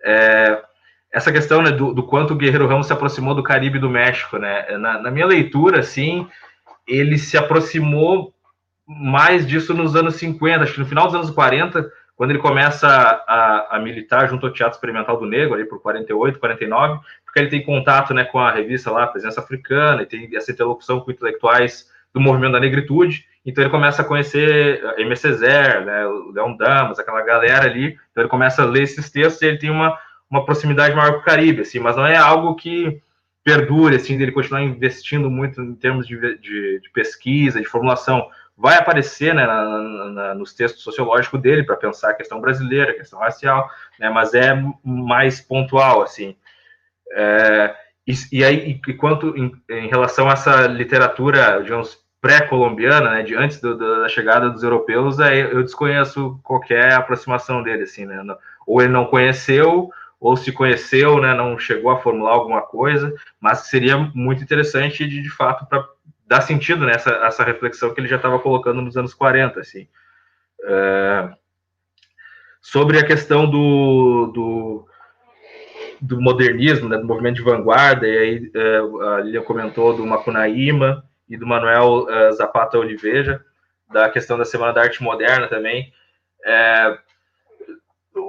é, 0.04 0.62
essa 1.10 1.32
questão, 1.32 1.62
né, 1.62 1.70
do, 1.70 1.94
do, 1.94 2.02
quanto 2.02 2.34
o 2.34 2.36
Guerreiro 2.36 2.66
Ramos 2.66 2.86
se 2.86 2.92
aproximou 2.92 3.34
do 3.34 3.42
Caribe 3.42 3.78
e 3.78 3.80
do 3.80 3.88
México, 3.88 4.36
né, 4.36 4.66
na, 4.78 5.00
na 5.00 5.10
minha 5.10 5.26
leitura, 5.26 5.80
assim, 5.80 6.28
ele 6.86 7.16
se 7.16 7.38
aproximou 7.38 8.34
mais 8.86 9.46
disso 9.46 9.72
nos 9.72 9.96
anos 9.96 10.16
50, 10.16 10.64
acho 10.64 10.74
que 10.74 10.80
no 10.80 10.86
final 10.86 11.06
dos 11.06 11.14
anos 11.14 11.30
40, 11.30 11.90
quando 12.14 12.30
ele 12.30 12.38
começa 12.40 12.88
a, 12.88 13.76
a, 13.76 13.78
militar 13.78 14.28
junto 14.28 14.46
ao 14.46 14.52
Teatro 14.52 14.76
Experimental 14.76 15.18
do 15.18 15.26
Negro, 15.26 15.54
ali 15.54 15.64
por 15.64 15.80
48, 15.80 16.38
49, 16.38 17.00
porque 17.24 17.38
ele 17.38 17.48
tem 17.48 17.62
contato 17.62 18.12
né, 18.12 18.24
com 18.24 18.38
a 18.38 18.50
revista 18.50 18.90
lá, 18.90 19.06
Presença 19.06 19.40
Africana, 19.40 20.02
e 20.02 20.06
tem 20.06 20.28
essa 20.34 20.50
interlocução 20.50 21.00
com 21.00 21.10
intelectuais 21.10 21.88
do 22.18 22.24
movimento 22.24 22.52
da 22.52 22.60
negritude, 22.60 23.24
então 23.46 23.62
ele 23.62 23.70
começa 23.70 24.02
a 24.02 24.04
conhecer 24.04 24.82
M. 24.98 25.16
Césaire, 25.16 25.84
né, 25.84 26.06
o 26.06 26.32
Leon 26.32 26.56
Damas, 26.56 26.98
aquela 26.98 27.22
galera 27.22 27.66
ali, 27.66 27.96
então 28.10 28.22
ele 28.22 28.28
começa 28.28 28.62
a 28.62 28.66
ler 28.66 28.82
esses 28.82 29.08
textos 29.10 29.40
e 29.40 29.46
ele 29.46 29.58
tem 29.58 29.70
uma, 29.70 29.98
uma 30.30 30.44
proximidade 30.44 30.94
maior 30.94 31.14
com 31.14 31.20
o 31.20 31.24
Caribe, 31.24 31.62
assim, 31.62 31.78
mas 31.78 31.96
não 31.96 32.06
é 32.06 32.16
algo 32.16 32.54
que 32.56 33.00
perdure, 33.44 33.96
assim, 33.96 34.18
dele 34.18 34.32
continuar 34.32 34.62
investindo 34.62 35.30
muito 35.30 35.62
em 35.62 35.74
termos 35.74 36.06
de, 36.06 36.18
de, 36.18 36.80
de 36.80 36.90
pesquisa, 36.92 37.60
de 37.60 37.66
formulação, 37.66 38.28
vai 38.56 38.76
aparecer 38.76 39.34
né, 39.34 39.46
na, 39.46 40.10
na, 40.10 40.34
nos 40.34 40.52
textos 40.52 40.82
sociológicos 40.82 41.40
dele 41.40 41.62
para 41.62 41.76
pensar 41.76 42.10
a 42.10 42.14
questão 42.14 42.40
brasileira, 42.40 42.90
a 42.90 42.96
questão 42.96 43.20
racial, 43.20 43.70
né, 43.98 44.10
mas 44.10 44.34
é 44.34 44.60
mais 44.84 45.40
pontual, 45.40 46.02
assim. 46.02 46.36
É, 47.12 47.74
e, 48.06 48.12
e, 48.32 48.44
aí, 48.44 48.80
e 48.86 48.94
quanto 48.94 49.36
em, 49.36 49.52
em, 49.70 49.88
relação 49.88 50.28
a 50.28 50.32
essa 50.32 50.66
literatura, 50.66 51.62
digamos, 51.62 51.98
pré-colombiana, 52.20 53.10
né, 53.10 53.22
de 53.22 53.34
antes 53.34 53.60
do, 53.60 53.76
da 53.76 54.08
chegada 54.08 54.50
dos 54.50 54.62
europeus, 54.62 55.20
aí 55.20 55.40
eu 55.40 55.62
desconheço 55.62 56.38
qualquer 56.42 56.92
aproximação 56.92 57.62
dele, 57.62 57.84
assim, 57.84 58.04
né, 58.04 58.22
ou 58.66 58.82
ele 58.82 58.92
não 58.92 59.06
conheceu, 59.06 59.90
ou 60.20 60.36
se 60.36 60.50
conheceu, 60.50 61.20
né, 61.20 61.32
não 61.34 61.58
chegou 61.58 61.90
a 61.90 62.00
formular 62.00 62.32
alguma 62.32 62.62
coisa, 62.62 63.14
mas 63.40 63.68
seria 63.68 63.96
muito 63.96 64.42
interessante 64.42 65.06
de, 65.06 65.22
de 65.22 65.30
fato 65.30 65.66
para 65.66 65.86
dá 66.26 66.42
sentido 66.42 66.84
nessa 66.84 67.10
essa 67.24 67.42
reflexão 67.42 67.94
que 67.94 68.00
ele 68.00 68.08
já 68.08 68.16
estava 68.16 68.38
colocando 68.38 68.82
nos 68.82 68.98
anos 68.98 69.14
40, 69.14 69.60
assim. 69.60 69.88
É, 70.62 71.30
sobre 72.60 72.98
a 72.98 73.06
questão 73.06 73.48
do, 73.48 74.26
do, 74.34 74.88
do 76.00 76.20
modernismo, 76.20 76.86
né, 76.86 76.98
do 76.98 77.06
movimento 77.06 77.36
de 77.36 77.42
vanguarda, 77.42 78.06
e 78.06 78.18
aí 78.18 78.50
é, 78.54 78.78
a 79.16 79.20
Lilian 79.20 79.42
comentou 79.42 79.96
do 79.96 80.04
Macunaíma 80.04 81.07
e 81.28 81.36
do 81.36 81.46
Manuel 81.46 82.06
é, 82.08 82.32
Zapata 82.32 82.78
Oliveira, 82.78 83.44
da 83.92 84.08
questão 84.08 84.38
da 84.38 84.44
Semana 84.44 84.72
da 84.72 84.82
Arte 84.82 85.02
Moderna 85.02 85.48
também. 85.48 85.92
É, 86.44 86.98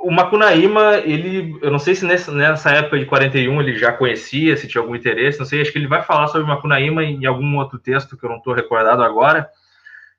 o 0.03 0.11
Macunaíma, 0.11 0.97
ele, 0.97 1.57
eu 1.61 1.71
não 1.71 1.79
sei 1.79 1.95
se 1.95 2.05
nessa, 2.05 2.31
nessa 2.31 2.71
época 2.71 2.99
de 2.99 3.05
41 3.05 3.61
ele 3.61 3.77
já 3.77 3.91
conhecia, 3.91 4.55
se 4.55 4.67
tinha 4.67 4.81
algum 4.81 4.95
interesse, 4.95 5.39
não 5.39 5.45
sei, 5.45 5.61
acho 5.61 5.71
que 5.71 5.77
ele 5.77 5.87
vai 5.87 6.01
falar 6.03 6.27
sobre 6.27 6.47
Macunaíma 6.47 7.03
em 7.03 7.25
algum 7.25 7.57
outro 7.57 7.79
texto 7.79 8.17
que 8.17 8.23
eu 8.25 8.29
não 8.29 8.37
estou 8.37 8.53
recordado 8.53 9.03
agora, 9.03 9.49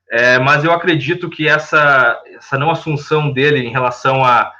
é, 0.09 0.37
mas 0.39 0.63
eu 0.63 0.71
acredito 0.71 1.29
que 1.29 1.47
essa, 1.47 2.21
essa 2.35 2.57
não 2.57 2.69
assunção 2.69 3.31
dele 3.31 3.59
em 3.59 3.71
relação 3.71 4.25
a 4.25 4.51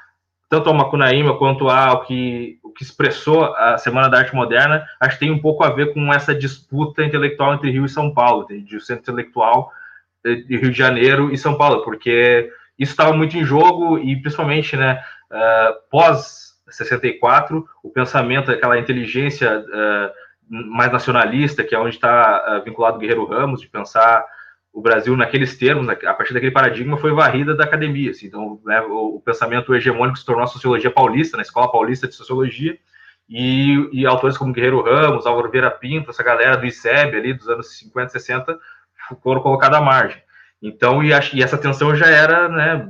tanto 0.48 0.68
ao 0.68 0.74
Macunaíma 0.74 1.38
quanto 1.38 1.68
ao 1.68 2.04
que, 2.04 2.58
que 2.72 2.82
expressou 2.82 3.54
a 3.54 3.78
Semana 3.78 4.08
da 4.08 4.18
Arte 4.18 4.34
Moderna, 4.34 4.84
acho 5.00 5.14
que 5.18 5.26
tem 5.26 5.30
um 5.30 5.38
pouco 5.38 5.64
a 5.64 5.70
ver 5.70 5.92
com 5.92 6.12
essa 6.12 6.34
disputa 6.34 7.04
intelectual 7.04 7.54
entre 7.54 7.70
Rio 7.70 7.84
e 7.84 7.88
São 7.88 8.12
Paulo, 8.12 8.46
de 8.46 8.80
centro 8.80 9.02
intelectual 9.02 9.72
de 10.24 10.56
Rio 10.56 10.70
de 10.70 10.78
Janeiro 10.78 11.32
e 11.32 11.38
São 11.38 11.56
Paulo, 11.56 11.82
porque 11.84 12.50
isso 12.78 12.92
estava 12.92 13.12
muito 13.12 13.36
em 13.36 13.44
jogo 13.44 13.98
e 13.98 14.16
principalmente, 14.20 14.76
né, 14.76 15.02
uh, 15.30 15.90
pós 15.90 16.52
64, 16.68 17.66
o 17.82 17.90
pensamento, 17.90 18.50
aquela 18.50 18.78
inteligência 18.78 19.60
uh, 19.60 20.12
mais 20.48 20.90
nacionalista, 20.92 21.64
que 21.64 21.74
é 21.74 21.78
onde 21.78 21.96
está 21.96 22.58
uh, 22.60 22.64
vinculado 22.64 22.96
o 22.96 23.00
Guerreiro 23.00 23.26
Ramos, 23.26 23.60
de 23.60 23.68
pensar 23.68 24.24
o 24.72 24.80
Brasil 24.80 25.14
naqueles 25.16 25.56
termos, 25.58 25.86
né, 25.86 25.96
a 26.06 26.14
partir 26.14 26.32
daquele 26.32 26.52
paradigma, 26.52 26.96
foi 26.96 27.12
varrida 27.12 27.54
da 27.54 27.64
academia. 27.64 28.10
Assim, 28.10 28.26
então, 28.26 28.58
né, 28.64 28.80
o, 28.80 29.16
o, 29.16 29.20
pensamento 29.20 29.74
hegemônico 29.74 30.18
se 30.18 30.24
tornou 30.24 30.44
a 30.44 30.48
sociologia 30.48 30.90
paulista, 30.90 31.36
na 31.36 31.42
Escola 31.42 31.70
Paulista 31.70 32.08
de 32.08 32.14
Sociologia, 32.14 32.78
e, 33.28 33.88
e, 33.92 34.06
autores 34.06 34.36
como 34.36 34.52
Guerreiro 34.52 34.82
Ramos, 34.82 35.26
Álvaro 35.26 35.50
Vieira 35.50 35.70
Pinto, 35.70 36.10
essa 36.10 36.22
galera 36.22 36.56
do 36.56 36.66
ICEB 36.66 37.16
ali 37.16 37.34
dos 37.34 37.48
anos 37.48 37.78
50, 37.78 38.10
60, 38.10 38.58
foram 39.22 39.42
colocados 39.42 39.78
à 39.78 39.80
margem. 39.80 40.22
Então, 40.60 41.02
e, 41.02 41.10
e, 41.10 41.42
essa 41.42 41.58
tensão 41.58 41.94
já 41.94 42.06
era, 42.06 42.48
né, 42.48 42.88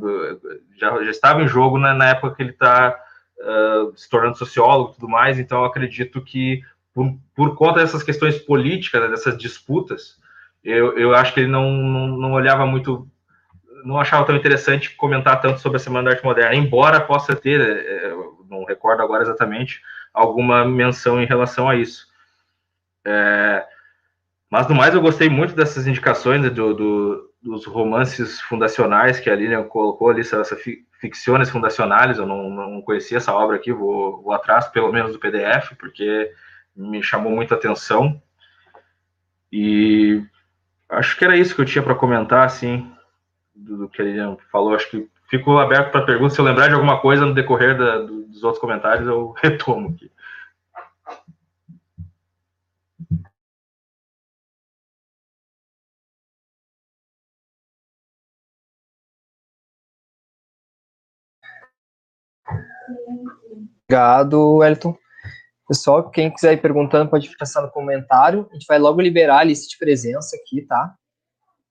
já, 0.78 1.02
já 1.02 1.10
estava 1.10 1.42
em 1.42 1.48
jogo 1.48 1.78
né, 1.78 1.92
na 1.92 2.10
época 2.10 2.36
que 2.36 2.42
ele 2.42 2.50
está 2.50 2.96
uh, 3.40 3.96
se 3.96 4.08
tornando 4.08 4.38
sociólogo 4.38 4.92
e 4.92 4.94
tudo 4.94 5.08
mais, 5.08 5.38
então 5.38 5.64
acredito 5.64 6.22
que 6.22 6.62
por, 6.94 7.12
por 7.34 7.56
conta 7.56 7.80
dessas 7.80 8.02
questões 8.02 8.38
políticas, 8.38 9.00
né, 9.00 9.08
dessas 9.08 9.36
disputas, 9.36 10.21
eu, 10.64 10.98
eu 10.98 11.14
acho 11.14 11.34
que 11.34 11.40
ele 11.40 11.48
não, 11.48 11.70
não, 11.70 12.06
não, 12.08 12.32
olhava 12.32 12.66
muito, 12.66 13.08
não 13.84 13.98
achava 13.98 14.24
tão 14.24 14.36
interessante 14.36 14.94
comentar 14.94 15.40
tanto 15.40 15.60
sobre 15.60 15.76
a 15.76 15.80
Semana 15.80 16.04
da 16.04 16.10
Arte 16.16 16.24
Moderna, 16.24 16.54
embora 16.54 17.00
possa 17.00 17.34
ter, 17.34 17.60
é, 17.60 18.14
não 18.48 18.64
recordo 18.64 19.02
agora 19.02 19.22
exatamente, 19.22 19.80
alguma 20.12 20.64
menção 20.64 21.20
em 21.20 21.26
relação 21.26 21.68
a 21.68 21.76
isso. 21.76 22.06
É, 23.04 23.64
mas, 24.50 24.68
no 24.68 24.74
mais, 24.74 24.94
eu 24.94 25.00
gostei 25.00 25.28
muito 25.28 25.54
dessas 25.54 25.86
indicações 25.86 26.42
do, 26.52 26.74
do 26.74 27.32
dos 27.42 27.66
romances 27.66 28.40
fundacionais 28.40 29.18
que 29.18 29.28
a 29.28 29.34
Lilian 29.34 29.64
colocou 29.64 30.10
ali, 30.10 30.20
essas 30.20 30.48
ficções 31.00 31.50
fundacionais, 31.50 32.18
eu 32.18 32.26
não, 32.26 32.48
não 32.48 32.80
conhecia 32.80 33.16
essa 33.16 33.34
obra 33.34 33.56
aqui, 33.56 33.72
vou, 33.72 34.22
vou 34.22 34.32
atrás 34.32 34.68
pelo 34.68 34.92
menos 34.92 35.12
do 35.12 35.18
PDF, 35.18 35.74
porque 35.76 36.32
me 36.74 37.02
chamou 37.02 37.32
muita 37.32 37.56
atenção. 37.56 38.22
E 39.50 40.22
acho 40.92 41.16
que 41.16 41.24
era 41.24 41.36
isso 41.36 41.54
que 41.54 41.60
eu 41.60 41.64
tinha 41.66 41.82
para 41.82 41.94
comentar, 41.94 42.44
assim, 42.46 42.90
do, 43.54 43.78
do, 43.78 43.88
que 43.88 44.00
ele 44.00 44.18
falou. 44.50 44.74
Acho 44.74 44.90
que 44.90 45.08
fico 45.28 45.58
aberto 45.58 45.90
para 45.90 46.04
perguntas. 46.04 46.34
Se 46.34 46.40
eu 46.40 46.44
lembrar 46.44 46.68
de 46.68 46.74
alguma 46.74 47.00
coisa 47.00 47.26
no 47.26 47.34
decorrer 47.34 47.76
da, 47.76 47.98
do, 47.98 48.24
dos 48.26 48.42
outros 48.44 48.60
comentários, 48.60 49.06
eu 49.06 49.34
retomo 49.42 49.90
aqui. 49.90 50.10
Obrigado, 63.84 64.56
Wellington. 64.56 64.96
Pessoal, 65.72 66.10
quem 66.10 66.30
quiser 66.30 66.52
ir 66.52 66.60
perguntando 66.60 67.08
pode 67.08 67.34
passar 67.38 67.62
no 67.62 67.70
comentário. 67.70 68.46
A 68.50 68.52
gente 68.52 68.66
vai 68.66 68.78
logo 68.78 69.00
liberar 69.00 69.38
a 69.38 69.44
lista 69.44 69.66
de 69.70 69.78
presença 69.78 70.36
aqui, 70.36 70.60
tá? 70.66 70.94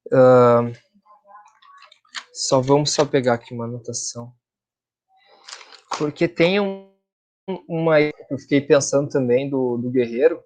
Uh, 0.07 0.73
só 2.34 2.60
vamos 2.60 2.91
só 2.91 3.06
pegar 3.06 3.36
aqui 3.36 3.53
uma 3.53 3.65
anotação. 3.65 4.34
Porque 5.99 6.28
tem 6.28 6.60
um, 6.60 6.90
uma. 7.69 8.02
Eu 8.02 8.40
fiquei 8.40 8.60
pensando 8.60 9.07
também 9.07 9.48
do, 9.48 9.78
do 9.78 9.91
Guerreiro. 9.91 10.41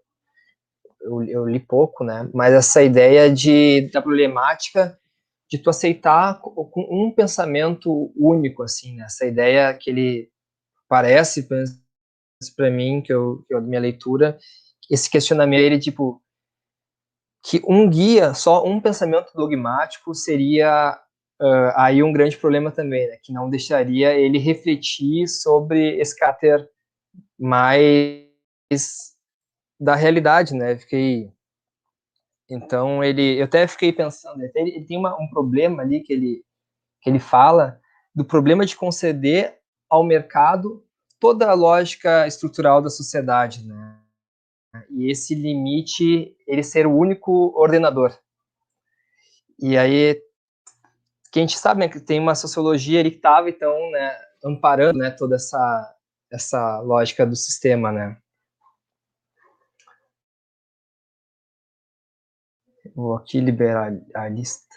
Eu, 1.01 1.23
eu, 1.23 1.45
li 1.45 1.61
pouco, 1.61 2.03
né? 2.03 2.29
Mas 2.33 2.53
essa 2.53 2.83
ideia 2.83 3.33
de, 3.33 3.89
da 3.89 4.01
problemática 4.01 4.99
de 5.49 5.59
tu 5.59 5.69
aceitar 5.69 6.41
com 6.41 6.87
um 6.91 7.09
pensamento 7.09 8.11
único, 8.17 8.63
assim, 8.63 8.97
né? 8.97 9.05
Essa 9.05 9.25
ideia 9.25 9.73
que 9.73 9.89
ele 9.89 10.29
parece 10.89 11.47
para 12.53 12.69
mim 12.69 13.01
que 13.01 13.13
eu, 13.13 13.43
que 13.47 13.53
eu 13.53 13.61
minha 13.61 13.79
leitura 13.79 14.37
esse 14.89 15.09
questionamento 15.09 15.61
ele 15.61 15.79
tipo 15.79 16.21
que 17.43 17.61
um 17.67 17.89
guia 17.89 18.33
só 18.33 18.65
um 18.65 18.79
pensamento 18.79 19.31
dogmático 19.33 20.13
seria 20.13 20.99
uh, 21.41 21.71
aí 21.75 22.01
um 22.01 22.11
grande 22.11 22.37
problema 22.37 22.71
também 22.71 23.07
né? 23.07 23.17
que 23.21 23.31
não 23.31 23.49
deixaria 23.49 24.13
ele 24.13 24.37
refletir 24.37 25.27
sobre 25.27 25.99
esse 25.99 26.15
caráter 26.15 26.69
mais 27.39 28.25
da 29.79 29.95
realidade 29.95 30.53
né 30.53 30.77
fiquei 30.77 31.31
então 32.49 33.03
ele 33.03 33.39
eu 33.39 33.45
até 33.45 33.67
fiquei 33.67 33.91
pensando 33.91 34.41
ele, 34.41 34.51
ele 34.55 34.85
tem 34.85 34.97
uma, 34.97 35.15
um 35.19 35.27
problema 35.29 35.81
ali 35.81 36.01
que 36.01 36.13
ele 36.13 36.43
que 37.01 37.09
ele 37.09 37.19
fala 37.19 37.79
do 38.13 38.23
problema 38.23 38.65
de 38.65 38.75
conceder 38.75 39.59
ao 39.89 40.03
mercado 40.03 40.84
toda 41.25 41.49
a 41.49 41.55
lógica 41.55 42.27
estrutural 42.27 42.83
da 42.83 42.89
sociedade, 42.91 43.65
né? 43.65 43.99
E 44.91 45.09
esse 45.09 45.33
limite, 45.33 46.37
ele 46.45 46.61
ser 46.61 46.85
o 46.85 46.95
único 46.95 47.51
ordenador. 47.59 48.15
E 49.57 49.75
aí, 49.75 50.21
que 51.31 51.39
a 51.39 51.41
gente 51.41 51.57
sabe 51.57 51.79
né, 51.79 51.89
que 51.89 51.99
tem 51.99 52.19
uma 52.19 52.35
sociologia 52.35 52.99
ali 52.99 53.09
que 53.09 53.17
estava, 53.17 53.49
então, 53.49 53.73
né, 53.89 54.15
amparando 54.43 54.99
né, 54.99 55.09
toda 55.09 55.35
essa, 55.35 55.97
essa 56.31 56.79
lógica 56.81 57.25
do 57.25 57.35
sistema, 57.35 57.91
né? 57.91 58.21
Vou 62.95 63.15
aqui 63.15 63.39
liberar 63.39 63.91
a 64.13 64.29
lista. 64.29 64.75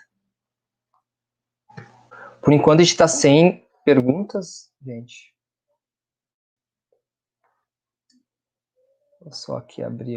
Por 2.40 2.54
enquanto, 2.54 2.80
a 2.80 2.84
gente 2.84 2.92
está 2.92 3.06
sem 3.06 3.68
perguntas, 3.84 4.72
gente. 4.80 5.36
Vou 9.28 9.34
só 9.34 9.58
aqui 9.58 9.82
abrir. 9.82 10.16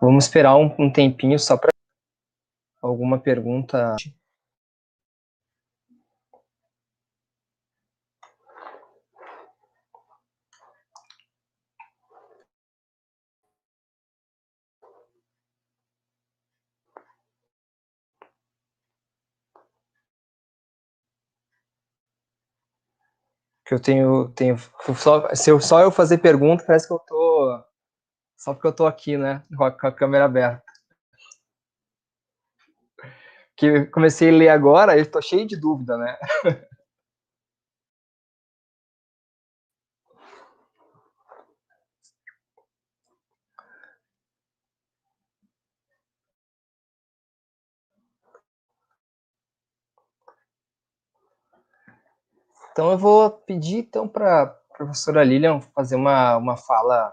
Vamos 0.00 0.24
esperar 0.24 0.56
um, 0.56 0.74
um 0.76 0.92
tempinho 0.92 1.38
só 1.38 1.56
para 1.56 1.70
alguma 2.82 3.20
pergunta. 3.20 3.94
Que 23.68 23.74
eu 23.74 23.78
tenho, 23.78 24.30
tenho 24.30 24.56
só, 24.96 25.28
se 25.34 25.50
eu, 25.50 25.60
só 25.60 25.82
eu 25.82 25.90
fazer 25.90 26.18
pergunta, 26.18 26.64
parece 26.66 26.88
que 26.88 26.94
eu 26.94 26.98
tô 27.00 27.62
só 28.34 28.54
porque 28.54 28.66
eu 28.66 28.72
tô 28.72 28.86
aqui, 28.86 29.18
né, 29.18 29.44
com 29.54 29.64
a, 29.64 29.92
câmera 29.92 30.24
aberta. 30.24 30.64
Que 33.54 33.84
comecei 33.86 34.30
a 34.30 34.32
ler 34.32 34.48
agora, 34.48 34.96
eu 34.96 35.04
tô 35.10 35.20
cheio 35.20 35.46
de 35.46 35.56
dúvida, 35.60 35.98
né? 35.98 36.16
Então 52.78 52.92
eu 52.92 52.98
vou 52.98 53.28
pedir 53.28 53.78
então 53.78 54.06
para 54.06 54.42
a 54.42 54.46
professora 54.76 55.24
Lilian 55.24 55.60
fazer 55.74 55.96
uma, 55.96 56.36
uma 56.36 56.56
fala 56.56 57.12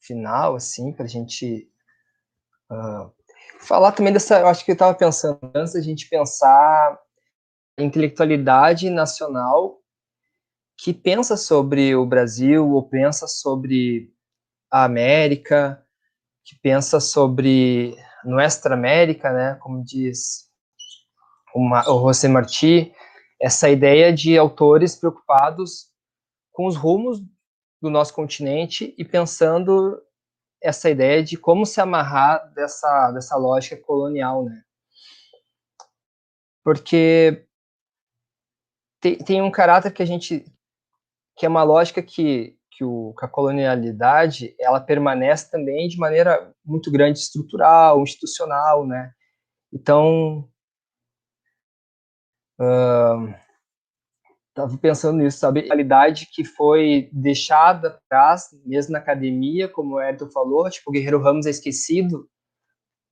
final, 0.00 0.56
assim, 0.56 0.92
para 0.92 1.04
a 1.04 1.08
gente 1.08 1.70
uh, 2.68 3.08
falar 3.60 3.92
também 3.92 4.12
dessa. 4.12 4.40
Eu 4.40 4.48
acho 4.48 4.64
que 4.64 4.72
eu 4.72 4.74
estava 4.74 4.92
pensando 4.92 5.38
antes 5.54 5.74
da 5.74 5.80
gente 5.80 6.08
pensar 6.08 6.98
a 7.78 7.82
intelectualidade 7.84 8.90
nacional 8.90 9.78
que 10.76 10.92
pensa 10.92 11.36
sobre 11.36 11.94
o 11.94 12.04
Brasil 12.04 12.68
ou 12.68 12.82
pensa 12.82 13.28
sobre 13.28 14.12
a 14.72 14.82
América, 14.82 15.86
que 16.44 16.56
pensa 16.60 16.98
sobre 16.98 17.94
Nuestra 18.24 18.74
América, 18.74 19.32
né, 19.32 19.54
como 19.62 19.84
diz 19.84 20.50
uma, 21.54 21.88
o 21.88 22.08
José 22.08 22.26
Martí, 22.26 22.92
essa 23.40 23.70
ideia 23.70 24.12
de 24.12 24.36
autores 24.36 24.94
preocupados 24.94 25.88
com 26.52 26.66
os 26.66 26.76
rumos 26.76 27.20
do 27.80 27.88
nosso 27.88 28.12
continente 28.12 28.94
e 28.98 29.04
pensando 29.04 30.00
essa 30.62 30.90
ideia 30.90 31.22
de 31.22 31.38
como 31.38 31.64
se 31.64 31.80
amarrar 31.80 32.52
dessa, 32.52 33.10
dessa 33.12 33.36
lógica 33.36 33.78
colonial, 33.78 34.44
né? 34.44 34.62
Porque 36.62 37.46
tem, 39.00 39.16
tem 39.16 39.42
um 39.42 39.50
caráter 39.50 39.92
que 39.92 40.02
a 40.02 40.06
gente 40.06 40.44
que 41.36 41.46
é 41.46 41.48
uma 41.48 41.62
lógica 41.62 42.02
que, 42.02 42.54
que, 42.70 42.84
o, 42.84 43.14
que 43.18 43.24
a 43.24 43.28
colonialidade 43.28 44.54
ela 44.60 44.78
permanece 44.78 45.50
também 45.50 45.88
de 45.88 45.96
maneira 45.96 46.52
muito 46.62 46.92
grande 46.92 47.18
estrutural, 47.18 48.02
institucional, 48.02 48.86
né? 48.86 49.10
Então 49.72 50.49
Estava 54.50 54.74
uh, 54.74 54.78
pensando 54.78 55.18
nisso, 55.18 55.38
sabe? 55.38 55.60
A 55.60 55.66
qualidade 55.68 56.26
que 56.26 56.44
foi 56.44 57.08
deixada 57.12 57.88
atrás, 57.88 58.48
mesmo 58.66 58.92
na 58.92 58.98
academia, 58.98 59.66
como 59.66 59.94
o 59.94 60.02
Edson 60.02 60.30
falou, 60.30 60.68
tipo, 60.68 60.90
o 60.90 60.92
Guerreiro 60.92 61.22
Ramos 61.22 61.46
é 61.46 61.50
esquecido. 61.50 62.28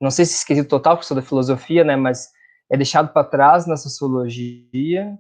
Não 0.00 0.10
sei 0.10 0.26
se 0.26 0.34
é 0.34 0.36
esquecido 0.36 0.68
total, 0.68 0.96
porque 0.96 1.06
sou 1.06 1.16
da 1.16 1.22
filosofia, 1.22 1.82
né? 1.82 1.96
Mas 1.96 2.28
é 2.70 2.76
deixado 2.76 3.12
para 3.12 3.24
trás 3.24 3.66
na 3.66 3.76
sociologia. 3.76 5.18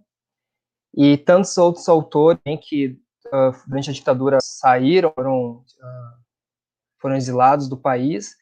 E 0.94 1.16
tantos 1.16 1.56
outros 1.56 1.88
autores 1.88 2.40
que 2.62 3.00
uh, 3.26 3.52
durante 3.66 3.90
a 3.90 3.92
ditadura 3.92 4.38
saíram, 4.42 5.12
foram, 5.14 5.52
uh, 5.52 6.18
foram 7.00 7.16
exilados 7.16 7.68
do 7.68 7.76
país, 7.76 8.36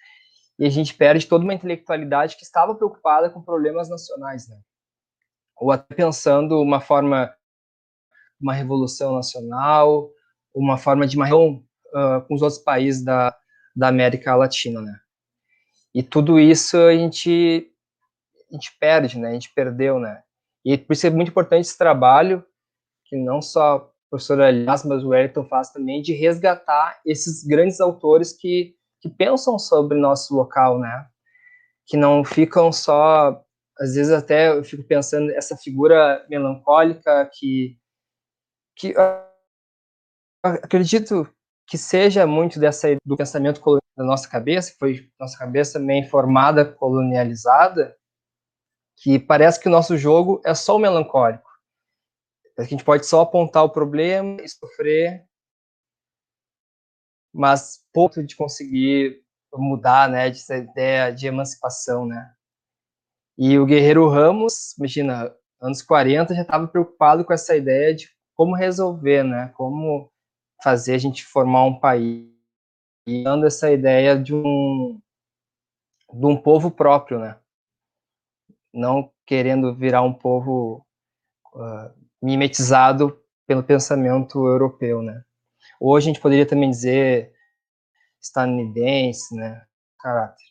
e 0.58 0.64
a 0.64 0.70
gente 0.70 0.94
perde 0.94 1.26
toda 1.26 1.44
uma 1.44 1.54
intelectualidade 1.54 2.36
que 2.36 2.44
estava 2.44 2.74
preocupada 2.74 3.28
com 3.28 3.42
problemas 3.42 3.88
nacionais, 3.88 4.48
né? 4.48 4.58
Ou 5.56 5.72
até 5.72 5.94
pensando 5.94 6.60
uma 6.60 6.80
forma, 6.80 7.32
uma 8.40 8.52
revolução 8.52 9.14
nacional, 9.14 10.10
uma 10.54 10.76
forma 10.76 11.06
de 11.06 11.16
reunião 11.16 11.64
uh, 11.94 12.26
com 12.26 12.34
os 12.34 12.42
outros 12.42 12.60
países 12.60 13.04
da, 13.04 13.36
da 13.74 13.88
América 13.88 14.34
Latina, 14.34 14.80
né? 14.80 14.98
E 15.94 16.02
tudo 16.02 16.38
isso 16.38 16.76
a 16.76 16.94
gente, 16.94 17.72
a 18.50 18.54
gente 18.54 18.76
perde, 18.78 19.18
né? 19.18 19.30
A 19.30 19.32
gente 19.32 19.52
perdeu, 19.54 19.98
né? 19.98 20.22
E 20.64 20.76
por 20.76 20.92
isso 20.92 21.06
é 21.06 21.10
muito 21.10 21.30
importante 21.30 21.62
esse 21.62 21.78
trabalho, 21.78 22.44
que 23.06 23.16
não 23.16 23.40
só 23.40 23.76
o 23.76 24.10
professor 24.10 24.40
Aliás, 24.40 24.84
mas 24.84 25.02
o 25.02 25.08
Wellington 25.08 25.44
faz 25.44 25.70
também, 25.70 26.02
de 26.02 26.12
resgatar 26.12 27.00
esses 27.04 27.44
grandes 27.44 27.80
autores 27.80 28.32
que, 28.32 28.74
que 29.00 29.08
pensam 29.08 29.58
sobre 29.58 29.98
nosso 29.98 30.34
local, 30.34 30.78
né? 30.78 31.06
Que 31.86 31.96
não 31.96 32.24
ficam 32.24 32.72
só 32.72 33.42
às 33.78 33.94
vezes 33.94 34.12
até 34.12 34.50
eu 34.50 34.64
fico 34.64 34.82
pensando 34.84 35.30
essa 35.32 35.56
figura 35.56 36.24
melancólica 36.28 37.28
que 37.32 37.78
que 38.74 38.94
acredito 40.42 41.28
que 41.66 41.76
seja 41.76 42.26
muito 42.26 42.60
dessa 42.60 42.88
do 43.04 43.16
pensamento 43.16 43.60
da 43.96 44.04
nossa 44.04 44.28
cabeça, 44.28 44.72
que 44.72 44.78
foi 44.78 45.10
nossa 45.18 45.36
cabeça 45.38 45.78
meio 45.78 46.08
formada, 46.08 46.64
colonializada, 46.64 47.96
que 48.98 49.18
parece 49.18 49.60
que 49.60 49.68
o 49.68 49.72
nosso 49.72 49.96
jogo 49.96 50.40
é 50.44 50.54
só 50.54 50.76
o 50.76 50.78
melancólico. 50.78 51.50
A 52.58 52.62
gente 52.62 52.84
pode 52.84 53.04
só 53.06 53.22
apontar 53.22 53.64
o 53.64 53.70
problema 53.70 54.40
e 54.42 54.48
sofrer, 54.48 55.26
mas 57.32 57.84
pouco 57.92 58.22
de 58.22 58.36
conseguir 58.36 59.22
mudar, 59.54 60.08
né, 60.08 60.28
essa 60.28 60.56
ideia 60.56 61.10
de 61.10 61.26
emancipação, 61.26 62.06
né. 62.06 62.35
E 63.38 63.58
o 63.58 63.66
Guerreiro 63.66 64.08
Ramos, 64.08 64.76
imagina, 64.78 65.32
anos 65.60 65.82
40 65.82 66.34
já 66.34 66.42
estava 66.42 66.66
preocupado 66.66 67.24
com 67.24 67.32
essa 67.32 67.56
ideia 67.56 67.94
de 67.94 68.08
como 68.34 68.54
resolver, 68.54 69.22
né, 69.22 69.52
como 69.56 70.10
fazer 70.62 70.94
a 70.94 70.98
gente 70.98 71.24
formar 71.24 71.64
um 71.64 71.78
país, 71.78 72.36
e 73.06 73.22
dando 73.22 73.46
essa 73.46 73.70
ideia 73.70 74.18
de 74.18 74.34
um 74.34 75.00
de 76.12 76.26
um 76.26 76.36
povo 76.36 76.70
próprio, 76.70 77.18
né? 77.18 77.38
Não 78.72 79.10
querendo 79.26 79.74
virar 79.74 80.02
um 80.02 80.12
povo 80.12 80.86
uh, 81.54 81.90
mimetizado 82.22 83.20
pelo 83.46 83.62
pensamento 83.62 84.46
europeu, 84.46 85.02
né? 85.02 85.24
Ou 85.80 85.96
a 85.96 86.00
gente 86.00 86.20
poderia 86.20 86.46
também 86.46 86.70
dizer 86.70 87.32
estadunidense, 88.20 89.34
né? 89.34 89.64
Caráter. 89.98 90.45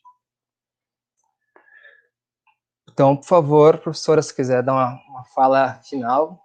Então, 2.96 3.14
por 3.14 3.26
favor, 3.26 3.78
professora, 3.78 4.22
se 4.22 4.34
quiser 4.34 4.64
dar 4.64 4.72
uma, 4.72 5.02
uma 5.10 5.26
fala 5.26 5.74
final. 5.84 6.40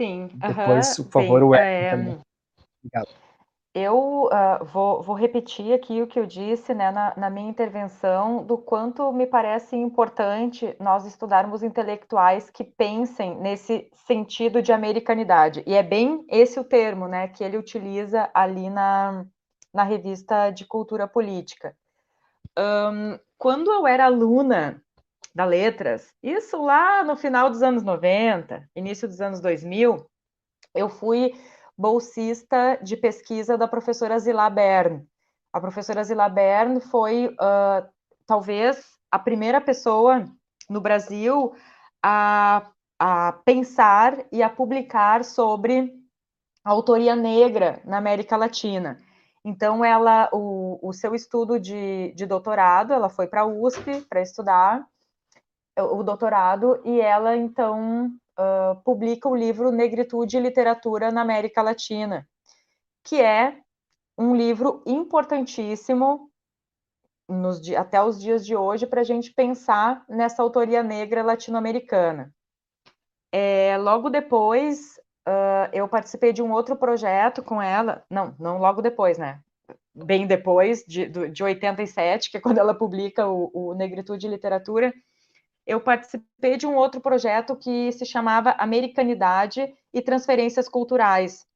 Sim. 0.00 0.30
Depois, 0.32 0.96
por 0.96 1.10
favor, 1.10 1.40
sim, 1.40 1.46
o 1.46 1.54
Eric 1.56 1.66
é... 1.66 1.90
também. 1.90 2.18
Obrigado. 2.84 3.08
Eu 3.74 4.26
uh, 4.26 4.64
vou, 4.64 5.02
vou, 5.02 5.16
repetir 5.16 5.72
aqui 5.72 6.00
o 6.00 6.06
que 6.06 6.18
eu 6.18 6.24
disse 6.24 6.72
né, 6.72 6.92
na, 6.92 7.14
na, 7.16 7.28
minha 7.28 7.50
intervenção, 7.50 8.44
do 8.44 8.56
quanto 8.56 9.12
me 9.12 9.26
parece 9.26 9.74
importante 9.76 10.74
nós 10.78 11.04
estudarmos 11.04 11.64
intelectuais 11.64 12.48
que 12.48 12.62
pensem 12.62 13.36
nesse 13.36 13.90
sentido 14.06 14.62
de 14.62 14.72
americanidade. 14.72 15.64
E 15.66 15.74
é 15.74 15.82
bem 15.82 16.24
esse 16.28 16.60
o 16.60 16.64
termo 16.64 17.08
né, 17.08 17.26
que 17.26 17.42
ele 17.42 17.58
utiliza 17.58 18.30
ali 18.32 18.70
na, 18.70 19.26
na 19.74 19.82
revista 19.82 20.50
de 20.50 20.64
cultura 20.64 21.08
política. 21.08 21.76
Um, 22.56 23.18
quando 23.36 23.72
eu 23.72 23.86
era 23.86 24.06
aluna 24.06 24.80
da 25.38 25.44
Letras, 25.44 26.12
isso 26.20 26.60
lá 26.60 27.04
no 27.04 27.14
final 27.14 27.48
dos 27.48 27.62
anos 27.62 27.84
90, 27.84 28.68
início 28.74 29.06
dos 29.06 29.20
anos 29.20 29.40
2000, 29.40 30.04
eu 30.74 30.88
fui 30.88 31.32
bolsista 31.76 32.76
de 32.82 32.96
pesquisa 32.96 33.56
da 33.56 33.68
professora 33.68 34.18
Zila 34.18 34.50
Bern. 34.50 35.06
A 35.52 35.60
professora 35.60 36.02
Zila 36.02 36.28
Bern 36.28 36.80
foi, 36.80 37.28
uh, 37.28 37.88
talvez, 38.26 38.84
a 39.12 39.16
primeira 39.16 39.60
pessoa 39.60 40.24
no 40.68 40.80
Brasil 40.80 41.54
a, 42.02 42.68
a 42.98 43.34
pensar 43.44 44.18
e 44.32 44.42
a 44.42 44.50
publicar 44.50 45.24
sobre 45.24 45.94
a 46.64 46.70
autoria 46.70 47.14
negra 47.14 47.80
na 47.84 47.98
América 47.98 48.36
Latina. 48.36 48.98
Então, 49.44 49.84
ela, 49.84 50.28
o, 50.32 50.80
o 50.82 50.92
seu 50.92 51.14
estudo 51.14 51.60
de, 51.60 52.12
de 52.16 52.26
doutorado, 52.26 52.92
ela 52.92 53.08
foi 53.08 53.28
para 53.28 53.42
a 53.42 53.46
USP 53.46 54.00
para 54.10 54.20
estudar 54.20 54.84
o 55.82 56.02
doutorado, 56.02 56.80
e 56.84 57.00
ela, 57.00 57.36
então, 57.36 58.10
uh, 58.38 58.80
publica 58.84 59.28
o 59.28 59.36
livro 59.36 59.70
Negritude 59.70 60.36
e 60.36 60.40
Literatura 60.40 61.10
na 61.10 61.22
América 61.22 61.62
Latina, 61.62 62.26
que 63.04 63.20
é 63.20 63.58
um 64.16 64.34
livro 64.34 64.82
importantíssimo 64.86 66.30
nos, 67.28 67.60
até 67.72 68.02
os 68.02 68.20
dias 68.20 68.44
de 68.44 68.56
hoje 68.56 68.86
para 68.86 69.02
a 69.02 69.04
gente 69.04 69.32
pensar 69.32 70.04
nessa 70.08 70.42
autoria 70.42 70.82
negra 70.82 71.22
latino-americana. 71.22 72.32
É, 73.30 73.76
logo 73.78 74.08
depois, 74.08 74.98
uh, 75.28 75.68
eu 75.72 75.86
participei 75.86 76.32
de 76.32 76.42
um 76.42 76.50
outro 76.50 76.74
projeto 76.76 77.42
com 77.42 77.60
ela, 77.60 78.02
não, 78.10 78.34
não 78.38 78.58
logo 78.58 78.80
depois, 78.80 79.18
né? 79.18 79.40
Bem 79.94 80.26
depois, 80.26 80.84
de, 80.86 81.06
de 81.08 81.42
87, 81.42 82.30
que 82.30 82.36
é 82.38 82.40
quando 82.40 82.58
ela 82.58 82.74
publica 82.74 83.28
o, 83.28 83.50
o 83.52 83.74
Negritude 83.74 84.26
e 84.26 84.30
Literatura, 84.30 84.94
eu 85.68 85.78
participei 85.78 86.56
de 86.56 86.66
um 86.66 86.74
outro 86.74 86.98
projeto 86.98 87.54
que 87.54 87.92
se 87.92 88.06
chamava 88.06 88.56
Americanidade 88.58 89.70
e 89.92 90.00
Transferências 90.00 90.66
Culturais. 90.66 91.46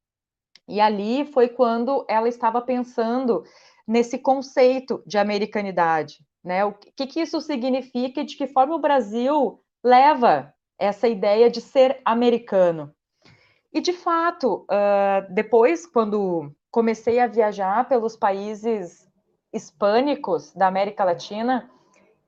E 0.68 0.82
ali 0.82 1.24
foi 1.32 1.48
quando 1.48 2.05
ela 2.06 2.28
estava 2.28 2.60
pensando 2.60 3.43
nesse 3.89 4.18
conceito 4.18 5.02
de 5.06 5.16
americanidade, 5.16 6.18
né? 6.44 6.62
O 6.62 6.74
que, 6.74 7.06
que 7.06 7.20
isso 7.22 7.40
significa 7.40 8.20
e 8.20 8.24
de 8.24 8.36
que 8.36 8.47
forma 8.47 8.74
o 8.74 8.80
Brasil 8.80 9.59
leva 9.82 10.52
essa 10.78 11.09
ideia 11.09 11.51
de 11.51 11.62
ser 11.62 11.98
americano. 12.05 12.94
E 13.72 13.80
de 13.80 13.94
fato, 13.94 14.66
uh, 14.70 15.32
depois, 15.32 15.86
quando 15.86 16.55
comecei 16.70 17.18
a 17.18 17.26
viajar 17.26 17.89
pelos 17.89 18.14
países 18.14 19.09
hispânicos 19.52 20.52
da 20.52 20.66
América 20.66 21.02
Latina, 21.02 21.70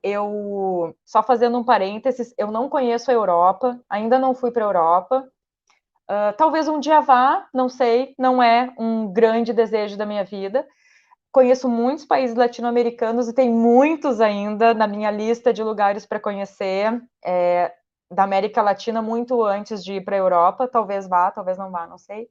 eu, 0.05 0.95
só 1.03 1.23
fazendo 1.23 1.57
um 1.57 1.63
parênteses, 1.63 2.31
eu 2.37 2.51
não 2.51 2.69
conheço 2.69 3.09
a 3.09 3.13
Europa, 3.13 3.81
ainda 3.89 4.19
não 4.19 4.35
fui 4.35 4.51
para 4.51 4.63
a 4.63 4.67
Europa. 4.67 5.27
Uh, 6.07 6.37
talvez 6.37 6.67
um 6.67 6.79
dia 6.79 7.01
vá, 7.01 7.47
não 7.51 7.67
sei, 7.67 8.13
não 8.15 8.41
é 8.41 8.71
um 8.77 9.11
grande 9.11 9.51
desejo 9.51 9.97
da 9.97 10.05
minha 10.05 10.23
vida. 10.23 10.67
Conheço 11.31 11.67
muitos 11.67 12.05
países 12.05 12.35
latino-americanos 12.35 13.27
e 13.27 13.33
tem 13.33 13.49
muitos 13.49 14.21
ainda 14.21 14.75
na 14.75 14.85
minha 14.85 15.09
lista 15.09 15.51
de 15.51 15.63
lugares 15.63 16.05
para 16.05 16.19
conhecer 16.19 17.01
é, 17.25 17.73
da 18.11 18.23
América 18.23 18.61
Latina, 18.61 19.01
muito 19.01 19.43
antes 19.43 19.83
de 19.83 19.93
ir 19.93 20.05
para 20.05 20.15
a 20.15 20.19
Europa. 20.19 20.67
Talvez 20.67 21.07
vá, 21.07 21.31
talvez 21.31 21.57
não 21.57 21.71
vá, 21.71 21.87
não 21.87 21.97
sei. 21.97 22.27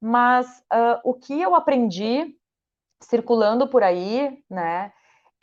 Mas 0.00 0.46
uh, 0.72 0.98
o 1.04 1.12
que 1.12 1.38
eu 1.38 1.54
aprendi 1.54 2.34
circulando 2.98 3.68
por 3.68 3.82
aí, 3.82 4.42
né? 4.48 4.90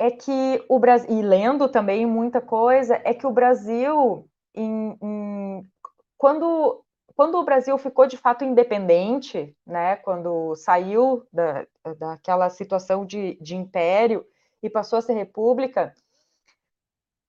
É 0.01 0.09
que 0.09 0.65
o 0.67 0.79
Brasil, 0.79 1.11
e 1.11 1.21
lendo 1.21 1.69
também 1.69 2.07
muita 2.07 2.41
coisa, 2.41 2.99
é 3.03 3.13
que 3.13 3.27
o 3.27 3.31
Brasil, 3.31 4.27
em, 4.55 4.97
em, 4.99 5.71
quando, 6.17 6.83
quando 7.15 7.35
o 7.35 7.43
Brasil 7.43 7.77
ficou 7.77 8.07
de 8.07 8.17
fato 8.17 8.43
independente, 8.43 9.55
né, 9.63 9.97
quando 9.97 10.55
saiu 10.55 11.23
da, 11.31 11.67
daquela 11.99 12.49
situação 12.49 13.05
de, 13.05 13.37
de 13.39 13.55
império 13.55 14.25
e 14.63 14.71
passou 14.71 14.97
a 14.97 15.03
ser 15.03 15.13
república, 15.13 15.93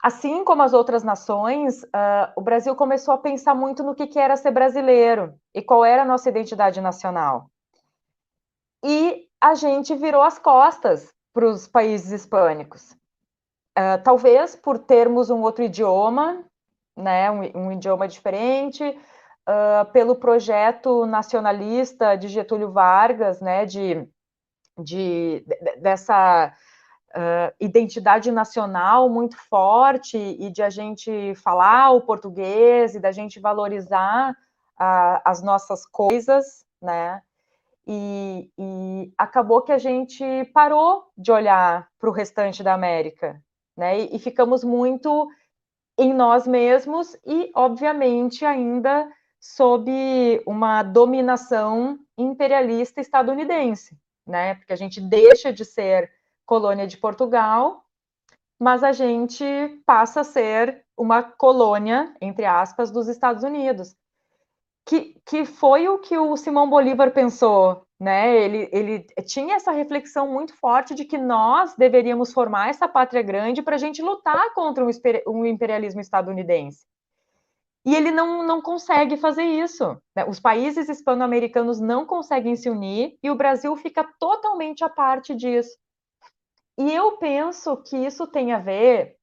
assim 0.03 0.43
como 0.43 0.63
as 0.63 0.73
outras 0.73 1.03
nações, 1.03 1.83
uh, 1.83 2.33
o 2.35 2.41
Brasil 2.41 2.75
começou 2.75 3.13
a 3.13 3.19
pensar 3.19 3.55
muito 3.55 3.83
no 3.83 3.95
que, 3.95 4.07
que 4.07 4.19
era 4.19 4.35
ser 4.35 4.51
brasileiro 4.51 5.35
e 5.55 5.61
qual 5.61 5.85
era 5.85 6.03
a 6.03 6.07
nossa 6.07 6.31
identidade 6.31 6.81
nacional. 6.81 7.51
E 8.83 9.29
a 9.39 9.55
gente 9.55 9.95
virou 9.95 10.23
as 10.23 10.39
costas 10.39 11.13
para 11.33 11.47
os 11.47 11.67
países 11.67 12.13
hispânicos. 12.13 12.93
Uh, 13.79 14.03
talvez 14.05 14.55
por 14.55 14.79
termos 14.79 15.31
um 15.31 15.41
outro 15.41 15.65
idioma, 15.65 16.45
né, 16.97 17.31
um, 17.31 17.67
um 17.67 17.73
idioma 17.73 18.07
diferente, 18.07 18.85
uh, 18.85 19.91
pelo 19.93 20.17
projeto 20.17 21.07
nacionalista 21.07 22.15
de 22.17 22.29
Getúlio 22.29 22.71
Vargas, 22.71 23.41
né, 23.41 23.65
de, 23.65 24.07
de, 24.79 25.43
dessa 25.79 26.53
uh, 27.17 27.55
identidade 27.59 28.31
nacional 28.31 29.09
muito 29.09 29.37
forte 29.49 30.19
e 30.19 30.51
de 30.51 30.63
a 30.63 30.69
gente 30.69 31.35
falar 31.37 31.93
o 31.93 32.03
português 32.03 32.95
e 32.95 33.01
da 33.01 33.11
gente 33.11 33.41
valorizar 33.41 34.37
as 35.25 35.41
nossas 35.41 35.87
coisas, 35.87 36.67
né, 36.81 37.23
e, 37.87 38.51
e, 38.59 39.13
acabou 39.19 39.63
que 39.63 39.73
a 39.73 39.79
gente 39.79 40.25
parou 40.55 41.05
de 41.17 41.33
olhar 41.33 41.89
para 41.99 42.09
o 42.09 42.13
restante 42.13 42.63
da 42.63 42.75
América, 42.75 43.43
né? 43.77 44.01
E, 44.01 44.17
e, 44.17 44.19
ficamos 44.19 44.63
muito 44.63 45.29
em 45.99 46.15
nós 46.15 46.47
mesmos 46.47 47.17
e, 47.27 47.51
obviamente, 47.55 48.45
ainda 48.45 49.11
sob 49.41 49.91
uma 50.47 50.83
dominação 50.83 51.99
imperialista 52.17 53.01
estadunidense, 53.01 53.99
né? 54.27 54.55
Porque 54.55 54.73
a 54.73 54.77
gente 54.77 55.01
deixa 55.01 55.53
de 55.53 55.65
ser 55.65 56.11
colônia 56.47 56.87
de 56.87 56.97
Portugal, 56.97 57.85
mas 58.59 58.85
a 58.85 58.93
gente 58.93 59.45
passa 59.85 60.21
a 60.21 60.25
ser 60.25 60.85
uma 60.97 61.23
colônia, 61.23 62.15
entre 62.21 62.45
aspas, 62.45 62.93
dos 62.93 63.09
Estados 63.09 63.43
Unidos 63.43 63.97
que, 64.85 65.17
que 65.25 65.45
foi 65.45 65.89
o 65.89 65.99
que 65.99 66.17
o 66.17 66.37
Simão 66.37 66.69
Bolívar 66.69 67.13
pensou, 67.13 67.87
né? 67.99 68.37
Ele, 68.37 68.69
ele 68.73 69.07
tinha 69.25 69.57
essa 69.57 69.71
reflexão 69.71 70.29
muito 70.29 70.57
forte 70.57 70.95
de 70.95 71.05
que 71.05 71.17
nós 71.17 71.75
deveríamos 71.77 72.33
formar 72.33 72.69
essa 72.69 72.89
pátria 72.89 73.23
grande 73.23 73.63
para 73.63 73.77
a 73.77 73.79
gente 73.79 74.03
lutar 74.03 74.53
contra 74.55 74.85
o 74.85 75.47
imperialismo 75.47 76.01
estadunidense. 76.01 76.85
E 77.85 77.95
ele 77.95 78.11
não, 78.11 78.45
não 78.45 78.63
consegue 78.63 79.17
fazer 79.17 79.43
isso. 79.43 79.97
Né? 80.15 80.25
Os 80.25 80.39
países 80.39 80.89
hispano-americanos 80.89 81.81
não 81.81 82.07
conseguem 82.07 82.55
se 82.55 82.71
unir 82.71 83.17
e 83.23 83.31
o 83.31 83.35
Brasil 83.35 83.77
fica 83.77 84.05
totalmente 84.19 84.85
à 84.85 84.89
parte 84.89 85.35
disso. 85.35 85.77
E 86.79 86.93
eu 86.93 87.19
penso 87.19 87.77
que 87.77 87.97
isso 87.97 88.27
tem 88.27 88.53
a 88.53 88.59
ver, 88.59 89.17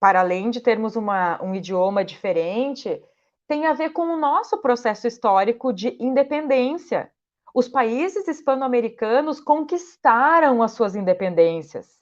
para 0.00 0.20
além 0.20 0.50
de 0.50 0.60
termos 0.60 0.96
uma, 0.96 1.42
um 1.42 1.54
idioma 1.54 2.04
diferente, 2.04 3.00
tem 3.48 3.66
a 3.66 3.72
ver 3.72 3.90
com 3.90 4.02
o 4.02 4.16
nosso 4.16 4.58
processo 4.58 5.06
histórico 5.06 5.72
de 5.72 5.96
independência. 6.00 7.10
Os 7.54 7.68
países 7.68 8.26
hispano-americanos 8.28 9.40
conquistaram 9.40 10.62
as 10.62 10.72
suas 10.72 10.94
independências, 10.94 11.98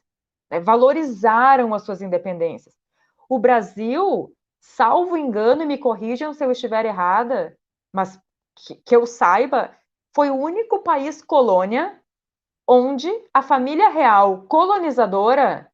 né? 0.50 0.58
valorizaram 0.60 1.74
as 1.74 1.82
suas 1.82 2.02
independências. 2.02 2.74
O 3.28 3.38
Brasil 3.38 4.34
salvo 4.64 5.16
engano, 5.16 5.62
e 5.62 5.66
me 5.66 5.78
corrijam 5.78 6.32
se 6.32 6.42
eu 6.44 6.50
estiver 6.50 6.86
errada, 6.86 7.56
mas 7.92 8.18
que, 8.56 8.74
que 8.76 8.96
eu 8.96 9.06
saiba, 9.06 9.76
foi 10.14 10.30
o 10.30 10.36
único 10.36 10.80
país 10.82 11.22
colônia 11.22 12.00
onde 12.66 13.10
a 13.32 13.42
família 13.42 13.90
real 13.90 14.42
colonizadora 14.48 15.70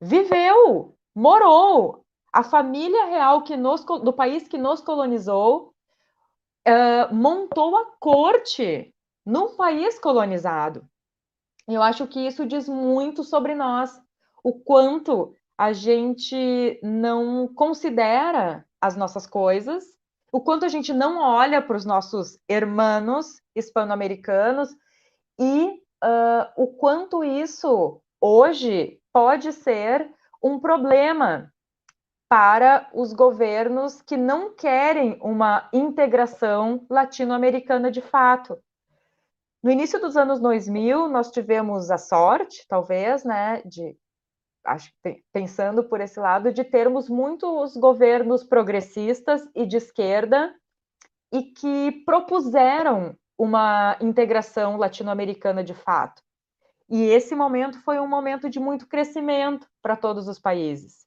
viveu, 0.00 0.96
morou. 1.14 2.01
A 2.32 2.42
família 2.42 3.06
real 3.06 3.42
que 3.42 3.56
nos, 3.56 3.84
do 3.84 4.12
país 4.12 4.48
que 4.48 4.56
nos 4.56 4.80
colonizou 4.80 5.74
uh, 6.66 7.14
montou 7.14 7.76
a 7.76 7.86
corte 8.00 8.94
num 9.24 9.54
país 9.54 9.98
colonizado. 9.98 10.88
Eu 11.68 11.82
acho 11.82 12.06
que 12.06 12.20
isso 12.20 12.46
diz 12.46 12.68
muito 12.68 13.22
sobre 13.22 13.54
nós, 13.54 14.00
o 14.42 14.52
quanto 14.52 15.34
a 15.56 15.72
gente 15.72 16.80
não 16.82 17.46
considera 17.54 18.66
as 18.80 18.96
nossas 18.96 19.26
coisas, 19.26 19.84
o 20.32 20.40
quanto 20.40 20.64
a 20.64 20.68
gente 20.68 20.92
não 20.92 21.20
olha 21.20 21.60
para 21.60 21.76
os 21.76 21.84
nossos 21.84 22.38
hermanos 22.48 23.40
hispano-americanos 23.54 24.70
e 25.38 25.66
uh, 26.02 26.48
o 26.56 26.66
quanto 26.68 27.22
isso 27.22 28.00
hoje 28.20 28.98
pode 29.12 29.52
ser 29.52 30.10
um 30.42 30.58
problema 30.58 31.51
para 32.32 32.88
os 32.94 33.12
governos 33.12 34.00
que 34.00 34.16
não 34.16 34.54
querem 34.54 35.18
uma 35.20 35.68
integração 35.70 36.86
latino-americana 36.88 37.90
de 37.90 38.00
fato. 38.00 38.58
No 39.62 39.70
início 39.70 40.00
dos 40.00 40.16
anos 40.16 40.40
2000, 40.40 41.08
nós 41.08 41.30
tivemos 41.30 41.90
a 41.90 41.98
sorte, 41.98 42.64
talvez, 42.66 43.22
né, 43.22 43.60
de 43.66 43.94
acho 44.64 44.90
pensando 45.30 45.84
por 45.84 46.00
esse 46.00 46.18
lado, 46.18 46.50
de 46.50 46.64
termos 46.64 47.06
muitos 47.06 47.76
governos 47.76 48.42
progressistas 48.42 49.46
e 49.54 49.66
de 49.66 49.76
esquerda 49.76 50.54
e 51.30 51.42
que 51.42 52.02
propuseram 52.06 53.14
uma 53.36 53.98
integração 54.00 54.78
latino-americana 54.78 55.62
de 55.62 55.74
fato. 55.74 56.22
E 56.88 57.04
esse 57.04 57.34
momento 57.34 57.78
foi 57.82 58.00
um 58.00 58.08
momento 58.08 58.48
de 58.48 58.58
muito 58.58 58.88
crescimento 58.88 59.68
para 59.82 59.96
todos 59.96 60.28
os 60.28 60.38
países. 60.38 61.01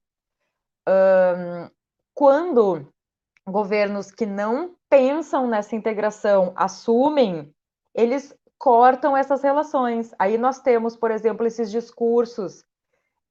Um, 0.87 1.69
quando 2.13 2.87
governos 3.47 4.11
que 4.11 4.25
não 4.25 4.75
pensam 4.89 5.47
nessa 5.47 5.75
integração 5.75 6.53
assumem, 6.55 7.53
eles 7.93 8.33
cortam 8.57 9.15
essas 9.15 9.43
relações. 9.43 10.13
Aí 10.17 10.37
nós 10.37 10.59
temos, 10.59 10.95
por 10.95 11.11
exemplo, 11.11 11.45
esses 11.45 11.69
discursos 11.69 12.63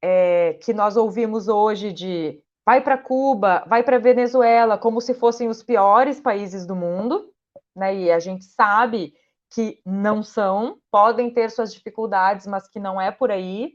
é, 0.02 0.54
que 0.62 0.72
nós 0.72 0.96
ouvimos 0.96 1.48
hoje 1.48 1.92
de 1.92 2.40
vai 2.64 2.80
para 2.80 2.98
Cuba, 2.98 3.64
vai 3.66 3.82
para 3.82 3.98
Venezuela, 3.98 4.78
como 4.78 5.00
se 5.00 5.14
fossem 5.14 5.48
os 5.48 5.62
piores 5.62 6.20
países 6.20 6.66
do 6.66 6.74
mundo, 6.74 7.30
né? 7.74 7.94
E 7.94 8.10
a 8.10 8.18
gente 8.18 8.44
sabe 8.44 9.14
que 9.50 9.80
não 9.84 10.22
são, 10.22 10.78
podem 10.90 11.32
ter 11.32 11.50
suas 11.50 11.72
dificuldades, 11.72 12.46
mas 12.46 12.68
que 12.68 12.80
não 12.80 13.00
é 13.00 13.10
por 13.10 13.30
aí. 13.30 13.74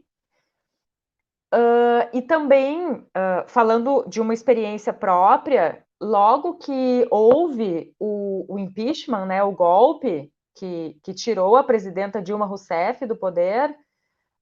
Uh, 1.54 2.06
e 2.14 2.22
também, 2.22 2.92
uh, 2.92 3.04
falando 3.48 4.06
de 4.08 4.22
uma 4.22 4.34
experiência 4.34 4.94
própria, 4.94 5.84
logo 6.00 6.56
que 6.56 7.08
houve 7.10 7.94
o, 8.00 8.46
o 8.48 8.60
impeachment, 8.60 9.26
né, 9.26 9.44
o 9.44 9.52
golpe 9.52 10.32
que, 10.56 10.98
que 11.04 11.14
tirou 11.14 11.56
a 11.56 11.64
presidenta 11.64 12.22
Dilma 12.22 12.46
Rousseff 12.46 13.06
do 13.06 13.16
poder, 13.16 13.72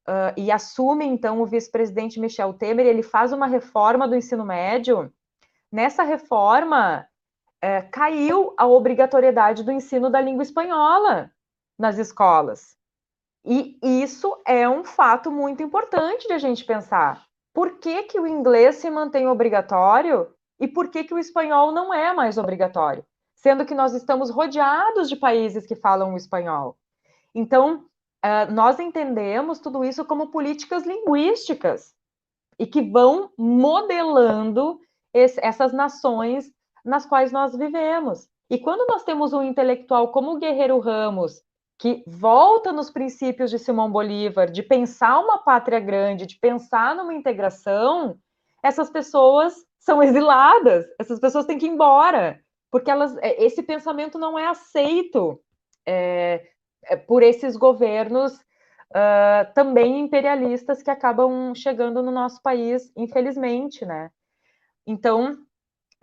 uh, 0.07 0.33
e 0.35 0.51
assume 0.51 1.05
então 1.05 1.41
o 1.41 1.45
vice-presidente 1.45 2.19
Michel 2.19 2.53
Temer, 2.53 2.85
ele 2.85 3.03
faz 3.03 3.31
uma 3.31 3.47
reforma 3.47 4.07
do 4.07 4.15
ensino 4.15 4.45
médio. 4.45 5.11
Nessa 5.71 6.03
reforma, 6.03 7.07
uh, 7.63 7.89
caiu 7.89 8.53
a 8.57 8.67
obrigatoriedade 8.67 9.63
do 9.63 9.71
ensino 9.71 10.09
da 10.09 10.19
língua 10.19 10.43
espanhola 10.43 11.31
nas 11.79 11.97
escolas. 11.97 12.75
E 13.49 13.79
isso 13.81 14.37
é 14.45 14.67
um 14.67 14.83
fato 14.83 15.31
muito 15.31 15.63
importante 15.63 16.27
de 16.27 16.33
a 16.33 16.37
gente 16.37 16.65
pensar. 16.65 17.25
Por 17.53 17.79
que, 17.79 18.03
que 18.03 18.19
o 18.19 18.27
inglês 18.27 18.75
se 18.75 18.89
mantém 18.89 19.25
obrigatório 19.25 20.27
e 20.59 20.67
por 20.67 20.89
que, 20.89 21.05
que 21.05 21.13
o 21.13 21.17
espanhol 21.17 21.71
não 21.71 21.93
é 21.93 22.13
mais 22.13 22.37
obrigatório? 22.37 23.05
Sendo 23.35 23.65
que 23.65 23.73
nós 23.73 23.93
estamos 23.93 24.29
rodeados 24.29 25.07
de 25.07 25.15
países 25.15 25.65
que 25.65 25.77
falam 25.77 26.13
o 26.13 26.17
espanhol. 26.17 26.77
Então, 27.33 27.85
uh, 28.25 28.51
nós 28.51 28.81
entendemos 28.81 29.59
tudo 29.59 29.81
isso 29.85 30.03
como 30.03 30.27
políticas 30.27 30.85
linguísticas 30.85 31.95
e 32.59 32.67
que 32.67 32.81
vão 32.81 33.31
modelando 33.37 34.77
esse, 35.13 35.39
essas 35.41 35.71
nações 35.71 36.51
nas 36.83 37.05
quais 37.05 37.31
nós 37.31 37.55
vivemos. 37.55 38.27
E 38.49 38.57
quando 38.57 38.85
nós 38.89 39.05
temos 39.05 39.31
um 39.31 39.41
intelectual 39.41 40.11
como 40.11 40.33
o 40.33 40.37
Guerreiro 40.37 40.79
Ramos, 40.79 41.46
que 41.77 42.03
volta 42.07 42.71
nos 42.71 42.89
princípios 42.89 43.51
de 43.51 43.59
Simão 43.59 43.91
Bolívar, 43.91 44.49
de 44.49 44.63
pensar 44.63 45.19
uma 45.19 45.37
pátria 45.37 45.79
grande, 45.79 46.25
de 46.25 46.39
pensar 46.39 46.95
numa 46.95 47.13
integração, 47.13 48.17
essas 48.63 48.89
pessoas 48.89 49.53
são 49.79 50.01
exiladas, 50.01 50.85
essas 50.99 51.19
pessoas 51.19 51.45
têm 51.45 51.57
que 51.57 51.65
ir 51.65 51.69
embora, 51.69 52.39
porque 52.71 52.89
elas, 52.89 53.15
é, 53.17 53.43
esse 53.45 53.61
pensamento 53.61 54.17
não 54.17 54.37
é 54.37 54.47
aceito 54.47 55.39
é, 55.85 56.45
é, 56.85 56.95
por 56.95 57.21
esses 57.23 57.55
governos 57.55 58.33
uh, 58.33 59.53
também 59.53 59.99
imperialistas 59.99 60.81
que 60.81 60.89
acabam 60.89 61.53
chegando 61.55 62.01
no 62.01 62.11
nosso 62.11 62.41
país, 62.41 62.91
infelizmente, 62.97 63.85
né? 63.85 64.09
Então, 64.85 65.37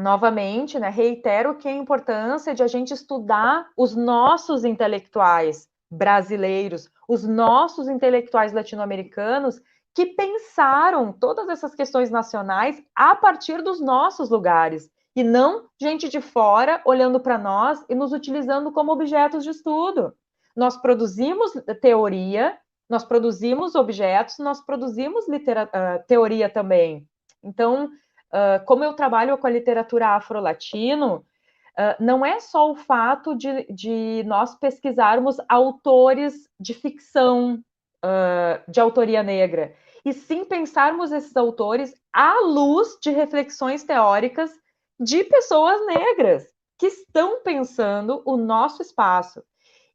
novamente, 0.00 0.78
né, 0.78 0.88
reitero 0.88 1.56
que 1.56 1.68
a 1.68 1.72
importância 1.72 2.54
de 2.54 2.62
a 2.62 2.66
gente 2.66 2.92
estudar 2.92 3.68
os 3.76 3.94
nossos 3.94 4.64
intelectuais 4.64 5.68
brasileiros, 5.90 6.90
os 7.08 7.24
nossos 7.24 7.88
intelectuais 7.88 8.52
latino-americanos 8.52 9.60
que 9.94 10.06
pensaram 10.06 11.12
todas 11.12 11.48
essas 11.48 11.74
questões 11.74 12.10
nacionais 12.10 12.82
a 12.96 13.14
partir 13.14 13.62
dos 13.62 13.80
nossos 13.80 14.30
lugares 14.30 14.90
e 15.14 15.22
não 15.22 15.68
gente 15.80 16.08
de 16.08 16.20
fora 16.20 16.82
olhando 16.84 17.20
para 17.20 17.38
nós 17.38 17.84
e 17.88 17.94
nos 17.94 18.12
utilizando 18.12 18.72
como 18.72 18.90
objetos 18.90 19.44
de 19.44 19.50
estudo 19.50 20.12
nós 20.56 20.76
produzimos 20.76 21.52
teoria, 21.80 22.56
nós 22.88 23.04
produzimos 23.04 23.74
objetos, 23.74 24.38
nós 24.38 24.60
produzimos 24.64 25.26
uh, 25.26 26.04
teoria 26.06 26.48
também. 26.48 27.08
Então, 27.42 27.90
uh, 28.34 28.64
como 28.66 28.82
eu 28.82 28.92
trabalho 28.94 29.38
com 29.38 29.46
a 29.46 29.50
literatura 29.50 30.08
afro-latino, 30.08 31.16
uh, 31.78 32.04
não 32.04 32.26
é 32.26 32.40
só 32.40 32.70
o 32.70 32.74
fato 32.74 33.34
de, 33.34 33.64
de 33.72 34.24
nós 34.26 34.54
pesquisarmos 34.56 35.36
autores 35.48 36.48
de 36.58 36.74
ficção 36.74 37.62
de 38.68 38.80
autoria 38.80 39.22
negra, 39.22 39.74
e 40.04 40.12
sim 40.12 40.44
pensarmos 40.44 41.10
esses 41.10 41.34
autores 41.34 41.94
à 42.12 42.38
luz 42.40 42.98
de 43.00 43.10
reflexões 43.10 43.82
teóricas 43.82 44.50
de 45.00 45.24
pessoas 45.24 45.86
negras 45.86 46.44
que 46.78 46.86
estão 46.86 47.42
pensando 47.42 48.22
o 48.26 48.36
nosso 48.36 48.82
espaço. 48.82 49.42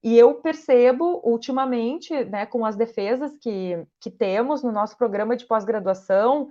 E 0.02 0.18
eu 0.18 0.36
percebo 0.36 1.22
ultimamente, 1.24 2.24
né, 2.26 2.46
com 2.46 2.66
as 2.66 2.76
defesas 2.76 3.38
que, 3.38 3.86
que 4.00 4.10
temos 4.10 4.64
no 4.64 4.72
nosso 4.72 4.98
programa 4.98 5.36
de 5.36 5.46
pós-graduação, 5.46 6.50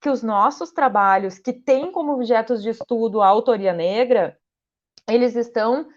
que 0.00 0.08
os 0.08 0.22
nossos 0.22 0.72
trabalhos 0.72 1.38
que 1.38 1.52
têm 1.52 1.92
como 1.92 2.12
objetos 2.12 2.62
de 2.62 2.70
estudo 2.70 3.20
a 3.20 3.26
autoria 3.26 3.72
negra, 3.72 4.38
eles 5.08 5.36
estão 5.36 5.88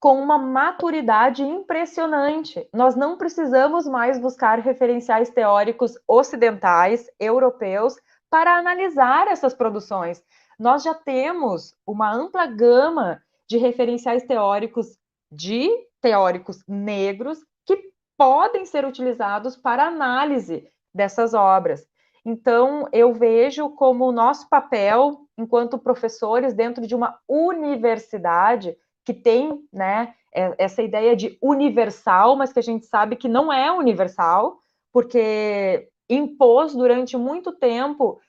com 0.00 0.20
uma 0.20 0.36
maturidade 0.36 1.44
impressionante. 1.44 2.68
Nós 2.74 2.96
não 2.96 3.16
precisamos 3.16 3.86
mais 3.86 4.18
buscar 4.18 4.58
referenciais 4.58 5.30
teóricos 5.30 5.94
ocidentais, 6.08 7.06
europeus, 7.20 7.94
para 8.28 8.56
analisar 8.56 9.28
essas 9.28 9.54
produções. 9.54 10.20
Nós 10.58 10.82
já 10.82 10.92
temos 10.92 11.74
uma 11.86 12.12
ampla 12.12 12.46
gama 12.46 13.22
de 13.48 13.58
referenciais 13.58 14.24
teóricos 14.24 14.98
de 15.30 15.70
teóricos 16.00 16.64
negros 16.66 17.38
que 17.64 17.92
podem 18.18 18.66
ser 18.66 18.84
utilizados 18.84 19.56
para 19.56 19.86
análise 19.86 20.68
dessas 20.92 21.32
obras. 21.32 21.86
Então, 22.24 22.88
eu 22.92 23.12
vejo 23.12 23.70
como 23.70 24.06
o 24.06 24.12
nosso 24.12 24.48
papel 24.48 25.26
enquanto 25.36 25.78
professores 25.78 26.54
dentro 26.54 26.86
de 26.86 26.94
uma 26.94 27.18
universidade 27.28 28.76
que 29.04 29.12
tem, 29.12 29.60
né, 29.72 30.14
é, 30.34 30.54
essa 30.58 30.82
ideia 30.82 31.16
de 31.16 31.36
universal, 31.42 32.36
mas 32.36 32.52
que 32.52 32.58
a 32.58 32.62
gente 32.62 32.86
sabe 32.86 33.16
que 33.16 33.28
não 33.28 33.52
é 33.52 33.72
universal, 33.72 34.60
porque 34.92 35.88
impôs 36.08 36.74
durante 36.74 37.16
muito 37.16 37.52
tempo 37.52 38.20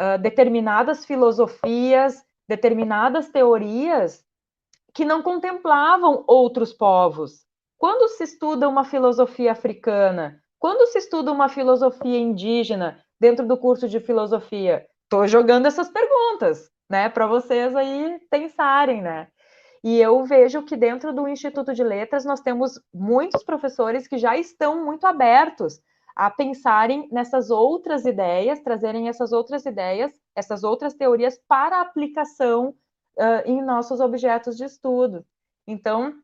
uh, 0.00 0.18
determinadas 0.20 1.06
filosofias, 1.06 2.22
determinadas 2.48 3.28
teorias 3.28 4.24
que 4.92 5.04
não 5.04 5.22
contemplavam 5.22 6.24
outros 6.26 6.72
povos. 6.72 7.44
Quando 7.78 8.08
se 8.08 8.24
estuda 8.24 8.68
uma 8.68 8.84
filosofia 8.84 9.52
africana, 9.52 10.42
quando 10.58 10.86
se 10.86 10.98
estuda 10.98 11.32
uma 11.32 11.48
filosofia 11.48 12.18
indígena 12.18 13.02
dentro 13.20 13.46
do 13.46 13.58
curso 13.58 13.88
de 13.88 14.00
filosofia, 14.00 14.86
estou 15.04 15.26
jogando 15.28 15.66
essas 15.66 15.88
perguntas, 15.88 16.70
né, 16.88 17.08
para 17.08 17.26
vocês 17.26 17.76
aí 17.76 18.18
pensarem, 18.30 19.02
né? 19.02 19.28
E 19.82 19.98
eu 19.98 20.24
vejo 20.24 20.62
que 20.62 20.76
dentro 20.76 21.12
do 21.12 21.26
Instituto 21.26 21.72
de 21.72 21.82
Letras 21.82 22.24
nós 22.24 22.40
temos 22.40 22.80
muitos 22.92 23.42
professores 23.42 24.06
que 24.06 24.18
já 24.18 24.36
estão 24.36 24.84
muito 24.84 25.06
abertos 25.06 25.80
a 26.14 26.30
pensarem 26.30 27.08
nessas 27.10 27.50
outras 27.50 28.04
ideias, 28.04 28.60
trazerem 28.60 29.08
essas 29.08 29.32
outras 29.32 29.64
ideias, 29.64 30.12
essas 30.34 30.62
outras 30.64 30.92
teorias 30.92 31.40
para 31.48 31.80
aplicação 31.80 32.74
uh, 33.16 33.42
em 33.46 33.62
nossos 33.62 34.00
objetos 34.00 34.56
de 34.56 34.64
estudo. 34.64 35.24
Então, 35.66 36.14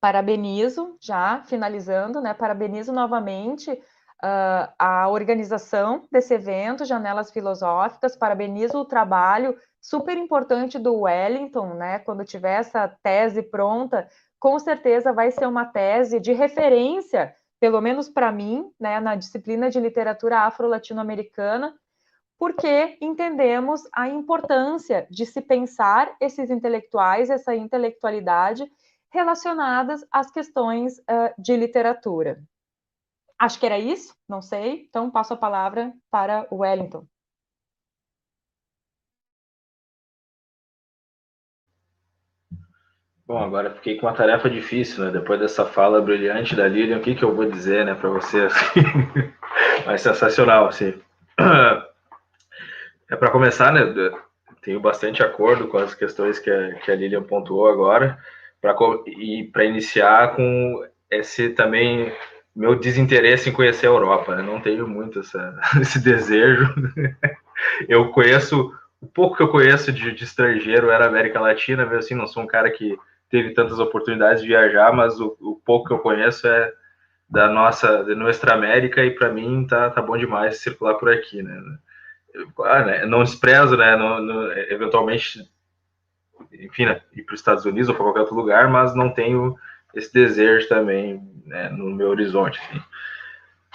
parabenizo, 0.00 0.96
já 1.00 1.42
finalizando, 1.44 2.20
né, 2.20 2.34
parabenizo 2.34 2.92
novamente 2.92 3.80
uh, 4.22 4.72
a 4.78 5.08
organização 5.08 6.06
desse 6.10 6.34
evento, 6.34 6.84
Janelas 6.84 7.30
Filosóficas, 7.30 8.16
parabenizo 8.16 8.78
o 8.78 8.84
trabalho 8.84 9.56
super 9.80 10.16
importante 10.16 10.78
do 10.78 11.00
Wellington, 11.00 11.74
né, 11.74 11.98
quando 12.00 12.24
tiver 12.24 12.60
essa 12.60 12.88
tese 13.02 13.42
pronta, 13.42 14.08
com 14.38 14.58
certeza 14.58 15.12
vai 15.12 15.30
ser 15.30 15.46
uma 15.46 15.64
tese 15.64 16.20
de 16.20 16.32
referência, 16.32 17.34
pelo 17.58 17.80
menos 17.80 18.08
para 18.08 18.30
mim, 18.30 18.70
né, 18.78 19.00
na 19.00 19.14
disciplina 19.14 19.70
de 19.70 19.80
literatura 19.80 20.40
afro-latino-americana, 20.40 21.74
porque 22.38 22.96
entendemos 23.00 23.82
a 23.92 24.08
importância 24.08 25.06
de 25.10 25.26
se 25.26 25.42
pensar 25.42 26.14
esses 26.20 26.50
intelectuais, 26.50 27.28
essa 27.28 27.54
intelectualidade 27.54 28.70
relacionadas 29.10 30.06
às 30.10 30.30
questões 30.30 30.98
uh, 31.00 31.34
de 31.36 31.56
literatura. 31.56 32.42
Acho 33.40 33.58
que 33.58 33.64
era 33.64 33.78
isso, 33.78 34.14
não 34.28 34.42
sei, 34.42 34.84
então 34.86 35.10
passo 35.10 35.32
a 35.32 35.36
palavra 35.36 35.94
para 36.10 36.46
o 36.50 36.58
Wellington. 36.58 37.06
Bom, 43.26 43.38
agora 43.38 43.70
fiquei 43.70 43.96
com 43.96 44.06
uma 44.06 44.12
tarefa 44.12 44.50
difícil, 44.50 45.04
né? 45.04 45.10
Depois 45.10 45.40
dessa 45.40 45.64
fala 45.64 46.02
brilhante 46.02 46.54
da 46.54 46.68
Lilian, 46.68 46.98
o 46.98 47.00
que, 47.00 47.14
que 47.14 47.24
eu 47.24 47.34
vou 47.34 47.50
dizer, 47.50 47.86
né, 47.86 47.94
para 47.94 48.10
você? 48.10 48.42
Assim? 48.42 48.80
Mas 49.86 50.02
sensacional, 50.02 50.66
assim. 50.66 51.00
É 53.10 53.16
para 53.16 53.30
começar, 53.30 53.72
né? 53.72 53.80
Tenho 54.60 54.80
bastante 54.80 55.22
acordo 55.22 55.66
com 55.68 55.78
as 55.78 55.94
questões 55.94 56.38
que 56.38 56.50
a, 56.50 56.74
que 56.74 56.90
a 56.90 56.94
Lilian 56.94 57.22
pontuou 57.22 57.68
agora, 57.68 58.18
pra, 58.60 58.76
e 59.06 59.48
para 59.50 59.64
iniciar 59.64 60.36
com 60.36 60.86
esse 61.10 61.48
também 61.50 62.12
meu 62.54 62.74
desinteresse 62.74 63.48
em 63.48 63.52
conhecer 63.52 63.86
a 63.86 63.90
Europa. 63.90 64.34
Né? 64.34 64.42
Não 64.42 64.60
tenho 64.60 64.86
muito 64.88 65.20
essa, 65.20 65.58
esse 65.80 65.98
desejo. 65.98 66.72
Eu 67.88 68.10
conheço, 68.10 68.72
o 69.02 69.06
pouco 69.06 69.36
que 69.36 69.42
eu 69.42 69.48
conheço 69.48 69.92
de, 69.92 70.12
de 70.12 70.24
estrangeiro 70.24 70.90
era 70.90 71.06
América 71.06 71.38
Latina, 71.38 71.84
assim, 71.94 72.14
não 72.14 72.26
sou 72.26 72.42
um 72.42 72.46
cara 72.46 72.70
que 72.70 72.98
teve 73.28 73.52
tantas 73.52 73.78
oportunidades 73.78 74.40
de 74.40 74.48
viajar, 74.48 74.94
mas 74.94 75.20
o, 75.20 75.36
o 75.38 75.60
pouco 75.62 75.88
que 75.88 75.92
eu 75.92 75.98
conheço 75.98 76.48
é 76.48 76.72
da 77.28 77.50
nossa, 77.50 78.02
da 78.02 78.14
Nuestra 78.14 78.54
América, 78.54 79.04
e 79.04 79.10
para 79.10 79.28
mim 79.28 79.66
tá, 79.66 79.90
tá 79.90 80.00
bom 80.00 80.16
demais 80.16 80.58
circular 80.58 80.94
por 80.94 81.10
aqui, 81.10 81.42
né? 81.42 81.62
ah, 82.64 82.84
né, 82.84 83.06
não 83.06 83.22
desprezo, 83.22 83.76
né, 83.76 83.96
eventualmente, 84.68 85.50
enfim, 86.52 86.86
né, 86.86 87.00
ir 87.14 87.22
para 87.22 87.34
os 87.34 87.40
Estados 87.40 87.64
Unidos 87.64 87.88
ou 87.88 87.94
para 87.94 88.04
qualquer 88.04 88.20
outro 88.20 88.36
lugar, 88.36 88.68
mas 88.68 88.94
não 88.94 89.12
tenho 89.12 89.56
esse 89.94 90.12
desejo 90.12 90.68
também 90.68 91.22
né, 91.46 91.68
no 91.70 91.90
meu 91.90 92.08
horizonte. 92.08 92.60
Assim. 92.60 92.82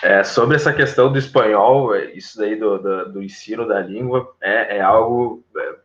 É, 0.04 0.24
sobre 0.24 0.56
essa 0.56 0.74
questão 0.74 1.12
do 1.12 1.18
espanhol, 1.18 1.96
é, 1.96 2.12
isso 2.12 2.38
daí 2.38 2.56
do, 2.56 2.78
do, 2.78 3.14
do 3.14 3.24
ensino 3.24 3.68
da 3.68 3.80
língua 3.80 4.36
é, 4.42 4.78
é 4.78 4.82
algo 4.82 5.44
é, 5.58 5.76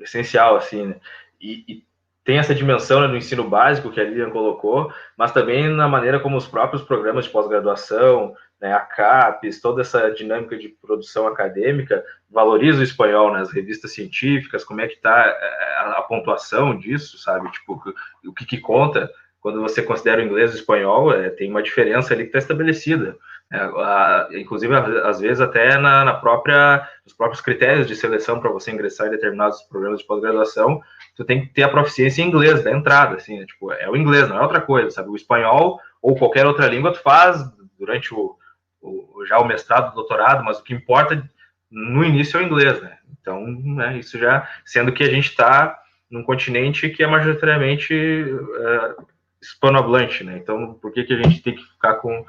essencial, 0.00 0.56
assim, 0.56 0.86
né? 0.86 0.96
e, 1.40 1.64
e, 1.68 1.88
tem 2.24 2.36
essa 2.36 2.54
dimensão 2.54 3.00
né, 3.00 3.06
no 3.06 3.16
ensino 3.16 3.48
básico 3.48 3.90
que 3.90 3.98
a 3.98 4.04
Lilian 4.04 4.28
colocou, 4.28 4.92
mas 5.16 5.32
também 5.32 5.66
na 5.66 5.88
maneira 5.88 6.20
como 6.20 6.36
os 6.36 6.46
próprios 6.46 6.82
programas 6.82 7.24
de 7.24 7.30
pós-graduação, 7.30 8.34
né, 8.60 8.70
a 8.74 8.80
CAPES, 8.80 9.62
toda 9.62 9.80
essa 9.80 10.10
dinâmica 10.10 10.58
de 10.58 10.68
produção 10.68 11.26
acadêmica, 11.26 12.04
valoriza 12.30 12.80
o 12.80 12.84
espanhol 12.84 13.32
nas 13.32 13.50
revistas 13.50 13.94
científicas, 13.94 14.62
como 14.62 14.82
é 14.82 14.88
que 14.88 14.96
está 14.96 15.26
é, 15.26 15.76
a, 15.78 15.92
a, 15.92 16.02
pontuação 16.02 16.76
disso, 16.76 17.16
sabe? 17.16 17.50
Tipo, 17.50 17.82
o 18.26 18.34
que, 18.34 18.44
que 18.44 18.58
conta 18.58 19.10
quando 19.48 19.62
você 19.62 19.82
considera 19.82 20.20
o 20.20 20.24
inglês 20.24 20.50
e 20.50 20.56
o 20.56 20.58
espanhol, 20.58 21.10
é, 21.10 21.30
tem 21.30 21.50
uma 21.50 21.62
diferença 21.62 22.12
ali 22.12 22.24
que 22.24 22.28
está 22.28 22.38
estabelecida. 22.38 23.16
É, 23.50 23.56
a, 23.56 24.28
inclusive, 24.32 24.74
às 24.76 25.20
vezes, 25.20 25.40
até 25.40 25.78
na, 25.78 26.04
na, 26.04 26.12
própria, 26.12 26.86
nos 27.02 27.14
próprios 27.14 27.40
critérios 27.40 27.86
de 27.86 27.96
seleção 27.96 28.40
para 28.40 28.50
você 28.50 28.70
ingressar 28.70 29.06
em 29.06 29.10
determinados 29.10 29.62
programas 29.62 30.00
de 30.00 30.06
pós-graduação, 30.06 30.82
tu 31.16 31.24
tem 31.24 31.40
que 31.40 31.54
ter 31.54 31.62
a 31.62 31.70
proficiência 31.70 32.20
em 32.20 32.26
inglês 32.26 32.62
da 32.62 32.70
entrada, 32.70 33.16
assim, 33.16 33.38
né? 33.38 33.46
tipo, 33.46 33.72
é 33.72 33.88
o 33.88 33.96
inglês, 33.96 34.28
não 34.28 34.36
é 34.36 34.42
outra 34.42 34.60
coisa, 34.60 34.90
sabe? 34.90 35.08
O 35.08 35.16
espanhol 35.16 35.80
ou 36.02 36.14
qualquer 36.14 36.44
outra 36.44 36.66
língua 36.66 36.92
tu 36.92 37.00
faz 37.00 37.42
durante 37.78 38.12
o, 38.12 38.36
o, 38.82 39.24
já 39.24 39.38
o 39.38 39.46
mestrado, 39.46 39.92
o 39.92 39.94
doutorado, 39.94 40.44
mas 40.44 40.58
o 40.58 40.62
que 40.62 40.74
importa 40.74 41.26
no 41.70 42.04
início 42.04 42.38
é 42.38 42.42
o 42.42 42.46
inglês, 42.46 42.82
né? 42.82 42.98
Então, 43.18 43.46
né, 43.46 43.96
isso 43.96 44.18
já, 44.18 44.46
sendo 44.66 44.92
que 44.92 45.02
a 45.02 45.10
gente 45.10 45.30
está 45.30 45.74
num 46.10 46.22
continente 46.22 46.88
que 46.90 47.02
é 47.02 47.06
majoritariamente 47.06 47.94
é, 47.94 48.94
hispanohablante, 49.40 50.24
né? 50.24 50.38
Então, 50.38 50.74
por 50.74 50.92
que, 50.92 51.04
que 51.04 51.14
a 51.14 51.22
gente 51.22 51.42
tem 51.42 51.54
que 51.54 51.62
ficar 51.62 51.94
com, 51.94 52.24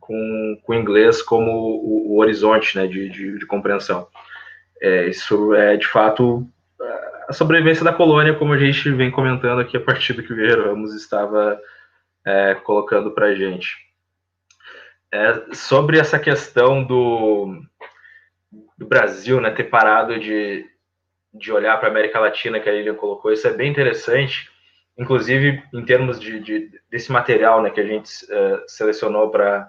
com, 0.00 0.58
com 0.62 0.72
o 0.72 0.74
inglês 0.74 1.22
como 1.22 1.50
o, 1.50 2.12
o 2.12 2.18
horizonte 2.18 2.76
né, 2.76 2.86
de, 2.86 3.08
de, 3.08 3.38
de 3.38 3.46
compreensão? 3.46 4.08
É, 4.80 5.08
isso 5.08 5.54
é, 5.54 5.76
de 5.76 5.86
fato, 5.86 6.46
a 7.28 7.32
sobrevivência 7.32 7.84
da 7.84 7.92
colônia, 7.92 8.34
como 8.34 8.52
a 8.52 8.58
gente 8.58 8.90
vem 8.90 9.10
comentando 9.10 9.60
aqui 9.60 9.76
a 9.76 9.80
partir 9.80 10.12
do 10.12 10.22
que 10.22 10.32
o 10.32 10.36
Vieira 10.36 10.66
Ramos 10.66 10.94
estava 10.94 11.60
é, 12.24 12.54
colocando 12.54 13.10
para 13.12 13.26
a 13.26 13.34
gente. 13.34 13.76
É, 15.12 15.54
sobre 15.54 15.98
essa 15.98 16.18
questão 16.18 16.82
do, 16.82 17.62
do 18.76 18.86
Brasil 18.86 19.40
né, 19.40 19.50
ter 19.50 19.64
parado 19.64 20.18
de, 20.18 20.66
de 21.32 21.52
olhar 21.52 21.78
para 21.78 21.88
a 21.88 21.90
América 21.90 22.18
Latina, 22.18 22.58
que 22.58 22.68
a 22.68 22.72
Lilian 22.72 22.94
colocou, 22.94 23.32
isso 23.32 23.46
é 23.46 23.52
bem 23.52 23.70
interessante, 23.70 24.50
inclusive 24.98 25.62
em 25.72 25.84
termos 25.84 26.20
de, 26.20 26.38
de 26.40 26.70
desse 26.90 27.10
material 27.10 27.62
né, 27.62 27.70
que 27.70 27.80
a 27.80 27.86
gente 27.86 28.10
uh, 28.26 28.62
selecionou 28.66 29.30
para 29.30 29.68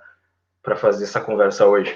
fazer 0.76 1.04
essa 1.04 1.22
conversa 1.22 1.66
hoje. 1.66 1.96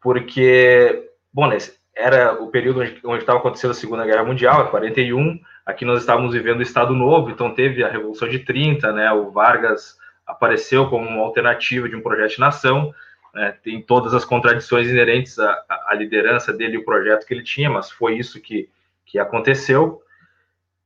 Porque, 0.00 1.10
bom, 1.32 1.48
né, 1.48 1.58
era 1.94 2.40
o 2.40 2.48
período 2.48 2.80
onde 3.04 3.20
estava 3.20 3.40
acontecendo 3.40 3.72
a 3.72 3.74
Segunda 3.74 4.06
Guerra 4.06 4.24
Mundial, 4.24 4.62
é 4.62 4.70
41, 4.70 5.40
aqui 5.66 5.84
nós 5.84 6.00
estávamos 6.00 6.32
vivendo 6.32 6.60
o 6.60 6.62
Estado 6.62 6.94
Novo, 6.94 7.30
então 7.30 7.52
teve 7.52 7.82
a 7.82 7.88
Revolução 7.88 8.28
de 8.28 8.38
30, 8.38 8.92
né, 8.92 9.10
o 9.12 9.30
Vargas 9.30 9.98
apareceu 10.24 10.88
como 10.88 11.08
uma 11.08 11.22
alternativa 11.22 11.88
de 11.88 11.96
um 11.96 12.02
projeto 12.02 12.32
de 12.32 12.40
nação. 12.40 12.94
Né, 13.34 13.54
tem 13.62 13.82
todas 13.82 14.14
as 14.14 14.24
contradições 14.24 14.88
inerentes 14.88 15.38
à, 15.38 15.64
à, 15.88 15.94
liderança 15.94 16.52
dele 16.52 16.74
e 16.74 16.78
o 16.78 16.84
projeto 16.84 17.26
que 17.26 17.34
ele 17.34 17.42
tinha, 17.42 17.68
mas 17.68 17.90
foi 17.90 18.16
isso 18.16 18.40
que, 18.40 18.68
que 19.04 19.18
aconteceu. 19.18 20.02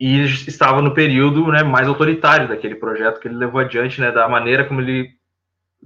E 0.05 0.21
estava 0.25 0.83
no 0.83 0.93
período 0.93 1.47
né, 1.53 1.63
mais 1.63 1.87
autoritário 1.87 2.49
daquele 2.49 2.75
projeto 2.75 3.21
que 3.21 3.29
ele 3.29 3.37
levou 3.37 3.61
adiante, 3.61 4.01
né, 4.01 4.11
da 4.11 4.29
maneira 4.29 4.65
como 4.65 4.81
ele 4.81 5.13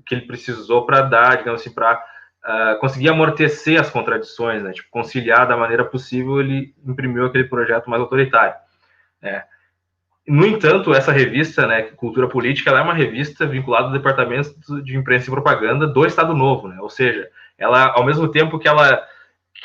que 0.07 0.15
ele 0.15 0.27
precisou 0.27 0.87
para 0.87 1.03
dar, 1.03 1.37
digamos 1.37 1.61
assim, 1.61 1.71
para 1.71 1.97
uh, 1.97 1.99
ah, 2.43 2.79
conseguir 2.81 3.11
amortecer 3.11 3.79
as 3.79 3.91
contradições, 3.91 4.63
né, 4.63 4.73
tipo, 4.73 4.89
conciliar 4.91 5.47
da 5.47 5.55
maneira 5.55 5.85
possível, 5.85 6.41
ele 6.41 6.75
imprimiu 6.87 7.27
aquele 7.27 7.45
projeto 7.45 7.91
mais 7.91 8.01
autoritário. 8.01 8.55
Né. 9.21 9.45
No 10.27 10.47
entanto, 10.47 10.95
essa 10.95 11.13
revista, 11.13 11.67
né, 11.67 11.83
Cultura 11.83 12.27
Política, 12.27 12.71
ela 12.71 12.81
é 12.81 12.83
uma 12.83 12.95
revista 12.95 13.47
vinculada 13.47 13.89
ao 13.89 13.93
Departamento 13.93 14.83
de 14.83 14.97
Imprensa 14.97 15.29
e 15.29 15.31
Propaganda 15.31 15.87
do 15.87 16.07
Estado 16.07 16.33
Novo, 16.33 16.69
né? 16.69 16.79
Ou 16.81 16.89
seja, 16.89 17.29
ela, 17.59 17.93
ao 17.93 18.05
mesmo 18.05 18.29
tempo 18.29 18.59
que 18.59 18.67
ela, 18.67 19.07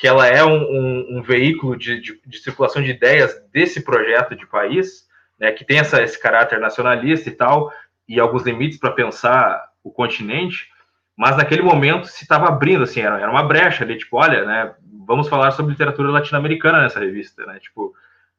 que 0.01 0.07
ela 0.07 0.25
é 0.25 0.43
um, 0.43 0.63
um, 0.63 1.17
um 1.19 1.21
veículo 1.21 1.77
de, 1.77 2.01
de, 2.01 2.19
de, 2.25 2.39
circulação 2.39 2.81
de 2.81 2.89
ideias 2.89 3.39
desse 3.53 3.83
projeto 3.83 4.35
de 4.35 4.47
país, 4.47 5.07
né, 5.39 5.51
que 5.51 5.63
tem 5.63 5.77
essa, 5.77 6.01
esse 6.01 6.19
caráter 6.19 6.59
nacionalista 6.59 7.29
e 7.29 7.31
tal, 7.31 7.71
e 8.07 8.19
alguns 8.19 8.41
limites 8.41 8.79
para 8.79 8.89
pensar 8.89 9.63
o 9.83 9.91
continente, 9.91 10.67
mas 11.15 11.37
naquele 11.37 11.61
momento 11.61 12.07
se 12.07 12.23
estava 12.23 12.47
abrindo, 12.47 12.83
assim, 12.83 12.99
era, 12.99 13.21
era 13.21 13.29
uma 13.29 13.43
brecha 13.43 13.83
ali, 13.83 13.95
tipo, 13.95 14.17
olha, 14.17 14.43
né, 14.43 14.73
vamos 15.05 15.29
falar 15.29 15.51
sobre 15.51 15.73
literatura 15.73 16.09
latino-americana 16.09 16.81
nessa 16.81 16.99
revista, 16.99 17.45
né? 17.45 17.59
Tipo, 17.59 17.93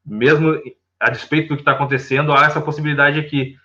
mesmo 0.05 0.61
a 0.99 1.09
despeito 1.09 1.47
do 1.47 1.55
que 1.55 1.61
está 1.61 1.71
acontecendo, 1.71 2.33
há 2.33 2.43
essa 2.45 2.59
possibilidade 2.59 3.21
aqui. 3.21 3.55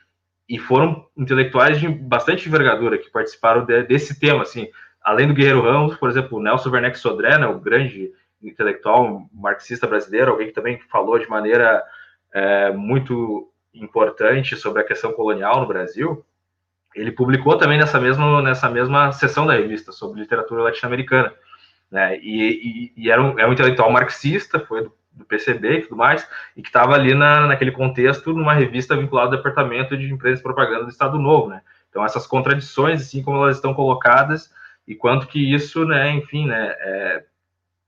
E 0.49 0.57
foram 0.57 1.05
intelectuais 1.17 1.81
de 1.81 1.89
bastante 1.89 2.49
envergadura 2.49 2.97
que 2.97 3.11
participaram 3.11 3.65
de, 3.65 3.83
desse 3.83 4.21
tema, 4.21 4.43
assim. 4.43 4.69
Além 5.09 5.27
do 5.27 5.33
Guerreiro 5.33 5.63
Ramos, 5.63 5.97
por 5.97 6.11
exemplo, 6.11 6.37
o 6.37 6.43
Nelson 6.43 6.69
Werneck 6.69 6.99
Sodré, 6.99 7.39
né, 7.39 7.47
o 7.47 7.59
grande 7.59 8.13
intelectual 8.43 9.27
marxista 9.33 9.87
brasileiro, 9.87 10.33
alguém 10.33 10.49
que 10.49 10.53
também 10.53 10.79
falou 10.91 11.19
de 11.19 11.27
maneira 11.31 11.83
é, 12.31 12.71
muito 12.73 13.51
importante 13.73 14.55
sobre 14.55 14.83
a 14.83 14.85
questão 14.85 15.11
colonial 15.15 15.63
no 15.63 15.67
Brasil, 15.67 16.23
ele 16.95 17.11
publicou 17.11 17.57
também 17.57 17.79
nessa 17.79 17.99
mesma, 17.99 18.43
nessa 18.43 18.69
mesma 18.69 19.11
sessão 19.11 19.47
da 19.47 19.55
revista 19.55 19.93
sobre 19.93 20.21
literatura 20.21 20.65
latino-americana. 20.65 21.33
Né? 21.91 22.19
E, 22.19 22.93
e, 22.95 23.05
e, 23.05 23.11
era, 23.11 23.23
um, 23.23 23.39
é 23.39 23.47
um 23.47 23.53
intelectual 23.55 23.91
marxista, 23.91 24.61
foi 24.61 24.83
do, 24.83 24.93
do 25.11 25.25
PCB 25.25 25.73
e 25.73 25.83
tudo 25.85 25.97
mais, 25.97 26.29
e 26.55 26.61
que 26.61 26.69
estava 26.69 26.93
ali 26.93 27.15
na, 27.15 27.47
naquele 27.47 27.73
contexto 27.73 28.35
numa 28.35 28.53
revista 28.53 28.95
vinculada 28.95 29.31
ao 29.31 29.37
Departamento 29.39 29.97
de 29.97 30.13
Empresas 30.13 30.41
e 30.41 30.43
Propaganda 30.43 30.85
do 30.85 30.91
Estado 30.91 31.19
Novo. 31.19 31.49
Né? 31.49 31.63
Então, 31.89 32.05
essas 32.05 32.27
contradições, 32.27 33.01
assim 33.01 33.23
como 33.23 33.39
elas 33.39 33.57
estão 33.57 33.73
colocadas, 33.73 34.53
e 34.89 34.97
quanto 34.97 35.29
que 35.29 35.55
isso, 35.55 35.85
né, 35.85 36.11
enfim, 36.11 36.49
né, 36.49 36.75
é, 36.81 37.25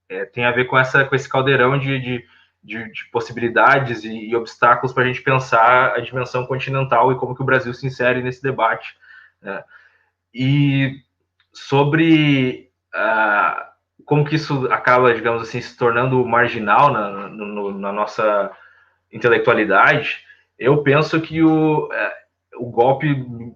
é, 0.08 0.24
tem 0.26 0.44
a 0.44 0.52
ver 0.52 0.66
com, 0.66 0.78
essa, 0.78 1.04
com 1.04 1.16
esse 1.16 1.28
caldeirão 1.28 1.76
de, 1.78 1.98
de 1.98 2.24
de, 2.62 2.92
de 2.92 3.06
possibilidades 3.10 4.04
e, 4.04 4.28
e 4.28 4.36
obstáculos 4.36 4.92
para 4.92 5.04
a 5.04 5.06
gente 5.06 5.22
pensar 5.22 5.94
a 5.94 6.00
dimensão 6.00 6.46
continental 6.46 7.10
e 7.10 7.16
como 7.16 7.34
que 7.34 7.42
o 7.42 7.46
Brasil 7.46 7.72
se 7.72 7.86
insere 7.86 8.22
nesse 8.22 8.42
debate. 8.42 8.94
Né? 9.40 9.64
E 10.32 11.02
sobre 11.52 12.70
uh, 12.94 13.64
como 14.04 14.24
que 14.24 14.36
isso 14.36 14.70
acaba, 14.70 15.14
digamos 15.14 15.42
assim, 15.42 15.60
se 15.60 15.76
tornando 15.76 16.24
marginal 16.24 16.92
na, 16.92 17.28
no, 17.28 17.78
na 17.78 17.92
nossa 17.92 18.50
intelectualidade, 19.10 20.24
eu 20.58 20.82
penso 20.82 21.20
que 21.20 21.42
o, 21.42 21.86
uh, 21.86 21.90
o 22.60 22.70
golpe 22.70 23.06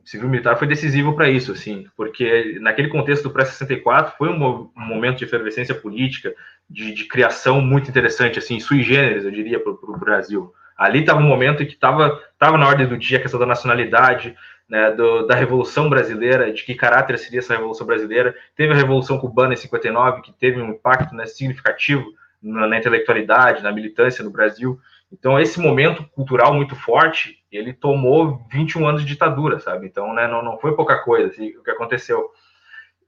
civil-militar 0.05 0.57
foi 0.59 0.67
decisivo 0.67 1.15
para 1.15 1.29
isso, 1.29 1.53
assim, 1.53 1.87
porque 1.97 2.59
naquele 2.61 2.89
contexto 2.89 3.25
do 3.25 3.31
pré-64 3.31 4.13
foi 4.17 4.31
um, 4.31 4.71
momento 4.75 5.19
de 5.19 5.25
efervescência 5.25 5.75
política, 5.75 6.35
de, 6.69 6.95
de, 6.95 7.05
criação 7.05 7.61
muito 7.61 7.91
interessante, 7.91 8.39
assim, 8.39 8.59
sui 8.59 8.83
generis, 8.83 9.25
eu 9.25 9.31
diria, 9.31 9.61
para 9.61 9.73
o 9.73 9.99
Brasil. 9.99 10.53
Ali 10.77 11.01
estava 11.01 11.21
um 11.21 11.29
momento 11.29 11.63
em 11.63 11.67
que 11.67 11.75
estava 11.75 12.21
tava 12.39 12.57
na 12.57 12.67
ordem 12.67 12.87
do 12.87 12.97
dia 12.97 13.19
a 13.19 13.21
questão 13.21 13.39
da 13.39 13.47
nacionalidade, 13.47 14.35
né, 14.69 14.91
do, 14.91 15.27
da 15.27 15.35
Revolução 15.35 15.91
Brasileira, 15.91 16.53
de 16.53 16.65
que 16.65 16.75
caráter 16.75 17.19
seria 17.19 17.41
essa 17.41 17.55
Revolução 17.55 17.87
Brasileira. 17.87 18.35
Teve 18.57 18.73
a 18.73 18.77
Revolução 18.77 19.19
Cubana 19.19 19.53
em 19.53 19.57
59, 19.57 20.23
que 20.23 20.33
teve 20.33 20.61
um 20.61 20.71
impacto 20.71 21.15
né, 21.15 21.27
significativo 21.27 22.05
na, 22.43 22.67
na 22.67 22.79
intelectualidade, 22.79 23.63
na 23.63 23.71
militância 23.71 24.25
no 24.25 24.31
Brasil. 24.31 24.81
Então, 25.15 25.39
esse 25.39 25.61
momento 25.61 26.05
cultural 26.09 26.53
muito 26.53 26.75
forte, 26.75 27.39
ele 27.51 27.73
tomou 27.73 28.45
21 28.51 28.87
anos 28.87 29.03
de 29.03 29.09
ditadura, 29.09 29.61
sabe? 29.61 29.87
Então, 29.87 30.13
né, 30.13 30.27
não, 30.27 30.43
não 30.43 30.59
foi 30.59 30.75
pouca 30.75 30.99
coisa 30.99 31.29
assim, 31.29 31.57
o 31.57 31.63
que 31.63 31.71
aconteceu. 31.71 32.31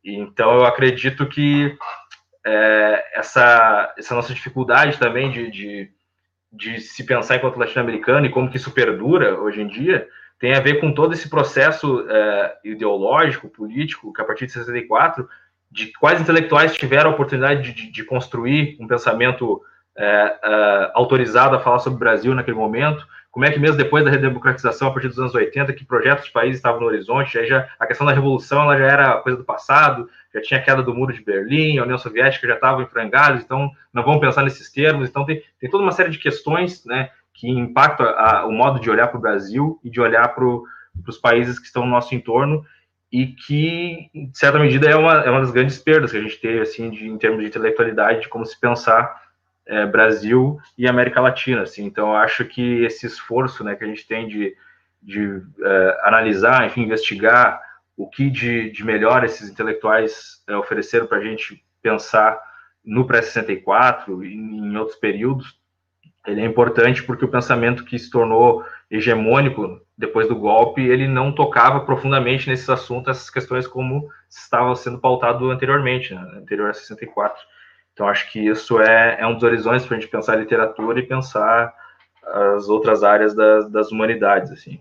Então, 0.05 0.55
eu 0.55 0.65
acredito 0.65 1.27
que 1.27 1.77
é, 2.45 3.05
essa, 3.15 3.93
essa 3.99 4.15
nossa 4.15 4.33
dificuldade 4.33 4.99
também 4.99 5.33
de, 5.33 5.51
de, 5.51 5.91
de 6.53 6.81
se 6.81 7.05
pensar 7.05 7.37
enquanto 7.37 7.59
latino-americano 7.59 8.25
e 8.25 8.31
como 8.31 8.49
que 8.49 8.57
isso 8.57 8.71
perdura 8.71 9.41
hoje 9.41 9.61
em 9.61 9.67
dia, 9.67 10.09
tem 10.39 10.55
a 10.55 10.61
ver 10.61 10.81
com 10.81 10.95
todo 10.95 11.13
esse 11.13 11.29
processo 11.29 12.07
é, 12.09 12.57
ideológico, 12.65 13.49
político, 13.49 14.13
que 14.13 14.23
a 14.23 14.25
partir 14.25 14.47
de 14.47 14.53
64, 14.53 15.29
de 15.73 15.93
quais 15.99 16.21
intelectuais 16.21 16.77
tiveram 16.77 17.11
a 17.11 17.15
oportunidade 17.15 17.63
de, 17.63 17.73
de, 17.73 17.91
de 17.91 18.05
construir 18.05 18.77
um 18.79 18.87
pensamento 18.87 19.61
é, 19.99 20.39
é, 20.43 20.91
autorizado 20.95 21.57
a 21.57 21.61
falar 21.61 21.79
sobre 21.79 21.97
o 21.97 22.01
Brasil 22.01 22.35
naquele 22.35 22.57
momento, 22.57 23.07
como 23.31 23.45
é 23.45 23.51
que 23.51 23.61
mesmo 23.61 23.77
depois 23.77 24.03
da 24.03 24.11
redemocratização, 24.11 24.89
a 24.89 24.91
partir 24.91 25.09
dos 25.09 25.19
anos 25.19 25.35
80, 25.35 25.73
que 25.75 25.85
projetos 25.85 26.25
de 26.25 26.33
países 26.33 26.57
estavam 26.57 26.81
no 26.81 26.87
horizonte, 26.87 27.39
aí 27.39 27.47
já, 27.47 27.69
a 27.79 27.87
questão 27.87 28.07
da 28.07 28.13
revolução 28.15 28.63
ela 28.63 28.79
já 28.79 28.87
era 28.87 29.17
coisa 29.19 29.37
do 29.37 29.45
passado, 29.45 30.09
já 30.33 30.41
tinha 30.41 30.59
a 30.59 30.63
queda 30.63 30.83
do 30.83 30.95
muro 30.95 31.13
de 31.13 31.23
Berlim, 31.23 31.79
a 31.79 31.83
União 31.83 31.99
Soviética 31.99 32.47
já 32.47 32.55
estava 32.55 32.83
em 32.83 32.87
frangalhos, 32.87 33.43
então 33.43 33.71
não 33.93 34.03
vamos 34.03 34.21
pensar 34.21 34.43
nesses 34.43 34.73
termos, 34.73 35.09
então 35.09 35.27
tem, 35.27 35.43
tem 35.61 35.69
toda 35.69 35.83
uma 35.83 35.93
série 35.93 36.09
de 36.09 36.19
questões 36.19 36.83
né, 36.87 37.11
que 37.35 37.47
impactam 37.47 38.07
a, 38.07 38.47
o 38.47 38.53
modo 38.53 38.81
de 38.81 38.89
olhar 38.89 39.09
para 39.09 39.19
o 39.19 39.21
Brasil 39.21 39.79
e 39.85 39.91
de 39.91 40.01
olhar 40.01 40.29
para 40.35 40.45
os 41.07 41.19
países 41.21 41.59
que 41.59 41.67
estão 41.67 41.85
no 41.85 41.91
nosso 41.91 42.15
entorno, 42.15 42.65
e 43.13 43.27
que, 43.27 44.11
em 44.15 44.31
certa 44.35 44.59
medida, 44.59 44.89
é 44.89 44.97
uma, 44.97 45.21
é 45.21 45.31
uma 45.31 45.41
das 45.41 45.51
grandes 45.51 45.79
perdas 45.79 46.11
que 46.11 46.19
a 46.19 46.21
gente 46.21 46.41
teve, 46.41 46.61
assim, 46.61 46.91
de, 46.91 47.07
em 47.07 47.17
termos 47.17 47.41
de 47.41 47.47
intelectualidade, 47.47 48.23
de 48.23 48.29
como 48.29 48.45
se 48.45 48.59
pensar 48.59 49.26
é, 49.67 49.85
Brasil 49.87 50.59
e 50.79 50.87
América 50.89 51.21
Latina. 51.21 51.63
Assim. 51.63 51.85
Então, 51.85 52.11
eu 52.11 52.17
acho 52.17 52.45
que 52.45 52.85
esse 52.85 53.07
esforço 53.07 53.65
né, 53.65 53.75
que 53.75 53.85
a 53.85 53.87
gente 53.87 54.07
tem 54.07 54.29
de, 54.29 54.57
de 55.03 55.43
é, 55.63 56.01
analisar, 56.05 56.67
enfim, 56.67 56.83
investigar 56.83 57.61
o 57.97 58.09
que 58.09 58.31
de, 58.31 58.71
de 58.71 58.85
melhor 58.85 59.25
esses 59.25 59.49
intelectuais 59.49 60.43
é, 60.49 60.57
ofereceram 60.57 61.07
para 61.07 61.19
a 61.19 61.25
gente 61.25 61.65
pensar 61.83 62.39
no 62.85 63.07
pré-64 63.07 64.25
e 64.25 64.35
em 64.35 64.77
outros 64.77 64.99
períodos, 64.99 65.59
ele 66.27 66.41
é 66.41 66.45
importante 66.45 67.03
porque 67.03 67.25
o 67.25 67.31
pensamento 67.31 67.85
que 67.85 67.99
se 67.99 68.11
tornou 68.11 68.65
hegemônico 68.91 69.81
depois 69.97 70.29
do 70.29 70.37
golpe, 70.37 70.83
ele 70.83 71.09
não 71.09 71.33
tocava 71.33 71.81
profundamente 71.81 72.49
nesses 72.49 72.69
assuntos, 72.69 73.09
essas 73.09 73.31
questões 73.31 73.67
como 73.67 74.09
estava 74.29 74.75
sendo 74.77 74.99
pautado 74.99 75.51
anteriormente, 75.51 76.15
né, 76.15 76.21
anterior 76.37 76.71
a 76.71 76.75
64. 76.75 77.41
Então, 77.97 78.07
acho 78.07 78.31
que 78.31 78.39
isso 78.39 78.79
é, 78.79 79.17
é 79.19 79.27
um 79.27 79.33
dos 79.33 79.43
horizontes 79.43 79.87
para 79.87 79.97
a 79.97 79.99
gente 79.99 80.11
pensar 80.11 80.35
a 80.35 80.37
literatura 80.37 81.01
e 81.01 81.07
pensar 81.07 81.75
as 82.23 82.69
outras 82.69 83.03
áreas 83.03 83.35
das, 83.35 83.71
das 83.71 83.91
humanidades, 83.91 84.53
assim. 84.53 84.79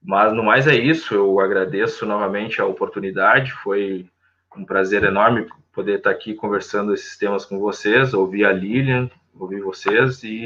Mas, 0.00 0.32
no 0.32 0.44
mais, 0.44 0.68
é 0.68 0.76
isso. 0.76 1.16
Eu 1.16 1.40
agradeço 1.40 2.06
novamente 2.06 2.60
a 2.60 2.64
oportunidade. 2.64 3.50
Foi 3.54 4.08
um 4.56 4.64
prazer 4.64 5.02
enorme 5.02 5.48
poder 5.72 5.98
estar 5.98 6.10
aqui 6.10 6.32
conversando 6.32 6.94
esses 6.94 7.18
temas 7.18 7.44
com 7.44 7.58
vocês, 7.58 8.14
ouvir 8.14 8.44
a 8.44 8.52
Lilian, 8.52 9.10
ouvir 9.34 9.60
vocês 9.60 10.22
e 10.22 10.44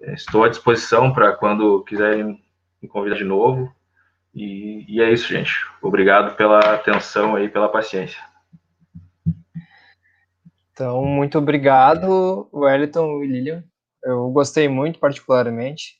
é, 0.00 0.14
estou 0.14 0.44
à 0.44 0.48
disposição 0.48 1.12
para 1.12 1.32
quando 1.32 1.82
quiserem 1.82 2.40
me 2.80 2.88
convidar 2.88 3.16
de 3.16 3.24
novo. 3.24 3.74
E, 4.32 4.84
e, 4.88 5.02
é 5.02 5.12
isso, 5.12 5.26
gente. 5.26 5.66
Obrigado 5.82 6.36
pela 6.36 6.60
atenção 6.60 7.34
aí, 7.34 7.48
pela 7.48 7.68
paciência. 7.68 8.22
Então, 10.78 11.04
muito 11.04 11.36
obrigado, 11.38 12.48
Wellington 12.54 13.24
e 13.24 13.26
Lilian. 13.26 13.64
Eu 14.00 14.30
gostei 14.30 14.68
muito, 14.68 15.00
particularmente. 15.00 15.96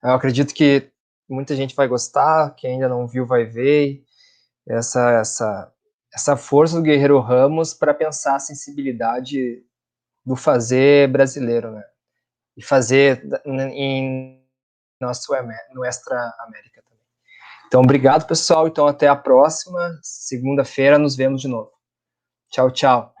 Eu 0.00 0.12
acredito 0.12 0.54
que 0.54 0.92
muita 1.28 1.56
gente 1.56 1.74
vai 1.74 1.88
gostar, 1.88 2.54
quem 2.54 2.74
ainda 2.74 2.88
não 2.88 3.08
viu 3.08 3.26
vai 3.26 3.44
ver. 3.44 4.04
Essa, 4.64 5.10
essa, 5.10 5.72
essa 6.14 6.36
força 6.36 6.76
do 6.76 6.82
Guerreiro 6.82 7.18
Ramos 7.18 7.74
para 7.74 7.92
pensar 7.92 8.36
a 8.36 8.38
sensibilidade 8.38 9.64
do 10.24 10.36
fazer 10.36 11.10
brasileiro, 11.10 11.72
né? 11.72 11.82
E 12.56 12.62
fazer 12.62 13.24
em 13.44 14.40
nosso 15.00 15.32
Nuestra 15.74 16.32
América 16.46 16.80
também. 16.80 17.04
Então, 17.66 17.82
obrigado, 17.82 18.24
pessoal. 18.24 18.68
Então, 18.68 18.86
até 18.86 19.08
a 19.08 19.16
próxima. 19.16 19.98
Segunda-feira 20.00 20.96
nos 20.96 21.16
vemos 21.16 21.42
de 21.42 21.48
novo. 21.48 21.72
Tchau, 22.52 22.70
tchau. 22.70 23.15